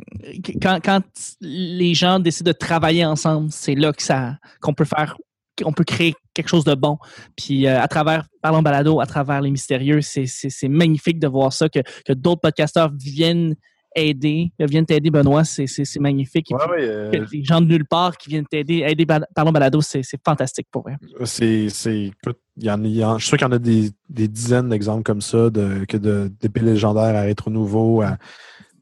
quand, 0.63 0.79
quand 0.83 1.03
les 1.41 1.93
gens 1.93 2.21
décident 2.21 2.53
de 2.53 2.57
travailler 2.57 3.05
ensemble, 3.05 3.51
c'est 3.51 3.75
là 3.75 3.93
que 3.93 4.01
ça 4.03 4.39
qu'on 4.61 4.75
peut 4.75 4.85
faire, 4.85 5.17
qu'on 5.61 5.73
peut 5.73 5.83
créer 5.83 6.15
quelque 6.35 6.47
chose 6.49 6.63
de 6.63 6.75
bon. 6.75 6.99
Puis 7.37 7.67
euh, 7.67 7.81
à 7.83 7.89
travers 7.89 8.29
Parlons 8.43 8.63
Balado, 8.63 9.01
à 9.01 9.07
travers 9.07 9.41
les 9.41 9.51
mystérieux, 9.51 10.03
c'est, 10.03 10.27
c'est, 10.27 10.51
c'est 10.51 10.69
magnifique 10.69 11.19
de 11.19 11.27
voir 11.27 11.53
ça, 11.53 11.69
que, 11.69 11.81
que 12.07 12.13
d'autres 12.13 12.43
podcasteurs 12.43 12.93
viennent 12.97 13.57
aider, 13.97 14.53
viennent 14.59 14.87
t'aider, 14.87 15.11
Benoît, 15.11 15.45
c'est, 15.45 15.67
c'est, 15.67 15.85
c'est 15.85 16.01
magnifique. 16.01 16.47
Ouais, 16.51 16.59
puis, 16.61 16.71
ouais, 16.71 16.89
euh, 16.89 17.27
des 17.31 17.45
gens 17.45 17.61
de 17.61 17.67
nulle 17.67 17.85
part 17.87 18.17
qui 18.17 18.31
viennent 18.31 18.47
t'aider, 18.47 18.85
aider 18.87 19.05
Parlons 19.35 19.53
Balado, 19.53 19.81
c'est, 19.81 20.03
c'est 20.03 20.19
fantastique 20.25 20.69
pour 20.71 20.83
vrai. 20.83 20.97
C'est, 21.25 21.69
c'est, 21.69 22.05
écoute, 22.05 22.39
il 22.57 22.65
y 22.65 22.71
en, 22.71 22.83
il 22.85 22.95
y 22.97 23.05
en- 23.05 23.19
je 23.19 23.25
suis 23.25 23.29
sûr 23.31 23.39
qu'il 23.39 23.47
y 23.47 23.51
en 23.51 23.53
a 23.53 23.59
des, 23.59 23.91
des 24.09 24.29
dizaines 24.29 24.69
d'exemples 24.69 25.03
comme 25.03 25.21
ça, 25.21 25.51
de, 25.51 25.85
que 25.87 25.97
de, 25.97 26.31
d'épées 26.41 26.61
légendaires 26.61 27.17
à 27.17 27.23
Rétro 27.23 27.51
Nouveau. 27.51 28.03
À, 28.03 28.17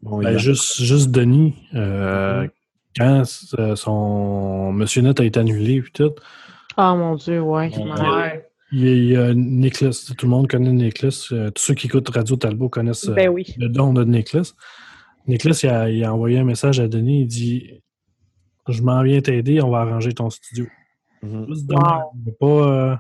bon, 0.03 0.21
il 0.21 0.25
y 0.25 0.27
Ben, 0.29 0.35
a- 0.35 0.39
juste, 0.39 0.81
juste 0.83 1.11
Denis, 1.11 1.55
euh, 1.75 2.47
quand 2.97 3.23
euh, 3.59 3.77
son 3.77 4.73
Monsieur 4.73 5.03
Net 5.03 5.21
a 5.21 5.25
été 5.25 5.41
annulé, 5.41 5.81
puis 5.83 5.93
tout, 5.93 6.13
Oh 6.77 6.95
mon 6.97 7.17
Dieu, 7.17 7.41
ouais. 7.41 7.71
il 7.73 7.79
y 7.87 7.91
a, 7.91 8.93
il 8.93 9.05
y 9.07 9.17
a 9.17 9.35
Nicholas, 9.35 10.13
tout 10.17 10.27
le 10.27 10.31
monde 10.31 10.47
connaît 10.49 10.71
Nicholas. 10.71 11.27
euh, 11.33 11.51
tous 11.51 11.63
ceux 11.63 11.75
qui 11.75 11.87
écoutent 11.87 12.09
Radio 12.11 12.37
Talbot 12.37 12.69
connaissent 12.69 13.09
euh, 13.09 13.15
Ben 13.15 13.29
oui. 13.31 13.47
le 13.59 13.69
don 13.69 13.93
de 13.93 14.05
Nicholas. 14.05 14.53
Nicholas, 15.29 15.61
il 15.63 15.69
a, 15.69 15.91
il 15.91 16.05
a 16.05 16.13
envoyé 16.15 16.39
un 16.39 16.45
message 16.45 16.81
à 16.81 16.89
Denis, 16.89 17.23
il 17.23 17.27
dit 17.27 17.71
Je 18.69 18.83
m'en 18.83 19.03
viens 19.03 19.21
t'aider, 19.21 19.61
on 19.63 19.71
va 19.71 19.81
arranger 19.81 20.13
ton 20.15 20.31
studio. 20.31 20.67
Mhm. 21.23 21.47
Juste 21.49 21.69
pas. 21.69 22.47
euh, 22.47 22.97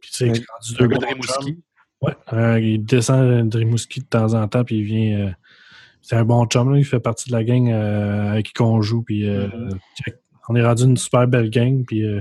Puis 0.00 0.10
rendu 0.28 0.74
deux 0.78 0.86
gars 0.88 0.98
de. 0.98 1.06
Rimouski. 1.06 1.62
Ouais, 2.02 2.14
euh, 2.32 2.60
il 2.60 2.84
descend 2.84 3.48
de 3.48 3.58
Rimouski 3.58 4.00
de 4.00 4.06
temps 4.06 4.34
en 4.34 4.46
temps, 4.48 4.64
puis 4.64 4.78
il 4.78 4.84
vient. 4.84 5.18
euh, 5.26 5.30
c'est 6.02 6.16
un 6.16 6.24
bon 6.24 6.44
chum, 6.46 6.70
là, 6.72 6.78
il 6.78 6.84
fait 6.84 7.00
partie 7.00 7.30
de 7.30 7.34
la 7.34 7.44
gang 7.44 7.70
euh, 7.70 8.32
avec 8.32 8.52
qui 8.52 8.60
on 8.62 8.82
joue, 8.82 9.02
puis 9.02 9.26
euh, 9.26 9.46
Mhm. 9.48 9.78
on 10.50 10.54
est 10.56 10.62
rendu 10.64 10.82
une 10.84 10.96
super 10.98 11.26
belle 11.26 11.48
gang, 11.48 11.84
puis 11.86 12.04
euh, 12.04 12.20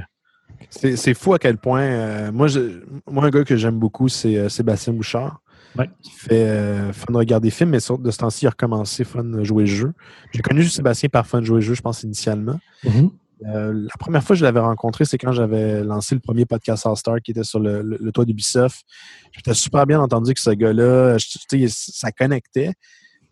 C'est, 0.69 0.95
c'est 0.95 1.13
fou 1.13 1.33
à 1.33 1.39
quel 1.39 1.57
point. 1.57 1.81
euh, 1.81 2.31
moi, 2.31 2.47
je, 2.47 2.81
moi, 3.11 3.25
un 3.25 3.29
gars 3.29 3.43
que 3.43 3.57
j'aime 3.57 3.77
beaucoup, 3.79 4.07
c'est 4.07 4.37
euh, 4.37 4.47
Sébastien 4.49 4.93
Bouchard. 4.93 5.41
Ouais. 5.77 5.89
Qui 6.01 6.11
fait 6.11 6.47
euh, 6.47 6.93
Fun 6.93 7.13
regarder 7.13 7.47
des 7.47 7.51
films, 7.51 7.71
mais 7.71 7.77
de 7.77 8.11
ce 8.11 8.17
temps-ci, 8.17 8.45
il 8.45 8.47
a 8.47 8.51
recommencé 8.51 9.03
Fun 9.03 9.43
jouer 9.43 9.63
le 9.63 9.69
jeu. 9.69 9.93
J'ai 10.31 10.41
connu 10.41 10.63
Sébastien 10.65 11.09
par 11.09 11.25
Fun 11.25 11.41
jouer 11.43 11.55
le 11.55 11.61
jeu, 11.61 11.73
je 11.73 11.81
pense, 11.81 12.03
initialement. 12.03 12.59
Euh, 13.45 13.73
la 13.73 13.97
première 13.99 14.23
fois 14.23 14.35
que 14.35 14.39
je 14.39 14.45
l'avais 14.45 14.59
rencontré, 14.61 15.03
c'est 15.03 15.17
quand 15.17 15.31
j'avais 15.33 15.83
lancé 15.83 16.15
le 16.15 16.21
premier 16.21 16.45
podcast 16.45 16.85
All 16.85 16.95
Star 16.95 17.21
qui 17.21 17.31
était 17.31 17.43
sur 17.43 17.59
le, 17.59 17.81
le- 17.81 17.97
le 17.99 18.11
toit 18.11 18.23
d'Ubisoft. 18.25 18.85
J'étais 19.33 19.53
super 19.53 19.85
bien 19.85 19.99
entendu 19.99 20.33
que 20.33 20.39
ce 20.39 20.51
gars-là, 20.51 21.17
ça 21.67 22.11
connectait. 22.11 22.73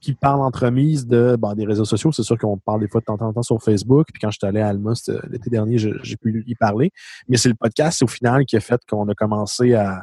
Qui 0.02 0.14
parle 0.16 0.42
entremise 0.42 1.06
de 1.06 1.38
bon, 1.40 1.54
des 1.54 1.64
réseaux 1.64 1.86
sociaux. 1.86 2.12
C'est 2.12 2.24
sûr 2.24 2.36
qu'on 2.36 2.58
parle 2.58 2.82
des 2.82 2.88
fois 2.88 3.02
de 3.02 3.06
temps 3.06 3.22
en 3.22 3.32
temps 3.34 3.44
sur 3.44 3.62
Facebook. 3.62 4.08
Puis 4.12 4.20
quand 4.20 4.32
j'étais 4.32 4.48
allé 4.48 4.60
à 4.60 4.70
Alma 4.70 4.94
l'été 5.30 5.52
dernier, 5.52 5.78
j'ai 5.78 6.18
pu 6.18 6.44
y 6.48 6.56
parler. 6.56 6.90
Mais 7.30 7.38
c'est 7.38 7.50
le 7.50 7.56
podcast, 7.56 8.02
au 8.02 8.08
final, 8.08 8.46
qui 8.46 8.58
a 8.58 8.62
fait 8.62 8.82
qu'on 8.90 9.08
a 9.10 9.14
commencé 9.14 9.76
à, 9.76 10.02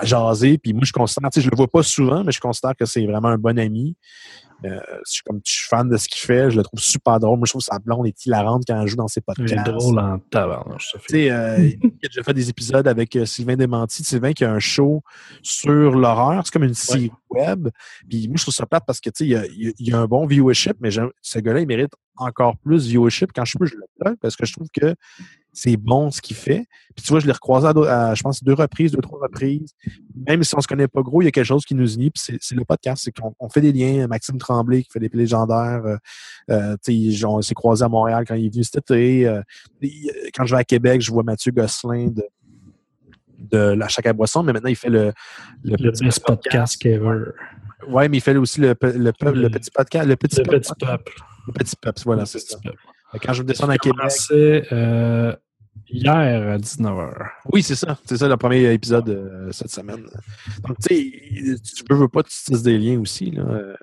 à, 0.00 0.04
jaser. 0.04 0.58
Puis 0.58 0.72
moi, 0.72 0.82
je 0.84 0.92
considère, 0.92 1.30
tu 1.30 1.40
sais, 1.40 1.44
je 1.44 1.50
le 1.50 1.56
vois 1.56 1.68
pas 1.68 1.82
souvent, 1.82 2.24
mais 2.24 2.32
je 2.32 2.40
considère 2.40 2.74
que 2.76 2.84
c'est 2.86 3.04
vraiment 3.06 3.28
un 3.28 3.38
bon 3.38 3.58
ami. 3.58 3.96
Euh, 4.64 4.78
je 5.04 5.12
suis 5.12 5.22
comme 5.24 5.40
je 5.44 5.52
suis 5.52 5.66
fan 5.68 5.88
de 5.90 5.96
ce 5.98 6.08
qu'il 6.08 6.20
fait, 6.20 6.50
je 6.50 6.56
le 6.56 6.62
trouve 6.62 6.80
super 6.80 7.20
drôle. 7.20 7.36
Moi, 7.38 7.44
je 7.46 7.50
trouve 7.52 7.60
sa 7.60 7.78
blonde 7.78 8.06
est 8.06 8.24
hilarante 8.24 8.62
quand 8.66 8.80
elle 8.80 8.86
joue 8.88 8.96
dans 8.96 9.08
ses 9.08 9.20
Il 9.36 9.44
est 9.44 9.56
podcasts. 9.56 9.66
drôle 9.76 9.98
en 9.98 10.18
tabarnouche, 10.30 10.90
ça 10.92 10.98
fait. 11.00 11.30
euh, 11.30 11.58
il 11.66 11.90
a 12.04 12.08
déjà 12.08 12.22
fait 12.22 12.32
des 12.32 12.48
épisodes 12.48 12.86
avec 12.88 13.14
euh, 13.16 13.26
Sylvain 13.26 13.56
Desmentis. 13.56 14.04
Sylvain 14.04 14.32
qui 14.32 14.42
a 14.44 14.50
un 14.52 14.60
show 14.60 15.02
sur 15.42 15.90
l'horreur. 15.94 16.42
C'est 16.46 16.52
comme 16.52 16.64
une 16.64 16.72
série 16.72 17.10
web. 17.28 17.68
Puis 18.08 18.26
moi, 18.28 18.36
je 18.38 18.42
trouve 18.44 18.54
ça 18.54 18.64
plate 18.64 18.84
parce 18.86 19.00
que, 19.00 19.10
tu 19.10 19.16
sais, 19.18 19.24
il 19.26 19.30
y 19.30 19.36
a, 19.36 19.72
il 19.78 19.94
a- 19.94 19.98
un 19.98 20.06
bon 20.06 20.24
viewership, 20.24 20.76
mais 20.80 20.88
ce 20.90 21.38
gars-là, 21.40 21.60
il 21.60 21.66
mérite 21.66 21.92
encore 22.16 22.56
plus 22.56 22.86
viewership. 22.86 23.32
Quand 23.34 23.44
je 23.44 23.58
peux, 23.58 23.66
je 23.66 23.74
le 23.74 23.84
plug 24.00 24.16
parce 24.22 24.34
que 24.36 24.46
je 24.46 24.52
trouve 24.54 24.68
que 24.72 24.94
c'est 25.54 25.76
bon 25.78 26.10
ce 26.10 26.20
qu'il 26.20 26.36
fait. 26.36 26.66
Puis 26.94 27.04
tu 27.04 27.08
vois, 27.10 27.20
je 27.20 27.26
l'ai 27.26 27.32
recroisé 27.32 27.66
à, 27.66 28.14
je 28.14 28.22
pense, 28.22 28.42
deux 28.44 28.52
reprises, 28.52 28.92
deux, 28.92 29.00
trois 29.00 29.18
reprises. 29.22 29.72
Même 30.28 30.42
si 30.44 30.54
on 30.56 30.60
se 30.60 30.66
connaît 30.68 30.88
pas 30.88 31.00
gros, 31.00 31.22
il 31.22 31.24
y 31.24 31.28
a 31.28 31.30
quelque 31.30 31.44
chose 31.46 31.64
qui 31.64 31.74
nous 31.74 31.94
unit. 31.94 32.10
Puis 32.10 32.38
c'est, 32.40 32.54
le 32.54 32.64
podcast. 32.64 33.02
C'est 33.04 33.12
qu'on 33.12 33.34
on 33.40 33.48
fait 33.48 33.60
des 33.62 33.72
liens. 33.72 34.06
Maxime 34.06 34.36
Tremblay 34.36 34.82
qui 34.82 34.90
fait 34.92 35.00
des 35.00 35.08
légendaires. 35.12 35.82
Euh, 35.86 35.96
euh, 36.50 36.76
tu 36.84 37.12
sais, 37.16 37.24
on 37.24 37.40
s'est 37.40 37.54
croisé 37.54 37.84
à 37.84 37.88
Montréal 37.88 38.24
quand 38.28 38.34
il 38.34 38.46
est 38.46 38.52
venu 38.52 38.64
cet 38.64 38.76
été. 38.90 39.26
Euh, 39.26 39.40
il- 39.80 40.10
quand 40.34 40.44
je 40.44 40.54
vais 40.54 40.60
à 40.60 40.64
Québec, 40.64 41.00
je 41.00 41.10
vois 41.10 41.22
Mathieu 41.22 41.52
Gosselin 41.52 42.08
de, 42.08 42.22
de 43.38 43.58
La 43.58 43.88
Chaque 43.88 44.06
à 44.06 44.12
Boisson, 44.12 44.42
mais 44.42 44.52
maintenant 44.52 44.70
il 44.70 44.76
fait 44.76 44.90
le, 44.90 45.12
Le 45.62 45.76
best 45.76 46.24
podcast 46.24 46.76
qu'ever. 46.80 47.30
Ouais, 47.88 48.08
mais 48.08 48.16
il 48.18 48.20
fait 48.20 48.36
aussi 48.36 48.60
le, 48.60 48.74
le, 48.82 49.12
le 49.32 49.48
petit 49.50 49.70
podcast. 49.70 50.08
Le 50.08 50.16
petit, 50.16 50.36
Le 50.38 50.44
peuple. 50.44 50.60
petit 50.60 50.72
peuple. 50.86 51.12
Le 51.46 51.52
petit 51.52 51.76
peuple, 51.76 52.00
voilà, 52.04 52.24
c'est 52.26 52.38
ça. 52.38 52.58
Quand 53.22 53.32
je 53.32 53.42
vais 53.42 53.46
descendre 53.48 53.72
à 53.72 53.78
Québec. 53.78 54.10
euh, 54.32 55.36
hier 55.88 56.52
à 56.52 56.58
19h. 56.58 57.12
Oui, 57.52 57.62
c'est 57.62 57.74
ça. 57.74 57.96
C'est 58.04 58.16
ça 58.16 58.28
le 58.28 58.36
premier 58.36 58.72
épisode 58.72 59.08
euh, 59.08 59.52
cette 59.52 59.70
semaine. 59.70 60.04
Donc, 60.66 60.78
tu 60.86 60.94
sais, 60.94 61.56
tu 61.60 61.84
veux, 61.90 61.96
veux 61.96 62.08
pas, 62.08 62.22
tu 62.22 62.30
tisses 62.30 62.62
des 62.62 62.78
liens 62.78 63.00
aussi. 63.00 63.30
Là. 63.30 63.76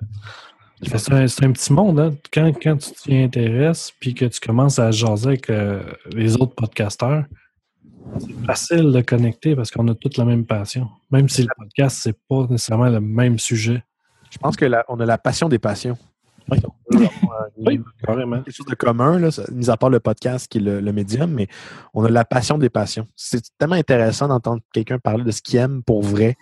C'est 0.82 1.44
un, 1.44 1.52
petit 1.52 1.72
monde, 1.72 2.00
hein? 2.00 2.14
Quand, 2.32 2.52
quand 2.60 2.76
tu 2.76 2.90
t'y 2.92 3.16
intéresses 3.16 3.92
puis 4.00 4.14
que 4.14 4.24
tu 4.24 4.40
commences 4.40 4.80
à 4.80 4.90
jaser 4.90 5.28
avec 5.28 5.48
euh, 5.48 5.80
les 6.10 6.34
autres 6.34 6.56
podcasteurs, 6.56 7.24
c'est 8.18 8.46
facile 8.46 8.90
de 8.90 9.00
connecter 9.00 9.54
parce 9.54 9.70
qu'on 9.70 9.86
a 9.86 9.94
toute 9.94 10.16
la 10.16 10.24
même 10.24 10.44
passion. 10.44 10.88
Même 11.12 11.28
si 11.28 11.42
le 11.42 11.48
podcast, 11.56 12.00
c'est 12.02 12.18
pas 12.28 12.46
nécessairement 12.50 12.88
le 12.88 13.00
même 13.00 13.38
sujet. 13.38 13.84
Je 14.30 14.38
pense 14.38 14.56
que 14.56 14.64
la- 14.64 14.84
on 14.88 14.98
a 14.98 15.06
la 15.06 15.18
passion 15.18 15.48
des 15.48 15.60
passions. 15.60 15.96
Oui. 17.56 17.80
Carrément. 18.04 18.42
quelque 18.42 18.54
chose 18.54 18.66
de 18.66 18.74
commun, 18.74 19.18
là, 19.18 19.28
mis 19.52 19.70
à 19.70 19.76
part 19.76 19.90
le 19.90 20.00
podcast 20.00 20.46
qui 20.50 20.58
est 20.58 20.60
le, 20.60 20.80
le 20.80 20.92
médium, 20.92 21.30
mais 21.30 21.48
on 21.94 22.04
a 22.04 22.10
la 22.10 22.24
passion 22.24 22.58
des 22.58 22.68
passions. 22.68 23.06
C'est 23.16 23.42
tellement 23.58 23.76
intéressant 23.76 24.28
d'entendre 24.28 24.62
quelqu'un 24.72 24.98
parler 24.98 25.24
de 25.24 25.30
ce 25.30 25.40
qu'il 25.40 25.58
aime 25.58 25.82
pour 25.82 26.02
vrai. 26.02 26.36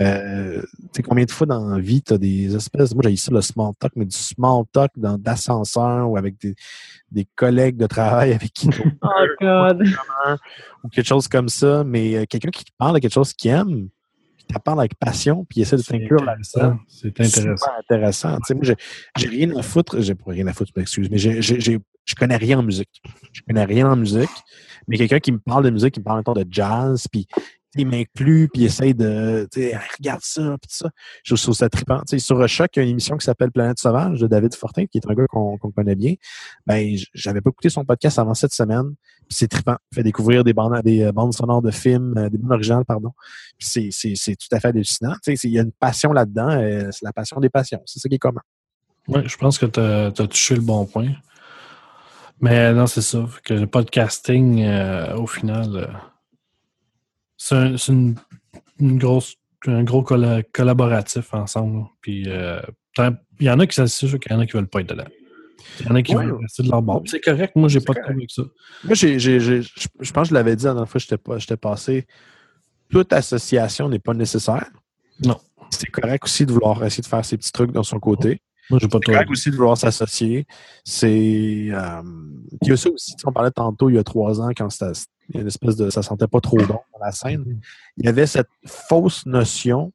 Euh, 0.00 0.60
tu 0.62 0.88
sais, 0.92 1.02
combien 1.02 1.24
de 1.24 1.30
fois 1.30 1.46
dans 1.46 1.68
la 1.68 1.78
vie, 1.78 2.02
tu 2.02 2.12
as 2.12 2.18
des 2.18 2.54
espèces, 2.54 2.94
moi 2.94 3.02
j'ai 3.06 3.16
ça 3.16 3.32
le 3.32 3.40
small 3.40 3.72
talk, 3.78 3.92
mais 3.96 4.04
du 4.04 4.16
small 4.16 4.64
talk 4.72 4.90
dans 4.96 5.16
d'ascenseur 5.16 6.10
ou 6.10 6.16
avec 6.16 6.38
des, 6.40 6.54
des 7.10 7.26
collègues 7.34 7.76
de 7.76 7.86
travail 7.86 8.32
avec 8.32 8.52
qui 8.52 8.68
tu 8.68 8.82
Oh, 9.02 9.08
God. 9.40 9.82
ou 10.84 10.88
quelque 10.88 11.06
chose 11.06 11.28
comme 11.28 11.48
ça, 11.48 11.82
mais 11.84 12.16
euh, 12.16 12.24
quelqu'un 12.28 12.50
qui 12.50 12.64
te 12.64 12.72
parle 12.76 12.94
de 12.94 12.98
quelque 12.98 13.14
chose 13.14 13.32
qu'il 13.32 13.52
aime, 13.52 13.88
parle 14.64 14.80
avec 14.80 14.94
passion, 14.94 15.44
puis 15.48 15.60
essaie 15.60 15.76
de 15.76 15.82
C'est 15.82 15.98
t'inclure 15.98 16.22
intéressant. 16.22 16.60
là-dedans. 16.60 16.78
C'est 16.88 17.20
intéressant. 17.20 17.70
intéressant. 17.78 18.38
Tu 18.46 18.54
moi, 18.54 18.64
j'ai, 19.16 19.28
rien 19.28 19.56
à 19.56 19.62
foutre. 19.62 20.00
J'ai 20.00 20.14
pas 20.14 20.30
rien 20.30 20.46
à 20.46 20.52
foutre, 20.52 20.72
excuse, 20.76 21.08
mais 21.10 21.18
j'ai, 21.18 21.40
je 22.06 22.14
connais 22.14 22.36
rien 22.36 22.58
en 22.58 22.62
musique. 22.62 23.02
Je 23.32 23.42
connais 23.42 23.64
rien 23.64 23.90
en 23.90 23.96
musique. 23.96 24.30
Mais 24.88 24.96
quelqu'un 24.96 25.18
qui 25.18 25.32
me 25.32 25.38
parle 25.38 25.64
de 25.64 25.70
musique, 25.70 25.94
qui 25.94 26.00
me 26.00 26.04
parle 26.04 26.18
même 26.18 26.24
temps 26.24 26.34
de 26.34 26.46
jazz, 26.48 27.06
puis 27.10 27.26
tu 27.26 27.34
il 27.78 27.86
m'inclut, 27.86 28.48
puis 28.52 28.62
il 28.62 28.64
essaye 28.66 28.94
de, 28.94 29.48
tu 29.52 29.70
regarde 29.98 30.22
ça, 30.22 30.56
puis 30.60 30.70
ça. 30.70 30.90
Je 31.24 31.34
trouve 31.34 31.54
ça 31.54 31.68
trippant. 31.68 32.00
Tu 32.00 32.18
sais, 32.18 32.18
sur 32.18 32.46
Choc, 32.48 32.70
il 32.76 32.78
y 32.78 32.80
a 32.80 32.82
une 32.84 32.90
émission 32.90 33.16
qui 33.16 33.24
s'appelle 33.24 33.50
Planète 33.50 33.78
Sauvage 33.78 34.20
de 34.20 34.26
David 34.26 34.54
Fortin, 34.54 34.86
qui 34.86 34.98
est 34.98 35.06
un 35.08 35.14
gars 35.14 35.26
qu'on, 35.26 35.58
connaît 35.58 35.94
bien. 35.94 36.14
Ben, 36.66 36.96
j'avais 37.14 37.40
pas 37.40 37.50
écouté 37.50 37.68
son 37.68 37.84
podcast 37.84 38.18
avant 38.18 38.34
cette 38.34 38.52
semaine. 38.52 38.94
Puis 39.28 39.38
c'est 39.38 39.48
trippant. 39.48 39.76
Il 39.92 39.96
fait 39.96 40.02
découvrir 40.02 40.44
des 40.44 40.52
bandes, 40.52 40.80
des 40.82 41.02
euh, 41.02 41.12
bandes 41.12 41.32
sonores 41.32 41.62
de 41.62 41.70
films, 41.70 42.16
euh, 42.16 42.28
des 42.28 42.38
bandes 42.38 42.52
originales, 42.52 42.84
pardon. 42.84 43.12
C'est, 43.58 43.90
tout 43.90 44.48
à 44.52 44.60
fait 44.60 44.68
hallucinant. 44.68 45.14
Il 45.26 45.50
y 45.50 45.58
a 45.58 45.62
une 45.62 45.72
passion 45.72 46.12
là-dedans. 46.12 46.50
euh, 46.50 46.88
c'est 46.92 47.04
la 47.04 47.12
passion 47.12 47.40
des 47.40 47.48
passions. 47.48 47.82
C'est 47.86 47.98
ça 47.98 48.08
qui 48.08 48.14
est 48.14 48.20
commun. 48.20 48.42
Oui, 49.08 49.22
je 49.26 49.36
pense 49.36 49.58
que 49.58 49.66
tu 49.66 49.80
as, 49.80 50.10
touché 50.12 50.54
le 50.54 50.60
bon 50.60 50.84
point. 50.86 51.10
Mais 52.40 52.72
non, 52.72 52.86
c'est 52.86 53.02
ça. 53.02 53.26
Que 53.44 53.54
le 53.54 53.66
podcasting, 53.66 54.66
au 55.16 55.26
final, 55.26 55.88
c'est 57.48 57.54
un, 57.54 57.76
c'est 57.76 57.92
une, 57.92 58.14
une 58.80 58.98
grosse, 58.98 59.36
un 59.66 59.84
gros 59.84 60.02
colla- 60.02 60.42
collaboratif 60.52 61.32
ensemble. 61.34 61.78
là. 61.78 61.84
Puis, 62.00 62.24
euh, 62.26 62.60
il 63.40 63.46
y 63.46 63.50
en 63.50 63.60
a 63.60 63.66
qui 63.66 63.88
sûr 63.88 64.18
qu'il 64.18 64.32
y 64.32 64.34
en 64.34 64.40
a 64.40 64.46
qui 64.46 64.52
veulent 64.52 64.66
pas 64.68 64.80
être 64.80 64.88
dedans. 64.88 65.04
Il 65.80 65.86
y 65.86 65.90
en 65.90 65.94
a 65.94 66.02
qui 66.02 66.16
Ouais. 66.16 66.24
veulent 66.24 66.40
rester 66.40 66.62
de 66.62 66.70
leur 66.70 66.82
bord. 66.82 67.02
C'est 67.06 67.20
correct, 67.20 67.54
moi, 67.56 67.68
j'ai 67.68 67.80
pas 67.80 67.92
de 67.92 67.98
problème 68.00 68.18
avec 68.18 68.30
ça. 68.30 68.42
Moi, 68.84 68.94
je 68.94 70.12
pense 70.12 70.22
que 70.24 70.28
je 70.30 70.34
l'avais 70.34 70.56
dit 70.56 70.64
la 70.64 70.72
dernière 70.72 70.88
fois 70.88 71.00
que 71.00 71.38
j'étais 71.38 71.56
passé. 71.56 72.06
Toute 72.90 73.12
association 73.12 73.88
n'est 73.88 73.98
pas 73.98 74.14
nécessaire. 74.14 74.70
Non. 75.24 75.36
C'est 75.70 75.90
correct 75.90 76.24
aussi 76.24 76.46
de 76.46 76.52
vouloir 76.52 76.82
essayer 76.84 77.02
de 77.02 77.06
faire 77.08 77.24
ses 77.24 77.36
petits 77.36 77.52
trucs 77.52 77.72
dans 77.72 77.82
son 77.82 77.98
côté. 77.98 78.40
Moi, 78.70 78.78
j'ai 78.80 78.88
pas 78.88 78.98
C'est 79.04 79.12
correct 79.12 79.30
aussi 79.30 79.50
de 79.50 79.56
vouloir 79.56 79.76
s'associer. 79.76 80.46
C'est. 80.84 81.68
Euh, 81.70 82.02
puis 82.02 82.58
il 82.62 82.68
y 82.68 82.72
a 82.72 82.76
ça 82.76 82.90
aussi. 82.90 83.12
tu 83.12 83.20
sais, 83.20 83.28
On 83.28 83.32
parlait 83.32 83.50
tantôt, 83.50 83.88
il 83.90 83.96
y 83.96 83.98
a 83.98 84.04
trois 84.04 84.40
ans, 84.40 84.50
quand 84.56 84.70
c'était, 84.70 84.92
y 85.34 85.38
a 85.38 85.40
une 85.42 85.46
espèce 85.46 85.76
de. 85.76 85.90
Ça 85.90 86.02
sentait 86.02 86.26
pas 86.26 86.40
trop 86.40 86.56
bon 86.58 86.80
dans 86.92 87.04
la 87.04 87.12
scène. 87.12 87.60
Il 87.96 88.06
y 88.06 88.08
avait 88.08 88.26
cette 88.26 88.48
fausse 88.66 89.24
notion 89.26 89.92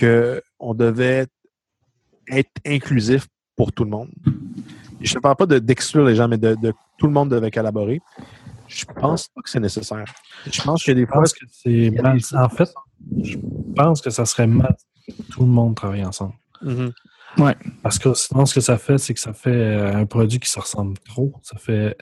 qu'on 0.00 0.74
devait 0.74 1.26
être 2.28 2.50
inclusif 2.66 3.26
pour 3.56 3.72
tout 3.72 3.84
le 3.84 3.90
monde. 3.90 4.10
Je 5.00 5.14
ne 5.14 5.20
parle 5.20 5.36
pas 5.36 5.46
de, 5.46 5.58
d'exclure 5.58 6.04
les 6.04 6.14
gens, 6.14 6.28
mais 6.28 6.38
de, 6.38 6.54
de 6.54 6.72
tout 6.98 7.06
le 7.06 7.12
monde 7.12 7.30
devait 7.30 7.50
collaborer. 7.50 8.00
Je 8.68 8.84
pense 8.86 9.28
pas 9.28 9.42
que 9.42 9.50
c'est 9.50 9.60
nécessaire. 9.60 10.04
Je 10.50 10.62
pense 10.62 10.82
que 10.82 10.92
des 10.92 11.02
Je 11.02 11.06
fois, 11.06 11.20
pense 11.20 11.32
que 11.32 11.44
c'est 11.50 11.90
mal. 11.90 12.18
En 12.34 12.48
fait, 12.48 12.72
je 13.22 13.36
pense 13.76 14.00
que 14.00 14.10
ça 14.10 14.24
serait 14.24 14.46
mal 14.46 14.74
si 15.08 15.14
tout 15.30 15.42
le 15.42 15.48
monde 15.48 15.74
travaille 15.74 16.04
ensemble. 16.04 16.34
Mhm. 17.38 17.54
Parce 17.82 17.98
que 17.98 18.12
sinon, 18.14 18.44
ce 18.46 18.54
que 18.54 18.60
ça 18.60 18.76
fait, 18.78 18.98
c'est 18.98 19.14
que 19.14 19.20
ça 19.20 19.32
fait 19.32 19.50
euh, 19.50 19.96
un 19.96 20.06
produit 20.06 20.38
qui 20.38 20.50
se 20.50 20.58
ressemble 20.60 20.98
trop. 20.98 21.32
Ça 21.42 21.56
fait. 21.56 21.96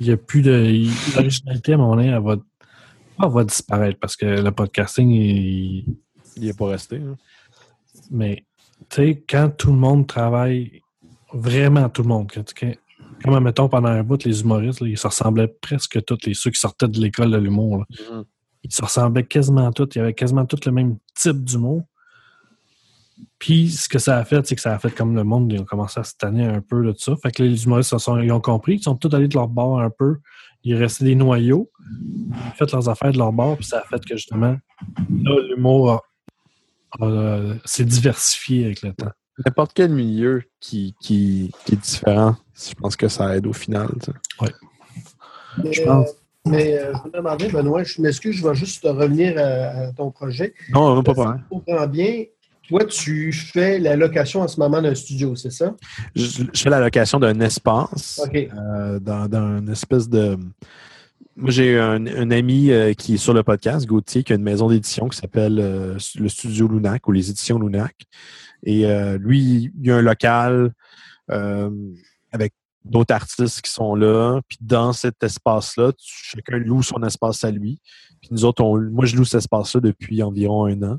Il 0.00 0.06
n'y 0.06 0.12
a 0.12 0.16
plus 0.16 0.42
de. 0.42 0.86
L'originalité, 1.14 1.72
à 1.72 1.74
un 1.74 1.78
moment 1.78 1.96
donné, 1.96 2.08
elle 2.08 2.22
va, 2.22 2.36
elle 3.22 3.30
va 3.30 3.44
disparaître 3.44 3.98
parce 4.00 4.16
que 4.16 4.26
le 4.26 4.50
podcasting, 4.50 5.10
il- 5.10 5.84
il 6.36 6.44
n'est 6.46 6.54
pas 6.54 6.68
resté. 6.68 6.96
hein. 6.96 7.16
mais 8.10 8.44
tu 8.88 8.96
sais, 8.96 9.22
quand 9.28 9.50
tout 9.56 9.70
le 9.72 9.78
monde 9.78 10.06
travaille, 10.06 10.80
vraiment 11.32 11.88
tout 11.88 12.02
le 12.02 12.08
monde, 12.08 12.30
quand, 12.32 12.44
quand- 12.58 12.74
comme 13.22 13.38
mettons 13.44 13.68
pendant 13.68 13.88
un 13.90 14.02
bout, 14.02 14.24
les 14.24 14.40
humoristes, 14.40 14.80
là, 14.80 14.88
ils 14.88 14.98
se 14.98 15.06
ressemblaient 15.06 15.48
presque 15.48 16.02
tous, 16.04 16.18
les 16.26 16.34
ceux 16.34 16.50
qui 16.50 16.58
sortaient 16.58 16.88
de 16.88 16.98
l'école 17.00 17.30
de 17.30 17.36
l'humour. 17.36 17.84
Mhm. 17.90 18.24
Ils 18.64 18.72
se 18.72 18.82
ressemblaient 18.82 19.24
quasiment 19.26 19.70
tous. 19.72 19.88
Il 19.94 19.98
y 19.98 20.00
avait 20.00 20.14
quasiment 20.14 20.44
tous 20.46 20.64
le 20.66 20.72
même 20.72 20.96
type 21.14 21.44
d'humour. 21.44 21.82
Puis 23.38 23.70
ce 23.70 23.88
que 23.88 23.98
ça 23.98 24.18
a 24.18 24.24
fait, 24.24 24.46
c'est 24.46 24.54
que 24.54 24.60
ça 24.60 24.74
a 24.74 24.78
fait 24.78 24.90
comme 24.90 25.14
le 25.16 25.24
monde, 25.24 25.52
ils 25.52 25.60
ont 25.60 25.64
commencé 25.64 25.98
à 26.00 26.04
se 26.04 26.14
tanner 26.16 26.44
un 26.44 26.60
peu 26.60 26.84
de 26.84 26.94
ça. 26.96 27.14
Fait 27.22 27.30
que 27.32 27.42
les 27.42 27.64
humoristes 27.64 27.96
sont, 27.98 28.18
ils 28.18 28.30
ont 28.32 28.40
compris, 28.40 28.74
ils 28.76 28.82
sont 28.82 28.94
tous 28.96 29.14
allés 29.14 29.28
de 29.28 29.34
leur 29.34 29.48
bord 29.48 29.80
un 29.80 29.90
peu. 29.90 30.18
Il 30.64 30.76
restait 30.76 31.04
des 31.06 31.14
noyaux. 31.16 31.70
Ils 31.90 32.32
ont 32.32 32.52
fait 32.56 32.70
leurs 32.72 32.88
affaires 32.88 33.12
de 33.12 33.18
leur 33.18 33.32
bord, 33.32 33.56
puis 33.56 33.66
ça 33.66 33.78
a 33.78 33.82
fait 33.82 34.04
que 34.04 34.16
justement, 34.16 34.56
là, 35.24 35.36
l'humour 35.48 36.02
a- 37.00 37.54
s'est 37.64 37.84
diversifié 37.84 38.66
avec 38.66 38.82
le 38.82 38.92
temps. 38.92 39.10
N'importe 39.44 39.72
quel 39.74 39.90
milieu 39.90 40.42
qui, 40.60 40.94
qui, 41.00 41.50
qui 41.64 41.74
est 41.74 41.80
différent, 41.80 42.36
je 42.54 42.74
pense 42.74 42.96
que 42.96 43.08
ça 43.08 43.34
aide 43.36 43.46
au 43.46 43.52
final. 43.52 43.88
Mais, 45.62 45.72
Je 45.72 45.82
pense. 45.82 46.08
euh, 46.10 46.12
mais 46.46 46.78
euh, 46.78 46.92
je 46.94 47.08
me 47.08 47.12
demandais, 47.16 47.48
Benoît, 47.48 47.82
je 47.82 48.00
m'excuse, 48.00 48.36
je 48.36 48.46
vais 48.46 48.54
juste 48.54 48.84
revenir 48.84 49.36
à, 49.38 49.42
à 49.88 49.92
ton 49.92 50.10
projet. 50.10 50.54
Non, 50.70 50.94
non, 50.94 51.02
pas 51.02 51.14
Si 51.14 51.20
je 51.20 51.48
comprends 51.48 51.86
bien, 51.86 52.24
toi, 52.68 52.84
tu 52.84 53.32
fais 53.32 53.78
la 53.78 53.96
location 53.96 54.40
en 54.40 54.48
ce 54.48 54.58
moment 54.60 54.80
d'un 54.80 54.94
studio, 54.94 55.34
c'est 55.36 55.50
ça? 55.50 55.74
Je, 56.14 56.44
je 56.52 56.62
fais 56.62 56.70
la 56.70 56.80
location 56.80 57.18
d'un 57.18 57.38
espace 57.40 58.20
OK. 58.24 58.34
euh, 58.36 58.98
dans, 59.00 59.28
dans 59.28 59.58
une 59.58 59.68
espèce 59.70 60.08
de. 60.08 60.36
Moi, 61.36 61.50
j'ai 61.50 61.78
un, 61.78 62.06
un 62.06 62.30
ami 62.30 62.70
euh, 62.70 62.92
qui 62.92 63.14
est 63.14 63.18
sur 63.18 63.32
le 63.32 63.42
podcast, 63.42 63.86
Gauthier, 63.86 64.22
qui 64.22 64.32
a 64.32 64.36
une 64.36 64.42
maison 64.42 64.68
d'édition 64.68 65.08
qui 65.08 65.16
s'appelle 65.16 65.58
euh, 65.60 65.98
le 66.16 66.28
Studio 66.28 66.68
Lunac 66.68 67.08
ou 67.08 67.12
les 67.12 67.30
éditions 67.30 67.58
Lunac. 67.58 67.96
Et 68.64 68.86
euh, 68.86 69.16
lui, 69.18 69.72
il 69.80 69.86
y 69.86 69.90
a 69.90 69.96
un 69.96 70.02
local 70.02 70.72
avec 72.32 72.52
d'autres 72.84 73.14
artistes 73.14 73.62
qui 73.62 73.70
sont 73.70 73.94
là. 73.94 74.40
Puis 74.46 74.58
dans 74.60 74.92
cet 74.92 75.22
espace-là, 75.22 75.92
chacun 75.98 76.58
loue 76.58 76.82
son 76.82 77.02
espace 77.02 77.42
à 77.44 77.50
lui. 77.50 77.80
Puis 78.20 78.28
nous 78.32 78.44
autres, 78.44 78.62
on- 78.62 78.78
moi, 78.78 79.06
je 79.06 79.16
loue 79.16 79.24
cet 79.24 79.38
espace-là 79.38 79.80
depuis 79.80 80.22
environ 80.22 80.66
un 80.66 80.82
an. 80.82 80.98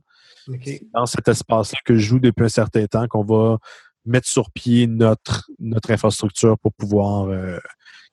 C'est 0.63 0.81
dans 0.93 1.05
cet 1.05 1.27
espace-là 1.27 1.79
que 1.85 1.95
je 1.95 2.05
joue 2.05 2.19
depuis 2.19 2.45
un 2.45 2.49
certain 2.49 2.85
temps 2.85 3.07
qu'on 3.07 3.23
va 3.23 3.57
mettre 4.05 4.27
sur 4.27 4.51
pied 4.51 4.87
notre, 4.87 5.49
notre 5.59 5.91
infrastructure 5.91 6.57
pour 6.59 6.73
pouvoir 6.73 7.29
euh, 7.29 7.57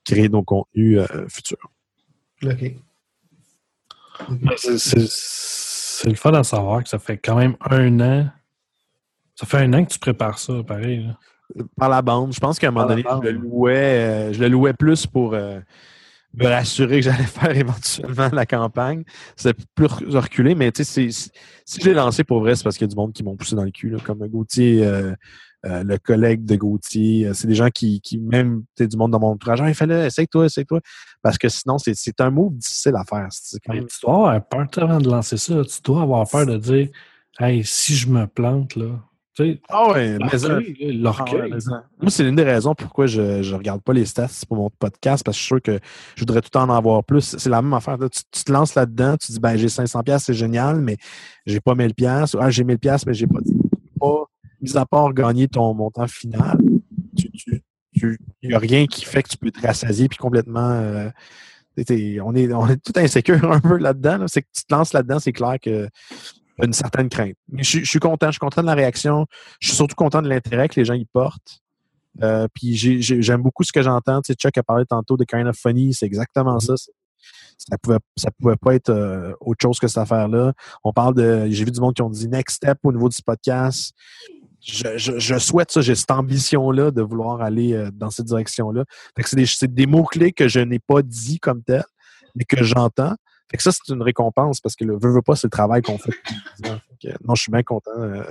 créer 0.05 0.29
nos 0.29 0.43
contenus 0.43 0.99
euh, 0.99 1.27
futurs. 1.29 1.71
OK. 2.45 2.75
C'est- 4.57 6.09
le 6.09 6.15
fun 6.15 6.33
à 6.33 6.43
savoir 6.45 6.83
que 6.83 6.89
ça 6.89 6.99
fait 6.99 7.19
quand 7.19 7.37
même 7.37 7.57
un 7.69 8.01
an. 8.01 8.29
Ça 9.35 9.47
fait 9.47 9.59
un 9.59 9.73
an 9.75 9.85
que 9.85 9.93
tu 9.93 9.99
prépares 9.99 10.39
ça, 10.39 10.63
pareil. 10.67 11.05
là. 11.07 11.19
Par 11.77 11.89
la 11.89 12.01
bande. 12.01 12.33
Je 12.33 12.41
pense 12.41 12.59
qu'à 12.59 12.69
un 12.69 12.71
moment 12.71 12.87
donné, 12.87 13.03
je 13.05 13.29
le 13.29 13.33
louais, 13.33 13.75
euh, 13.75 14.33
je 14.33 14.41
le 14.41 14.49
louais 14.49 14.73
plus 14.73 15.07
pour 15.07 15.35
euh, 15.35 15.61
me 16.35 16.47
rassurer 16.47 16.97
que 16.97 17.03
j'allais 17.03 17.25
faire 17.25 17.57
éventuellement 17.57 18.29
la 18.33 18.47
campagne. 18.47 19.05
C'est 19.37 19.55
plus 19.75 19.87
re- 19.87 20.17
reculé, 20.17 20.55
mais 20.55 20.71
tu 20.73 20.85
sais, 20.85 21.11
si 21.11 21.81
je 21.81 21.85
l'ai 21.85 21.95
lancé 21.95 22.25
pour 22.25 22.41
vrai, 22.41 22.55
c'est 22.55 22.65
parce 22.65 22.77
qu'il 22.77 22.87
y 22.87 22.91
a 22.91 22.93
du 22.93 22.97
monde 22.97 23.13
qui 23.13 23.23
m'ont 23.23 23.37
poussé 23.37 23.57
dans 23.57 23.65
le 23.65 23.71
cul, 23.71 23.91
là, 23.91 23.99
comme 24.05 24.27
Gauthier, 24.29 24.85
euh, 24.85 25.15
euh, 25.67 25.83
le 25.85 25.99
collègue 25.99 26.45
de 26.45 26.57
Gauthier. 26.57 27.27
Euh, 27.27 27.35
C'est 27.35 27.47
des 27.47 27.55
gens 27.55 27.69
qui, 27.71 28.01
qui 28.01 28.19
même, 28.19 28.61
tu 28.77 28.85
sais, 28.85 28.89
du 28.89 28.97
monde 28.97 29.11
dans 29.11 29.21
mon 29.21 29.33
entourage, 29.33 29.61
il 29.67 29.75
fallait, 29.75 30.07
essaye-toi, 30.07 30.47
essaye-toi. 30.47 30.81
Parce 31.23 31.37
que 31.37 31.49
sinon, 31.49 31.77
c'est 31.79 32.21
un 32.21 32.31
move 32.31 32.55
difficile 32.57 32.95
à 32.97 33.05
faire. 33.05 33.29
Mais 33.69 33.81
tu 33.85 33.97
dois 34.03 34.33
avoir 34.33 34.49
peur 34.49 34.85
avant 34.85 34.99
de 34.99 35.11
lancer 35.11 35.37
ça. 35.37 35.63
Tu 35.65 35.83
dois 35.83 36.03
avoir 36.03 36.29
peur 36.29 36.47
de 36.47 36.57
dire 36.57 36.89
Hey, 37.39 37.63
si 37.65 37.95
je 37.95 38.09
me 38.09 38.27
plante, 38.27 38.77
là. 38.77 39.01
Tu 39.37 39.45
sais, 39.45 39.61
Ah 39.69 39.91
ouais, 39.91 40.19
mais 40.19 40.39
ça- 40.39 40.49
l'orgueil, 40.81 41.55
Ah 41.71 41.83
Moi, 42.01 42.11
c'est 42.11 42.25
l'une 42.25 42.35
des 42.35 42.43
raisons 42.43 42.75
pourquoi 42.75 43.07
je 43.07 43.21
ne 43.49 43.55
regarde 43.55 43.81
pas 43.81 43.93
les 43.93 44.05
stats 44.05 44.27
pour 44.49 44.57
mon 44.57 44.71
podcast, 44.71 45.25
parce 45.25 45.37
que 45.37 45.41
je 45.41 45.45
suis 45.45 45.47
sûr 45.49 45.63
que 45.63 45.79
je 46.17 46.21
voudrais 46.23 46.41
tout 46.41 46.49
le 46.53 46.59
temps 46.59 46.69
en 46.69 46.75
avoir 46.77 47.05
plus. 47.05 47.37
C'est 47.39 47.49
la 47.49 47.63
même 47.63 47.73
affaire. 47.73 47.97
Tu, 47.99 48.21
tu 48.31 48.45
te 48.45 48.53
lances 48.53 48.75
là-dedans, 48.75 49.17
tu 49.17 49.31
dis, 49.33 49.39
ben, 49.39 49.57
j'ai 49.57 49.69
500$, 49.69 50.03
piastres, 50.03 50.27
c'est 50.27 50.35
génial, 50.35 50.81
mais 50.81 50.97
j'ai 51.47 51.61
pas 51.61 51.75
1000$. 51.75 51.95
piastres. 51.95 52.37
Ah, 52.41 52.51
j'ai 52.51 52.65
1000$, 52.65 52.79
piastres, 52.79 53.07
mais 53.07 53.15
j'ai 53.15 53.27
pas, 53.29 53.39
pas, 54.01 54.25
mis 54.61 54.77
à 54.77 54.85
part 54.85 55.13
gagner 55.15 55.47
ton 55.47 55.73
montant 55.75 56.09
final, 56.09 56.59
tu, 57.17 57.31
tu, 57.31 57.63
tu- 57.95 58.19
il 58.43 58.49
n'y 58.49 58.55
a 58.55 58.59
rien 58.59 58.87
qui 58.87 59.05
fait 59.05 59.23
que 59.23 59.29
tu 59.29 59.37
peux 59.37 59.51
te 59.53 59.61
rassasier 59.65 60.09
puis 60.09 60.19
complètement. 60.19 60.71
euh, 60.71 61.09
on, 62.23 62.35
est, 62.35 62.53
on 62.53 62.67
est 62.69 62.77
tout 62.83 62.93
insécure 62.97 63.51
un 63.53 63.61
peu 63.61 63.77
là-dedans. 63.79 64.19
là. 64.19 64.25
C'est 64.29 64.43
que 64.43 64.49
tu 64.55 64.65
te 64.65 64.75
lances 64.75 64.93
là-dedans, 64.93 65.19
c'est 65.21 65.33
clair 65.33 65.57
que 65.63 65.89
une 66.63 66.73
certaine 66.73 67.09
crainte. 67.09 67.35
Mais 67.49 67.63
je, 67.63 67.69
suis- 67.69 67.85
je 67.85 67.91
suis 67.91 67.99
content, 68.01 68.27
je 68.27 68.33
suis 68.33 68.39
content 68.41 68.63
de 68.63 68.67
la 68.67 68.75
réaction. 68.75 69.27
Je 69.61 69.69
suis 69.69 69.77
surtout 69.77 69.95
content 69.95 70.23
de 70.23 70.29
l'intérêt 70.29 70.69
que 70.69 70.79
les 70.79 70.85
gens 70.85 70.95
y 70.95 71.05
portent. 71.05 71.61
Euh, 72.23 72.49
puis 72.55 72.77
j'ai- 72.77 73.01
j'ai- 73.01 73.23
j'aime 73.23 73.43
beaucoup 73.43 73.63
ce 73.65 73.73
que 73.73 73.83
j'entends. 73.83 74.21
Tu 74.23 74.33
sais, 74.33 74.35
Chuck 74.35 74.57
a 74.59 74.63
parlé 74.63 74.85
tantôt 74.85 75.17
de 75.17 75.25
Kind 75.25 75.47
of 75.47 75.57
Funny, 75.57 75.95
c'est 75.95 76.07
exactement 76.07 76.59
ça. 76.61 76.77
C'est- 76.77 76.93
Ça 77.59 77.77
pouvait, 77.77 77.99
ça 78.17 78.31
pouvait 78.31 78.57
pas 78.57 78.75
être 78.75 78.89
euh, 78.89 79.35
autre 79.41 79.59
chose 79.61 79.79
que 79.79 79.87
cette 79.87 79.99
affaire-là. 79.99 80.55
On 80.83 80.95
parle 80.95 81.15
de. 81.15 81.47
J'ai 81.51 81.65
vu 81.67 81.71
du 81.71 81.79
monde 81.79 81.93
qui 81.95 82.01
ont 82.01 82.09
dit 82.09 82.27
next 82.27 82.57
step 82.57 82.79
au 82.85 82.91
niveau 82.93 83.11
du 83.11 83.21
podcast. 83.23 83.93
Je, 84.63 84.97
je- 84.97 85.19
je 85.19 85.39
souhaite 85.39 85.71
ça, 85.71 85.83
j'ai 85.83 85.95
cette 85.95 86.11
ambition-là 86.11 86.91
de 86.91 87.03
vouloir 87.03 87.43
aller 87.43 87.75
euh, 87.75 87.91
dans 87.93 88.09
cette 88.11 88.27
direction-là. 88.27 88.85
C'est 89.25 89.37
des, 89.37 89.69
des 89.69 89.87
mots-clés 89.87 90.33
que 90.33 90.49
je 90.49 90.61
n'ai 90.61 90.79
pas 90.79 91.03
dit 91.03 91.39
comme 91.39 91.63
tel, 91.63 91.85
mais 92.35 92.45
que 92.45 92.63
j'entends. 92.65 93.15
Fait 93.51 93.57
que 93.57 93.63
ça, 93.63 93.71
c'est 93.73 93.93
une 93.93 94.03
récompense 94.03 94.61
parce 94.61 94.77
que 94.77 94.85
le 94.85 94.95
veut, 94.99 95.13
veut 95.13 95.23
pas, 95.23 95.35
c'est 95.37 95.47
le 95.49 95.51
travail 95.51 95.83
qu'on 95.83 95.99
fait 95.99 96.13
depuis 96.13 96.37
10 96.63 96.71
ans. 96.71 96.79
Fait 97.01 97.09
que, 97.09 97.15
non, 97.27 97.35
je 97.35 97.43
suis 97.43 97.53
bien 97.53 97.63
content. 97.63 97.91
euh, 97.99 98.23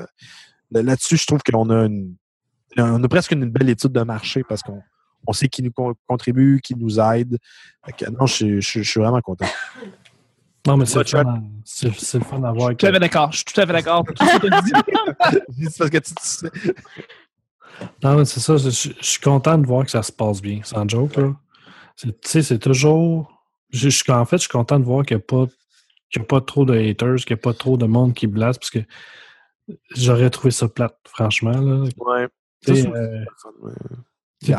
là- 0.71 0.81
Là-dessus, 0.83 1.17
je 1.17 1.25
trouve 1.25 1.41
qu'on 1.43 1.69
a 1.69 1.85
une, 1.85 2.15
on 2.77 3.03
a 3.03 3.07
presque 3.09 3.31
une 3.31 3.45
belle 3.49 3.69
étude 3.69 3.91
de 3.91 4.01
marché 4.01 4.43
parce 4.47 4.61
qu'on 4.63 4.81
on 5.27 5.33
sait 5.33 5.49
qui 5.49 5.61
nous 5.63 5.71
con- 5.71 5.95
contribue, 6.07 6.61
qui 6.63 6.75
nous 6.75 6.99
aide. 6.99 7.37
Fait 7.85 7.91
que, 7.91 8.09
non, 8.11 8.25
je, 8.27 8.33
suis- 8.33 8.61
je 8.61 8.67
suis- 8.69 8.83
je 8.83 8.89
suis 8.89 8.99
vraiment 9.01 9.19
content. 9.21 9.45
Non, 10.67 10.77
mais 10.77 10.85
c'est 10.85 10.99
le 10.99 11.03
le 12.19 12.23
fun 12.25 12.39
d'avoir. 12.39 12.69
Je 12.69 12.73
suis 12.73 12.75
tout 12.77 12.85
à 12.85 12.91
fait 12.93 12.99
d'accord. 12.99 13.31
Je 13.31 13.37
suis 13.37 13.45
tout 13.45 13.61
à 13.61 13.65
fait 13.67 13.73
d'accord. 13.73 14.03
Que 15.89 15.97
parce 15.97 15.99
tu, 15.99 16.13
tu 16.15 16.23
sais. 16.23 16.49
Non, 18.03 18.15
mais 18.17 18.25
c'est 18.25 18.39
ça. 18.39 18.57
Je, 18.57 18.69
je- 18.69 18.91
suis 19.01 19.19
content 19.21 19.57
de 19.57 19.65
voir 19.65 19.85
que 19.85 19.91
ça 19.91 20.03
se 20.03 20.11
passe 20.11 20.41
bien. 20.41 20.59
Sans 20.63 20.87
joke, 20.87 21.17
Tu 21.97 22.11
sais, 22.23 22.41
c'est 22.43 22.59
toujours. 22.59 23.38
Je, 23.71 23.89
je 23.89 23.97
suis- 23.97 24.11
en 24.11 24.25
fait, 24.25 24.37
je 24.37 24.41
suis 24.41 24.49
content 24.49 24.79
de 24.79 24.85
voir 24.85 25.05
qu'il 25.05 25.17
n'y 25.17 25.21
a, 25.21 25.25
pas- 25.25 25.47
qu'il 26.09 26.21
y 26.21 26.23
a 26.23 26.25
pas 26.25 26.41
trop 26.41 26.65
de 26.65 26.73
haters, 26.75 27.17
qu'il 27.17 27.35
n'y 27.35 27.39
a 27.39 27.41
pas 27.41 27.53
trop 27.53 27.77
de 27.77 27.85
monde 27.85 28.13
qui 28.13 28.27
blase, 28.27 28.57
parce 28.57 28.71
que 28.71 28.79
j'aurais 29.95 30.29
trouvé 30.29 30.51
ça 30.51 30.67
plate, 30.67 30.97
franchement. 31.05 31.51
Là. 31.51 31.83
Ouais. 31.97 32.27
Euh, 32.95 33.25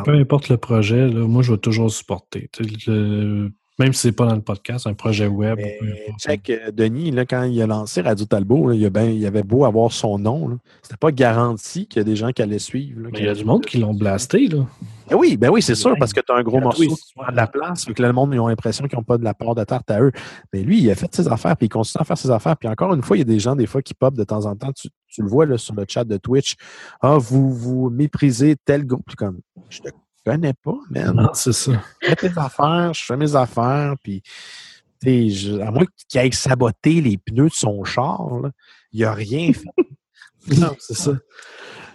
peu 0.03 0.13
importe 0.13 0.49
le 0.49 0.57
projet, 0.59 1.09
là, 1.09 1.27
moi, 1.27 1.43
je 1.43 1.53
vais 1.53 1.59
toujours 1.59 1.91
supporter. 1.91 2.49
Tu 2.53 2.65
sais, 2.65 2.91
le- 2.91 3.51
même 3.81 3.95
si 3.95 4.03
c'est 4.03 4.13
pas 4.13 4.27
dans 4.27 4.35
le 4.35 4.43
podcast, 4.43 4.87
un 4.87 4.95
projet 4.95 5.27
web. 5.27 5.57
Mais 5.59 5.79
check, 6.19 6.51
euh, 6.51 6.71
Denis, 6.71 7.11
là, 7.11 7.25
quand 7.25 7.45
il 7.45 7.61
a 7.63 7.67
lancé 7.67 8.03
Radio 8.03 8.27
Talbot, 8.27 8.69
là, 8.69 8.75
il, 8.75 8.85
a 8.85 8.91
ben- 8.91 9.11
il 9.11 9.25
avait 9.27 9.43
beau 9.43 9.65
avoir 9.65 9.91
son 9.91 10.19
nom. 10.19 10.59
C'était 10.83 10.99
pas 10.99 11.11
garanti 11.11 11.87
qu'il 11.87 11.99
y 11.99 12.03
a 12.03 12.05
des 12.05 12.15
gens 12.15 12.31
qui 12.31 12.43
allaient 12.43 12.59
suivre. 12.59 13.01
là, 13.01 13.09
Mais 13.11 13.21
il 13.21 13.25
y 13.25 13.29
a 13.29 13.35
du 13.35 13.45
monde 13.45 13.65
qui 13.65 13.79
l'ont 13.79 13.95
blasté, 13.95 14.49
là. 14.49 14.67
Ben 15.09 15.17
oui, 15.17 15.37
ben 15.37 15.51
oui, 15.51 15.61
c'est 15.61 15.75
sûr, 15.75 15.97
parce 15.99 16.13
que 16.13 16.21
tu 16.21 16.31
as 16.31 16.37
un 16.37 16.43
gros 16.43 16.61
morceau 16.61 16.83
qui 16.83 17.15
prend 17.17 17.33
de 17.33 17.37
la 17.37 17.49
place, 17.49 17.85
que 17.87 18.01
là, 18.01 18.09
le 18.09 18.15
monde, 18.15 18.33
ils 18.33 18.39
ont 18.39 18.47
l'impression 18.47 18.87
qu'ils 18.87 18.97
n'ont 18.97 19.03
pas 19.03 19.19
de 19.19 19.25
la 19.25 19.35
part 19.35 19.55
de 19.57 19.65
tarte 19.65 19.91
à 19.91 20.01
eux. 20.01 20.13
Mais 20.53 20.63
lui, 20.63 20.81
il 20.81 20.91
a 20.91 20.95
fait 20.95 21.13
ses 21.13 21.27
affaires, 21.27 21.57
puis 21.57 21.67
il 21.67 21.71
continue 21.71 22.01
à 22.01 22.05
faire 22.05 22.19
ses 22.19 22.31
affaires. 22.31 22.57
Puis 22.57 22.69
encore 22.69 22.95
une 22.95 23.03
fois, 23.03 23.17
il 23.17 23.21
y 23.21 23.23
a 23.23 23.25
des 23.25 23.41
gens, 23.41 23.57
des 23.57 23.67
fois, 23.67 23.83
qui 23.83 23.95
pop 23.95 24.15
de 24.15 24.23
temps 24.23 24.47
en 24.47 24.55
temps. 24.55 24.73
Tu, 24.73 24.89
tu 25.09 25.23
le 25.23 25.29
vois 25.29 25.47
là, 25.47 25.59
sur 25.59 25.75
le 25.75 25.85
chat 25.89 26.05
de 26.05 26.17
Twitch. 26.17 26.55
Ah, 27.01 27.17
vous, 27.19 27.53
vous 27.53 27.91
méprisez 27.91 28.57
tel 28.65 28.87
groupe. 28.87 29.17
Comme, 29.17 29.41
je 29.69 29.81
te 29.81 29.89
connais 30.25 30.55
pas, 30.55 30.75
man. 30.91 31.15
Non, 31.17 31.31
c'est 31.35 31.53
ça. 31.53 31.73
fais 32.03 32.17
tes 32.17 32.39
affaires, 32.39 32.93
je 32.95 33.05
fais 33.05 33.17
mes 33.17 33.35
affaires, 33.37 33.95
puis 34.03 34.23
je- 35.05 35.59
à 35.61 35.71
moins 35.71 35.85
qu'il 36.09 36.21
aille 36.21 36.33
saboter 36.33 37.01
les 37.01 37.17
pneus 37.17 37.49
de 37.49 37.55
son 37.55 37.83
char, 37.85 38.41
là, 38.43 38.51
il 38.93 39.05
a 39.05 39.13
rien 39.15 39.53
fait. 39.53 39.65
Non, 40.59 40.75
c'est 40.79 40.97
ça. 40.97 41.13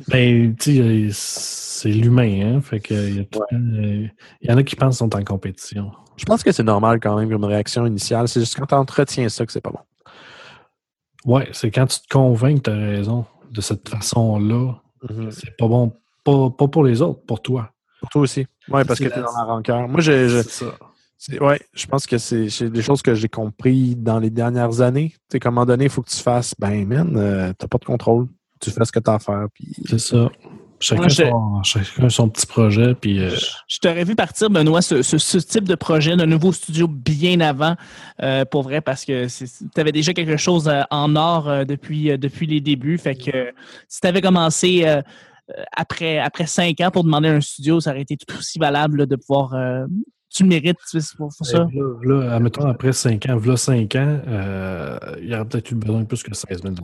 Ben, 0.08 0.56
tu 0.56 0.76
sais, 0.76 0.80
euh, 0.80 1.10
c'est 1.12 1.90
l'humain, 1.90 2.58
hein. 2.58 2.62
Fait 2.62 2.80
que 2.80 2.94
il 2.94 3.28
euh, 3.54 4.08
il 4.40 4.50
y 4.50 4.54
en 4.54 4.58
a 4.58 4.62
qui 4.64 4.76
pensent 4.76 5.00
qu'ils 5.00 5.10
sont 5.10 5.16
en 5.16 5.24
compétition. 5.24 5.92
Je 6.16 6.26
pense 6.26 6.44
que 6.44 6.52
c'est 6.52 6.62
normal 6.64 7.00
quand 7.00 7.18
même 7.18 7.28
comme 7.28 7.44
réaction 7.44 7.88
initiale. 7.88 8.28
C'est 8.28 8.42
juste 8.42 8.56
quand 8.56 8.68
tu 8.68 8.76
entretiens 8.76 9.30
ça 9.30 9.48
que 9.48 9.52
c'est 9.52 9.62
pas 9.62 9.72
bon. 9.72 9.80
Ouais, 11.26 11.50
c'est 11.54 11.72
quand 11.72 11.88
tu 11.88 12.02
te 12.02 12.08
convaincs 12.08 12.62
que 12.62 12.70
tu 12.70 12.78
as 12.78 12.80
raison 12.80 13.26
de 13.50 13.62
cette 13.62 13.90
façon-là, 13.90 14.76
c'est 15.32 15.58
pas 15.58 15.68
bon. 15.68 15.94
Pas, 16.24 16.52
pas 16.52 16.68
pour 16.68 16.84
les 16.84 17.02
autres, 17.02 17.22
pour 17.26 17.42
toi. 17.42 17.72
Pour 18.06 18.10
toi 18.10 18.22
aussi. 18.22 18.46
Oui, 18.70 18.84
parce 18.86 19.00
que 19.00 19.06
tu 19.08 19.20
es 19.20 19.22
dans 19.22 19.32
la 19.38 19.44
rancœur. 19.44 19.88
Moi, 19.88 20.02
je, 20.02 20.28
je, 20.28 20.42
C'est 20.44 20.50
ça. 20.66 20.76
c'est- 21.18 21.40
ouais, 21.42 21.60
je 21.74 21.86
pense 21.88 22.06
que 22.08 22.18
c'est 22.18 22.50
c'est 22.50 22.70
des 22.70 22.82
choses 22.82 23.02
que 23.02 23.14
j'ai 23.16 23.30
compris 23.30 23.96
dans 23.96 24.20
les 24.20 24.30
dernières 24.30 24.82
années. 24.82 25.10
Tu 25.10 25.18
sais, 25.34 25.40
qu'à 25.40 25.50
un 25.50 25.52
moment 25.52 25.66
donné, 25.66 25.86
il 25.86 25.90
faut 25.90 26.02
que 26.02 26.10
tu 26.10 26.22
fasses, 26.22 26.54
ben, 26.60 26.86
man, 26.88 27.14
euh, 27.18 27.54
t'as 27.58 27.68
pas 27.68 27.78
de 27.78 27.86
contrôle. 27.86 28.28
Tu 28.62 28.72
fais 28.72 28.86
ce 28.86 28.92
que 28.92 29.00
tu 29.00 29.10
as 29.10 29.16
à 29.16 29.20
faire. 29.20 29.46
Puis... 29.54 29.68
C'est 29.86 30.00
ça. 30.00 30.30
Chacun, 30.78 31.02
Moi, 31.04 31.08
je- 31.08 31.24
son, 31.24 31.64
chacun 31.64 32.10
son 32.10 32.30
petit 32.30 32.46
projet, 32.46 32.96
puis 32.96 33.20
euh, 33.20 33.30
Je 33.68 33.80
t'aurais 33.80 34.04
vu 34.04 34.14
partir, 34.14 34.50
Benoît, 34.50 34.82
ce, 34.82 35.02
ce- 35.02 35.18
ce 35.18 35.38
type 35.38 35.64
de 35.64 35.76
projet 35.76 36.18
d'un 36.18 36.26
nouveau 36.26 36.52
studio 36.52 36.86
bien 36.88 37.40
avant, 37.40 37.76
euh, 38.22 38.44
pour 38.44 38.64
vrai, 38.64 38.82
parce 38.82 39.06
que 39.06 39.26
tu 39.28 39.80
avais 39.82 39.94
déjà 39.94 40.14
quelque 40.14 40.36
chose 40.36 40.68
euh, 40.68 40.82
en 40.92 41.16
or 41.16 41.48
euh, 41.50 41.64
depuis, 41.64 42.12
euh, 42.12 42.18
depuis 42.18 42.46
les 42.46 42.60
débuts. 42.60 42.98
Fait 42.98 43.16
que 43.16 43.32
euh, 43.34 43.52
si 43.88 44.02
tu 44.02 44.08
avais 44.08 44.22
commencé 44.22 44.84
après, 45.72 46.20
après 46.20 46.48
cinq 46.48 46.82
ans 46.82 46.92
pour 46.92 47.04
demander 47.04 47.30
un 47.30 47.42
studio, 47.42 47.80
ça 47.80 47.92
aurait 47.92 48.02
été 48.02 48.18
tout 48.18 48.36
aussi 48.38 48.60
valable 48.60 49.00
là, 49.00 49.06
de 49.06 49.16
pouvoir. 49.16 49.54
euh, 49.54 49.86
tu 50.36 50.44
le 50.44 50.50
mérites 50.50 50.78
tu 50.90 51.00
sais, 51.00 51.16
pour, 51.16 51.30
pour 51.36 51.48
ça. 51.48 51.60
là, 51.60 51.68
là, 52.04 52.36
admettons, 52.36 52.68
après 52.68 52.92
5 52.92 53.26
ans, 53.30 53.38
voilà 53.38 53.56
5 53.56 53.96
ans, 53.96 54.20
euh, 54.28 54.98
il 55.22 55.30
y 55.30 55.36
aurait 55.36 55.46
peut-être 55.46 55.72
eu 55.72 55.76
besoin 55.76 56.02
de 56.02 56.06
plus 56.06 56.24
que 56.24 56.36
16 56.36 56.62
000 56.62 56.76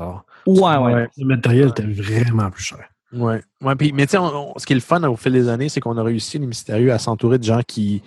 Ouais, 0.45 0.78
ouais. 0.78 1.07
Le 1.18 1.26
matériel 1.26 1.70
était 1.70 1.84
vraiment 1.84 2.49
plus 2.49 2.64
cher. 2.64 2.86
Ouais. 3.12 3.41
ouais 3.62 3.76
puis, 3.76 3.91
mais 3.91 4.05
tu 4.05 4.12
sais, 4.12 4.18
ce 4.57 4.66
qui 4.66 4.72
est 4.72 4.76
le 4.76 4.82
fun 4.82 5.03
au 5.03 5.18
fil 5.18 5.34
des 5.34 5.49
années, 5.49 5.68
c'est 5.68 5.82
qu'on 5.82 5.97
a 5.97 6.03
réussi, 6.03 6.39
les 6.39 6.47
mystérieux, 6.47 6.93
à 6.93 6.97
s'entourer 6.97 7.39
de 7.39 7.43
gens 7.43 7.59
qui, 7.68 8.01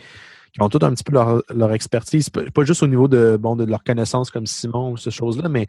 qui 0.55 0.63
ont 0.63 0.69
tout 0.69 0.79
un 0.83 0.95
petit 0.95 1.03
peu 1.03 1.13
leur, 1.13 1.73
expertise, 1.73 2.31
pas 2.31 2.65
juste 2.65 2.83
au 2.85 2.87
niveau 2.87 3.09
de, 3.09 3.37
bon, 3.37 3.57
de 3.57 3.65
leur 3.65 3.83
connaissance 3.83 4.31
comme 4.31 4.47
Simon 4.47 4.93
ou 4.93 4.97
ces 4.97 5.11
choses-là, 5.11 5.49
mais 5.49 5.67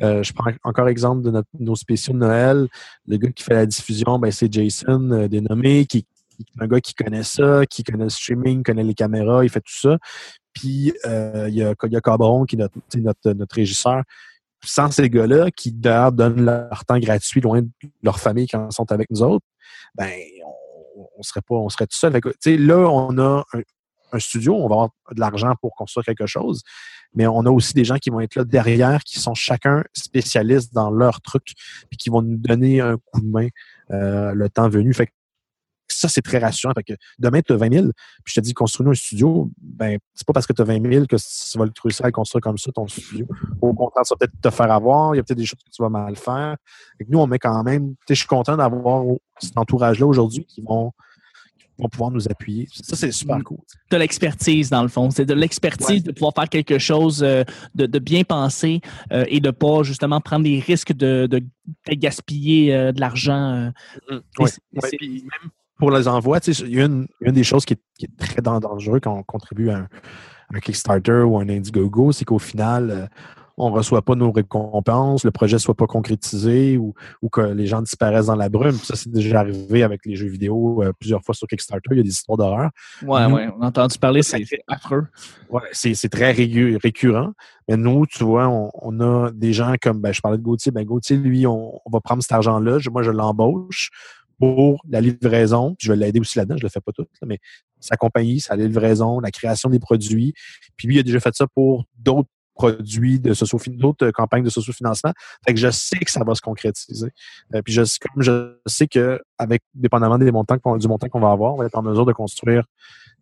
euh, 0.00 0.22
je 0.22 0.32
prends 0.32 0.52
encore 0.62 0.88
exemple 0.88 1.22
de 1.22 1.42
nos 1.58 1.74
spéciaux 1.74 2.12
de 2.12 2.18
Noël. 2.18 2.68
Le 3.08 3.16
gars 3.16 3.32
qui 3.32 3.42
fait 3.42 3.54
la 3.54 3.66
diffusion, 3.66 4.20
ben, 4.20 4.30
c'est 4.30 4.52
Jason, 4.52 5.10
euh, 5.10 5.26
dénommé, 5.26 5.86
qui, 5.86 5.98
est 5.98 6.62
un 6.62 6.68
gars 6.68 6.80
qui 6.80 6.94
connaît 6.94 7.24
ça, 7.24 7.66
qui 7.66 7.82
connaît 7.82 8.04
le 8.04 8.10
streaming, 8.10 8.62
connaît 8.62 8.84
les 8.84 8.94
caméras, 8.94 9.42
il 9.42 9.50
fait 9.50 9.60
tout 9.60 9.76
ça. 9.76 9.98
Puis 10.52 10.92
euh, 11.04 11.46
il 11.48 11.56
y, 11.56 11.64
a, 11.64 11.74
y 11.86 11.96
a 11.96 12.00
Cabron, 12.00 12.44
qui 12.44 12.54
est 12.54 12.58
notre, 12.96 13.32
notre, 13.32 13.56
régisseur. 13.56 14.04
Sans 14.64 14.92
ces 14.92 15.10
gars-là, 15.10 15.50
qui 15.50 15.72
d'ailleurs 15.72 16.12
donnent 16.12 16.44
leur 16.44 16.84
temps 16.84 16.98
gratuit 16.98 17.40
loin 17.40 17.62
de 17.62 17.68
leur 18.04 18.20
famille 18.20 18.46
quand 18.46 18.68
ils 18.70 18.74
sont 18.74 18.90
avec 18.92 19.10
nous 19.10 19.22
autres, 19.22 19.44
ben 19.96 20.10
on, 21.16 21.22
serait 21.22 21.42
pas, 21.42 21.56
on 21.56 21.68
serait 21.68 21.86
tout 21.88 21.96
seul. 21.96 22.12
Là, 22.12 22.76
on 22.76 23.18
a 23.18 23.44
un, 23.52 23.60
un 24.12 24.18
studio, 24.18 24.54
on 24.54 24.68
va 24.68 24.74
avoir 24.74 24.88
de 25.12 25.20
l'argent 25.20 25.54
pour 25.60 25.74
construire 25.74 26.04
quelque 26.04 26.26
chose, 26.26 26.62
mais 27.14 27.26
on 27.26 27.40
a 27.40 27.50
aussi 27.50 27.74
des 27.74 27.84
gens 27.84 27.96
qui 27.96 28.10
vont 28.10 28.20
être 28.20 28.36
là 28.36 28.44
derrière, 28.44 29.02
qui 29.04 29.18
sont 29.18 29.34
chacun 29.34 29.84
spécialistes 29.92 30.74
dans 30.74 30.90
leur 30.90 31.20
truc, 31.20 31.52
puis 31.88 31.96
qui 31.98 32.10
vont 32.10 32.22
nous 32.22 32.36
donner 32.36 32.80
un 32.80 32.96
coup 32.96 33.20
de 33.20 33.26
main 33.26 33.48
euh, 33.90 34.32
le 34.32 34.48
temps 34.48 34.68
venu. 34.68 34.92
Fait 34.92 35.06
que 35.06 35.12
ça, 35.88 36.08
c'est 36.08 36.22
très 36.22 36.38
rassurant. 36.38 36.72
Fait 36.74 36.82
que 36.82 36.92
demain, 37.18 37.40
tu 37.40 37.52
as 37.52 37.56
20 37.56 37.72
000, 37.72 37.86
puis 38.24 38.34
je 38.34 38.34
te 38.34 38.40
dis, 38.40 38.54
construis-nous 38.54 38.92
un 38.92 38.94
studio, 38.94 39.50
ben, 39.60 39.98
c'est 40.14 40.26
pas 40.26 40.32
parce 40.32 40.46
que 40.46 40.52
tu 40.52 40.62
as 40.62 40.64
20 40.64 40.90
000 40.92 41.06
que 41.06 41.16
tu 41.16 41.58
vas 41.58 41.64
le 41.64 41.72
réussir 41.82 42.04
à 42.04 42.12
construire 42.12 42.42
comme 42.42 42.58
ça, 42.58 42.70
ton 42.72 42.86
studio. 42.86 43.26
Au 43.60 43.72
contraire, 43.74 44.06
ça 44.06 44.14
va 44.14 44.18
peut-être 44.18 44.40
te 44.40 44.50
faire 44.50 44.70
avoir, 44.70 45.14
il 45.14 45.18
y 45.18 45.20
a 45.20 45.24
peut-être 45.24 45.38
des 45.38 45.46
choses 45.46 45.62
que 45.64 45.70
tu 45.70 45.82
vas 45.82 45.88
mal 45.88 46.14
faire. 46.16 46.56
Que 47.00 47.06
nous, 47.08 47.18
on 47.18 47.26
met 47.26 47.38
quand 47.38 47.62
même, 47.64 47.94
je 48.08 48.14
suis 48.14 48.26
content 48.26 48.56
d'avoir 48.56 49.04
cet 49.40 49.56
entourage-là 49.56 50.06
aujourd'hui 50.06 50.44
qui 50.44 50.62
vont, 50.62 50.92
vont 51.78 51.88
pouvoir 51.88 52.10
nous 52.10 52.26
appuyer. 52.28 52.66
Ça, 52.72 52.96
c'est 52.96 53.12
super 53.12 53.38
Mm. 53.38 53.42
cool. 53.44 53.58
de 53.90 53.96
l'expertise, 53.96 54.68
dans 54.70 54.82
le 54.82 54.88
fond. 54.88 55.10
C'est 55.10 55.24
de 55.24 55.34
l'expertise 55.34 55.88
Ouais. 55.88 56.00
de 56.00 56.12
pouvoir 56.12 56.32
faire 56.34 56.48
quelque 56.48 56.78
chose 56.78 57.22
euh, 57.22 57.44
de, 57.74 57.86
de 57.86 57.98
bien 57.98 58.24
pensé 58.24 58.80
euh, 59.12 59.24
et 59.28 59.40
de 59.40 59.50
pas 59.50 59.82
justement 59.82 60.20
prendre 60.20 60.44
des 60.44 60.58
risques 60.60 60.92
de, 60.92 61.26
de, 61.30 61.38
de 61.38 61.94
gaspiller 61.94 62.74
euh, 62.74 62.92
de 62.92 63.00
l'argent. 63.00 63.70
euh. 64.10 64.20
Ouais, 64.38 64.48
ouais, 64.82 64.90
puis 64.98 65.22
même 65.22 65.50
pour 65.78 65.90
les 65.92 66.08
envois, 66.08 66.40
tu 66.40 66.52
sais, 66.52 66.64
il 66.66 66.74
y 66.74 66.80
a 66.80 66.86
une, 66.86 67.06
une 67.20 67.32
des 67.32 67.44
choses 67.44 67.64
qui 67.64 67.74
est, 67.74 67.80
qui 67.98 68.06
est 68.06 68.16
très 68.18 68.42
dan- 68.42 68.58
dangereux 68.60 68.98
quand 69.00 69.16
on 69.16 69.22
contribue 69.22 69.70
à 69.70 69.78
un, 69.78 69.88
un 70.54 70.58
Kickstarter 70.60 71.22
ou 71.24 71.38
un 71.38 71.48
Indiegogo, 71.48 72.10
c'est 72.12 72.24
qu'au 72.24 72.38
final, 72.40 72.90
euh, 72.90 73.06
on 73.58 73.70
ne 73.70 73.74
reçoit 73.74 74.02
pas 74.02 74.14
nos 74.14 74.30
récompenses, 74.32 75.24
le 75.24 75.30
projet 75.30 75.56
ne 75.56 75.60
soit 75.60 75.74
pas 75.74 75.86
concrétisé 75.86 76.76
ou, 76.78 76.94
ou 77.22 77.28
que 77.28 77.40
les 77.40 77.66
gens 77.66 77.82
disparaissent 77.82 78.26
dans 78.26 78.36
la 78.36 78.48
brume. 78.48 78.76
Puis 78.76 78.86
Ça, 78.86 78.96
c'est 78.96 79.10
déjà 79.10 79.40
arrivé 79.40 79.82
avec 79.82 80.06
les 80.06 80.16
jeux 80.16 80.28
vidéo 80.28 80.82
euh, 80.82 80.92
plusieurs 80.98 81.22
fois 81.22 81.34
sur 81.34 81.46
Kickstarter. 81.46 81.90
Il 81.92 81.96
y 81.98 82.00
a 82.00 82.04
des 82.04 82.08
histoires 82.10 82.38
d'horreur. 82.38 82.70
Ouais, 83.02 83.28
Nous- 83.28 83.34
ouais, 83.34 83.48
on 83.58 83.62
a 83.62 83.66
entendu 83.66 83.98
parler, 83.98 84.22
c'est 84.22 84.44
affreux. 84.68 85.06
Ouais, 85.50 85.62
c'est 85.72 86.08
très 86.08 86.32
récurrent. 86.32 87.32
Mais 87.68 87.76
nous, 87.76 88.06
tu 88.06 88.24
vois, 88.24 88.48
on, 88.48 88.70
on 88.74 89.00
a 89.00 89.30
des 89.32 89.52
gens 89.52 89.74
comme, 89.80 90.00
ben, 90.00 90.12
je 90.12 90.20
parlais 90.20 90.38
de 90.38 90.42
Gauthier. 90.42 90.72
Ben, 90.72 90.84
Gauthier, 90.84 91.16
lui, 91.16 91.46
on, 91.46 91.74
on 91.84 91.90
va 91.90 92.00
prendre 92.00 92.22
cet 92.22 92.32
argent-là. 92.32 92.78
Moi, 92.90 93.02
je 93.02 93.10
l'embauche 93.10 93.90
pour 94.38 94.80
la 94.88 95.00
livraison. 95.00 95.74
Puis 95.76 95.86
je 95.86 95.92
vais 95.92 95.98
l'aider 95.98 96.20
aussi 96.20 96.38
là-dedans. 96.38 96.56
Je 96.56 96.62
le 96.62 96.68
fais 96.68 96.80
pas 96.80 96.92
tout, 96.92 97.02
là, 97.02 97.26
mais 97.26 97.38
sa 97.80 97.96
compagnie, 97.96 98.40
sa 98.40 98.56
livraison, 98.56 99.20
la 99.20 99.30
création 99.30 99.68
des 99.68 99.78
produits. 99.78 100.32
Puis 100.76 100.88
lui, 100.88 100.96
il 100.96 101.00
a 101.00 101.02
déjà 101.02 101.20
fait 101.20 101.34
ça 101.34 101.46
pour 101.54 101.84
d'autres 101.98 102.28
produits 102.58 103.18
de 103.20 103.32
d'autres 103.76 104.06
euh, 104.06 104.12
campagnes 104.12 104.42
de 104.44 104.50
sociofinancement. 104.50 105.12
Fait 105.46 105.54
que 105.54 105.60
je 105.60 105.70
sais 105.70 105.98
que 105.98 106.10
ça 106.10 106.22
va 106.24 106.34
se 106.34 106.40
concrétiser. 106.42 107.08
Euh, 107.54 107.62
puis 107.62 107.72
je, 107.72 107.82
comme 108.00 108.22
je 108.22 108.56
sais 108.66 108.86
que 108.88 109.20
avec 109.38 109.62
dépendamment 109.74 110.18
des 110.18 110.30
montants 110.32 110.58
du 110.76 110.88
montant 110.88 111.08
qu'on 111.08 111.20
va 111.20 111.30
avoir, 111.30 111.54
on 111.54 111.58
va 111.58 111.66
être 111.66 111.78
en 111.78 111.82
mesure 111.82 112.04
de 112.04 112.12
construire 112.12 112.64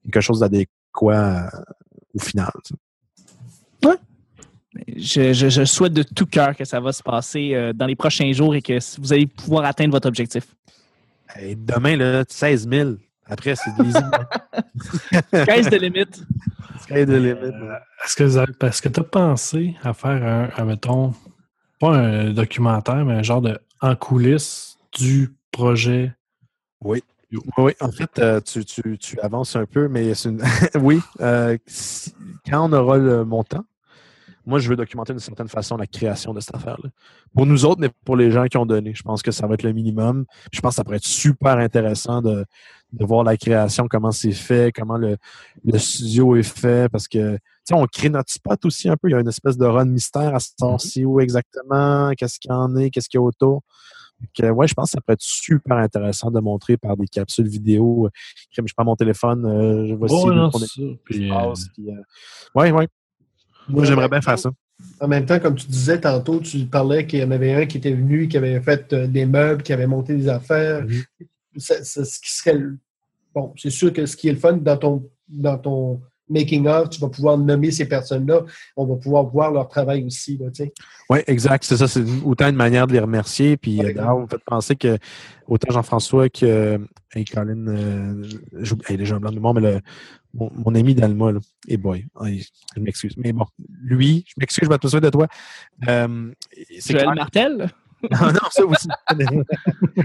quelque 0.03 0.20
chose 0.22 0.41
d'adéquat 0.41 0.70
euh, 1.12 1.62
au 2.14 2.18
final. 2.18 2.51
tu 2.64 2.74
sais. 2.74 2.80
Je, 4.97 5.32
je- 5.32 5.49
je 5.49 5.64
souhaite 5.64 5.95
de 5.95 6.03
tout 6.03 6.26
cœur 6.26 6.55
que 6.55 6.64
ça 6.64 6.80
va 6.80 6.93
se 6.93 7.03
passer 7.03 7.55
euh, 7.55 7.72
dans 7.72 7.87
les 7.87 7.97
prochains 7.97 8.30
jours 8.32 8.55
et 8.55 8.61
que 8.62 8.78
vous 9.01 9.12
allez 9.12 9.26
pouvoir 9.26 9.64
atteindre 9.64 9.93
votre 9.93 10.07
objectif. 10.09 10.55
Et 11.41 11.55
demain, 11.55 11.97
là, 11.97 12.24
16 12.28 12.68
000. 12.68 12.91
Après, 13.29 13.57
c'est 13.57 13.72
des 13.72 13.93
15 15.45 15.68
de 15.70 15.77
limite. 15.77 16.24
sky 16.81 17.07
de 17.07 17.16
limit. 17.16 17.41
Euh, 17.43 17.74
Est-ce 18.05 18.14
que 18.16 18.29
que 18.83 18.89
tu 18.89 19.01
as 19.01 19.05
pensé 19.05 19.77
à 19.83 19.93
faire 19.93 20.22
un, 20.24 20.49
un, 20.57 20.64
mettons, 20.64 21.12
pas 21.81 21.97
un 21.97 22.31
documentaire, 22.33 23.05
mais 23.05 23.14
un 23.14 23.22
genre 23.22 23.43
de 23.43 23.59
en 23.81 23.97
coulisses 23.97 24.79
du 24.97 25.35
projet? 25.51 26.14
Oui. 26.83 27.03
Oui, 27.59 27.72
en 27.81 27.91
fait, 27.91 28.18
euh, 28.20 28.41
tu, 28.41 28.64
tu, 28.64 28.97
tu 28.99 29.18
avances 29.20 29.57
un 29.57 29.66
peu, 29.66 29.89
mais 29.89 30.14
c'est 30.14 30.29
une... 30.29 30.43
oui, 30.81 31.01
euh, 31.20 31.59
si- 31.66 32.14
quand 32.49 32.70
on 32.70 32.72
aura 32.72 32.99
le 32.99 33.24
montant, 33.24 33.64
moi, 34.47 34.61
je 34.61 34.69
veux 34.69 34.77
documenter 34.77 35.13
d'une 35.13 35.21
certaine 35.21 35.49
façon 35.49 35.77
la 35.77 35.87
création 35.87 36.33
de 36.33 36.41
cette 36.41 36.55
affaire-là. 36.55 36.89
Pour 37.35 37.47
nous 37.47 37.65
autres, 37.65 37.81
mais 37.81 37.91
pour 38.05 38.17
les 38.17 38.31
gens 38.31 38.47
qui 38.47 38.57
ont 38.57 38.67
donné. 38.67 38.95
Je 38.95 39.03
pense 39.03 39.23
que 39.23 39.33
ça 39.33 39.47
va 39.47 39.55
être 39.55 39.65
le 39.65 39.73
minimum. 39.73 40.25
Je 40.53 40.61
pense 40.61 40.71
que 40.71 40.77
ça 40.77 40.85
pourrait 40.85 40.99
être 40.99 41.05
super 41.05 41.59
intéressant 41.59 42.23
de, 42.23 42.45
de 42.93 43.05
voir 43.05 43.25
la 43.25 43.37
création, 43.37 43.89
comment 43.89 44.13
c'est 44.13 44.33
fait, 44.33 44.73
comment 44.73 44.97
le, 44.97 45.17
le 45.65 45.79
studio 45.79 46.37
est 46.37 46.43
fait, 46.45 46.89
parce 46.91 47.09
que, 47.09 47.35
tu 47.35 47.41
sais, 47.65 47.75
on 47.75 47.87
crée 47.87 48.09
notre 48.09 48.33
spot 48.33 48.65
aussi 48.65 48.89
un 48.89 48.97
peu. 48.97 49.09
Il 49.09 49.13
y 49.13 49.15
a 49.15 49.21
une 49.21 49.29
espèce 49.29 49.59
de 49.59 49.67
run 49.67 49.87
mystère 49.87 50.35
à 50.35 50.39
savoir 50.39 50.81
c'est 50.81 51.05
où 51.05 51.21
exactement, 51.21 52.13
qu'est-ce 52.17 52.39
qu'il 52.39 52.53
y 52.53 52.55
en 52.55 52.77
est, 52.77 52.91
qu'est-ce 52.91 53.09
qu'il 53.09 53.19
y 53.19 53.23
a 53.23 53.23
autour. 53.23 53.63
Donc, 54.21 54.31
euh, 54.45 54.51
ouais, 54.51 54.67
je 54.67 54.75
pense 54.75 54.87
que 54.87 54.91
ça 54.93 55.01
pourrait 55.01 55.15
être 55.15 55.21
super 55.21 55.77
intéressant 55.77 56.31
de 56.31 56.41
montrer 56.41 56.77
par 56.77 56.97
des 56.97 57.07
capsules 57.07 57.49
vidéo. 57.49 58.09
Je 58.51 58.63
prends 58.75 58.85
mon 58.85 58.97
téléphone, 58.97 59.43
je 59.89 59.95
vois 59.95 60.09
Oh, 60.11 60.21
si 60.23 60.27
non, 60.29 60.51
ça. 60.51 60.67
Puis, 61.05 61.31
euh, 61.31 61.55
puis, 61.75 61.91
euh, 61.91 62.01
ouais, 62.55 62.71
ouais. 62.71 62.89
Moi, 63.69 63.85
j'aimerais 63.85 64.09
bien 64.09 64.21
faire 64.21 64.39
ça. 64.39 64.51
En 65.01 65.09
même 65.09 65.25
temps, 65.27 65.39
comme 65.41 65.55
tu 65.55 65.67
disais 65.67 66.01
tantôt, 66.01 66.41
tu 66.41 66.67
parlais 66.67 67.07
qu'il 67.07 67.21
y 67.21 67.25
en 67.25 67.31
avait 67.31 67.55
un 67.55 67.67
qui 67.67 67.79
était 67.79 67.93
venu, 67.93 68.29
qui 68.29 68.37
avait 68.37 68.61
fait 68.61 68.93
euh, 68.93 69.07
des 69.07 69.25
meubles, 69.27 69.62
qui 69.62 69.73
avait 69.73 69.87
monté 69.87 70.14
des 70.14 70.29
affaires. 70.29 70.85
Mhm. 70.85 71.03
Ça- 71.57 71.83
ça- 71.83 72.05
ce 72.05 72.19
qui 72.21 72.33
serait 72.33 72.59
Bon, 73.35 73.53
c'est 73.59 73.71
sûr 73.71 73.93
que 73.93 74.07
ce 74.07 74.17
qui 74.17 74.29
est 74.29 74.33
le 74.33 74.39
fun 74.39 74.55
dans 74.55 74.77
ton, 74.79 75.11
dans 75.29 75.59
ton 75.59 76.01
making 76.29 76.66
of, 76.66 76.91
tu 76.91 77.01
vas 77.01 77.09
pouvoir 77.09 77.39
nommer 77.39 77.70
ces 77.70 77.87
personnes-là. 77.89 78.43
On 78.77 78.85
va 78.87 78.97
pouvoir 78.97 79.24
voir 79.24 79.51
leur 79.53 79.68
travail 79.68 80.05
aussi. 80.05 80.37
Là, 80.39 80.47
tu 80.51 80.64
sais. 80.64 80.72
Oui, 81.11 81.18
exact. 81.27 81.64
C'est 81.64 81.77
ça. 81.77 81.87
C'est 81.89 82.03
autant 82.24 82.49
une 82.49 82.57
manière 82.57 82.87
de 82.87 82.93
les 82.93 83.01
remercier. 83.01 83.57
Puis, 83.57 83.79
Ouais, 83.79 83.91
euh, 83.91 83.95
d'ailleurs, 83.95 84.16
vous 84.16 84.22
me 84.22 84.27
faites 84.29 84.45
penser 84.45 84.77
que 84.77 84.99
autant 85.47 85.72
Jean-François 85.72 86.29
que 86.29 86.45
euh, 86.47 86.79
hey, 87.14 87.24
Colin, 87.24 87.66
euh, 87.68 88.22
hey, 88.89 88.97
les 88.97 89.05
gens 89.07 89.18
blancs 89.20 89.33
de 89.33 89.37
mémoire, 89.39 89.55
mais 89.55 89.61
le, 89.61 89.81
mon, 90.35 90.51
mon 90.55 90.74
ami 90.74 90.95
Dalma, 90.95 91.33
là, 91.33 91.39
et 91.68 91.77
boy, 91.77 92.05
hey, 92.24 92.45
je 92.77 92.81
m'excuse. 92.81 93.14
Mais 93.16 93.33
bon, 93.33 93.47
lui, 93.83 94.24
je 94.29 94.35
m'excuse, 94.39 94.64
je 94.64 94.68
vais 94.72 94.79
te 94.79 94.87
souhaiter 94.89 95.07
de 95.07 95.11
toi. 95.12 95.27
Euh, 95.89 96.33
c'est 96.81 96.93
Joël 96.93 97.05
clair- 97.05 97.14
Martel? 97.14 97.70
non, 98.11 98.18
non, 98.33 98.41
ça 98.51 98.64
aussi. 98.66 98.89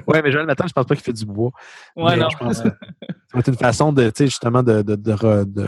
ouais, 0.08 0.22
mais 0.22 0.32
Joël 0.32 0.46
Matin, 0.46 0.66
je 0.68 0.74
pense 0.74 0.86
pas 0.86 0.96
qu'il 0.96 1.04
fait 1.04 1.12
du 1.14 1.26
bois. 1.26 1.52
Ouais, 1.96 2.16
Mais 2.16 2.22
non. 2.22 2.30
je 2.30 2.38
pense 2.38 2.62
que 2.62 2.70
ça 2.70 2.76
va 3.34 3.40
être 3.40 3.48
une 3.50 3.58
façon 3.58 3.92
de, 3.92 4.06
tu 4.06 4.12
sais, 4.16 4.26
justement, 4.28 4.64
de, 4.64 4.82
de, 4.82 4.96
de 4.96 5.68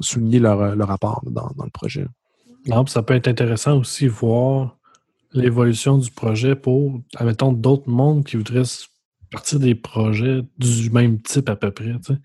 souligner 0.00 0.38
leur, 0.38 0.74
leur 0.76 0.88
rapport 0.88 1.22
dans, 1.26 1.50
dans 1.56 1.64
le 1.64 1.70
projet. 1.70 2.06
Non, 2.66 2.84
puis 2.84 2.92
ça 2.92 3.02
peut 3.02 3.14
être 3.14 3.28
intéressant 3.28 3.78
aussi 3.78 4.06
voir 4.08 4.76
l'évolution 5.32 5.98
du 5.98 6.10
projet 6.10 6.54
pour, 6.56 7.00
admettons, 7.16 7.52
d'autres 7.52 7.88
mondes 7.88 8.24
qui 8.24 8.36
voudraient 8.36 8.62
partir 9.30 9.58
des 9.60 9.74
projets 9.74 10.42
du 10.58 10.90
même 10.90 11.20
type 11.20 11.48
à 11.50 11.56
peu 11.56 11.70
près. 11.70 11.92
Tu 12.04 12.14
sais. 12.14 12.18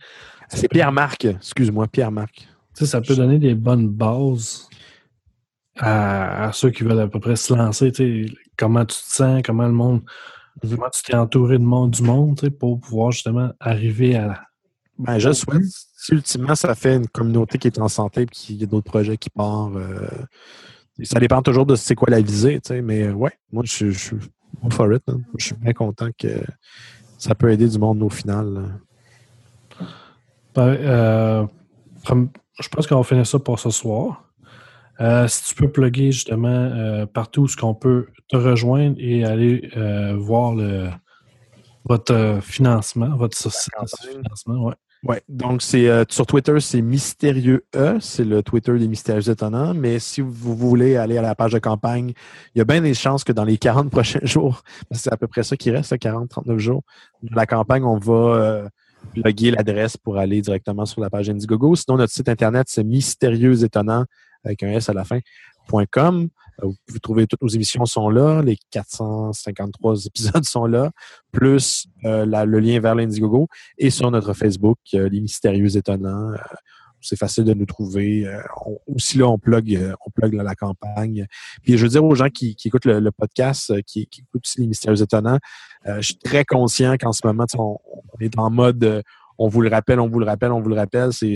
Ça 0.49 0.57
C'est 0.57 0.67
peut- 0.69 0.75
Pierre-Marc, 0.75 1.25
excuse-moi, 1.25 1.87
Pierre-Marc. 1.87 2.33
tu 2.35 2.45
sais, 2.73 2.85
ça 2.85 3.01
peut 3.01 3.15
donner 3.15 3.39
des 3.39 3.55
bonnes 3.55 3.89
bases 3.89 4.67
à, 5.77 6.45
à 6.47 6.51
ceux 6.53 6.69
qui 6.69 6.83
veulent 6.83 6.99
à 6.99 7.07
peu 7.07 7.19
près 7.19 7.35
se 7.35 7.53
lancer. 7.53 7.91
tu 7.91 8.27
sais. 8.27 8.33
Comment 8.57 8.85
tu 8.85 8.95
te 8.95 9.13
sens, 9.13 9.41
comment 9.43 9.65
le 9.65 9.73
monde, 9.73 10.01
Mhm. 10.63 10.69
comment 10.75 10.89
tu 10.89 11.01
t'es 11.03 11.15
entouré 11.15 11.57
de 11.57 11.63
monde, 11.63 11.91
du 11.91 12.03
monde 12.03 12.37
tu 12.37 12.45
sais, 12.45 12.51
pour 12.51 12.79
pouvoir 12.79 13.11
justement 13.11 13.51
arriver 13.59 14.15
à. 14.15 14.43
Ben, 14.99 15.17
je 15.17 15.31
souhaite. 15.33 15.63
Si 16.03 16.11
ultimement, 16.11 16.53
ça 16.53 16.75
fait 16.75 16.97
une 16.97 17.07
communauté 17.07 17.57
qui 17.57 17.67
est 17.67 17.79
en 17.79 17.87
santé 17.87 18.23
et 18.23 18.25
qu'il 18.25 18.57
y 18.57 18.63
a 18.63 18.65
d'autres 18.65 18.91
projets 18.91 19.15
qui 19.15 19.29
partent, 19.29 19.77
euh, 19.77 20.09
ça 21.01 21.17
dépend 21.17 21.41
toujours 21.41 21.65
de 21.65 21.75
c'est 21.77 21.95
quoi 21.95 22.09
la 22.09 22.19
visée, 22.19 22.59
tu 22.59 22.67
sais, 22.67 22.81
mais 22.81 23.03
euh, 23.03 23.13
ouais, 23.13 23.31
moi, 23.53 23.63
je 23.65 23.89
suis- 23.91 24.17
for 24.69 24.91
it. 24.93 25.01
hein. 25.07 25.21
Je 25.37 25.45
suis 25.45 25.55
bien 25.55 25.71
content 25.71 26.09
que 26.17 26.27
ça 27.17 27.35
peut 27.35 27.49
aider 27.53 27.69
du 27.69 27.79
monde 27.79 28.03
au 28.03 28.09
final. 28.09 28.81
Ben, 30.53 30.67
euh, 30.67 31.47
je 32.59 32.67
pense 32.67 32.85
qu'on 32.85 32.97
va 32.97 33.03
finir 33.03 33.25
ça 33.25 33.39
pour 33.39 33.57
ce 33.57 33.69
soir. 33.69 34.29
Euh, 34.99 35.25
si 35.29 35.45
tu 35.45 35.55
peux 35.55 35.71
plugger 35.71 36.11
justement 36.11 37.07
partout 37.13 37.43
où 37.43 37.47
ce 37.47 37.55
qu'on 37.55 37.75
peut 37.75 38.07
te 38.27 38.35
rejoindre 38.35 38.97
et 38.99 39.23
aller 39.23 39.71
voir 40.17 40.53
le, 40.53 40.89
votre 41.85 42.39
financement, 42.41 43.15
votre 43.15 43.37
société 43.37 43.71
de 43.81 43.89
campagne. 43.89 44.21
financement, 44.21 44.65
ouais. 44.65 44.75
Ouais, 45.03 45.21
donc 45.27 45.61
c'est 45.61 45.89
euh, 45.89 46.05
sur 46.09 46.25
Twitter, 46.25 46.57
c'est 46.61 46.81
Mystérieux 46.81 47.65
E, 47.75 47.97
c'est 47.99 48.23
le 48.23 48.41
Twitter 48.41 48.77
des 48.79 48.87
Mystérieux 48.87 49.29
Étonnants. 49.29 49.73
Mais 49.73 49.99
si 49.99 50.21
vous 50.21 50.55
voulez 50.55 50.95
aller 50.95 51.17
à 51.17 51.21
la 51.21 51.35
page 51.35 51.51
de 51.51 51.59
campagne, 51.59 52.13
il 52.55 52.59
y 52.59 52.61
a 52.61 52.63
bien 52.63 52.79
des 52.79 52.93
chances 52.93 53.25
que 53.25 53.33
dans 53.33 53.43
les 53.43 53.57
40 53.57 53.89
prochains 53.91 54.23
jours, 54.23 54.63
c'est 54.91 55.11
à 55.11 55.17
peu 55.17 55.27
près 55.27 55.43
ça 55.43 55.57
qui 55.57 55.71
reste, 55.71 55.93
40-39 55.93 56.57
jours, 56.57 56.83
de 57.21 57.35
la 57.35 57.45
campagne, 57.45 57.83
on 57.83 57.97
va 57.97 58.13
euh, 58.13 58.69
plugger 59.13 59.51
l'adresse 59.51 59.97
pour 59.97 60.17
aller 60.17 60.41
directement 60.41 60.85
sur 60.85 61.01
la 61.01 61.09
page 61.09 61.29
Indiegogo. 61.29 61.75
Sinon, 61.75 61.97
notre 61.97 62.13
site 62.13 62.29
internet, 62.29 62.67
c'est 62.69 62.85
mystérieux 62.85 63.61
étonnant 63.61 64.05
avec 64.45 64.63
un 64.63 64.69
S 64.69 64.87
à 64.87 64.93
la 64.93 65.03
fin. 65.03 65.19
.com. 65.91 66.29
Euh, 66.61 66.67
Vous 66.67 66.75
pouvez 66.85 66.99
trouver 66.99 67.27
toutes 67.27 67.41
nos 67.41 67.47
émissions 67.47 67.85
sont 67.85 68.09
là, 68.09 68.41
les 68.41 68.57
453 68.71 70.05
épisodes 70.05 70.45
sont 70.45 70.65
là, 70.65 70.91
plus 71.31 71.87
euh, 72.05 72.25
le 72.25 72.59
lien 72.59 72.79
vers 72.79 72.95
l'Indiegogo 72.95 73.47
et 73.77 73.89
sur 73.89 74.11
notre 74.11 74.33
Facebook, 74.33 74.77
euh, 74.93 75.09
les 75.09 75.21
mystérieux 75.21 75.75
étonnants. 75.77 76.33
c'est 77.01 77.17
facile 77.17 77.43
de 77.43 77.53
nous 77.53 77.65
trouver. 77.65 78.25
Aussi 78.87 79.17
là, 79.17 79.27
on 79.27 79.37
plug, 79.37 79.77
on 80.05 80.09
plug 80.09 80.33
la, 80.33 80.55
campagne. 80.55 81.25
Puis 81.61 81.77
je 81.77 81.83
veux 81.83 81.89
dire 81.89 82.03
aux 82.03 82.15
gens 82.15 82.29
qui, 82.29 82.55
écoutent 82.63 82.85
le, 82.85 83.11
podcast, 83.11 83.73
qui, 83.83 84.03
écoutent 84.03 84.45
aussi 84.45 84.61
les 84.61 84.67
mystérieux 84.67 85.01
étonnants, 85.01 85.39
je 85.85 86.01
suis 86.01 86.17
très 86.17 86.45
conscient 86.45 86.95
qu'en 86.97 87.11
ce 87.11 87.25
moment, 87.25 87.45
on, 87.57 87.77
est 88.21 88.37
en 88.37 88.49
mode 88.49 89.03
on 89.37 89.49
vous 89.49 89.61
le 89.61 89.69
rappelle, 89.69 89.99
on 89.99 90.07
vous 90.07 90.19
le 90.19 90.25
rappelle, 90.25 90.51
on 90.51 90.61
vous 90.61 90.69
le 90.69 90.75
rappelle. 90.75 91.11
C'est, 91.11 91.33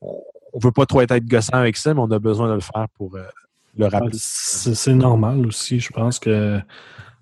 on, 0.00 0.22
on 0.54 0.58
veut 0.58 0.72
pas 0.72 0.86
trop 0.86 1.00
être, 1.02 1.10
être 1.10 1.26
gossant 1.26 1.58
avec 1.58 1.76
ça, 1.76 1.92
mais 1.92 2.00
on 2.00 2.10
a 2.10 2.18
besoin 2.18 2.48
de 2.48 2.54
le 2.54 2.60
faire 2.60 2.86
pour 2.96 3.18
le 3.76 3.86
rappeler. 3.86 4.10
C'est 4.14 4.94
normal 4.94 5.46
aussi. 5.46 5.80
Je 5.80 5.90
pense 5.90 6.18
que 6.18 6.60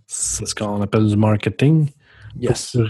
c'est 0.06 0.46
ce 0.46 0.54
qu'on 0.54 0.80
appelle 0.82 1.06
du 1.06 1.16
marketing. 1.16 1.88
Yes. 2.38 2.72
Tu, 2.72 2.84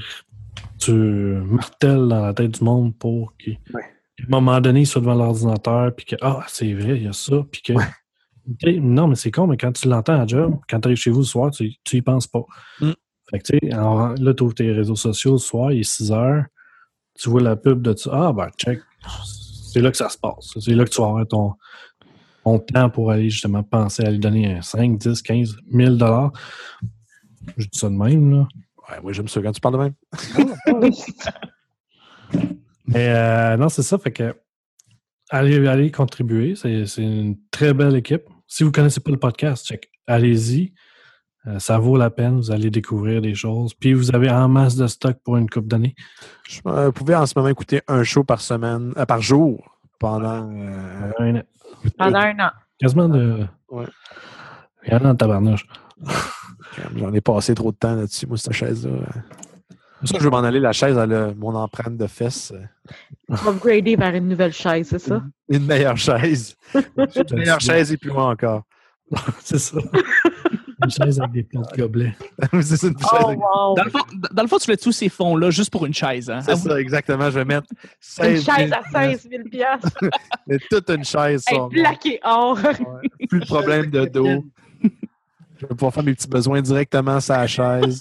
tu 0.79 0.93
martèles 0.93 2.09
dans 2.09 2.23
la 2.27 2.35
tête 2.35 2.59
du 2.59 2.65
monde 2.65 2.97
pour 2.97 3.35
qu'à 3.37 3.53
Ouais. 3.75 3.83
un 4.21 4.29
moment 4.29 4.61
donné, 4.61 4.81
ils 4.81 4.87
soient 4.87 5.01
devant 5.01 5.15
l'ordinateur, 5.15 5.95
puis 5.95 6.05
que, 6.07 6.17
ah, 6.21 6.45
c'est 6.49 6.73
vrai, 6.75 6.97
il 6.97 7.05
y 7.05 7.09
a 7.09 7.13
ça, 7.13 7.37
puis 7.51 7.63
que. 7.63 7.73
Ouais. 7.73 8.81
Non, 8.81 9.07
mais 9.07 9.15
c'est 9.15 9.31
con, 9.31 9.47
mais 9.47 9.57
quand 9.57 9.71
tu 9.73 9.87
l'entends 9.89 10.21
à 10.21 10.27
job, 10.27 10.57
quand 10.69 10.81
tu 10.81 10.89
arrives 10.89 10.97
chez 10.99 11.11
vous 11.11 11.21
le 11.21 11.25
soir, 11.25 11.51
tu, 11.53 11.73
tu 11.85 11.97
y 11.99 12.03
penses 12.03 12.27
pas. 12.27 12.45
Mm. 12.81 12.91
Fait 13.31 13.39
que, 13.39 13.45
tu 13.45 13.59
sais, 13.69 13.73
alors, 13.73 14.15
là, 14.19 14.35
tu 14.35 14.43
ouvres 14.43 14.55
tes 14.55 14.73
réseaux 14.73 14.97
sociaux 14.97 15.33
le 15.33 15.39
soir, 15.39 15.71
il 15.71 15.81
est 15.81 15.85
6 15.85 16.11
heures. 16.11 16.45
tu 17.17 17.31
vois 17.31 17.41
la 17.41 17.55
pub 17.57 17.83
de 17.83 17.95
ça. 17.97 18.11
Ah, 18.13 18.33
ben, 18.33 18.49
check. 18.59 18.81
C'est 19.73 19.81
là 19.81 19.91
que 19.93 19.97
ça 19.97 20.09
se 20.09 20.19
passe. 20.19 20.55
C'est 20.61 20.75
là 20.75 20.85
que 20.85 20.91
tu 20.91 21.01
vas 21.01 21.07
avoir 21.09 21.27
ton, 21.29 21.53
ton 22.45 22.59
temps 22.59 22.90
pour 22.90 23.11
aller 23.11 23.30
justement 23.30 23.62
penser 23.62 24.05
à 24.05 24.11
lui 24.11 24.18
donner 24.18 24.55
un 24.55 24.62
5, 24.62 24.99
10, 24.99 25.22
15 25.22 25.57
000 25.72 25.95
dollars. 25.97 26.32
Je 27.57 27.64
dis 27.66 27.78
ça 27.78 27.88
de 27.88 27.95
même, 27.95 28.30
là. 28.32 28.49
Ouais, 28.90 29.01
moi, 29.03 29.12
j'aime 29.12 29.28
ça 29.28 29.40
quand 29.40 29.53
tu 29.53 29.61
parles 29.61 29.74
de 29.74 29.78
même. 29.78 29.95
Mais 32.86 33.09
euh, 33.14 33.57
non, 33.57 33.68
c'est 33.68 33.82
ça. 33.82 33.99
Fait 33.99 34.12
que 34.12 34.34
allez, 35.30 35.66
allez 35.68 35.90
contribuer. 35.90 36.55
C'est 36.57 36.86
c'est 36.86 37.03
une 37.03 37.36
très 37.51 37.72
belle 37.74 37.97
équipe. 37.97 38.24
Si 38.47 38.62
vous 38.64 38.70
ne 38.70 38.74
connaissez 38.74 39.01
pas 39.01 39.11
le 39.11 39.18
podcast, 39.18 39.66
check. 39.66 39.88
Allez-y. 40.07 40.72
Euh, 41.47 41.59
ça 41.59 41.78
vaut 41.78 41.97
la 41.97 42.11
peine. 42.11 42.36
Vous 42.36 42.51
allez 42.51 42.70
découvrir 42.70 43.20
des 43.22 43.34
choses. 43.34 43.74
Puis 43.74 43.93
vous 43.95 44.14
avez 44.14 44.30
en 44.30 44.49
masse 44.49 44.76
de 44.76 44.86
stock 44.86 45.16
pour 45.24 45.36
une 45.36 45.49
coupe 45.49 45.66
d'années. 45.68 45.95
Je 46.49 46.61
euh, 46.66 46.90
pouvais 46.93 47.14
en 47.14 47.26
ce 47.26 47.34
moment 47.36 47.49
écouter 47.49 47.80
un 47.88 48.03
show 48.05 48.24
par 48.24 48.40
semaine, 48.40 48.93
euh, 48.97 49.07
par 49.07 49.20
jour 49.22 49.78
pendant. 49.99 50.51
euh, 50.53 51.11
Un- 51.18 51.43
Pendant 51.99 52.20
un 52.20 52.39
an. 52.39 52.51
quasiment 52.78 53.09
de. 53.09 53.47
Ouais. 53.70 53.87
Il 54.87 54.93
y 54.93 54.97
en 54.97 55.05
a 55.05 55.11
en 55.11 55.14
tabarnouche. 55.14 55.66
J'en 56.97 57.12
ai 57.12 57.20
passé 57.20 57.55
trop 57.55 57.70
de 57.70 57.76
temps 57.76 57.95
là-dessus, 57.95 58.26
moi, 58.26 58.37
cette 58.37 58.53
chaise-là. 58.53 58.91
C'est 59.70 60.01
pour 60.01 60.09
ça 60.09 60.14
que 60.14 60.20
je 60.20 60.24
veux 60.24 60.30
m'en 60.30 60.43
aller. 60.43 60.59
La 60.59 60.72
chaise, 60.72 60.97
elle 60.97 61.12
a 61.12 61.33
mon 61.35 61.55
empreinte 61.55 61.97
de 61.97 62.07
fesses. 62.09 62.53
Upgrader 63.30 63.95
vers 63.95 64.14
une 64.14 64.28
nouvelle 64.28 64.53
chaise, 64.53 64.89
c'est 64.91 64.99
ça? 64.99 65.22
Une 65.49 65.64
meilleure 65.64 65.97
chaise. 65.97 66.57
Une 66.74 67.39
meilleure 67.39 67.61
chaise 67.61 67.93
et 67.93 67.97
plus 67.97 68.11
loin 68.11 68.30
encore. 68.30 68.64
c'est 69.41 69.59
ça. 69.59 69.78
une 70.85 70.91
chaise 70.91 71.20
avec 71.20 71.33
des 71.33 71.43
plans 71.43 71.62
de 71.62 71.76
gobelets. 71.76 72.14
c'est 72.62 72.83
une 72.83 72.99
chaise. 72.99 73.20
Oh, 73.20 73.35
wow! 73.35 73.74
Dans 73.74 73.85
le, 73.85 73.91
fond, 73.91 73.99
dans 74.33 74.43
le 74.43 74.49
fond, 74.49 74.59
tu 74.59 74.66
fais 74.66 74.76
tous 74.76 74.93
ces 74.93 75.09
fonds-là 75.09 75.51
juste 75.51 75.70
pour 75.70 75.87
une 75.87 75.95
chaise. 75.95 76.30
Hein? 76.30 76.41
C'est 76.41 76.57
ça, 76.57 76.80
exactement. 76.80 77.30
Je 77.30 77.39
vais 77.39 77.45
mettre 77.45 77.66
Une 77.70 78.37
16 78.37 78.45
chaise 78.45 78.68
000 78.68 78.80
à 78.95 79.09
16 79.11 79.28
000 79.30 79.43
piastres. 79.51 79.99
Mais 80.47 80.59
toute 80.70 80.91
une 80.91 81.05
chaise. 81.05 81.45
Hey, 81.47 81.55
sur 81.55 81.59
moi. 81.61 81.68
plaqué 81.70 82.20
or. 82.24 82.59
Ouais. 82.59 83.26
Plus 83.28 83.41
de 83.41 83.47
problème 83.47 83.91
de 83.91 84.05
dos. 84.07 84.45
Je 84.83 85.66
vais 85.66 85.74
pouvoir 85.74 85.95
faire 85.95 86.03
mes 86.03 86.14
petits 86.14 86.28
besoins 86.28 86.61
directement 86.61 87.20
sur 87.20 87.35
la 87.35 87.47
chaise 87.47 88.01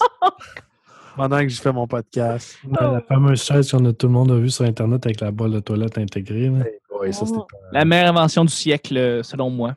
pendant 1.16 1.40
que 1.40 1.50
je 1.50 1.62
fais 1.62 1.72
mon 1.72 1.88
podcast. 1.88 2.58
La, 2.80 2.92
la 2.92 3.02
fameuse 3.02 3.44
chaise 3.44 3.70
qu'on 3.70 3.86
a 3.86 3.94
tout 3.94 4.08
le 4.08 4.14
monde 4.14 4.32
a 4.32 4.36
vue 4.38 4.50
sur 4.50 4.66
Internet 4.66 5.06
avec 5.06 5.22
la 5.22 5.32
boîte 5.32 5.52
de 5.52 5.60
toilette 5.60 5.98
intégrée. 5.98 6.50
là. 6.50 6.64
Ça, 7.12 7.26
pas... 7.26 7.48
La 7.72 7.86
meilleure 7.86 8.10
invention 8.10 8.46
du 8.46 8.54
siècle, 8.54 8.98
euh, 8.98 9.24
selon 9.24 9.50
moi. 9.50 9.76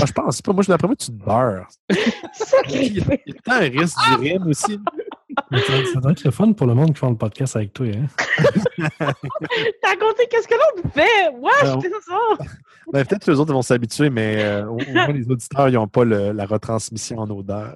Ah, 0.00 0.04
je 0.06 0.12
pense 0.12 0.42
pas. 0.42 0.52
Moi, 0.52 0.62
je 0.62 0.68
d'après 0.68 0.86
moi, 0.88 0.96
tu 0.96 1.06
te 1.06 1.12
beurres. 1.12 1.66
Il 2.70 2.98
y 2.98 3.00
a 3.00 3.40
tant 3.44 3.52
un 3.52 3.58
risque 3.60 3.96
d'urine 4.18 4.44
aussi. 4.48 4.78
Mais 5.50 5.58
Ça, 5.60 5.72
ça 5.92 6.00
doit 6.00 6.12
être 6.12 6.24
le 6.24 6.30
fun 6.30 6.52
pour 6.52 6.66
le 6.66 6.74
monde 6.74 6.92
qui 6.94 6.98
font 6.98 7.10
le 7.10 7.16
podcast 7.16 7.56
avec 7.56 7.72
toi. 7.72 7.86
Hein? 7.86 8.06
T'as 8.98 9.88
raconté 9.90 10.26
qu'est-ce 10.30 10.48
que 10.48 10.54
l'autre 10.54 10.88
fait? 10.94 11.28
Ouais, 11.38 11.50
Alors- 11.62 11.82
c'est 11.82 11.90
ça. 11.90 12.44
Ben, 12.92 13.04
peut-être 13.04 13.24
que 13.24 13.30
les 13.32 13.40
autres 13.40 13.52
vont 13.52 13.62
s'habituer, 13.62 14.10
mais 14.10 14.36
euh, 14.44 14.66
au 14.66 14.78
moins 14.92 15.08
les 15.08 15.28
auditeurs, 15.28 15.68
ils 15.68 15.74
n'ont 15.74 15.88
pas 15.88 16.04
le- 16.04 16.30
la 16.32 16.46
retransmission 16.46 17.18
en 17.18 17.28
odeur. 17.30 17.74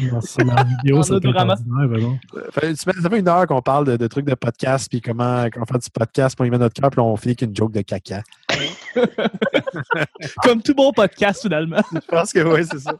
Non, 0.00 0.20
la 0.54 0.64
vidéo, 0.64 1.02
ça 1.02 1.10
peut 1.10 1.16
être 1.18 1.24
odorama. 1.26 1.52
ordinaire, 1.54 1.88
ben. 1.88 2.18
Euh, 2.36 2.50
fait- 2.52 2.74
ça 2.74 2.90
fait 2.92 3.00
ça 3.00 3.10
fait 3.10 3.18
une 3.18 3.28
heure 3.28 3.46
qu'on 3.46 3.60
parle 3.60 3.84
de, 3.86 3.96
de 3.98 4.06
trucs 4.06 4.24
de 4.24 4.34
podcast, 4.34 4.88
puis 4.90 5.00
comment, 5.02 5.46
comment 5.52 5.66
faire 5.66 5.78
du 5.78 5.90
podcast, 5.90 6.36
pour 6.36 6.46
y 6.46 6.50
mettre 6.50 6.62
notre 6.62 6.80
cœur, 6.80 6.90
puis 6.90 7.00
on 7.00 7.16
finit 7.16 7.36
qu'une 7.36 7.54
joke 7.54 7.72
de 7.72 7.82
caca. 7.82 8.22
Comme 10.42 10.62
tout 10.62 10.74
bon 10.74 10.92
podcast, 10.92 11.42
finalement. 11.42 11.80
Je 11.92 11.98
pense 12.08 12.32
que 12.32 12.40
oui, 12.40 12.64
c'est 12.70 12.80
ça. 12.80 12.94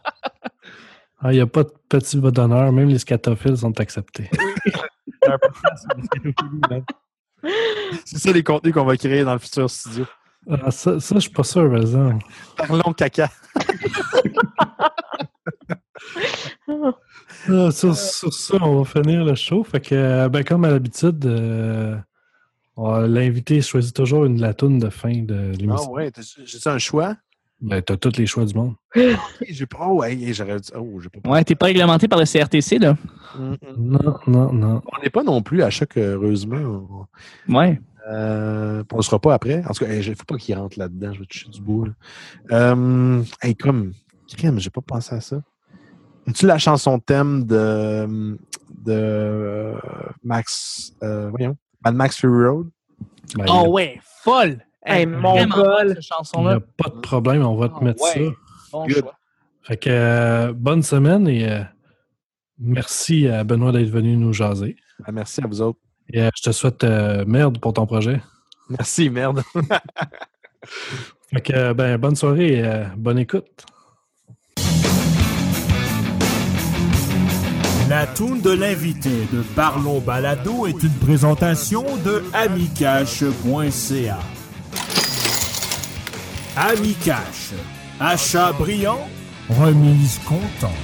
Ah, 1.21 1.33
il 1.33 1.37
n'y 1.37 1.41
a 1.41 1.47
pas 1.47 1.63
de 1.65 1.73
petit 1.89 2.19
bas 2.19 2.31
d'honneur, 2.31 2.73
même 2.73 2.89
les 2.89 2.99
scatophiles 2.99 3.57
sont 3.57 3.79
acceptés. 3.81 4.31
C'est- 8.05 8.19
ça 8.19 8.33
les 8.33 8.43
contenus 8.43 8.75
qu'on 8.75 8.85
va 8.85 8.97
créer 8.97 9.25
dans 9.25 9.33
le 9.33 9.39
futur 9.39 9.71
studio. 9.71 10.05
Ah, 10.49 10.71
ça, 10.71 11.01
ça, 11.01 11.15
je 11.17 11.21
suis 11.21 11.31
pas 11.31 11.43
sûr, 11.43 11.69
par 11.71 11.81
exemple. 11.81 12.25
Parlons 12.57 12.93
caca. 12.93 13.29
Ah, 16.69 17.71
sur, 17.71 17.97
sur 17.97 18.33
ça, 18.33 18.57
on 18.61 18.83
va 18.83 18.85
finir 18.85 19.25
le 19.25 19.35
show. 19.35 19.65
Fait 19.65 19.81
que, 19.81 20.29
ben, 20.29 20.45
comme 20.45 20.65
à 20.65 20.71
l'habitude, 20.71 21.25
euh, 21.27 21.97
l'invité 22.77 23.61
choisit 23.63 23.95
toujours 23.95 24.25
une 24.27 24.41
la 24.41 24.55
toune 24.55 24.79
de 24.79 24.91
fin 24.91 25.23
de 25.23 25.51
Ah 25.53 25.57
l'émission. 25.57 25.91
ouais, 25.93 26.11
t'as- 26.11 26.23
j'ai-tu 26.45 26.69
un 26.69 26.79
choix? 26.79 27.17
Ben, 27.63 27.81
t'as 27.81 27.97
tous 27.97 28.19
les 28.19 28.27
choix 28.27 28.45
du 28.45 28.53
monde. 28.55 28.75
J'ai 29.49 29.65
pas. 29.65 29.87
Oh, 29.89 30.01
ouais, 30.01 30.19
j'aurais 30.35 30.61
dû. 30.61 30.69
Oh, 30.79 31.01
j'ai 31.01 31.09
pas. 31.09 31.31
Ouais, 31.31 31.43
t'es 31.43 31.55
pas 31.55 31.67
réglementé 31.67 32.07
par 32.07 32.19
le 32.19 32.27
CRTC, 32.27 32.79
là. 32.79 32.99
Non, 33.79 34.19
non, 34.27 34.53
non. 34.53 34.83
On 34.95 35.03
n'est 35.03 35.09
pas 35.09 35.23
non 35.23 35.41
plus 35.41 35.63
à 35.63 35.71
choc, 35.71 35.97
heureusement. 35.97 37.07
Ouais. 37.49 37.81
Euh, 38.11 38.85
on 38.93 38.97
ne 38.97 38.99
le 39.01 39.03
sera 39.03 39.19
pas 39.19 39.33
après. 39.33 39.65
En 39.65 39.73
tout 39.73 39.87
cas, 39.87 39.93
il 39.93 40.07
ne 40.07 40.15
faut 40.15 40.25
pas 40.27 40.37
qu'il 40.37 40.55
rentre 40.55 40.79
là-dedans. 40.79 41.15
Je 41.15 41.21
vais 41.21 41.25
toucher 41.27 41.49
du 41.49 41.63
bout. 41.63 41.87
là. 41.87 41.93
Euh, 42.53 43.23
hey, 43.43 43.55
comme, 43.57 43.93
crème, 44.37 44.61
j'ai 44.61 44.71
pas 44.71 44.83
pensé 44.83 45.15
à 45.15 45.23
ça. 45.23 45.41
As-tu 46.29 46.47
la 46.47 46.59
chanson 46.59 46.99
thème 46.99 47.45
de, 47.45 48.37
de 48.85 49.73
Max, 50.23 50.93
euh, 51.03 51.31
voyons, 51.31 51.57
Mad 51.87 51.95
Max 51.95 52.17
Fury 52.19 52.47
Road? 52.49 52.69
Ben, 53.37 53.45
Oh 53.49 53.63
il 53.67 53.71
ouais, 53.71 54.01
folle! 54.25 54.61
Hey, 54.85 55.07
mon 55.07 55.35
gol. 55.47 55.49
bonne, 55.49 55.89
cette 55.91 55.99
n'y 55.99 56.03
chanson-là. 56.05 56.55
a 56.55 56.61
pas 56.61 56.91
de 56.91 57.01
problème, 57.01 57.43
on 57.47 57.55
va 57.57 57.69
te 57.69 57.75
Ah, 57.81 57.85
mettre 57.85 58.03
ouais. 58.03 58.13
ça. 58.27 58.33
Bon 58.73 58.87
Good. 58.87 58.99
choix. 58.99 59.15
Fait 59.63 59.77
que, 59.77 59.89
euh, 59.91 60.53
bonne 60.53 60.83
semaine 60.83 61.29
et 61.29 61.49
euh, 61.49 61.63
merci 62.59 63.29
à 63.29 63.45
Benoît 63.45 63.71
d'être 63.71 63.89
venu 63.91 64.17
nous 64.17 64.33
jaser. 64.33 64.75
Ah, 65.05 65.13
merci 65.13 65.41
à 65.43 65.47
vous 65.47 65.61
autres. 65.61 65.79
Et 66.13 66.23
euh, 66.23 66.31
je 66.37 66.43
te 66.43 66.51
souhaite 66.53 66.83
euh, 66.83 67.25
merde 67.25 67.59
pour 67.61 67.73
ton 67.73 67.87
projet. 67.87 68.21
Merci, 68.69 69.09
merde. 69.11 69.43
Fait 71.33 71.41
que, 71.41 71.53
euh, 71.53 71.75
ben, 71.75 71.99
bonne 71.99 72.17
soirée 72.17 72.55
et 72.59 72.65
euh, 72.65 72.85
bonne 72.97 73.19
écoute. 73.19 73.65
La 77.89 78.05
toune 78.05 78.41
de 78.41 78.51
l'invité 78.51 79.29
de 79.33 79.43
Parlons 79.55 80.01
Balado 80.01 80.67
est 80.67 80.83
une 80.83 80.93
présentation 80.95 81.85
de 82.05 82.25
amicache.ca. 82.33 84.19
Amicache. 86.57 87.53
Achat 88.01 88.53
brillant, 88.55 89.07
remise 89.49 90.19
content. 90.27 90.75